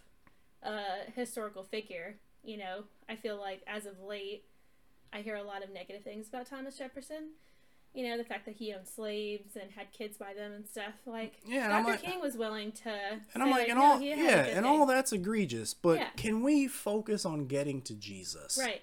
a 0.62 1.10
historical 1.16 1.64
figure? 1.64 2.14
You 2.44 2.59
know, 2.59 2.85
I 3.09 3.16
feel 3.16 3.36
like 3.36 3.62
as 3.66 3.85
of 3.85 4.01
late, 4.01 4.44
I 5.12 5.23
hear 5.23 5.35
a 5.35 5.43
lot 5.43 5.64
of 5.64 5.70
negative 5.73 6.05
things 6.05 6.28
about 6.28 6.47
Thomas 6.47 6.78
Jefferson. 6.78 7.31
You 7.94 8.09
know, 8.09 8.16
the 8.16 8.23
fact 8.23 8.47
that 8.47 8.55
he 8.55 8.73
owned 8.73 8.86
slaves 8.86 9.56
and 9.60 9.73
had 9.73 9.90
kids 9.90 10.16
by 10.16 10.32
them 10.32 10.52
and 10.52 10.68
stuff. 10.68 10.94
Like, 11.05 11.40
Yeah, 11.44 11.66
Dr. 11.68 11.90
Like- 11.90 12.02
King 12.02 12.20
was 12.20 12.36
willing 12.36 12.70
to. 12.85 12.90
And 13.35 13.43
I'm 13.43 13.48
say, 13.48 13.59
like, 13.59 13.68
and 13.70 13.78
no, 13.81 13.85
all 13.85 13.98
he 13.98 14.10
had 14.10 14.18
a 14.20 14.23
yeah, 14.23 14.36
and 14.44 14.55
thing. 14.55 14.64
all 14.66 14.86
that's 14.86 15.10
egregious, 15.12 15.74
but 15.74 15.98
Yeah. 15.98 16.10
can 16.16 16.43
we 16.44 16.68
focus 16.68 17.24
on 17.24 17.47
getting 17.48 17.82
to 17.82 17.94
Jesus? 17.94 18.56
Right. 18.56 18.82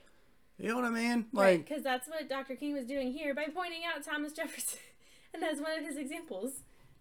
You 0.60 0.70
know 0.70 0.76
what 0.76 0.86
I 0.86 0.90
mean? 0.92 1.26
Right, 1.34 1.52
Like, 1.58 1.68
because 1.68 1.84
that's 1.84 2.08
what 2.08 2.30
Dr. 2.30 2.56
King 2.56 2.74
was 2.74 2.86
doing 2.86 3.12
here 3.12 3.34
by 3.34 3.46
pointing 3.54 3.82
out 3.86 4.04
Thomas 4.04 4.34
Jefferson, 4.34 4.80
and 5.34 5.42
that's 5.42 5.60
one 5.60 5.78
of 5.78 5.86
his 5.86 5.98
examples. 5.98 6.52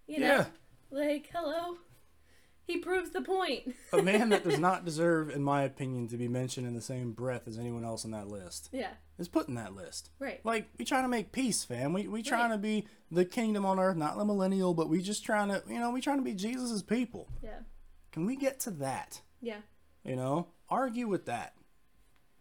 You 0.07 0.20
know, 0.20 0.27
yeah, 0.27 0.45
like 0.91 1.31
hello, 1.33 1.77
he 2.66 2.79
proves 2.79 3.11
the 3.11 3.20
point. 3.20 3.74
a 3.93 4.03
man 4.03 4.31
that 4.31 4.43
does 4.45 4.59
not 4.69 4.85
deserve, 4.85 5.31
in 5.31 5.43
my 5.43 5.62
opinion, 5.62 6.09
to 6.09 6.16
be 6.16 6.29
mentioned 6.29 6.66
in 6.66 6.74
the 6.74 6.81
same 6.81 7.12
breath 7.12 7.47
as 7.47 7.59
anyone 7.59 7.85
else 7.85 8.05
on 8.05 8.11
that 8.12 8.27
list 8.29 8.70
yeah, 8.73 8.93
is 9.19 9.29
put 9.29 9.49
in 9.49 9.55
that 9.57 9.74
list. 9.74 10.11
right, 10.19 10.41
Like, 10.45 10.70
we 10.79 10.85
trying 10.85 11.05
to 11.05 11.09
make 11.09 11.31
peace, 11.31 11.62
fam. 11.62 11.93
We 11.93 12.09
we 12.09 12.23
trying 12.23 12.51
Right. 12.51 12.57
to 12.57 12.62
be 12.62 12.89
the 13.11 13.24
kingdom 13.27 13.65
on 13.66 13.79
earth, 13.79 13.97
not 13.97 14.16
the 14.16 14.24
millennial, 14.24 14.73
but 14.74 14.89
we 14.89 15.03
just 15.03 15.24
trying 15.24 15.49
to, 15.49 15.62
you 15.69 15.79
know, 15.79 15.91
we 15.91 16.01
trying 16.01 16.19
to 16.19 16.24
be 16.24 16.35
Jesus's 16.35 16.83
people. 16.83 17.29
yeah, 17.43 17.61
Can 18.12 18.24
we 18.27 18.35
get 18.37 18.59
to 18.61 18.70
that? 18.73 19.20
yeah, 19.41 19.61
You 20.05 20.16
know, 20.16 20.49
argue 20.70 21.07
with 21.07 21.27
that. 21.27 21.55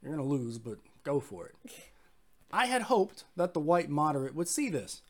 You're 0.02 0.12
gonna 0.16 0.28
lose, 0.28 0.58
but 0.58 0.78
go 1.04 1.20
for 1.20 1.48
it. 1.48 1.56
I 2.52 2.66
had 2.66 2.84
hoped 2.84 3.24
that 3.36 3.54
the 3.54 3.60
white 3.60 3.90
moderate 3.90 4.36
would 4.36 4.48
see 4.48 4.70
this. 4.70 5.02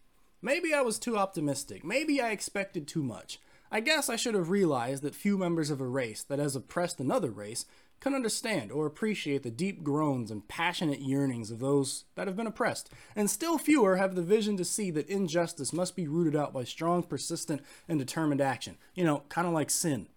Maybe 0.41 0.73
I 0.73 0.81
was 0.81 0.99
too 0.99 1.17
optimistic. 1.17 1.83
Maybe 1.83 2.21
I 2.21 2.31
expected 2.31 2.87
too 2.87 3.03
much. 3.03 3.39
I 3.71 3.79
guess 3.79 4.09
I 4.09 4.15
should 4.15 4.35
have 4.35 4.49
realized 4.49 5.01
that 5.03 5.15
few 5.15 5.37
members 5.37 5.69
of 5.69 5.79
a 5.79 5.87
race 5.87 6.23
that 6.23 6.39
has 6.39 6.55
oppressed 6.55 6.99
another 6.99 7.31
race 7.31 7.65
can 8.01 8.15
understand 8.15 8.71
or 8.71 8.85
appreciate 8.85 9.43
the 9.43 9.51
deep 9.51 9.83
groans 9.83 10.31
and 10.31 10.47
passionate 10.47 10.99
yearnings 10.99 11.51
of 11.51 11.59
those 11.59 12.05
that 12.15 12.27
have 12.27 12.35
been 12.35 12.47
oppressed, 12.47 12.89
and 13.15 13.29
still 13.29 13.59
fewer 13.59 13.97
have 13.97 14.15
the 14.15 14.23
vision 14.23 14.57
to 14.57 14.65
see 14.65 14.89
that 14.91 15.07
injustice 15.07 15.71
must 15.71 15.95
be 15.95 16.07
rooted 16.07 16.35
out 16.35 16.51
by 16.51 16.63
strong, 16.63 17.03
persistent, 17.03 17.61
and 17.87 17.99
determined 17.99 18.41
action. 18.41 18.77
You 18.95 19.05
know, 19.05 19.23
kind 19.29 19.47
of 19.47 19.53
like 19.53 19.69
sin. 19.69 20.07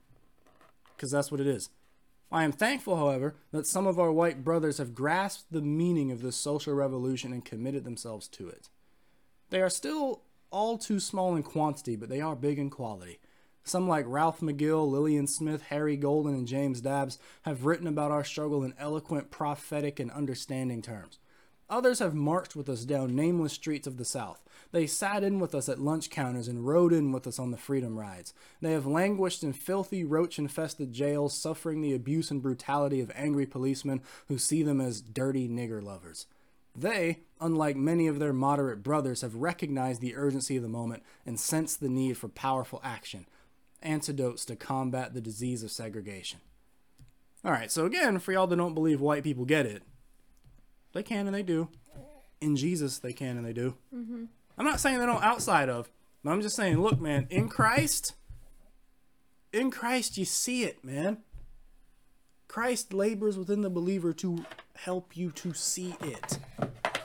Because 0.96 1.10
that's 1.10 1.30
what 1.30 1.40
it 1.40 1.46
is. 1.46 1.68
I 2.32 2.44
am 2.44 2.52
thankful, 2.52 2.96
however, 2.96 3.36
that 3.52 3.66
some 3.66 3.86
of 3.86 3.98
our 3.98 4.10
white 4.10 4.42
brothers 4.42 4.78
have 4.78 4.94
grasped 4.94 5.52
the 5.52 5.62
meaning 5.62 6.10
of 6.10 6.22
this 6.22 6.36
social 6.36 6.74
revolution 6.74 7.32
and 7.32 7.44
committed 7.44 7.84
themselves 7.84 8.26
to 8.28 8.48
it. 8.48 8.68
They 9.50 9.60
are 9.60 9.70
still 9.70 10.22
all 10.50 10.78
too 10.78 11.00
small 11.00 11.36
in 11.36 11.42
quantity, 11.42 11.96
but 11.96 12.08
they 12.08 12.20
are 12.20 12.34
big 12.34 12.58
in 12.58 12.70
quality. 12.70 13.20
Some, 13.64 13.88
like 13.88 14.04
Ralph 14.06 14.40
McGill, 14.40 14.90
Lillian 14.90 15.26
Smith, 15.26 15.62
Harry 15.62 15.96
Golden, 15.96 16.34
and 16.34 16.46
James 16.46 16.80
Dabbs, 16.80 17.18
have 17.42 17.64
written 17.64 17.86
about 17.86 18.10
our 18.10 18.24
struggle 18.24 18.62
in 18.62 18.74
eloquent, 18.78 19.30
prophetic, 19.30 19.98
and 19.98 20.10
understanding 20.10 20.82
terms. 20.82 21.18
Others 21.70 21.98
have 21.98 22.14
marched 22.14 22.54
with 22.54 22.68
us 22.68 22.84
down 22.84 23.16
nameless 23.16 23.54
streets 23.54 23.86
of 23.86 23.96
the 23.96 24.04
South. 24.04 24.42
They 24.70 24.86
sat 24.86 25.24
in 25.24 25.38
with 25.38 25.54
us 25.54 25.68
at 25.68 25.80
lunch 25.80 26.10
counters 26.10 26.46
and 26.48 26.66
rode 26.66 26.92
in 26.92 27.10
with 27.10 27.26
us 27.26 27.38
on 27.38 27.50
the 27.50 27.56
freedom 27.56 27.98
rides. 27.98 28.34
They 28.60 28.72
have 28.72 28.86
languished 28.86 29.42
in 29.42 29.52
filthy, 29.52 30.04
roach 30.04 30.38
infested 30.38 30.92
jails, 30.92 31.32
suffering 31.32 31.80
the 31.80 31.94
abuse 31.94 32.30
and 32.30 32.42
brutality 32.42 33.00
of 33.00 33.10
angry 33.14 33.46
policemen 33.46 34.02
who 34.28 34.36
see 34.36 34.62
them 34.62 34.80
as 34.80 35.00
dirty 35.00 35.48
nigger 35.48 35.82
lovers. 35.82 36.26
They, 36.76 37.20
unlike 37.40 37.76
many 37.76 38.08
of 38.08 38.18
their 38.18 38.32
moderate 38.32 38.82
brothers, 38.82 39.22
have 39.22 39.36
recognized 39.36 40.00
the 40.00 40.16
urgency 40.16 40.56
of 40.56 40.62
the 40.62 40.68
moment 40.68 41.02
and 41.24 41.38
sensed 41.38 41.80
the 41.80 41.88
need 41.88 42.18
for 42.18 42.28
powerful 42.28 42.80
action, 42.82 43.26
antidotes 43.80 44.44
to 44.46 44.56
combat 44.56 45.14
the 45.14 45.20
disease 45.20 45.62
of 45.62 45.70
segregation. 45.70 46.40
All 47.44 47.52
right, 47.52 47.70
so 47.70 47.86
again, 47.86 48.18
for 48.18 48.32
y'all 48.32 48.46
that 48.46 48.56
don't 48.56 48.74
believe 48.74 49.00
white 49.00 49.22
people 49.22 49.44
get 49.44 49.66
it, 49.66 49.82
they 50.94 51.02
can 51.02 51.26
and 51.26 51.34
they 51.34 51.42
do. 51.42 51.68
In 52.40 52.56
Jesus, 52.56 52.98
they 52.98 53.12
can 53.12 53.36
and 53.36 53.44
they 53.44 53.52
do. 53.52 53.74
Mm-hmm. 53.94 54.24
I'm 54.56 54.64
not 54.64 54.80
saying 54.80 54.98
they 54.98 55.06
don't 55.06 55.22
outside 55.22 55.68
of, 55.68 55.90
But 56.22 56.30
I'm 56.30 56.40
just 56.40 56.56
saying, 56.56 56.80
look, 56.80 57.00
man, 57.00 57.26
in 57.28 57.48
Christ, 57.48 58.14
in 59.52 59.70
Christ, 59.70 60.16
you 60.16 60.24
see 60.24 60.64
it, 60.64 60.82
man. 60.82 61.18
Christ 62.48 62.94
labors 62.94 63.36
within 63.36 63.60
the 63.60 63.70
believer 63.70 64.12
to 64.14 64.44
help 64.76 65.16
you 65.16 65.30
to 65.32 65.52
see 65.52 65.96
it. 66.00 66.38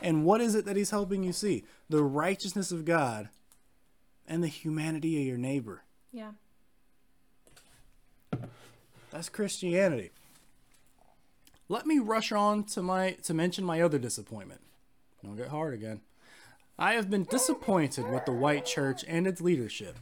And 0.01 0.23
what 0.23 0.39
is 0.39 0.55
it 0.55 0.65
that 0.65 0.77
he's 0.77 0.91
helping 0.91 1.23
you 1.23 1.33
see? 1.33 1.65
The 1.89 2.03
righteousness 2.03 2.71
of 2.71 2.85
God 2.85 3.29
and 4.27 4.43
the 4.43 4.47
humanity 4.47 5.19
of 5.19 5.27
your 5.27 5.37
neighbor. 5.37 5.83
Yeah. 6.11 6.31
That's 9.11 9.27
Christianity. 9.27 10.11
Let 11.71 11.85
me 11.85 11.99
rush 11.99 12.31
on 12.31 12.63
to 12.65 12.81
my 12.81 13.11
to 13.23 13.33
mention 13.35 13.63
my 13.63 13.79
other 13.79 13.99
disappointment. 13.99 14.61
Don't 15.23 15.37
get 15.37 15.49
hard 15.49 15.75
again. 15.75 16.01
I 16.79 16.93
have 16.93 17.11
been 17.11 17.25
disappointed 17.25 18.09
with 18.09 18.25
the 18.25 18.31
white 18.31 18.65
church 18.65 19.05
and 19.07 19.27
its 19.27 19.39
leadership. 19.39 19.99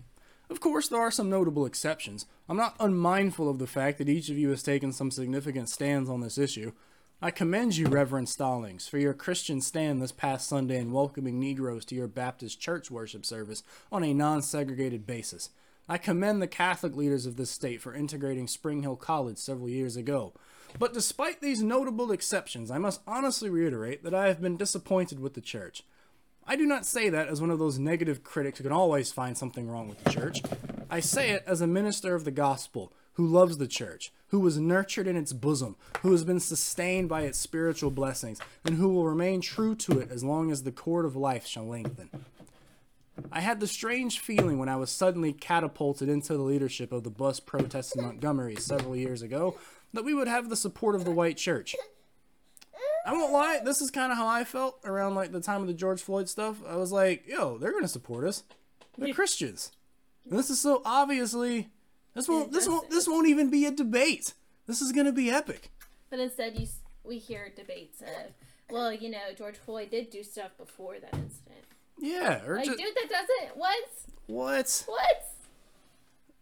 Of 0.50 0.62
course, 0.62 0.88
there 0.88 1.02
are 1.02 1.12
some 1.12 1.30
notable 1.30 1.66
exceptions. 1.66 2.26
I'm 2.48 2.56
not 2.56 2.78
unmindful 2.80 3.50
of 3.50 3.60
the 3.60 3.68
fact 3.68 3.98
that 3.98 4.08
each 4.08 4.30
of 4.30 4.38
you 4.38 4.50
has 4.52 4.64
taken 4.64 4.94
some 4.94 5.12
significant 5.12 5.68
stands 5.68 6.10
on 6.10 6.22
this 6.22 6.38
issue. 6.38 6.72
I 7.22 7.32
commend 7.32 7.76
you, 7.76 7.88
Reverend 7.88 8.30
Stallings, 8.30 8.88
for 8.88 8.98
your 8.98 9.14
Christian 9.14 9.60
stand 9.60 10.02
this 10.02 10.14
past 10.14 10.48
Sunday 10.48 10.78
in 10.78 10.94
welcoming 10.94 11.38
Negroes 11.38 11.84
to 11.86 11.96
your 11.96 12.08
Baptist 12.08 12.62
church 12.62 12.90
worship 12.90 13.26
service 13.26 13.64
on 13.92 14.06
a 14.06 14.14
non 14.14 14.42
segregated 14.42 15.06
basis. 15.06 15.50
I 15.90 15.98
commend 15.98 16.42
the 16.42 16.48
Catholic 16.48 16.96
leaders 16.96 17.26
of 17.26 17.36
this 17.36 17.50
state 17.50 17.82
for 17.82 17.94
integrating 17.94 18.48
Spring 18.48 18.84
Hill 18.84 18.96
College 18.96 19.38
several 19.38 19.68
years 19.68 19.98
ago. 19.98 20.34
But 20.80 20.94
despite 20.94 21.42
these 21.42 21.64
notable 21.64 22.12
exceptions, 22.12 22.70
I 22.72 22.78
must 22.78 23.02
honestly 23.08 23.50
reiterate 23.50 24.04
that 24.04 24.14
I 24.14 24.28
have 24.28 24.42
been 24.42 24.58
disappointed 24.58 25.20
with 25.20 25.34
the 25.34 25.42
church. 25.42 25.84
I 26.46 26.56
do 26.56 26.66
not 26.66 26.86
say 26.86 27.10
that 27.10 27.28
as 27.28 27.42
one 27.42 27.50
of 27.50 27.60
those 27.60 27.78
negative 27.78 28.24
critics 28.24 28.58
who 28.58 28.64
can 28.64 28.72
always 28.72 29.12
find 29.12 29.38
something 29.38 29.68
wrong 29.68 29.90
with 29.90 30.04
the 30.04 30.12
church. 30.12 30.42
I 30.90 31.02
say 31.02 31.32
it 31.32 31.44
as 31.46 31.60
a 31.60 31.68
minister 31.68 32.16
of 32.16 32.24
the 32.24 32.32
gospel 32.32 32.94
who 33.14 33.28
loves 33.28 33.58
the 33.58 33.68
church, 33.68 34.14
who 34.28 34.40
was 34.40 34.58
nurtured 34.58 35.08
in 35.08 35.18
its 35.18 35.34
bosom, 35.34 35.76
who 36.02 36.12
has 36.12 36.24
been 36.24 36.40
sustained 36.40 37.10
by 37.10 37.24
its 37.24 37.38
spiritual 37.38 37.92
blessings, 37.92 38.40
and 38.64 38.76
who 38.76 38.90
will 38.90 39.06
remain 39.06 39.42
true 39.42 39.76
to 39.76 40.00
it 40.00 40.12
as 40.12 40.24
long 40.24 40.52
as 40.52 40.64
the 40.64 40.72
cord 40.72 41.04
of 41.04 41.16
life 41.16 41.46
shall 41.46 41.68
lengthen. 41.68 42.10
I 43.32 43.42
had 43.42 43.60
the 43.60 43.68
strange 43.68 44.20
feeling 44.20 44.60
when 44.60 44.70
I 44.70 44.76
was 44.76 44.92
suddenly 44.92 45.34
catapulted 45.34 46.08
into 46.08 46.34
the 46.34 46.44
leadership 46.44 46.92
of 46.92 47.04
the 47.04 47.10
bus 47.10 47.40
protest 47.40 47.96
in 47.96 48.04
Montgomery 48.04 48.56
several 48.56 48.96
years 48.96 49.22
ago 49.22 49.58
that 49.94 50.04
we 50.04 50.14
would 50.14 50.28
have 50.28 50.50
the 50.50 50.56
support 50.56 50.96
of 50.96 51.06
the 51.06 51.12
white 51.12 51.38
church. 51.38 51.76
I 53.06 53.14
won't 53.14 53.32
lie, 53.32 53.62
this 53.64 53.82
is 53.82 53.90
kind 53.90 54.12
of 54.12 54.18
how 54.18 54.28
I 54.28 54.44
felt 54.44 54.80
around 54.84 55.16
like 55.16 55.32
the 55.32 55.40
time 55.40 55.62
of 55.62 55.68
the 55.68 55.74
George 55.74 56.02
Floyd 56.02 56.28
stuff. 56.28 56.58
I 56.68 56.76
was 56.76 56.92
like, 56.92 57.26
yo, 57.26 57.58
they're 57.58 57.72
gonna 57.72 57.88
support 57.88 58.26
us. 58.26 58.44
They're 58.98 59.14
Christians. 59.14 59.72
And 60.30 60.38
this 60.38 60.50
is 60.50 60.60
so 60.60 60.82
obviously 60.84 61.70
this 62.14 62.28
won't 62.28 62.52
this 62.52 62.68
won't 62.68 62.90
this 62.90 63.08
won't 63.08 63.28
even 63.28 63.50
be 63.50 63.66
a 63.66 63.72
debate. 63.72 64.34
This 64.66 64.82
is 64.82 64.92
gonna 64.92 65.14
be 65.14 65.32
epic. 65.32 65.72
But 66.10 66.20
instead, 66.20 66.60
you 66.60 66.68
we 67.06 67.18
hear 67.18 67.50
debates 67.56 68.02
of, 68.02 68.34
well, 68.70 68.92
you 68.92 69.10
know, 69.10 69.34
George 69.38 69.56
Floyd 69.56 69.90
did 69.90 70.10
do 70.10 70.24
stuff 70.24 70.52
before 70.58 70.96
that 71.00 71.14
incident. 71.14 71.64
Yeah, 72.00 72.46
or 72.46 72.58
Like, 72.58 72.66
just 72.66 72.78
dude, 72.78 72.94
that 72.96 73.10
doesn't. 73.10 73.58
What? 73.58 73.90
what? 74.28 74.84
What? 74.88 75.24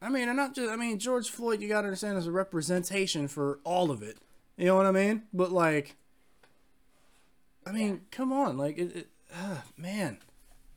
I 0.05 0.09
mean, 0.09 0.27
and 0.27 0.37
not 0.37 0.53
just 0.53 0.69
I 0.71 0.75
mean 0.75 0.99
George 0.99 1.31
Floyd. 1.31 1.61
You 1.61 1.67
gotta 1.67 1.87
understand 1.87 2.19
is 2.19 2.27
a 2.27 2.31
representation 2.31 3.27
for 3.27 3.59
all 3.63 3.89
of 3.89 4.03
it. 4.03 4.17
You 4.55 4.67
know 4.67 4.75
what 4.75 4.85
I 4.85 4.91
mean? 4.91 5.23
But 5.33 5.51
like, 5.51 5.95
I 7.65 7.71
mean, 7.71 8.01
come 8.11 8.31
on, 8.31 8.55
like 8.55 8.77
it, 8.77 8.95
it 8.95 9.07
ah, 9.33 9.63
man, 9.75 10.19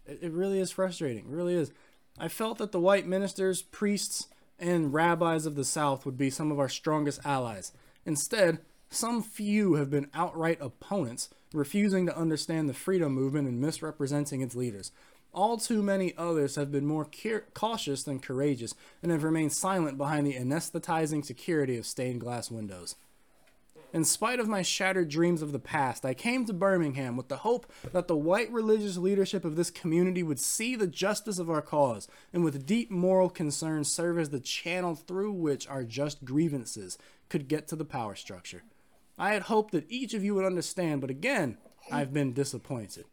it, 0.07 0.21
it 0.23 0.33
really 0.33 0.61
is 0.61 0.71
frustrating. 0.71 1.27
It 1.27 1.35
really 1.35 1.55
is. 1.55 1.71
I 2.19 2.29
felt 2.29 2.57
that 2.57 2.73
the 2.73 2.81
white 2.81 3.07
ministers, 3.07 3.61
priests, 3.61 4.29
and 4.59 4.95
rabbis 4.95 5.45
of 5.45 5.57
the 5.57 5.65
South 5.65 6.07
would 6.07 6.17
be 6.17 6.31
some 6.31 6.51
of 6.51 6.59
our 6.59 6.71
strongest 6.71 7.21
allies. 7.23 7.73
Instead, 8.07 8.61
some 8.89 9.23
few 9.23 9.75
have 9.75 9.91
been 9.91 10.09
outright 10.15 10.59
opponents, 10.63 11.29
refusing 11.53 12.07
to 12.07 12.17
understand 12.17 12.67
the 12.67 12.75
freedom 12.75 13.13
movement 13.13 13.47
and 13.47 13.61
misrepresenting 13.61 14.41
its 14.41 14.55
leaders. 14.55 14.91
All 15.33 15.59
too 15.59 15.83
many 15.83 16.15
others 16.17 16.57
have 16.57 16.73
been 16.73 16.87
more 16.87 17.07
cautious 17.55 18.03
than 18.03 18.19
courageous 18.19 18.75
and 19.03 19.13
have 19.13 19.23
remained 19.23 19.53
silent 19.53 19.99
behind 19.99 20.27
the 20.27 20.35
anesthetizing 20.35 21.25
security 21.25 21.77
of 21.77 21.87
stained 21.87 22.21
glass 22.21 22.51
windows. 22.51 22.97
In 23.93 24.05
spite 24.05 24.39
of 24.39 24.49
my 24.49 24.61
shattered 24.61 25.09
dreams 25.09 25.41
of 25.41 25.53
the 25.53 25.59
past, 25.59 26.05
I 26.05 26.13
came 26.13 26.45
to 26.45 26.53
Birmingham 26.53 27.17
with 27.17 27.29
the 27.29 27.39
hope 27.39 27.73
that 27.93 28.07
the 28.07 28.17
white 28.17 28.53
religious 28.53 28.99
leadership 28.99 29.47
of 29.47 29.57
this 29.57 29.71
community 29.71 30.23
would 30.23 30.39
see 30.39 30.77
the 30.77 30.87
justice 30.87 31.39
of 31.39 31.49
our 31.49 31.63
cause 31.63 32.07
and 32.31 32.45
with 32.45 32.67
deep 32.67 32.91
moral 32.91 33.31
concern 33.31 33.85
serve 33.85 34.19
as 34.19 34.29
the 34.29 34.41
channel 34.41 34.95
through 34.95 35.33
which 35.33 35.67
our 35.69 35.85
just 35.85 36.25
grievances 36.25 36.99
could 37.31 37.49
get 37.49 37.67
to 37.69 37.77
the 37.77 37.85
power 37.85 38.15
structure. 38.15 38.63
I 39.19 39.33
had 39.33 39.45
hoped 39.45 39.73
that 39.73 39.91
each 39.91 40.13
of 40.13 40.23
you 40.23 40.35
would 40.35 40.45
understand, 40.45 41.01
but 41.01 41.11
again, 41.11 41.57
I've 41.91 42.13
been 42.13 42.35
disappointed. 42.35 43.07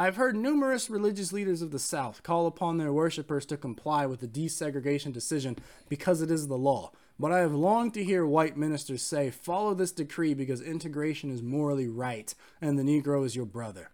I've 0.00 0.14
heard 0.14 0.36
numerous 0.36 0.88
religious 0.88 1.32
leaders 1.32 1.60
of 1.60 1.72
the 1.72 1.80
South 1.80 2.22
call 2.22 2.46
upon 2.46 2.78
their 2.78 2.92
worshippers 2.92 3.44
to 3.46 3.56
comply 3.56 4.06
with 4.06 4.20
the 4.20 4.28
desegregation 4.28 5.12
decision 5.12 5.56
because 5.88 6.22
it 6.22 6.30
is 6.30 6.46
the 6.46 6.56
law. 6.56 6.92
But 7.18 7.32
I 7.32 7.40
have 7.40 7.52
longed 7.52 7.94
to 7.94 8.04
hear 8.04 8.24
white 8.24 8.56
ministers 8.56 9.02
say, 9.02 9.30
follow 9.30 9.74
this 9.74 9.90
decree 9.90 10.34
because 10.34 10.62
integration 10.62 11.32
is 11.32 11.42
morally 11.42 11.88
right 11.88 12.32
and 12.60 12.78
the 12.78 12.84
Negro 12.84 13.26
is 13.26 13.34
your 13.34 13.44
brother. 13.44 13.90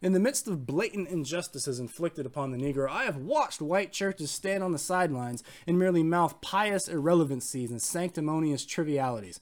In 0.00 0.12
the 0.12 0.20
midst 0.20 0.46
of 0.46 0.64
blatant 0.64 1.08
injustices 1.08 1.80
inflicted 1.80 2.24
upon 2.24 2.52
the 2.52 2.58
Negro, 2.58 2.88
I 2.88 3.02
have 3.02 3.16
watched 3.16 3.60
white 3.60 3.90
churches 3.90 4.30
stand 4.30 4.62
on 4.62 4.70
the 4.70 4.78
sidelines 4.78 5.42
and 5.66 5.76
merely 5.76 6.04
mouth 6.04 6.40
pious 6.40 6.86
irrelevancies 6.86 7.72
and 7.72 7.82
sanctimonious 7.82 8.64
trivialities. 8.64 9.40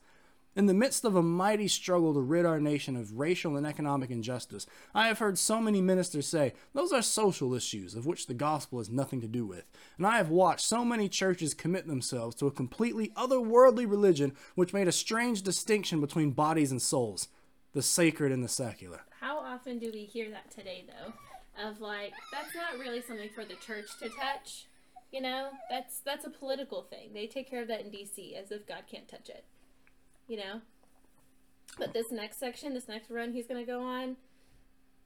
In 0.57 0.67
the 0.67 0.75
midst 0.75 1.05
of 1.05 1.15
a 1.15 1.23
mighty 1.23 1.69
struggle 1.69 2.13
to 2.13 2.21
rid 2.21 2.45
our 2.45 2.59
nation 2.59 2.97
of 2.97 3.19
racial 3.19 3.57
and 3.57 3.65
economic 3.65 4.11
injustice, 4.11 4.67
I 4.93 5.07
have 5.07 5.21
heard 5.21 5.39
so 5.39 5.61
many 5.61 5.81
ministers 5.81 6.27
say, 6.27 6.55
those 6.73 6.93
are 6.93 7.03
social 7.03 7.55
issues 7.55 7.95
of 7.95 8.05
which 8.05 8.27
the 8.27 8.35
gospel 8.35 8.79
has 8.79 8.91
nothing 8.91 9.21
to 9.21 9.29
do 9.29 9.47
with. 9.47 9.65
And 9.97 10.05
I 10.05 10.17
have 10.17 10.29
watched 10.29 10.67
so 10.67 10.85
many 10.85 11.09
churches 11.09 11.55
commit 11.55 11.87
themselves 11.87 12.35
to 12.37 12.49
a 12.49 12.51
completely 12.51 13.11
otherworldly 13.11 13.89
religion 13.89 14.33
which 14.57 14.73
made 14.73 14.89
a 14.89 14.93
strange 14.93 15.43
distinction 15.43 16.01
between 16.01 16.33
bodies 16.33 16.73
and 16.73 16.83
souls, 16.83 17.29
the 17.73 17.83
sacred 17.83 18.33
and 18.33 18.43
the 18.43 18.49
secular. 18.49 19.03
How 19.21 19.39
often 19.39 19.79
do 19.79 19.93
we 19.95 20.05
hear 20.05 20.31
that 20.31 20.51
today, 20.51 20.85
though? 20.89 21.13
Of 21.65 21.81
like, 21.81 22.13
that's 22.33 22.57
not 22.57 22.81
really 22.81 23.03
something 23.03 23.31
for 23.37 23.45
the 23.45 23.55
church 23.55 23.87
to 24.01 24.09
touch. 24.09 24.67
You 25.13 25.21
know, 25.21 25.51
that's 25.69 26.01
that's 26.01 26.25
a 26.25 26.31
political 26.31 26.83
thing. 26.83 27.11
They 27.13 27.27
take 27.27 27.51
care 27.51 27.63
of 27.63 27.69
that 27.69 27.83
in 27.83 27.91
D.C. 27.91 28.35
as 28.37 28.51
if 28.51 28.67
God 28.67 28.85
can't 28.91 29.09
touch 29.09 29.29
it. 29.29 29.45
You 30.31 30.37
know. 30.37 30.61
But 31.77 31.93
this 31.93 32.13
next 32.13 32.39
section, 32.39 32.73
this 32.73 32.87
next 32.87 33.11
run, 33.11 33.33
he's 33.33 33.49
gonna 33.49 33.67
go 33.67 33.83
on. 33.83 34.17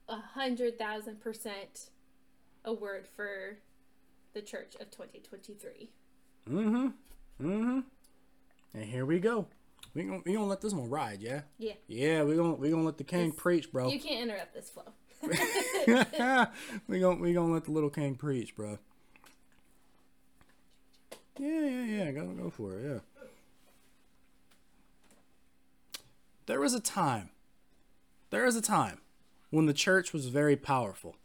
A 0.06 0.16
hundred 0.16 0.78
thousand 0.78 1.18
percent, 1.22 1.88
a 2.62 2.74
word 2.74 3.06
for 3.16 3.56
the 4.34 4.42
Church 4.42 4.74
of 4.78 4.90
2023. 4.90 5.88
Mm-hmm. 6.50 6.86
Mm-hmm. 7.40 7.80
And 8.74 8.84
here 8.84 9.06
we 9.06 9.18
go. 9.18 9.46
We 9.94 10.02
gonna 10.02 10.20
we 10.26 10.34
gonna 10.34 10.44
let 10.44 10.60
this 10.60 10.74
one 10.74 10.90
ride, 10.90 11.22
yeah? 11.22 11.40
Yeah. 11.56 11.72
Yeah, 11.88 12.24
we 12.24 12.36
gonna 12.36 12.52
we 12.56 12.68
gonna 12.68 12.82
let 12.82 12.98
the 12.98 13.04
king 13.04 13.28
It's- 13.28 13.40
preach, 13.40 13.72
bro. 13.72 13.88
You 13.88 13.98
can't 14.00 14.28
interrupt 14.28 14.52
this 14.52 14.68
flow. 14.68 14.92
we 16.86 17.00
gonna 17.00 17.18
we 17.18 17.32
gonna 17.32 17.50
let 17.50 17.64
the 17.64 17.70
little 17.70 17.88
king 17.88 18.14
preach, 18.14 18.54
bro. 18.54 18.78
Yeah, 21.38 21.48
yeah, 21.48 21.84
yeah. 21.84 22.12
Go 22.12 22.26
go 22.26 22.50
for 22.50 22.78
it. 22.78 22.84
Yeah. 22.84 22.98
There 26.46 26.60
was 26.60 26.74
a 26.74 26.80
time. 26.80 27.30
There 28.28 28.44
was 28.44 28.56
a 28.56 28.60
time 28.60 29.00
when 29.50 29.64
the 29.64 29.72
church 29.72 30.12
was 30.12 30.26
very 30.26 30.56
powerful. 30.56 31.16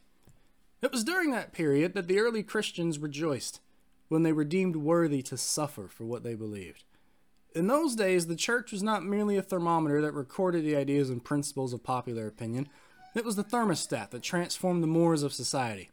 It 0.82 0.94
was 0.94 1.04
during 1.04 1.32
that 1.32 1.52
period 1.52 1.94
that 1.94 2.08
the 2.08 2.20
early 2.20 2.42
Christians 2.42 3.00
rejoiced 3.00 3.60
when 4.08 4.24
they 4.24 4.32
were 4.32 4.46
deemed 4.46 4.78
worthy 4.78 5.22
to 5.24 5.36
suffer 5.36 5.88
for 5.88 6.06
what 6.06 6.24
they 6.24 6.36
believed. 6.36 6.86
In 7.54 7.68
those 7.68 7.96
days, 7.96 8.28
the 8.28 8.36
church 8.36 8.72
was 8.72 8.82
not 8.82 9.04
merely 9.04 9.36
a 9.36 9.42
thermometer 9.42 10.02
that 10.02 10.14
recorded 10.14 10.64
the 10.64 10.78
ideas 10.78 11.10
and 11.10 11.24
principles 11.24 11.74
of 11.74 11.84
popular 11.84 12.26
opinion, 12.26 12.70
it 13.14 13.26
was 13.26 13.36
the 13.36 13.44
thermostat 13.44 14.12
that 14.12 14.22
transformed 14.22 14.82
the 14.82 14.88
mores 14.88 15.24
of 15.24 15.34
society. 15.34 15.90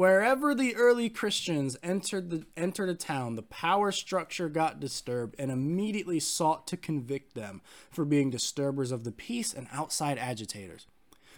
Wherever 0.00 0.54
the 0.54 0.74
early 0.76 1.10
Christians 1.10 1.76
entered 1.82 2.30
the 2.30 2.46
entered 2.56 2.88
a 2.88 2.94
town, 2.94 3.34
the 3.34 3.42
power 3.42 3.92
structure 3.92 4.48
got 4.48 4.80
disturbed 4.80 5.34
and 5.38 5.50
immediately 5.50 6.18
sought 6.18 6.66
to 6.68 6.78
convict 6.78 7.34
them 7.34 7.60
for 7.90 8.06
being 8.06 8.30
disturbers 8.30 8.92
of 8.92 9.04
the 9.04 9.12
peace 9.12 9.52
and 9.52 9.68
outside 9.70 10.16
agitators. 10.16 10.86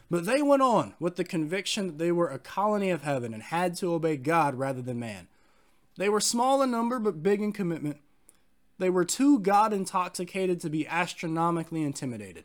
But 0.09 0.27
they 0.27 0.43
went 0.43 0.63
on 0.63 0.95
with 1.01 1.17
the 1.17 1.25
conviction 1.25 1.89
that 1.89 1.99
they 1.99 2.13
were 2.13 2.29
a 2.29 2.39
colony 2.39 2.91
of 2.91 3.03
heaven 3.03 3.35
and 3.35 3.43
had 3.43 3.75
to 3.79 3.95
obey 3.95 4.17
God 4.17 4.55
rather 4.55 4.81
than 4.81 5.01
man. 5.01 5.27
They 5.97 6.09
were 6.09 6.21
small 6.21 6.63
in 6.63 6.71
number 6.71 7.01
but 7.01 7.21
big 7.21 7.43
in 7.43 7.53
commitment. 7.53 7.97
They 8.79 8.91
were 8.91 9.05
too 9.05 9.41
God 9.41 9.73
intoxicated 9.73 10.61
to 10.61 10.71
be 10.71 10.87
astronomically 10.87 11.83
intimidated. 11.83 12.45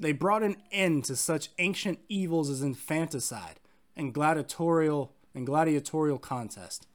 They 0.00 0.10
brought 0.10 0.42
an 0.42 0.56
end 0.72 1.04
to 1.04 1.14
such 1.14 1.50
ancient 1.60 2.00
evils 2.08 2.50
as 2.50 2.62
infanticide 2.62 3.60
and 3.96 4.12
gladiatorial 4.12 5.12
and 5.36 5.46
gladiatorial 5.46 6.18
contest. 6.18 6.88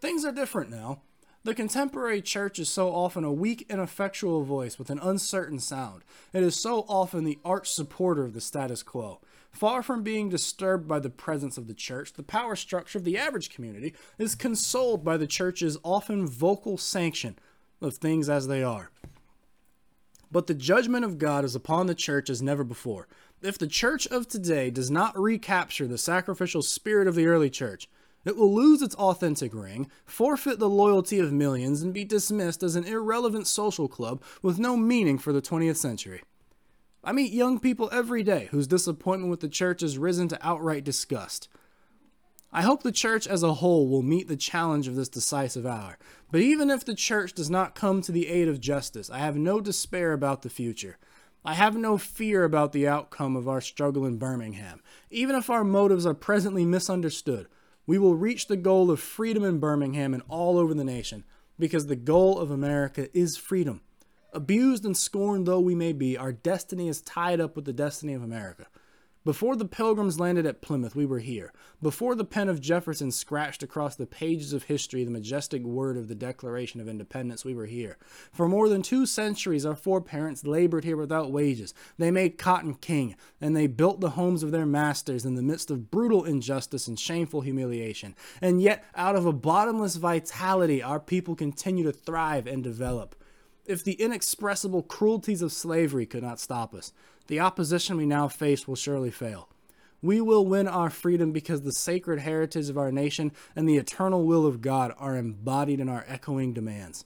Things 0.00 0.24
are 0.24 0.32
different 0.32 0.70
now. 0.70 1.00
The 1.44 1.54
contemporary 1.54 2.22
church 2.22 2.58
is 2.58 2.68
so 2.68 2.94
often 2.94 3.24
a 3.24 3.32
weak, 3.32 3.66
and 3.68 3.78
ineffectual 3.78 4.44
voice 4.44 4.78
with 4.78 4.90
an 4.90 4.98
uncertain 4.98 5.58
sound. 5.58 6.02
It 6.32 6.42
is 6.42 6.60
so 6.60 6.80
often 6.88 7.24
the 7.24 7.38
arch 7.44 7.70
supporter 7.70 8.24
of 8.24 8.34
the 8.34 8.40
status 8.40 8.82
quo. 8.82 9.20
Far 9.50 9.82
from 9.82 10.02
being 10.02 10.28
disturbed 10.28 10.86
by 10.88 10.98
the 10.98 11.10
presence 11.10 11.58
of 11.58 11.66
the 11.66 11.74
church, 11.74 12.14
the 12.14 12.22
power 12.22 12.56
structure 12.56 12.98
of 12.98 13.04
the 13.04 13.18
average 13.18 13.50
community 13.50 13.94
is 14.18 14.34
consoled 14.34 15.04
by 15.04 15.16
the 15.16 15.26
church's 15.26 15.78
often 15.82 16.26
vocal 16.26 16.76
sanction 16.76 17.38
of 17.80 17.94
things 17.94 18.28
as 18.28 18.46
they 18.46 18.62
are. 18.62 18.90
But 20.32 20.48
the 20.48 20.54
judgment 20.54 21.04
of 21.04 21.18
God 21.18 21.44
is 21.44 21.54
upon 21.54 21.86
the 21.86 21.94
church 21.94 22.28
as 22.28 22.42
never 22.42 22.64
before. 22.64 23.06
If 23.44 23.58
the 23.58 23.66
church 23.66 24.06
of 24.06 24.26
today 24.26 24.70
does 24.70 24.90
not 24.90 25.20
recapture 25.20 25.86
the 25.86 25.98
sacrificial 25.98 26.62
spirit 26.62 27.06
of 27.06 27.14
the 27.14 27.26
early 27.26 27.50
church, 27.50 27.90
it 28.24 28.38
will 28.38 28.54
lose 28.54 28.80
its 28.80 28.94
authentic 28.94 29.52
ring, 29.52 29.90
forfeit 30.06 30.58
the 30.58 30.70
loyalty 30.70 31.18
of 31.18 31.30
millions, 31.30 31.82
and 31.82 31.92
be 31.92 32.06
dismissed 32.06 32.62
as 32.62 32.74
an 32.74 32.84
irrelevant 32.84 33.46
social 33.46 33.86
club 33.86 34.22
with 34.40 34.58
no 34.58 34.78
meaning 34.78 35.18
for 35.18 35.30
the 35.30 35.42
20th 35.42 35.76
century. 35.76 36.22
I 37.04 37.12
meet 37.12 37.34
young 37.34 37.60
people 37.60 37.90
every 37.92 38.22
day 38.22 38.48
whose 38.50 38.66
disappointment 38.66 39.30
with 39.30 39.40
the 39.40 39.50
church 39.50 39.82
has 39.82 39.98
risen 39.98 40.26
to 40.28 40.38
outright 40.40 40.82
disgust. 40.82 41.50
I 42.50 42.62
hope 42.62 42.82
the 42.82 42.92
church 42.92 43.26
as 43.26 43.42
a 43.42 43.52
whole 43.52 43.88
will 43.88 44.00
meet 44.00 44.26
the 44.26 44.36
challenge 44.36 44.88
of 44.88 44.94
this 44.94 45.10
decisive 45.10 45.66
hour. 45.66 45.98
But 46.32 46.40
even 46.40 46.70
if 46.70 46.82
the 46.82 46.94
church 46.94 47.34
does 47.34 47.50
not 47.50 47.74
come 47.74 48.00
to 48.00 48.12
the 48.12 48.28
aid 48.28 48.48
of 48.48 48.58
justice, 48.58 49.10
I 49.10 49.18
have 49.18 49.36
no 49.36 49.60
despair 49.60 50.14
about 50.14 50.40
the 50.40 50.48
future. 50.48 50.96
I 51.46 51.52
have 51.52 51.76
no 51.76 51.98
fear 51.98 52.44
about 52.44 52.72
the 52.72 52.88
outcome 52.88 53.36
of 53.36 53.46
our 53.46 53.60
struggle 53.60 54.06
in 54.06 54.16
Birmingham. 54.16 54.80
Even 55.10 55.36
if 55.36 55.50
our 55.50 55.62
motives 55.62 56.06
are 56.06 56.14
presently 56.14 56.64
misunderstood, 56.64 57.48
we 57.86 57.98
will 57.98 58.14
reach 58.14 58.46
the 58.46 58.56
goal 58.56 58.90
of 58.90 58.98
freedom 58.98 59.44
in 59.44 59.58
Birmingham 59.58 60.14
and 60.14 60.22
all 60.26 60.56
over 60.56 60.72
the 60.72 60.84
nation, 60.84 61.22
because 61.58 61.86
the 61.86 61.96
goal 61.96 62.38
of 62.38 62.50
America 62.50 63.14
is 63.16 63.36
freedom. 63.36 63.82
Abused 64.32 64.86
and 64.86 64.96
scorned 64.96 65.46
though 65.46 65.60
we 65.60 65.74
may 65.74 65.92
be, 65.92 66.16
our 66.16 66.32
destiny 66.32 66.88
is 66.88 67.02
tied 67.02 67.40
up 67.42 67.56
with 67.56 67.66
the 67.66 67.74
destiny 67.74 68.14
of 68.14 68.22
America. 68.22 68.66
Before 69.24 69.56
the 69.56 69.64
pilgrims 69.64 70.20
landed 70.20 70.44
at 70.44 70.60
Plymouth, 70.60 70.94
we 70.94 71.06
were 71.06 71.20
here. 71.20 71.50
Before 71.80 72.14
the 72.14 72.26
pen 72.26 72.50
of 72.50 72.60
Jefferson 72.60 73.10
scratched 73.10 73.62
across 73.62 73.96
the 73.96 74.04
pages 74.04 74.52
of 74.52 74.64
history 74.64 75.02
the 75.02 75.10
majestic 75.10 75.62
word 75.62 75.96
of 75.96 76.08
the 76.08 76.14
Declaration 76.14 76.78
of 76.78 76.90
Independence, 76.90 77.42
we 77.42 77.54
were 77.54 77.64
here. 77.64 77.96
For 78.32 78.50
more 78.50 78.68
than 78.68 78.82
two 78.82 79.06
centuries, 79.06 79.64
our 79.64 79.76
foreparents 79.76 80.44
labored 80.44 80.84
here 80.84 80.98
without 80.98 81.32
wages. 81.32 81.72
They 81.96 82.10
made 82.10 82.36
cotton 82.36 82.74
king, 82.74 83.16
and 83.40 83.56
they 83.56 83.66
built 83.66 84.02
the 84.02 84.10
homes 84.10 84.42
of 84.42 84.50
their 84.50 84.66
masters 84.66 85.24
in 85.24 85.36
the 85.36 85.42
midst 85.42 85.70
of 85.70 85.90
brutal 85.90 86.24
injustice 86.24 86.86
and 86.86 87.00
shameful 87.00 87.40
humiliation. 87.40 88.14
And 88.42 88.60
yet, 88.60 88.84
out 88.94 89.16
of 89.16 89.24
a 89.24 89.32
bottomless 89.32 89.96
vitality, 89.96 90.82
our 90.82 91.00
people 91.00 91.34
continue 91.34 91.84
to 91.84 91.92
thrive 91.92 92.46
and 92.46 92.62
develop. 92.62 93.16
If 93.64 93.82
the 93.82 93.94
inexpressible 93.94 94.82
cruelties 94.82 95.40
of 95.40 95.50
slavery 95.50 96.04
could 96.04 96.22
not 96.22 96.38
stop 96.38 96.74
us, 96.74 96.92
the 97.26 97.40
opposition 97.40 97.96
we 97.96 98.06
now 98.06 98.28
face 98.28 98.68
will 98.68 98.76
surely 98.76 99.10
fail. 99.10 99.48
We 100.02 100.20
will 100.20 100.44
win 100.44 100.68
our 100.68 100.90
freedom 100.90 101.32
because 101.32 101.62
the 101.62 101.72
sacred 101.72 102.20
heritage 102.20 102.68
of 102.68 102.76
our 102.76 102.92
nation 102.92 103.32
and 103.56 103.68
the 103.68 103.78
eternal 103.78 104.24
will 104.24 104.44
of 104.44 104.60
God 104.60 104.92
are 104.98 105.16
embodied 105.16 105.80
in 105.80 105.88
our 105.88 106.04
echoing 106.06 106.52
demands. 106.52 107.04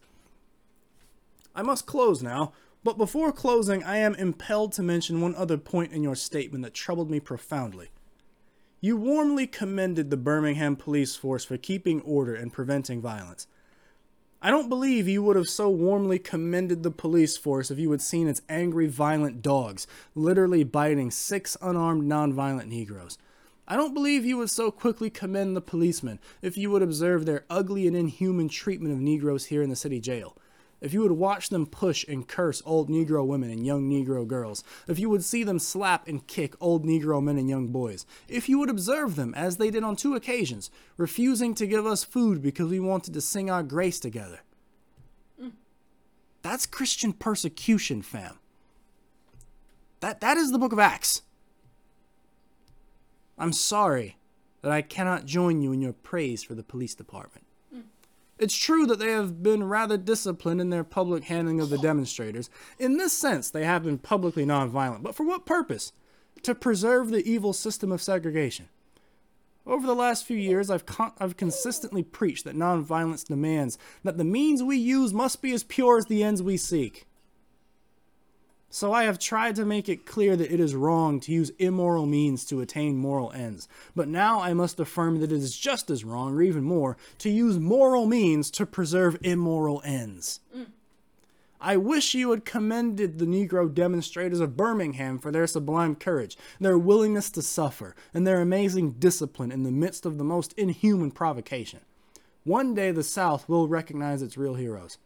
I 1.55 1.63
must 1.63 1.87
close 1.87 2.23
now, 2.23 2.53
but 2.83 2.99
before 2.99 3.33
closing, 3.33 3.85
I 3.85 3.99
am 3.99 4.15
impelled 4.17 4.73
to 4.73 4.83
mention 4.83 5.21
one 5.21 5.35
other 5.35 5.59
point 5.59 5.93
in 5.93 6.03
your 6.03 6.17
statement 6.17 6.65
that 6.65 6.75
troubled 6.75 7.11
me 7.11 7.21
profoundly. 7.21 7.91
You 8.81 8.97
warmly 8.97 9.47
commended 9.47 10.11
the 10.11 10.17
Birmingham 10.17 10.77
police 10.77 11.17
force 11.17 11.45
for 11.45 11.57
keeping 11.57 12.01
order 12.03 12.35
and 12.35 12.53
preventing 12.53 13.01
violence. 13.01 13.47
I 14.41 14.53
don't 14.53 14.69
believe 14.69 15.09
you 15.09 15.21
would 15.25 15.35
have 15.35 15.49
so 15.49 15.69
warmly 15.69 16.21
commended 16.21 16.85
the 16.85 16.93
police 16.93 17.37
force 17.37 17.73
if 17.73 17.79
you 17.81 17.91
had 17.91 18.01
seen 18.01 18.29
its 18.29 18.41
angry, 18.49 18.87
violent 18.87 19.43
dogs 19.43 19.89
literally 20.15 20.63
biting 20.63 21.11
six 21.11 21.57
unarmed, 21.61 22.05
nonviolent 22.05 22.69
Negroes. 22.69 23.19
I 23.67 23.75
don't 23.75 23.95
believe 23.95 24.25
you 24.25 24.37
would 24.37 24.49
so 24.49 24.71
quickly 24.71 25.11
commend 25.11 25.57
the 25.57 25.61
policemen 25.61 26.21
if 26.41 26.57
you 26.57 26.71
would 26.71 26.83
observe 26.83 27.27
their 27.27 27.47
ugly 27.51 27.89
and 27.89 27.97
inhuman 27.97 28.49
treatment 28.49 28.95
of 28.95 29.01
Negroes 29.01 29.47
here 29.47 29.61
in 29.61 29.71
the 29.71 29.77
city 29.77 30.01
jail 30.01 30.37
if 30.81 30.93
you 30.93 31.01
would 31.03 31.13
watch 31.13 31.49
them 31.49 31.67
push 31.67 32.05
and 32.07 32.27
curse 32.27 32.63
old 32.65 32.89
Negro 32.89 33.27
women 33.27 33.51
and 33.51 33.67
young 33.67 33.89
Negro 33.89 34.27
girls, 34.27 34.63
if 34.87 34.99
you 34.99 35.11
would 35.11 35.25
see 35.25 35.43
them 35.43 35.59
slap 35.59 36.07
and 36.07 36.27
kick 36.27 36.55
old 36.61 36.85
Negro 36.85 37.23
men 37.23 37.37
and 37.37 37.49
young 37.49 37.69
boys, 37.69 38.07
if 38.29 38.49
you 38.49 38.59
would 38.59 38.71
observe 38.71 39.17
them, 39.17 39.35
as 39.35 39.57
they 39.57 39.71
did 39.71 39.83
on 39.83 39.97
two 39.97 40.15
occasions, 40.15 40.71
refusing 40.97 41.55
to 41.55 41.67
give 41.67 41.87
us 41.87 42.05
food 42.05 42.43
because 42.43 42.69
we 42.69 42.81
wanted 42.81 43.15
to 43.15 43.21
sing 43.21 43.51
our 43.51 43.63
grace 43.63 43.99
together. 43.99 44.41
Mm. 45.43 45.53
That's 46.43 46.67
Christian 46.67 47.13
persecution, 47.13 48.03
fam. 48.03 48.39
That, 50.01 50.21
that 50.21 50.37
is 50.37 50.53
the 50.53 50.59
book 50.59 50.73
of 50.73 50.79
Acts. 50.79 51.23
I'm 53.37 53.53
sorry 53.53 54.17
that 54.63 54.73
I 54.73 54.83
cannot 54.83 55.27
join 55.27 55.61
you 55.63 55.73
in 55.73 55.81
your 55.81 55.93
praise 55.93 56.43
for 56.43 56.55
the 56.55 56.63
police 56.63 56.95
department. 56.95 57.48
It's 58.39 58.57
true 58.57 58.87
that 58.87 58.99
they 58.99 59.11
have 59.11 59.43
been 59.43 59.65
rather 59.65 59.97
disciplined 59.97 60.61
in 60.61 60.71
their 60.71 60.85
public 60.85 61.25
handling 61.25 61.61
of 61.61 61.71
the 61.71 61.79
demonstrators. 61.79 62.49
In 62.79 62.97
this 62.97 63.13
sense, 63.13 63.51
they 63.51 63.65
have 63.65 63.83
been 63.83 63.99
publicly 63.99 64.47
nonviolent. 64.47 65.03
But 65.03 65.17
for 65.17 65.25
what 65.25 65.45
purpose? 65.45 65.93
To 66.45 66.55
preserve 66.55 67.11
the 67.11 67.29
evil 67.29 67.53
system 67.53 67.91
of 67.91 68.01
segregation. 68.01 68.69
Over 69.67 69.87
the 69.87 69.95
last 69.95 70.25
few 70.25 70.37
years, 70.37 70.71
I've, 70.71 70.87
con- 70.87 71.13
I've 71.19 71.37
consistently 71.37 72.03
preached 72.03 72.45
that 72.45 72.57
nonviolence 72.57 73.27
demands 73.27 73.77
that 74.05 74.17
the 74.17 74.25
means 74.25 74.63
we 74.63 74.77
use 74.77 75.13
must 75.13 75.43
be 75.43 75.53
as 75.53 75.65
pure 75.65 75.99
as 75.99 76.07
the 76.07 76.23
ends 76.23 76.41
we 76.41 76.57
seek. 76.57 77.08
So 78.71 78.93
I 78.93 79.05
have 79.05 79.19
tried 79.19 79.57
to 79.57 79.65
make 79.65 79.89
it 79.89 80.05
clear 80.05 80.37
that 80.37 80.53
it 80.53 80.61
is 80.61 80.75
wrong 80.75 81.21
to 81.21 81.33
use 81.33 81.51
immoral 81.59 82.05
means 82.05 82.45
to 82.47 82.61
attain 82.61 82.99
moral 82.99 83.33
ends. 83.33 83.67
But 83.97 84.09
now 84.09 84.41
I 84.41 84.53
must 84.53 84.79
affirm 84.79 85.21
that 85.21 85.33
it 85.33 85.37
is 85.37 85.57
just 85.57 85.91
as 85.91 86.05
wrong, 86.05 86.35
or 86.35 86.43
even 86.43 86.65
more, 86.65 86.99
to 87.19 87.31
use 87.31 87.59
moral 87.59 88.07
means 88.07 88.51
to 88.53 88.67
preserve 88.67 89.17
immoral 89.23 89.81
ends. 89.85 90.41
Mm. 90.55 90.67
I 91.61 91.77
wish 91.77 92.15
you 92.15 92.31
had 92.31 92.45
commended 92.45 93.19
the 93.19 93.25
Negro 93.25 93.73
demonstrators 93.73 94.39
of 94.39 94.57
Birmingham 94.57 95.19
for 95.19 95.33
their 95.33 95.47
sublime 95.47 95.97
courage, 95.97 96.37
their 96.61 96.79
willingness 96.79 97.31
to 97.31 97.43
suffer, 97.43 97.97
and 98.15 98.27
their 98.27 98.41
amazing 98.41 98.93
discipline 98.93 99.51
in 99.51 99.65
the 99.65 99.73
midst 99.73 100.07
of 100.07 100.19
the 100.19 100.25
most 100.25 100.53
inhuman 100.53 101.11
provocation. 101.11 101.81
One 102.45 102.75
day 102.75 102.93
the 102.93 103.03
South 103.03 103.49
will 103.49 103.67
recognize 103.67 104.23
its 104.23 104.39
real 104.39 104.55
heroes. 104.55 104.99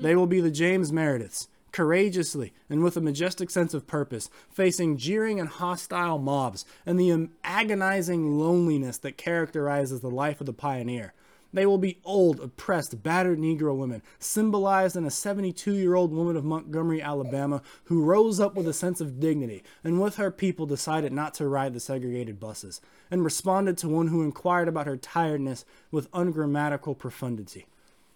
They 0.00 0.16
will 0.16 0.26
be 0.26 0.40
the 0.40 0.50
James 0.50 0.90
Merediths, 0.90 1.48
courageously 1.74 2.52
and 2.70 2.84
with 2.84 2.96
a 2.96 3.00
majestic 3.00 3.50
sense 3.50 3.74
of 3.74 3.84
purpose, 3.84 4.30
facing 4.48 4.96
jeering 4.96 5.40
and 5.40 5.48
hostile 5.48 6.18
mobs 6.18 6.64
and 6.86 7.00
the 7.00 7.28
agonizing 7.42 8.38
loneliness 8.38 8.96
that 8.98 9.18
characterizes 9.18 10.00
the 10.00 10.08
life 10.08 10.40
of 10.40 10.46
the 10.46 10.52
pioneer. 10.52 11.12
They 11.52 11.66
will 11.66 11.78
be 11.78 11.98
old, 12.04 12.38
oppressed, 12.38 13.02
battered 13.02 13.40
Negro 13.40 13.76
women, 13.76 14.02
symbolized 14.20 14.94
in 14.94 15.04
a 15.04 15.10
72 15.10 15.72
year 15.72 15.96
old 15.96 16.12
woman 16.12 16.36
of 16.36 16.44
Montgomery, 16.44 17.02
Alabama, 17.02 17.60
who 17.84 18.04
rose 18.04 18.38
up 18.38 18.54
with 18.54 18.68
a 18.68 18.72
sense 18.72 19.00
of 19.00 19.18
dignity 19.18 19.64
and 19.82 20.00
with 20.00 20.14
her 20.14 20.30
people 20.30 20.66
decided 20.66 21.12
not 21.12 21.34
to 21.34 21.48
ride 21.48 21.74
the 21.74 21.80
segregated 21.80 22.38
buses, 22.38 22.80
and 23.10 23.24
responded 23.24 23.76
to 23.78 23.88
one 23.88 24.08
who 24.08 24.22
inquired 24.22 24.68
about 24.68 24.86
her 24.86 24.96
tiredness 24.96 25.64
with 25.90 26.08
ungrammatical 26.12 26.94
profundity. 26.94 27.66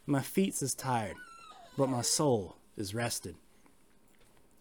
My 0.06 0.22
feet 0.22 0.62
is 0.62 0.74
tired, 0.74 1.16
but 1.76 1.88
my 1.88 2.02
soul 2.02 2.56
is 2.76 2.94
rested. 2.94 3.34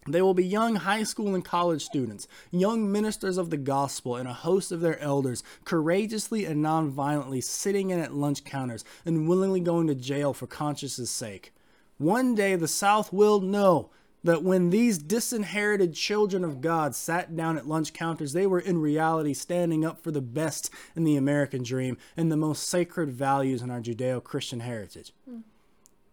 They 0.08 0.22
will 0.22 0.34
be 0.34 0.46
young 0.46 0.76
high 0.76 1.04
school 1.04 1.36
and 1.36 1.44
college 1.44 1.84
students, 1.84 2.28
young 2.52 2.92
ministers 2.92 3.38
of 3.38 3.50
the 3.50 3.58
gospel, 3.58 4.16
and 4.16 4.28
a 4.28 4.34
host 4.34 4.72
of 4.72 4.82
their 4.82 5.00
elders, 5.00 5.44
courageously 5.66 6.46
and 6.46 6.64
nonviolently 6.64 7.44
sitting 7.44 7.90
in 7.90 8.00
at 8.00 8.14
lunch 8.14 8.44
counters 8.44 8.86
and 9.06 9.28
willingly 9.28 9.60
going 9.60 9.88
to 9.88 9.96
jail 9.96 10.34
for 10.34 10.48
conscience' 10.48 11.10
sake. 11.10 11.54
One 11.98 12.36
day 12.36 12.56
the 12.56 12.68
South 12.68 13.12
will 13.12 13.42
know 13.42 13.90
that 14.24 14.44
when 14.44 14.70
these 14.70 14.98
disinherited 14.98 15.94
children 15.94 16.44
of 16.44 16.62
God 16.62 16.96
sat 16.96 17.36
down 17.36 17.58
at 17.58 17.68
lunch 17.68 17.94
counters, 17.94 18.34
they 18.34 18.48
were 18.48 18.60
in 18.60 18.80
reality 18.80 19.34
standing 19.34 19.86
up 19.86 20.00
for 20.00 20.12
the 20.12 20.22
best 20.22 20.70
in 20.96 21.04
the 21.04 21.16
American 21.16 21.64
dream 21.64 21.98
and 22.16 22.32
the 22.32 22.38
most 22.38 22.68
sacred 22.68 23.10
values 23.10 23.62
in 23.62 23.72
our 23.72 23.80
Judeo 23.80 24.24
Christian 24.24 24.62
heritage. 24.62 25.14
Mm. 25.30 25.44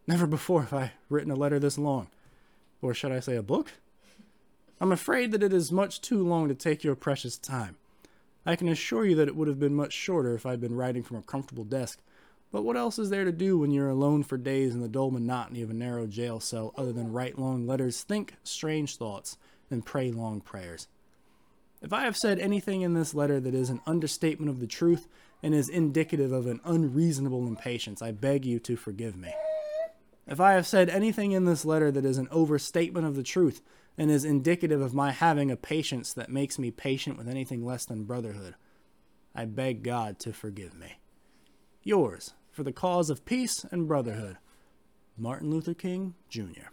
Never 0.07 0.27
before 0.27 0.63
have 0.63 0.75
I 0.75 0.93
written 1.09 1.31
a 1.31 1.37
letter 1.37 1.59
this 1.59 1.79
long. 1.79 2.09
Or 2.83 2.93
should 2.93 3.13
I 3.13 3.21
say 3.21 3.37
a 3.37 3.43
book? 3.43 3.73
I'm 4.85 4.93
afraid 4.93 5.33
that 5.33 5.43
it 5.43 5.55
is 5.55 5.73
much 5.73 6.03
too 6.03 6.23
long 6.23 6.47
to 6.49 6.55
take 6.55 6.85
your 6.85 6.95
precious 6.95 7.39
time. 7.39 7.77
I 8.45 8.55
can 8.55 8.69
assure 8.69 9.07
you 9.07 9.15
that 9.15 9.29
it 9.29 9.35
would 9.35 9.49
have 9.49 9.59
been 9.59 9.75
much 9.75 9.95
shorter 9.95 10.35
if 10.35 10.45
I'd 10.45 10.61
been 10.61 10.77
writing 10.77 11.03
from 11.03 11.17
a 11.17 11.23
comfortable 11.23 11.65
desk. 11.65 12.01
But 12.53 12.65
what 12.65 12.77
else 12.77 12.99
is 12.99 13.09
there 13.09 13.25
to 13.25 13.33
do 13.33 13.57
when 13.57 13.71
you're 13.71 13.89
alone 13.89 14.25
for 14.25 14.37
days 14.37 14.75
in 14.75 14.83
the 14.83 14.89
dull 14.89 15.11
monotony 15.11 15.63
of 15.63 15.71
a 15.71 15.73
narrow 15.73 16.07
jail 16.07 16.39
cell 16.39 16.75
other 16.77 16.93
than 16.93 17.15
write 17.15 17.39
long 17.39 17.67
letters, 17.67 18.03
think 18.03 18.35
strange 18.45 18.99
thoughts, 18.99 19.39
and 19.71 19.87
pray 19.87 20.11
long 20.11 20.43
prayers? 20.43 20.87
If 21.81 21.95
I 21.95 22.03
have 22.03 22.19
said 22.19 22.39
anything 22.39 22.83
in 22.83 22.93
this 22.93 23.15
letter 23.15 23.41
that 23.41 23.55
is 23.55 23.71
an 23.71 23.81
understatement 23.87 24.51
of 24.51 24.61
the 24.61 24.67
truth, 24.67 25.09
and 25.43 25.55
is 25.55 25.71
indicative 25.71 26.31
of 26.31 26.47
an 26.47 26.61
unreasonable 26.63 27.47
impatience, 27.47 28.03
I 28.03 28.11
beg 28.11 28.45
you 28.45 28.59
to 28.59 28.77
forgive 28.77 29.17
me. 29.17 29.33
If 30.27 30.41
I 30.41 30.53
have 30.53 30.67
said 30.67 30.91
anything 30.91 31.33
in 31.33 31.47
this 31.47 31.65
letter 31.65 31.91
that 31.91 32.05
is 32.05 32.19
an 32.19 32.29
overstatement 32.31 33.07
of 33.07 33.17
the 33.17 33.23
truth 33.23 33.63
and 33.97 34.11
is 34.11 34.25
indicative 34.25 34.81
of 34.81 34.95
my 34.95 35.13
having 35.13 35.51
a 35.51 35.57
patience 35.57 36.13
that 36.13 36.29
makes 36.31 36.59
me 36.59 36.71
patient 36.71 37.17
with 37.17 37.29
anything 37.29 37.65
less 37.65 37.85
than 37.85 38.05
brotherhood, 38.05 38.55
I 39.35 39.45
beg 39.45 39.83
God 39.83 40.19
to 40.21 40.33
forgive 40.33 40.75
me. 40.75 40.99
Yours, 41.83 42.35
for 42.51 42.63
the 42.63 42.73
cause 42.73 43.11
of 43.11 43.25
peace 43.25 43.65
and 43.71 43.87
brotherhood, 43.89 44.39
Martin 45.17 45.51
Luther 45.51 45.75
King, 45.75 46.15
Jr. 46.29 46.71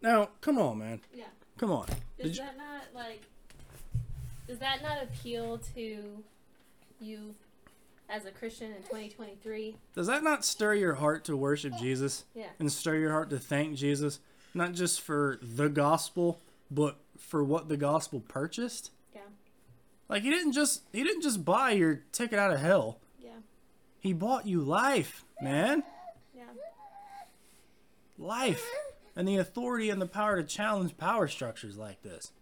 Now, 0.00 0.28
come 0.40 0.58
on, 0.58 0.78
man. 0.78 1.00
Yeah. 1.12 1.24
Come 1.56 1.72
on. 1.72 1.86
Does 1.86 1.96
Did 2.18 2.36
you- 2.36 2.42
that 2.44 2.56
not 2.56 2.82
like? 2.94 3.22
Does 4.46 4.58
that 4.60 4.82
not 4.82 5.02
appeal 5.02 5.58
to 5.74 6.24
you 7.00 7.34
as 8.08 8.24
a 8.24 8.30
Christian 8.30 8.70
in 8.72 8.82
2023? 8.82 9.76
Does 9.94 10.06
that 10.06 10.22
not 10.22 10.44
stir 10.44 10.74
your 10.74 10.94
heart 10.94 11.24
to 11.24 11.36
worship 11.36 11.74
Jesus 11.78 12.24
Yeah. 12.34 12.50
and 12.58 12.72
stir 12.72 12.96
your 12.96 13.10
heart 13.10 13.28
to 13.30 13.38
thank 13.38 13.76
Jesus, 13.76 14.20
not 14.58 14.74
just 14.74 15.00
for 15.00 15.38
the 15.40 15.68
gospel, 15.68 16.40
but 16.70 16.98
for 17.18 17.42
what 17.42 17.68
the 17.68 17.76
gospel 17.76 18.20
purchased? 18.20 18.90
Yeah. 19.14 19.22
Like 20.08 20.22
he 20.22 20.30
didn't 20.30 20.52
just 20.52 20.82
he 20.92 21.02
didn't 21.02 21.22
just 21.22 21.44
buy 21.44 21.70
your 21.70 22.02
ticket 22.12 22.38
out 22.38 22.52
of 22.52 22.60
hell. 22.60 22.98
Yeah. 23.18 23.30
He 24.00 24.12
bought 24.12 24.46
you 24.46 24.60
life, 24.60 25.24
man. 25.40 25.82
Yeah. 26.36 26.42
Life 28.18 28.68
and 29.16 29.26
the 29.26 29.36
authority 29.36 29.90
and 29.90 30.00
the 30.00 30.06
power 30.06 30.36
to 30.36 30.44
challenge 30.44 30.96
power 30.98 31.28
structures 31.28 31.76
like 31.78 32.02
this. 32.02 32.32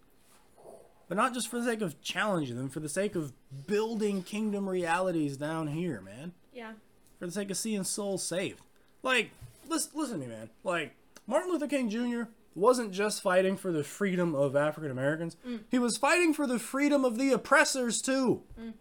But 1.08 1.16
not 1.16 1.34
just 1.34 1.48
for 1.48 1.60
the 1.60 1.64
sake 1.66 1.82
of 1.82 2.00
challenging 2.02 2.56
them, 2.56 2.68
for 2.68 2.80
the 2.80 2.88
sake 2.88 3.14
of 3.14 3.32
building 3.66 4.22
kingdom 4.24 4.68
realities 4.68 5.36
down 5.36 5.68
here, 5.68 6.00
man. 6.00 6.32
Yeah. 6.52 6.72
for 7.18 7.26
the 7.26 7.32
sake 7.32 7.50
of 7.50 7.56
seeing 7.56 7.84
souls 7.84 8.22
saved. 8.24 8.60
Like, 9.02 9.30
listen, 9.68 9.92
listen 9.94 10.20
to 10.20 10.26
me, 10.26 10.34
man. 10.34 10.50
Like, 10.64 10.94
Martin 11.26 11.50
Luther 11.50 11.66
King 11.66 11.90
Jr. 11.90 12.30
wasn't 12.54 12.92
just 12.92 13.22
fighting 13.22 13.56
for 13.56 13.72
the 13.72 13.84
freedom 13.84 14.34
of 14.34 14.56
African 14.56 14.90
Americans, 14.90 15.36
mm. 15.46 15.60
he 15.70 15.78
was 15.78 15.96
fighting 15.96 16.32
for 16.32 16.46
the 16.46 16.58
freedom 16.58 17.04
of 17.04 17.18
the 17.18 17.32
oppressors, 17.32 18.00
too. 18.00 18.42
Mm. 18.58 18.74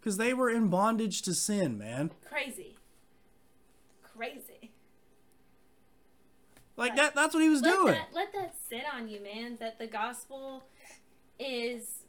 Because 0.00 0.16
they 0.16 0.34
were 0.34 0.50
in 0.50 0.68
bondage 0.68 1.22
to 1.22 1.34
sin, 1.34 1.78
man. 1.78 2.10
Crazy. 2.28 2.76
Crazy. 4.16 4.72
Like, 6.76 6.96
that, 6.96 7.14
that's 7.14 7.34
what 7.34 7.42
he 7.42 7.48
was 7.48 7.62
Let 7.62 7.74
doing. 7.74 7.92
that 7.92 8.08
let 8.12 8.32
that 8.32 8.54
sit 8.68 8.82
on 8.92 9.08
you, 9.08 9.22
man. 9.22 9.58
That 9.60 9.78
the 9.78 9.86
gospel 9.86 10.64
is 11.38 12.04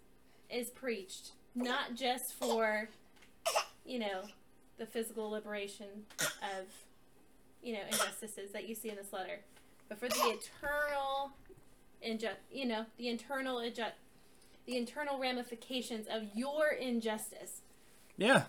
is 0.50 0.70
preached 0.70 1.32
not 1.56 1.96
just 1.96 2.34
for 2.34 2.90
you 3.86 4.00
know 4.00 4.24
the 4.78 4.86
physical 4.86 5.30
liberation 5.30 5.88
of 6.20 6.66
you 7.64 7.74
know 7.74 7.80
injustices 7.86 8.52
that 8.52 8.68
you 8.68 8.76
see 8.76 8.90
in 8.90 8.96
this 8.96 9.14
letter, 9.14 9.40
but 9.90 10.00
for 10.00 10.08
the 10.10 10.16
eternal 10.16 11.32
inju- 12.06 12.38
you 12.52 12.66
know 12.66 12.86
the 12.98 13.08
internal 13.08 13.58
inju- 13.58 13.92
the 14.66 14.78
internal 14.78 15.20
ramifications 15.20 16.08
of 16.08 16.24
your 16.36 16.70
injustice. 16.72 17.62
Yeah. 18.18 18.44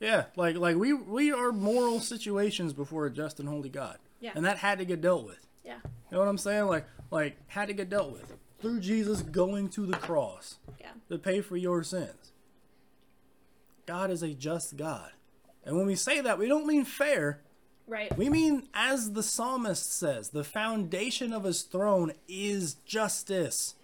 Yeah, 0.00 0.24
like 0.36 0.56
like 0.56 0.76
we 0.76 0.92
we 0.92 1.32
are 1.32 1.52
moral 1.52 2.00
situations 2.00 2.72
before 2.72 3.06
a 3.06 3.10
just 3.10 3.38
and 3.40 3.48
holy 3.48 3.68
God. 3.68 3.98
Yeah. 4.20 4.32
And 4.34 4.44
that 4.44 4.58
had 4.58 4.78
to 4.78 4.84
get 4.84 5.00
dealt 5.00 5.24
with. 5.24 5.46
Yeah. 5.64 5.78
You 5.84 5.90
know 6.12 6.18
what 6.18 6.28
I'm 6.28 6.38
saying? 6.38 6.66
Like 6.66 6.86
like 7.10 7.36
had 7.46 7.68
to 7.68 7.74
get 7.74 7.88
dealt 7.90 8.12
with 8.12 8.34
through 8.60 8.80
Jesus 8.80 9.22
going 9.22 9.68
to 9.70 9.86
the 9.86 9.96
cross. 9.96 10.56
Yeah. 10.80 10.90
to 11.08 11.18
pay 11.18 11.40
for 11.40 11.56
your 11.56 11.82
sins. 11.82 12.32
God 13.86 14.10
is 14.10 14.22
a 14.22 14.32
just 14.34 14.76
God. 14.76 15.12
And 15.64 15.76
when 15.76 15.86
we 15.86 15.94
say 15.94 16.20
that, 16.20 16.38
we 16.38 16.48
don't 16.48 16.66
mean 16.66 16.84
fair. 16.84 17.40
Right. 17.86 18.16
We 18.16 18.30
mean, 18.30 18.68
as 18.72 19.12
the 19.12 19.22
psalmist 19.22 19.92
says, 19.92 20.30
the 20.30 20.44
foundation 20.44 21.32
of 21.32 21.44
his 21.44 21.62
throne 21.62 22.12
is 22.26 22.74
justice. 22.86 23.74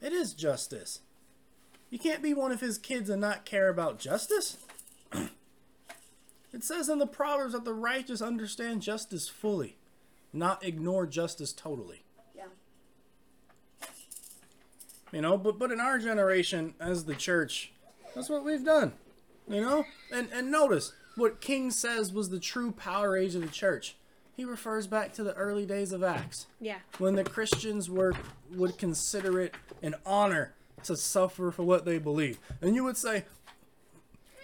It 0.00 0.12
is 0.12 0.32
justice. 0.32 1.00
You 1.90 1.98
can't 1.98 2.22
be 2.22 2.32
one 2.34 2.52
of 2.52 2.60
his 2.60 2.78
kids 2.78 3.10
and 3.10 3.20
not 3.20 3.44
care 3.44 3.68
about 3.68 3.98
justice. 3.98 4.56
it 5.12 6.64
says 6.64 6.88
in 6.88 6.98
the 6.98 7.06
Proverbs 7.06 7.52
that 7.52 7.64
the 7.64 7.74
righteous 7.74 8.22
understand 8.22 8.82
justice 8.82 9.28
fully, 9.28 9.76
not 10.32 10.64
ignore 10.64 11.06
justice 11.06 11.52
totally. 11.52 12.02
Yeah. 12.34 12.44
You 15.12 15.20
know, 15.20 15.36
but 15.36 15.58
but 15.58 15.70
in 15.70 15.80
our 15.80 15.98
generation 15.98 16.74
as 16.80 17.04
the 17.04 17.14
church, 17.14 17.72
that's 18.14 18.30
what 18.30 18.44
we've 18.44 18.64
done. 18.64 18.94
You 19.48 19.60
know? 19.60 19.84
And 20.10 20.28
and 20.32 20.50
notice 20.50 20.92
what 21.16 21.40
King 21.40 21.70
says 21.70 22.12
was 22.12 22.30
the 22.30 22.40
true 22.40 22.72
power 22.72 23.16
age 23.16 23.34
of 23.34 23.42
the 23.42 23.48
church. 23.48 23.96
He 24.36 24.44
refers 24.44 24.86
back 24.88 25.12
to 25.14 25.22
the 25.22 25.34
early 25.34 25.64
days 25.64 25.92
of 25.92 26.02
Acts, 26.02 26.46
Yeah. 26.60 26.78
when 26.98 27.14
the 27.14 27.22
Christians 27.24 27.88
were 27.88 28.14
would 28.52 28.78
consider 28.78 29.40
it 29.40 29.54
an 29.82 29.94
honor 30.04 30.54
to 30.84 30.96
suffer 30.96 31.50
for 31.50 31.62
what 31.62 31.84
they 31.84 31.98
believe. 31.98 32.38
And 32.60 32.74
you 32.74 32.82
would 32.84 32.96
say 32.96 33.24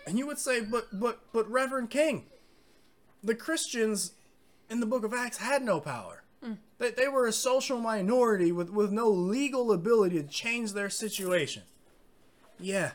and 0.06 0.18
you 0.18 0.26
would 0.26 0.38
say, 0.38 0.60
but 0.60 0.86
but 0.92 1.20
but 1.32 1.50
Reverend 1.50 1.90
King, 1.90 2.26
the 3.22 3.34
Christians 3.34 4.12
in 4.68 4.80
the 4.80 4.86
book 4.86 5.04
of 5.04 5.12
Acts 5.12 5.38
had 5.38 5.62
no 5.62 5.80
power. 5.80 6.22
Mm. 6.44 6.58
They, 6.78 6.90
they 6.92 7.08
were 7.08 7.26
a 7.26 7.32
social 7.32 7.78
minority 7.80 8.52
with, 8.52 8.70
with 8.70 8.92
no 8.92 9.10
legal 9.10 9.72
ability 9.72 10.22
to 10.22 10.28
change 10.28 10.72
their 10.72 10.88
situation. 10.88 11.64
Yeah, 12.58 12.92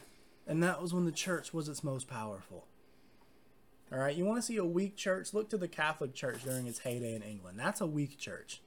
and 0.47 0.63
that 0.63 0.81
was 0.81 0.93
when 0.93 1.05
the 1.05 1.11
church 1.11 1.53
was 1.53 1.67
its 1.69 1.83
most 1.83 2.07
powerful. 2.07 2.65
All 3.95 4.01
right, 4.01 4.13
you 4.13 4.25
want 4.25 4.39
to 4.39 4.41
see 4.41 4.57
a 4.57 4.65
weak 4.65 4.97
church? 4.97 5.33
Look 5.33 5.49
to 5.51 5.57
the 5.57 5.69
Catholic 5.69 6.13
Church 6.13 6.43
during 6.43 6.67
its 6.67 6.79
heyday 6.79 7.15
in 7.15 7.21
England. 7.21 7.57
That's 7.57 7.79
a 7.79 7.85
weak 7.85 8.17
church. 8.17 8.59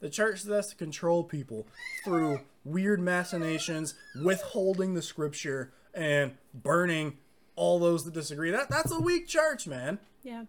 The 0.00 0.08
church 0.08 0.42
that 0.44 0.54
has 0.54 0.68
to 0.68 0.76
control 0.76 1.22
people 1.22 1.66
through 2.02 2.40
weird 2.64 2.98
machinations, 2.98 3.94
withholding 4.22 4.94
the 4.94 5.02
scripture, 5.02 5.70
and 5.92 6.32
burning 6.54 7.18
all 7.56 7.78
those 7.78 8.06
that 8.06 8.14
disagree. 8.14 8.50
That 8.52 8.70
that's 8.70 8.90
a 8.90 8.98
weak 8.98 9.28
church, 9.28 9.66
man. 9.66 9.98
Yeah. 10.22 10.44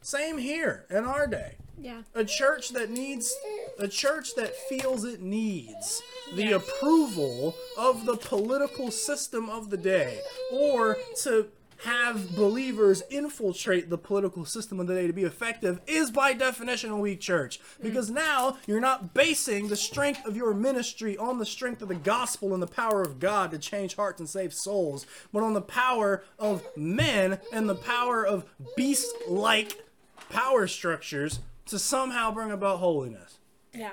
Same 0.00 0.38
here 0.38 0.86
in 0.88 1.04
our 1.04 1.26
day 1.26 1.56
Yeah. 1.78 2.02
a 2.14 2.24
church 2.24 2.70
that 2.70 2.88
needs 2.88 3.36
a 3.78 3.88
church 3.88 4.34
that 4.36 4.56
feels 4.56 5.04
it 5.04 5.20
needs 5.20 6.00
the 6.34 6.52
approval 6.52 7.54
of 7.76 8.06
the 8.06 8.16
political 8.16 8.90
system 8.90 9.50
of 9.50 9.68
the 9.68 9.76
day 9.76 10.20
or 10.50 10.96
to 11.22 11.48
have 11.84 12.36
believers 12.36 13.02
infiltrate 13.10 13.88
the 13.88 13.98
political 13.98 14.44
system 14.44 14.80
of 14.80 14.86
the 14.86 14.94
day 14.94 15.06
to 15.06 15.12
be 15.12 15.24
effective 15.24 15.80
is 15.86 16.10
by 16.10 16.32
definition 16.32 16.90
a 16.90 16.96
weak 16.96 17.20
church 17.20 17.60
because 17.82 18.10
mm. 18.10 18.14
now 18.14 18.56
you're 18.66 18.80
not 18.80 19.14
basing 19.14 19.68
the 19.68 19.76
strength 19.76 20.24
of 20.26 20.36
your 20.36 20.52
ministry 20.52 21.16
on 21.16 21.38
the 21.38 21.46
strength 21.46 21.80
of 21.82 21.88
the 21.88 21.94
gospel 21.94 22.52
and 22.52 22.62
the 22.62 22.66
power 22.66 23.02
of 23.02 23.18
God 23.18 23.50
to 23.50 23.58
change 23.58 23.96
hearts 23.96 24.20
and 24.20 24.28
save 24.28 24.52
souls 24.52 25.06
but 25.32 25.42
on 25.42 25.54
the 25.54 25.60
power 25.62 26.24
of 26.38 26.64
men 26.76 27.38
and 27.52 27.68
the 27.68 27.74
power 27.74 28.26
of 28.26 28.44
beast 28.76 29.14
like 29.28 29.82
power 30.28 30.66
structures 30.66 31.40
to 31.66 31.78
somehow 31.78 32.30
bring 32.30 32.50
about 32.50 32.78
holiness. 32.78 33.38
Yeah. 33.72 33.92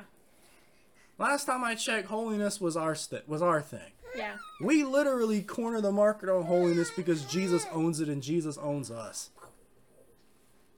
Last 1.18 1.46
time 1.46 1.64
I 1.64 1.76
checked, 1.76 2.08
holiness 2.08 2.62
was 2.62 2.78
our 2.78 2.96
st- 2.96 3.28
was 3.28 3.42
our 3.42 3.62
thing. 3.62 3.92
Yeah. 4.18 4.36
We 4.60 4.84
literally 4.84 5.44
corner 5.44 5.80
the 5.80 5.92
market 5.92 6.28
on 6.28 6.44
holiness 6.44 6.90
because 6.96 7.24
Jesus 7.26 7.68
owns 7.72 8.00
it 8.00 8.10
and 8.10 8.24
Jesus 8.24 8.58
owns 8.58 8.90
us. 8.90 9.30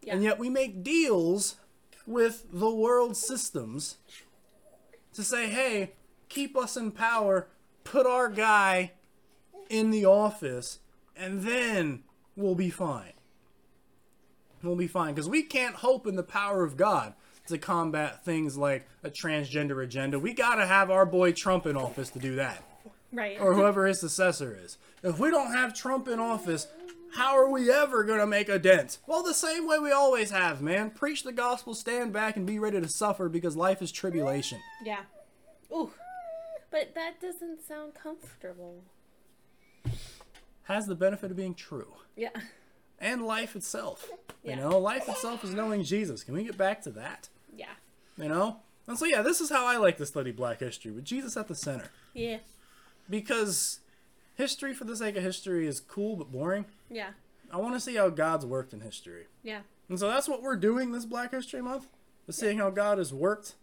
Yeah. 0.01 0.13
And 0.13 0.23
yet 0.23 0.37
we 0.37 0.49
make 0.49 0.83
deals 0.83 1.55
with 2.05 2.45
the 2.51 2.73
world 2.73 3.15
systems 3.15 3.97
to 5.13 5.23
say, 5.23 5.47
"Hey, 5.49 5.93
keep 6.27 6.57
us 6.57 6.75
in 6.75 6.91
power, 6.91 7.47
put 7.83 8.05
our 8.05 8.29
guy 8.29 8.91
in 9.69 9.89
the 9.89 10.05
office, 10.05 10.79
and 11.15 11.43
then 11.43 12.03
we'll 12.35 12.55
be 12.55 12.69
fine." 12.69 13.13
We'll 14.61 14.75
be 14.75 14.87
fine 14.87 15.13
because 15.13 15.29
we 15.29 15.43
can't 15.43 15.75
hope 15.75 16.05
in 16.05 16.17
the 16.17 16.23
power 16.23 16.65
of 16.65 16.75
God 16.75 17.13
to 17.47 17.57
combat 17.57 18.25
things 18.25 18.57
like 18.57 18.85
a 19.03 19.09
transgender 19.09 19.81
agenda. 19.81 20.19
We 20.19 20.33
got 20.33 20.55
to 20.55 20.67
have 20.67 20.91
our 20.91 21.05
boy 21.05 21.31
Trump 21.31 21.65
in 21.65 21.77
office 21.77 22.09
to 22.09 22.19
do 22.19 22.35
that 22.35 22.68
Right. 23.11 23.39
or 23.39 23.53
whoever 23.53 23.85
his 23.87 23.99
successor 23.99 24.57
is. 24.63 24.77
If 25.03 25.19
we 25.19 25.29
don't 25.29 25.51
have 25.51 25.73
Trump 25.73 26.07
in 26.07 26.19
office, 26.19 26.67
how 27.13 27.35
are 27.35 27.49
we 27.49 27.71
ever 27.71 28.03
going 28.03 28.19
to 28.19 28.27
make 28.27 28.49
a 28.49 28.59
dent? 28.59 28.99
Well, 29.07 29.23
the 29.23 29.33
same 29.33 29.67
way 29.67 29.79
we 29.79 29.91
always 29.91 30.31
have, 30.31 30.61
man. 30.61 30.91
Preach 30.91 31.23
the 31.23 31.31
gospel, 31.31 31.73
stand 31.73 32.13
back, 32.13 32.37
and 32.37 32.45
be 32.45 32.59
ready 32.59 32.79
to 32.79 32.87
suffer 32.87 33.29
because 33.29 33.55
life 33.55 33.81
is 33.81 33.91
tribulation. 33.91 34.59
Yeah. 34.83 35.01
Ooh. 35.71 35.91
But 36.71 36.93
that 36.93 37.19
doesn't 37.19 37.67
sound 37.67 37.93
comfortable. 37.95 38.83
Has 40.63 40.85
the 40.85 40.95
benefit 40.95 41.31
of 41.31 41.37
being 41.37 41.55
true. 41.55 41.93
Yeah. 42.15 42.29
And 42.99 43.25
life 43.25 43.55
itself. 43.55 44.09
Yeah. 44.43 44.55
You 44.55 44.61
know, 44.61 44.77
life 44.77 45.09
itself 45.09 45.43
is 45.43 45.53
knowing 45.53 45.83
Jesus. 45.83 46.23
Can 46.23 46.35
we 46.35 46.43
get 46.43 46.57
back 46.57 46.83
to 46.83 46.91
that? 46.91 47.29
Yeah. 47.55 47.71
You 48.17 48.29
know? 48.29 48.57
And 48.87 48.99
so, 48.99 49.05
yeah, 49.05 49.21
this 49.21 49.41
is 49.41 49.49
how 49.49 49.65
I 49.65 49.77
like 49.77 49.97
to 49.97 50.05
study 50.05 50.31
black 50.31 50.59
history 50.59 50.91
with 50.91 51.05
Jesus 51.05 51.37
at 51.37 51.47
the 51.47 51.55
center. 51.55 51.89
Yeah. 52.13 52.37
Because 53.09 53.79
history 54.35 54.73
for 54.73 54.85
the 54.85 54.95
sake 54.95 55.15
of 55.17 55.23
history 55.23 55.67
is 55.67 55.79
cool 55.79 56.15
but 56.15 56.31
boring. 56.31 56.65
Yeah. 56.89 57.09
I 57.51 57.57
want 57.57 57.73
to 57.73 57.79
see 57.79 57.95
how 57.95 58.09
God's 58.09 58.45
worked 58.45 58.73
in 58.73 58.81
history. 58.81 59.25
Yeah. 59.43 59.61
And 59.89 59.99
so 59.99 60.07
that's 60.07 60.29
what 60.29 60.43
we're 60.43 60.55
doing 60.55 60.91
this 60.91 61.05
Black 61.05 61.31
History 61.31 61.61
Month. 61.61 61.87
Is 62.27 62.37
seeing 62.37 62.59
how 62.59 62.69
God 62.69 62.99
has 62.99 63.11
worked 63.11 63.55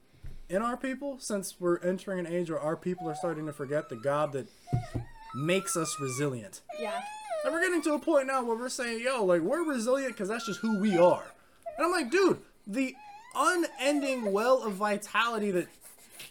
in 0.48 0.60
our 0.60 0.76
people 0.76 1.18
since 1.20 1.60
we're 1.60 1.78
entering 1.78 2.18
an 2.18 2.26
age 2.26 2.50
where 2.50 2.58
our 2.58 2.76
people 2.76 3.08
are 3.08 3.14
starting 3.14 3.46
to 3.46 3.52
forget 3.52 3.88
the 3.88 3.96
God 3.96 4.32
that 4.32 4.48
makes 5.36 5.76
us 5.76 5.96
resilient. 6.00 6.62
Yeah. 6.80 7.00
And 7.44 7.52
we're 7.52 7.62
getting 7.62 7.82
to 7.82 7.94
a 7.94 7.98
point 8.00 8.26
now 8.26 8.44
where 8.44 8.56
we're 8.56 8.68
saying, 8.68 9.02
yo, 9.04 9.24
like, 9.24 9.42
we're 9.42 9.62
resilient 9.62 10.14
because 10.14 10.28
that's 10.28 10.46
just 10.46 10.60
who 10.60 10.80
we 10.80 10.98
are. 10.98 11.22
And 11.76 11.86
I'm 11.86 11.92
like, 11.92 12.10
dude, 12.10 12.40
the 12.66 12.96
unending 13.36 14.32
well 14.32 14.62
of 14.62 14.72
vitality 14.72 15.52
that 15.52 15.68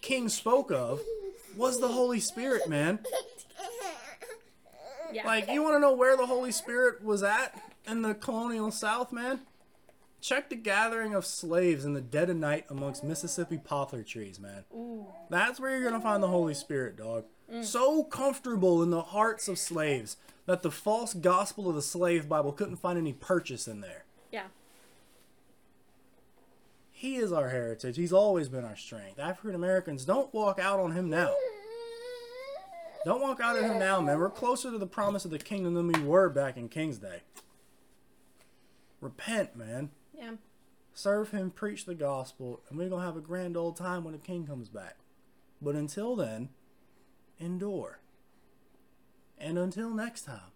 King 0.02 0.28
spoke 0.28 0.72
of 0.72 1.00
was 1.58 1.80
the 1.80 1.88
Holy 1.88 2.20
Spirit, 2.20 2.68
man. 2.70 3.00
Yeah. 5.12 5.26
Like, 5.26 5.50
you 5.50 5.64
want 5.64 5.76
to 5.76 5.80
know 5.80 5.94
where 5.94 6.18
the 6.18 6.26
Holy 6.26 6.52
Spirit 6.52 7.04
was 7.04 7.24
at 7.24 7.60
in 7.88 8.02
the 8.02 8.14
colonial 8.14 8.72
South, 8.72 9.14
man? 9.14 9.42
Check 10.20 10.50
the 10.50 10.56
gathering 10.56 11.14
of 11.14 11.26
slaves 11.26 11.86
in 11.86 11.94
the 11.94 12.02
dead 12.02 12.30
of 12.30 12.38
night 12.38 12.66
amongst 12.70 13.04
Mississippi 13.04 13.58
poplar 13.58 14.04
trees, 14.04 14.40
man. 14.40 14.66
Ooh. 14.74 15.06
That's 15.30 15.60
where 15.60 15.72
you're 15.72 15.90
gonna 15.90 16.02
find 16.02 16.22
the 16.22 16.28
Holy 16.28 16.56
Spirit, 16.56 16.98
dog. 16.98 17.26
Mm. 17.52 17.64
So 17.64 18.04
comfortable 18.04 18.82
in 18.82 18.90
the 18.90 19.04
hearts 19.04 19.48
of 19.48 19.60
slaves 19.60 20.18
that 20.48 20.64
the 20.64 20.72
false 20.72 21.14
gospel 21.14 21.70
of 21.70 21.76
the 21.76 21.82
slave 21.82 22.28
Bible 22.28 22.52
couldn't 22.52 22.78
find 22.78 22.98
any 22.98 23.14
purchase 23.14 23.68
in 23.68 23.82
there. 23.82 24.06
Yeah. 24.32 24.48
He 26.98 27.18
is 27.18 27.34
our 27.34 27.50
heritage. 27.50 27.98
He's 27.98 28.14
always 28.14 28.48
been 28.48 28.64
our 28.64 28.78
strength. 28.78 29.20
African 29.20 29.54
Americans, 29.54 30.06
don't 30.06 30.34
walk 30.34 30.60
out 30.60 30.80
on 30.80 30.94
him 30.94 31.10
now. 31.10 31.36
Don't 33.04 33.22
walk 33.22 33.42
out 33.42 33.58
on 33.58 33.66
him 33.66 33.78
now, 33.80 34.00
man. 34.00 34.18
We're 34.18 34.30
closer 34.30 34.72
to 34.72 34.78
the 34.78 34.88
promise 34.88 35.26
of 35.26 35.32
the 35.32 35.38
kingdom 35.38 35.74
than 35.74 35.88
we 35.88 36.00
were 36.00 36.30
back 36.30 36.56
in 36.56 36.70
King's 36.70 36.98
Day. 36.98 37.24
Repent, 39.02 39.58
man. 39.58 39.90
Yeah. 40.18 40.36
serve 40.94 41.32
him, 41.32 41.52
preach 41.52 41.84
the 41.84 41.96
gospel, 41.96 42.62
and 42.70 42.80
we're 42.80 42.88
gonna 42.88 43.06
have 43.06 43.18
a 43.18 43.22
grand 43.22 43.58
old 43.58 43.76
time 43.76 44.06
when 44.06 44.14
the 44.14 44.18
king 44.18 44.48
comes 44.48 44.70
back. 44.70 44.96
But 45.62 45.76
until 45.76 46.16
then, 46.16 46.48
endure. 47.38 48.00
And 49.38 49.60
until 49.60 49.90
next 49.90 50.22
time, 50.22 50.54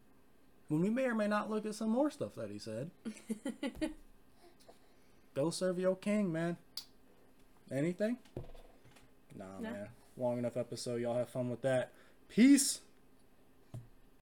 when 0.70 0.80
we 0.80 0.90
may 0.90 1.03
or 1.03 1.16
may 1.16 1.28
not 1.28 1.49
look 1.49 1.66
at 1.66 1.76
some 1.76 1.90
more 1.90 2.10
stuff 2.10 2.34
that 2.36 2.49
he 2.49 2.57
said, 2.60 2.91
go 5.35 5.49
serve 5.49 5.80
your 5.80 5.95
king, 5.95 6.31
man. 6.31 6.57
Anything? 7.72 8.18
Nah, 9.35 9.60
No. 9.60 9.69
man. 9.72 9.88
Long 10.18 10.38
enough 10.38 10.57
episode. 10.57 11.01
Y'all 11.01 11.15
have 11.15 11.30
fun 11.30 11.49
with 11.49 11.61
that. 11.61 11.91
Peace. 12.27 12.81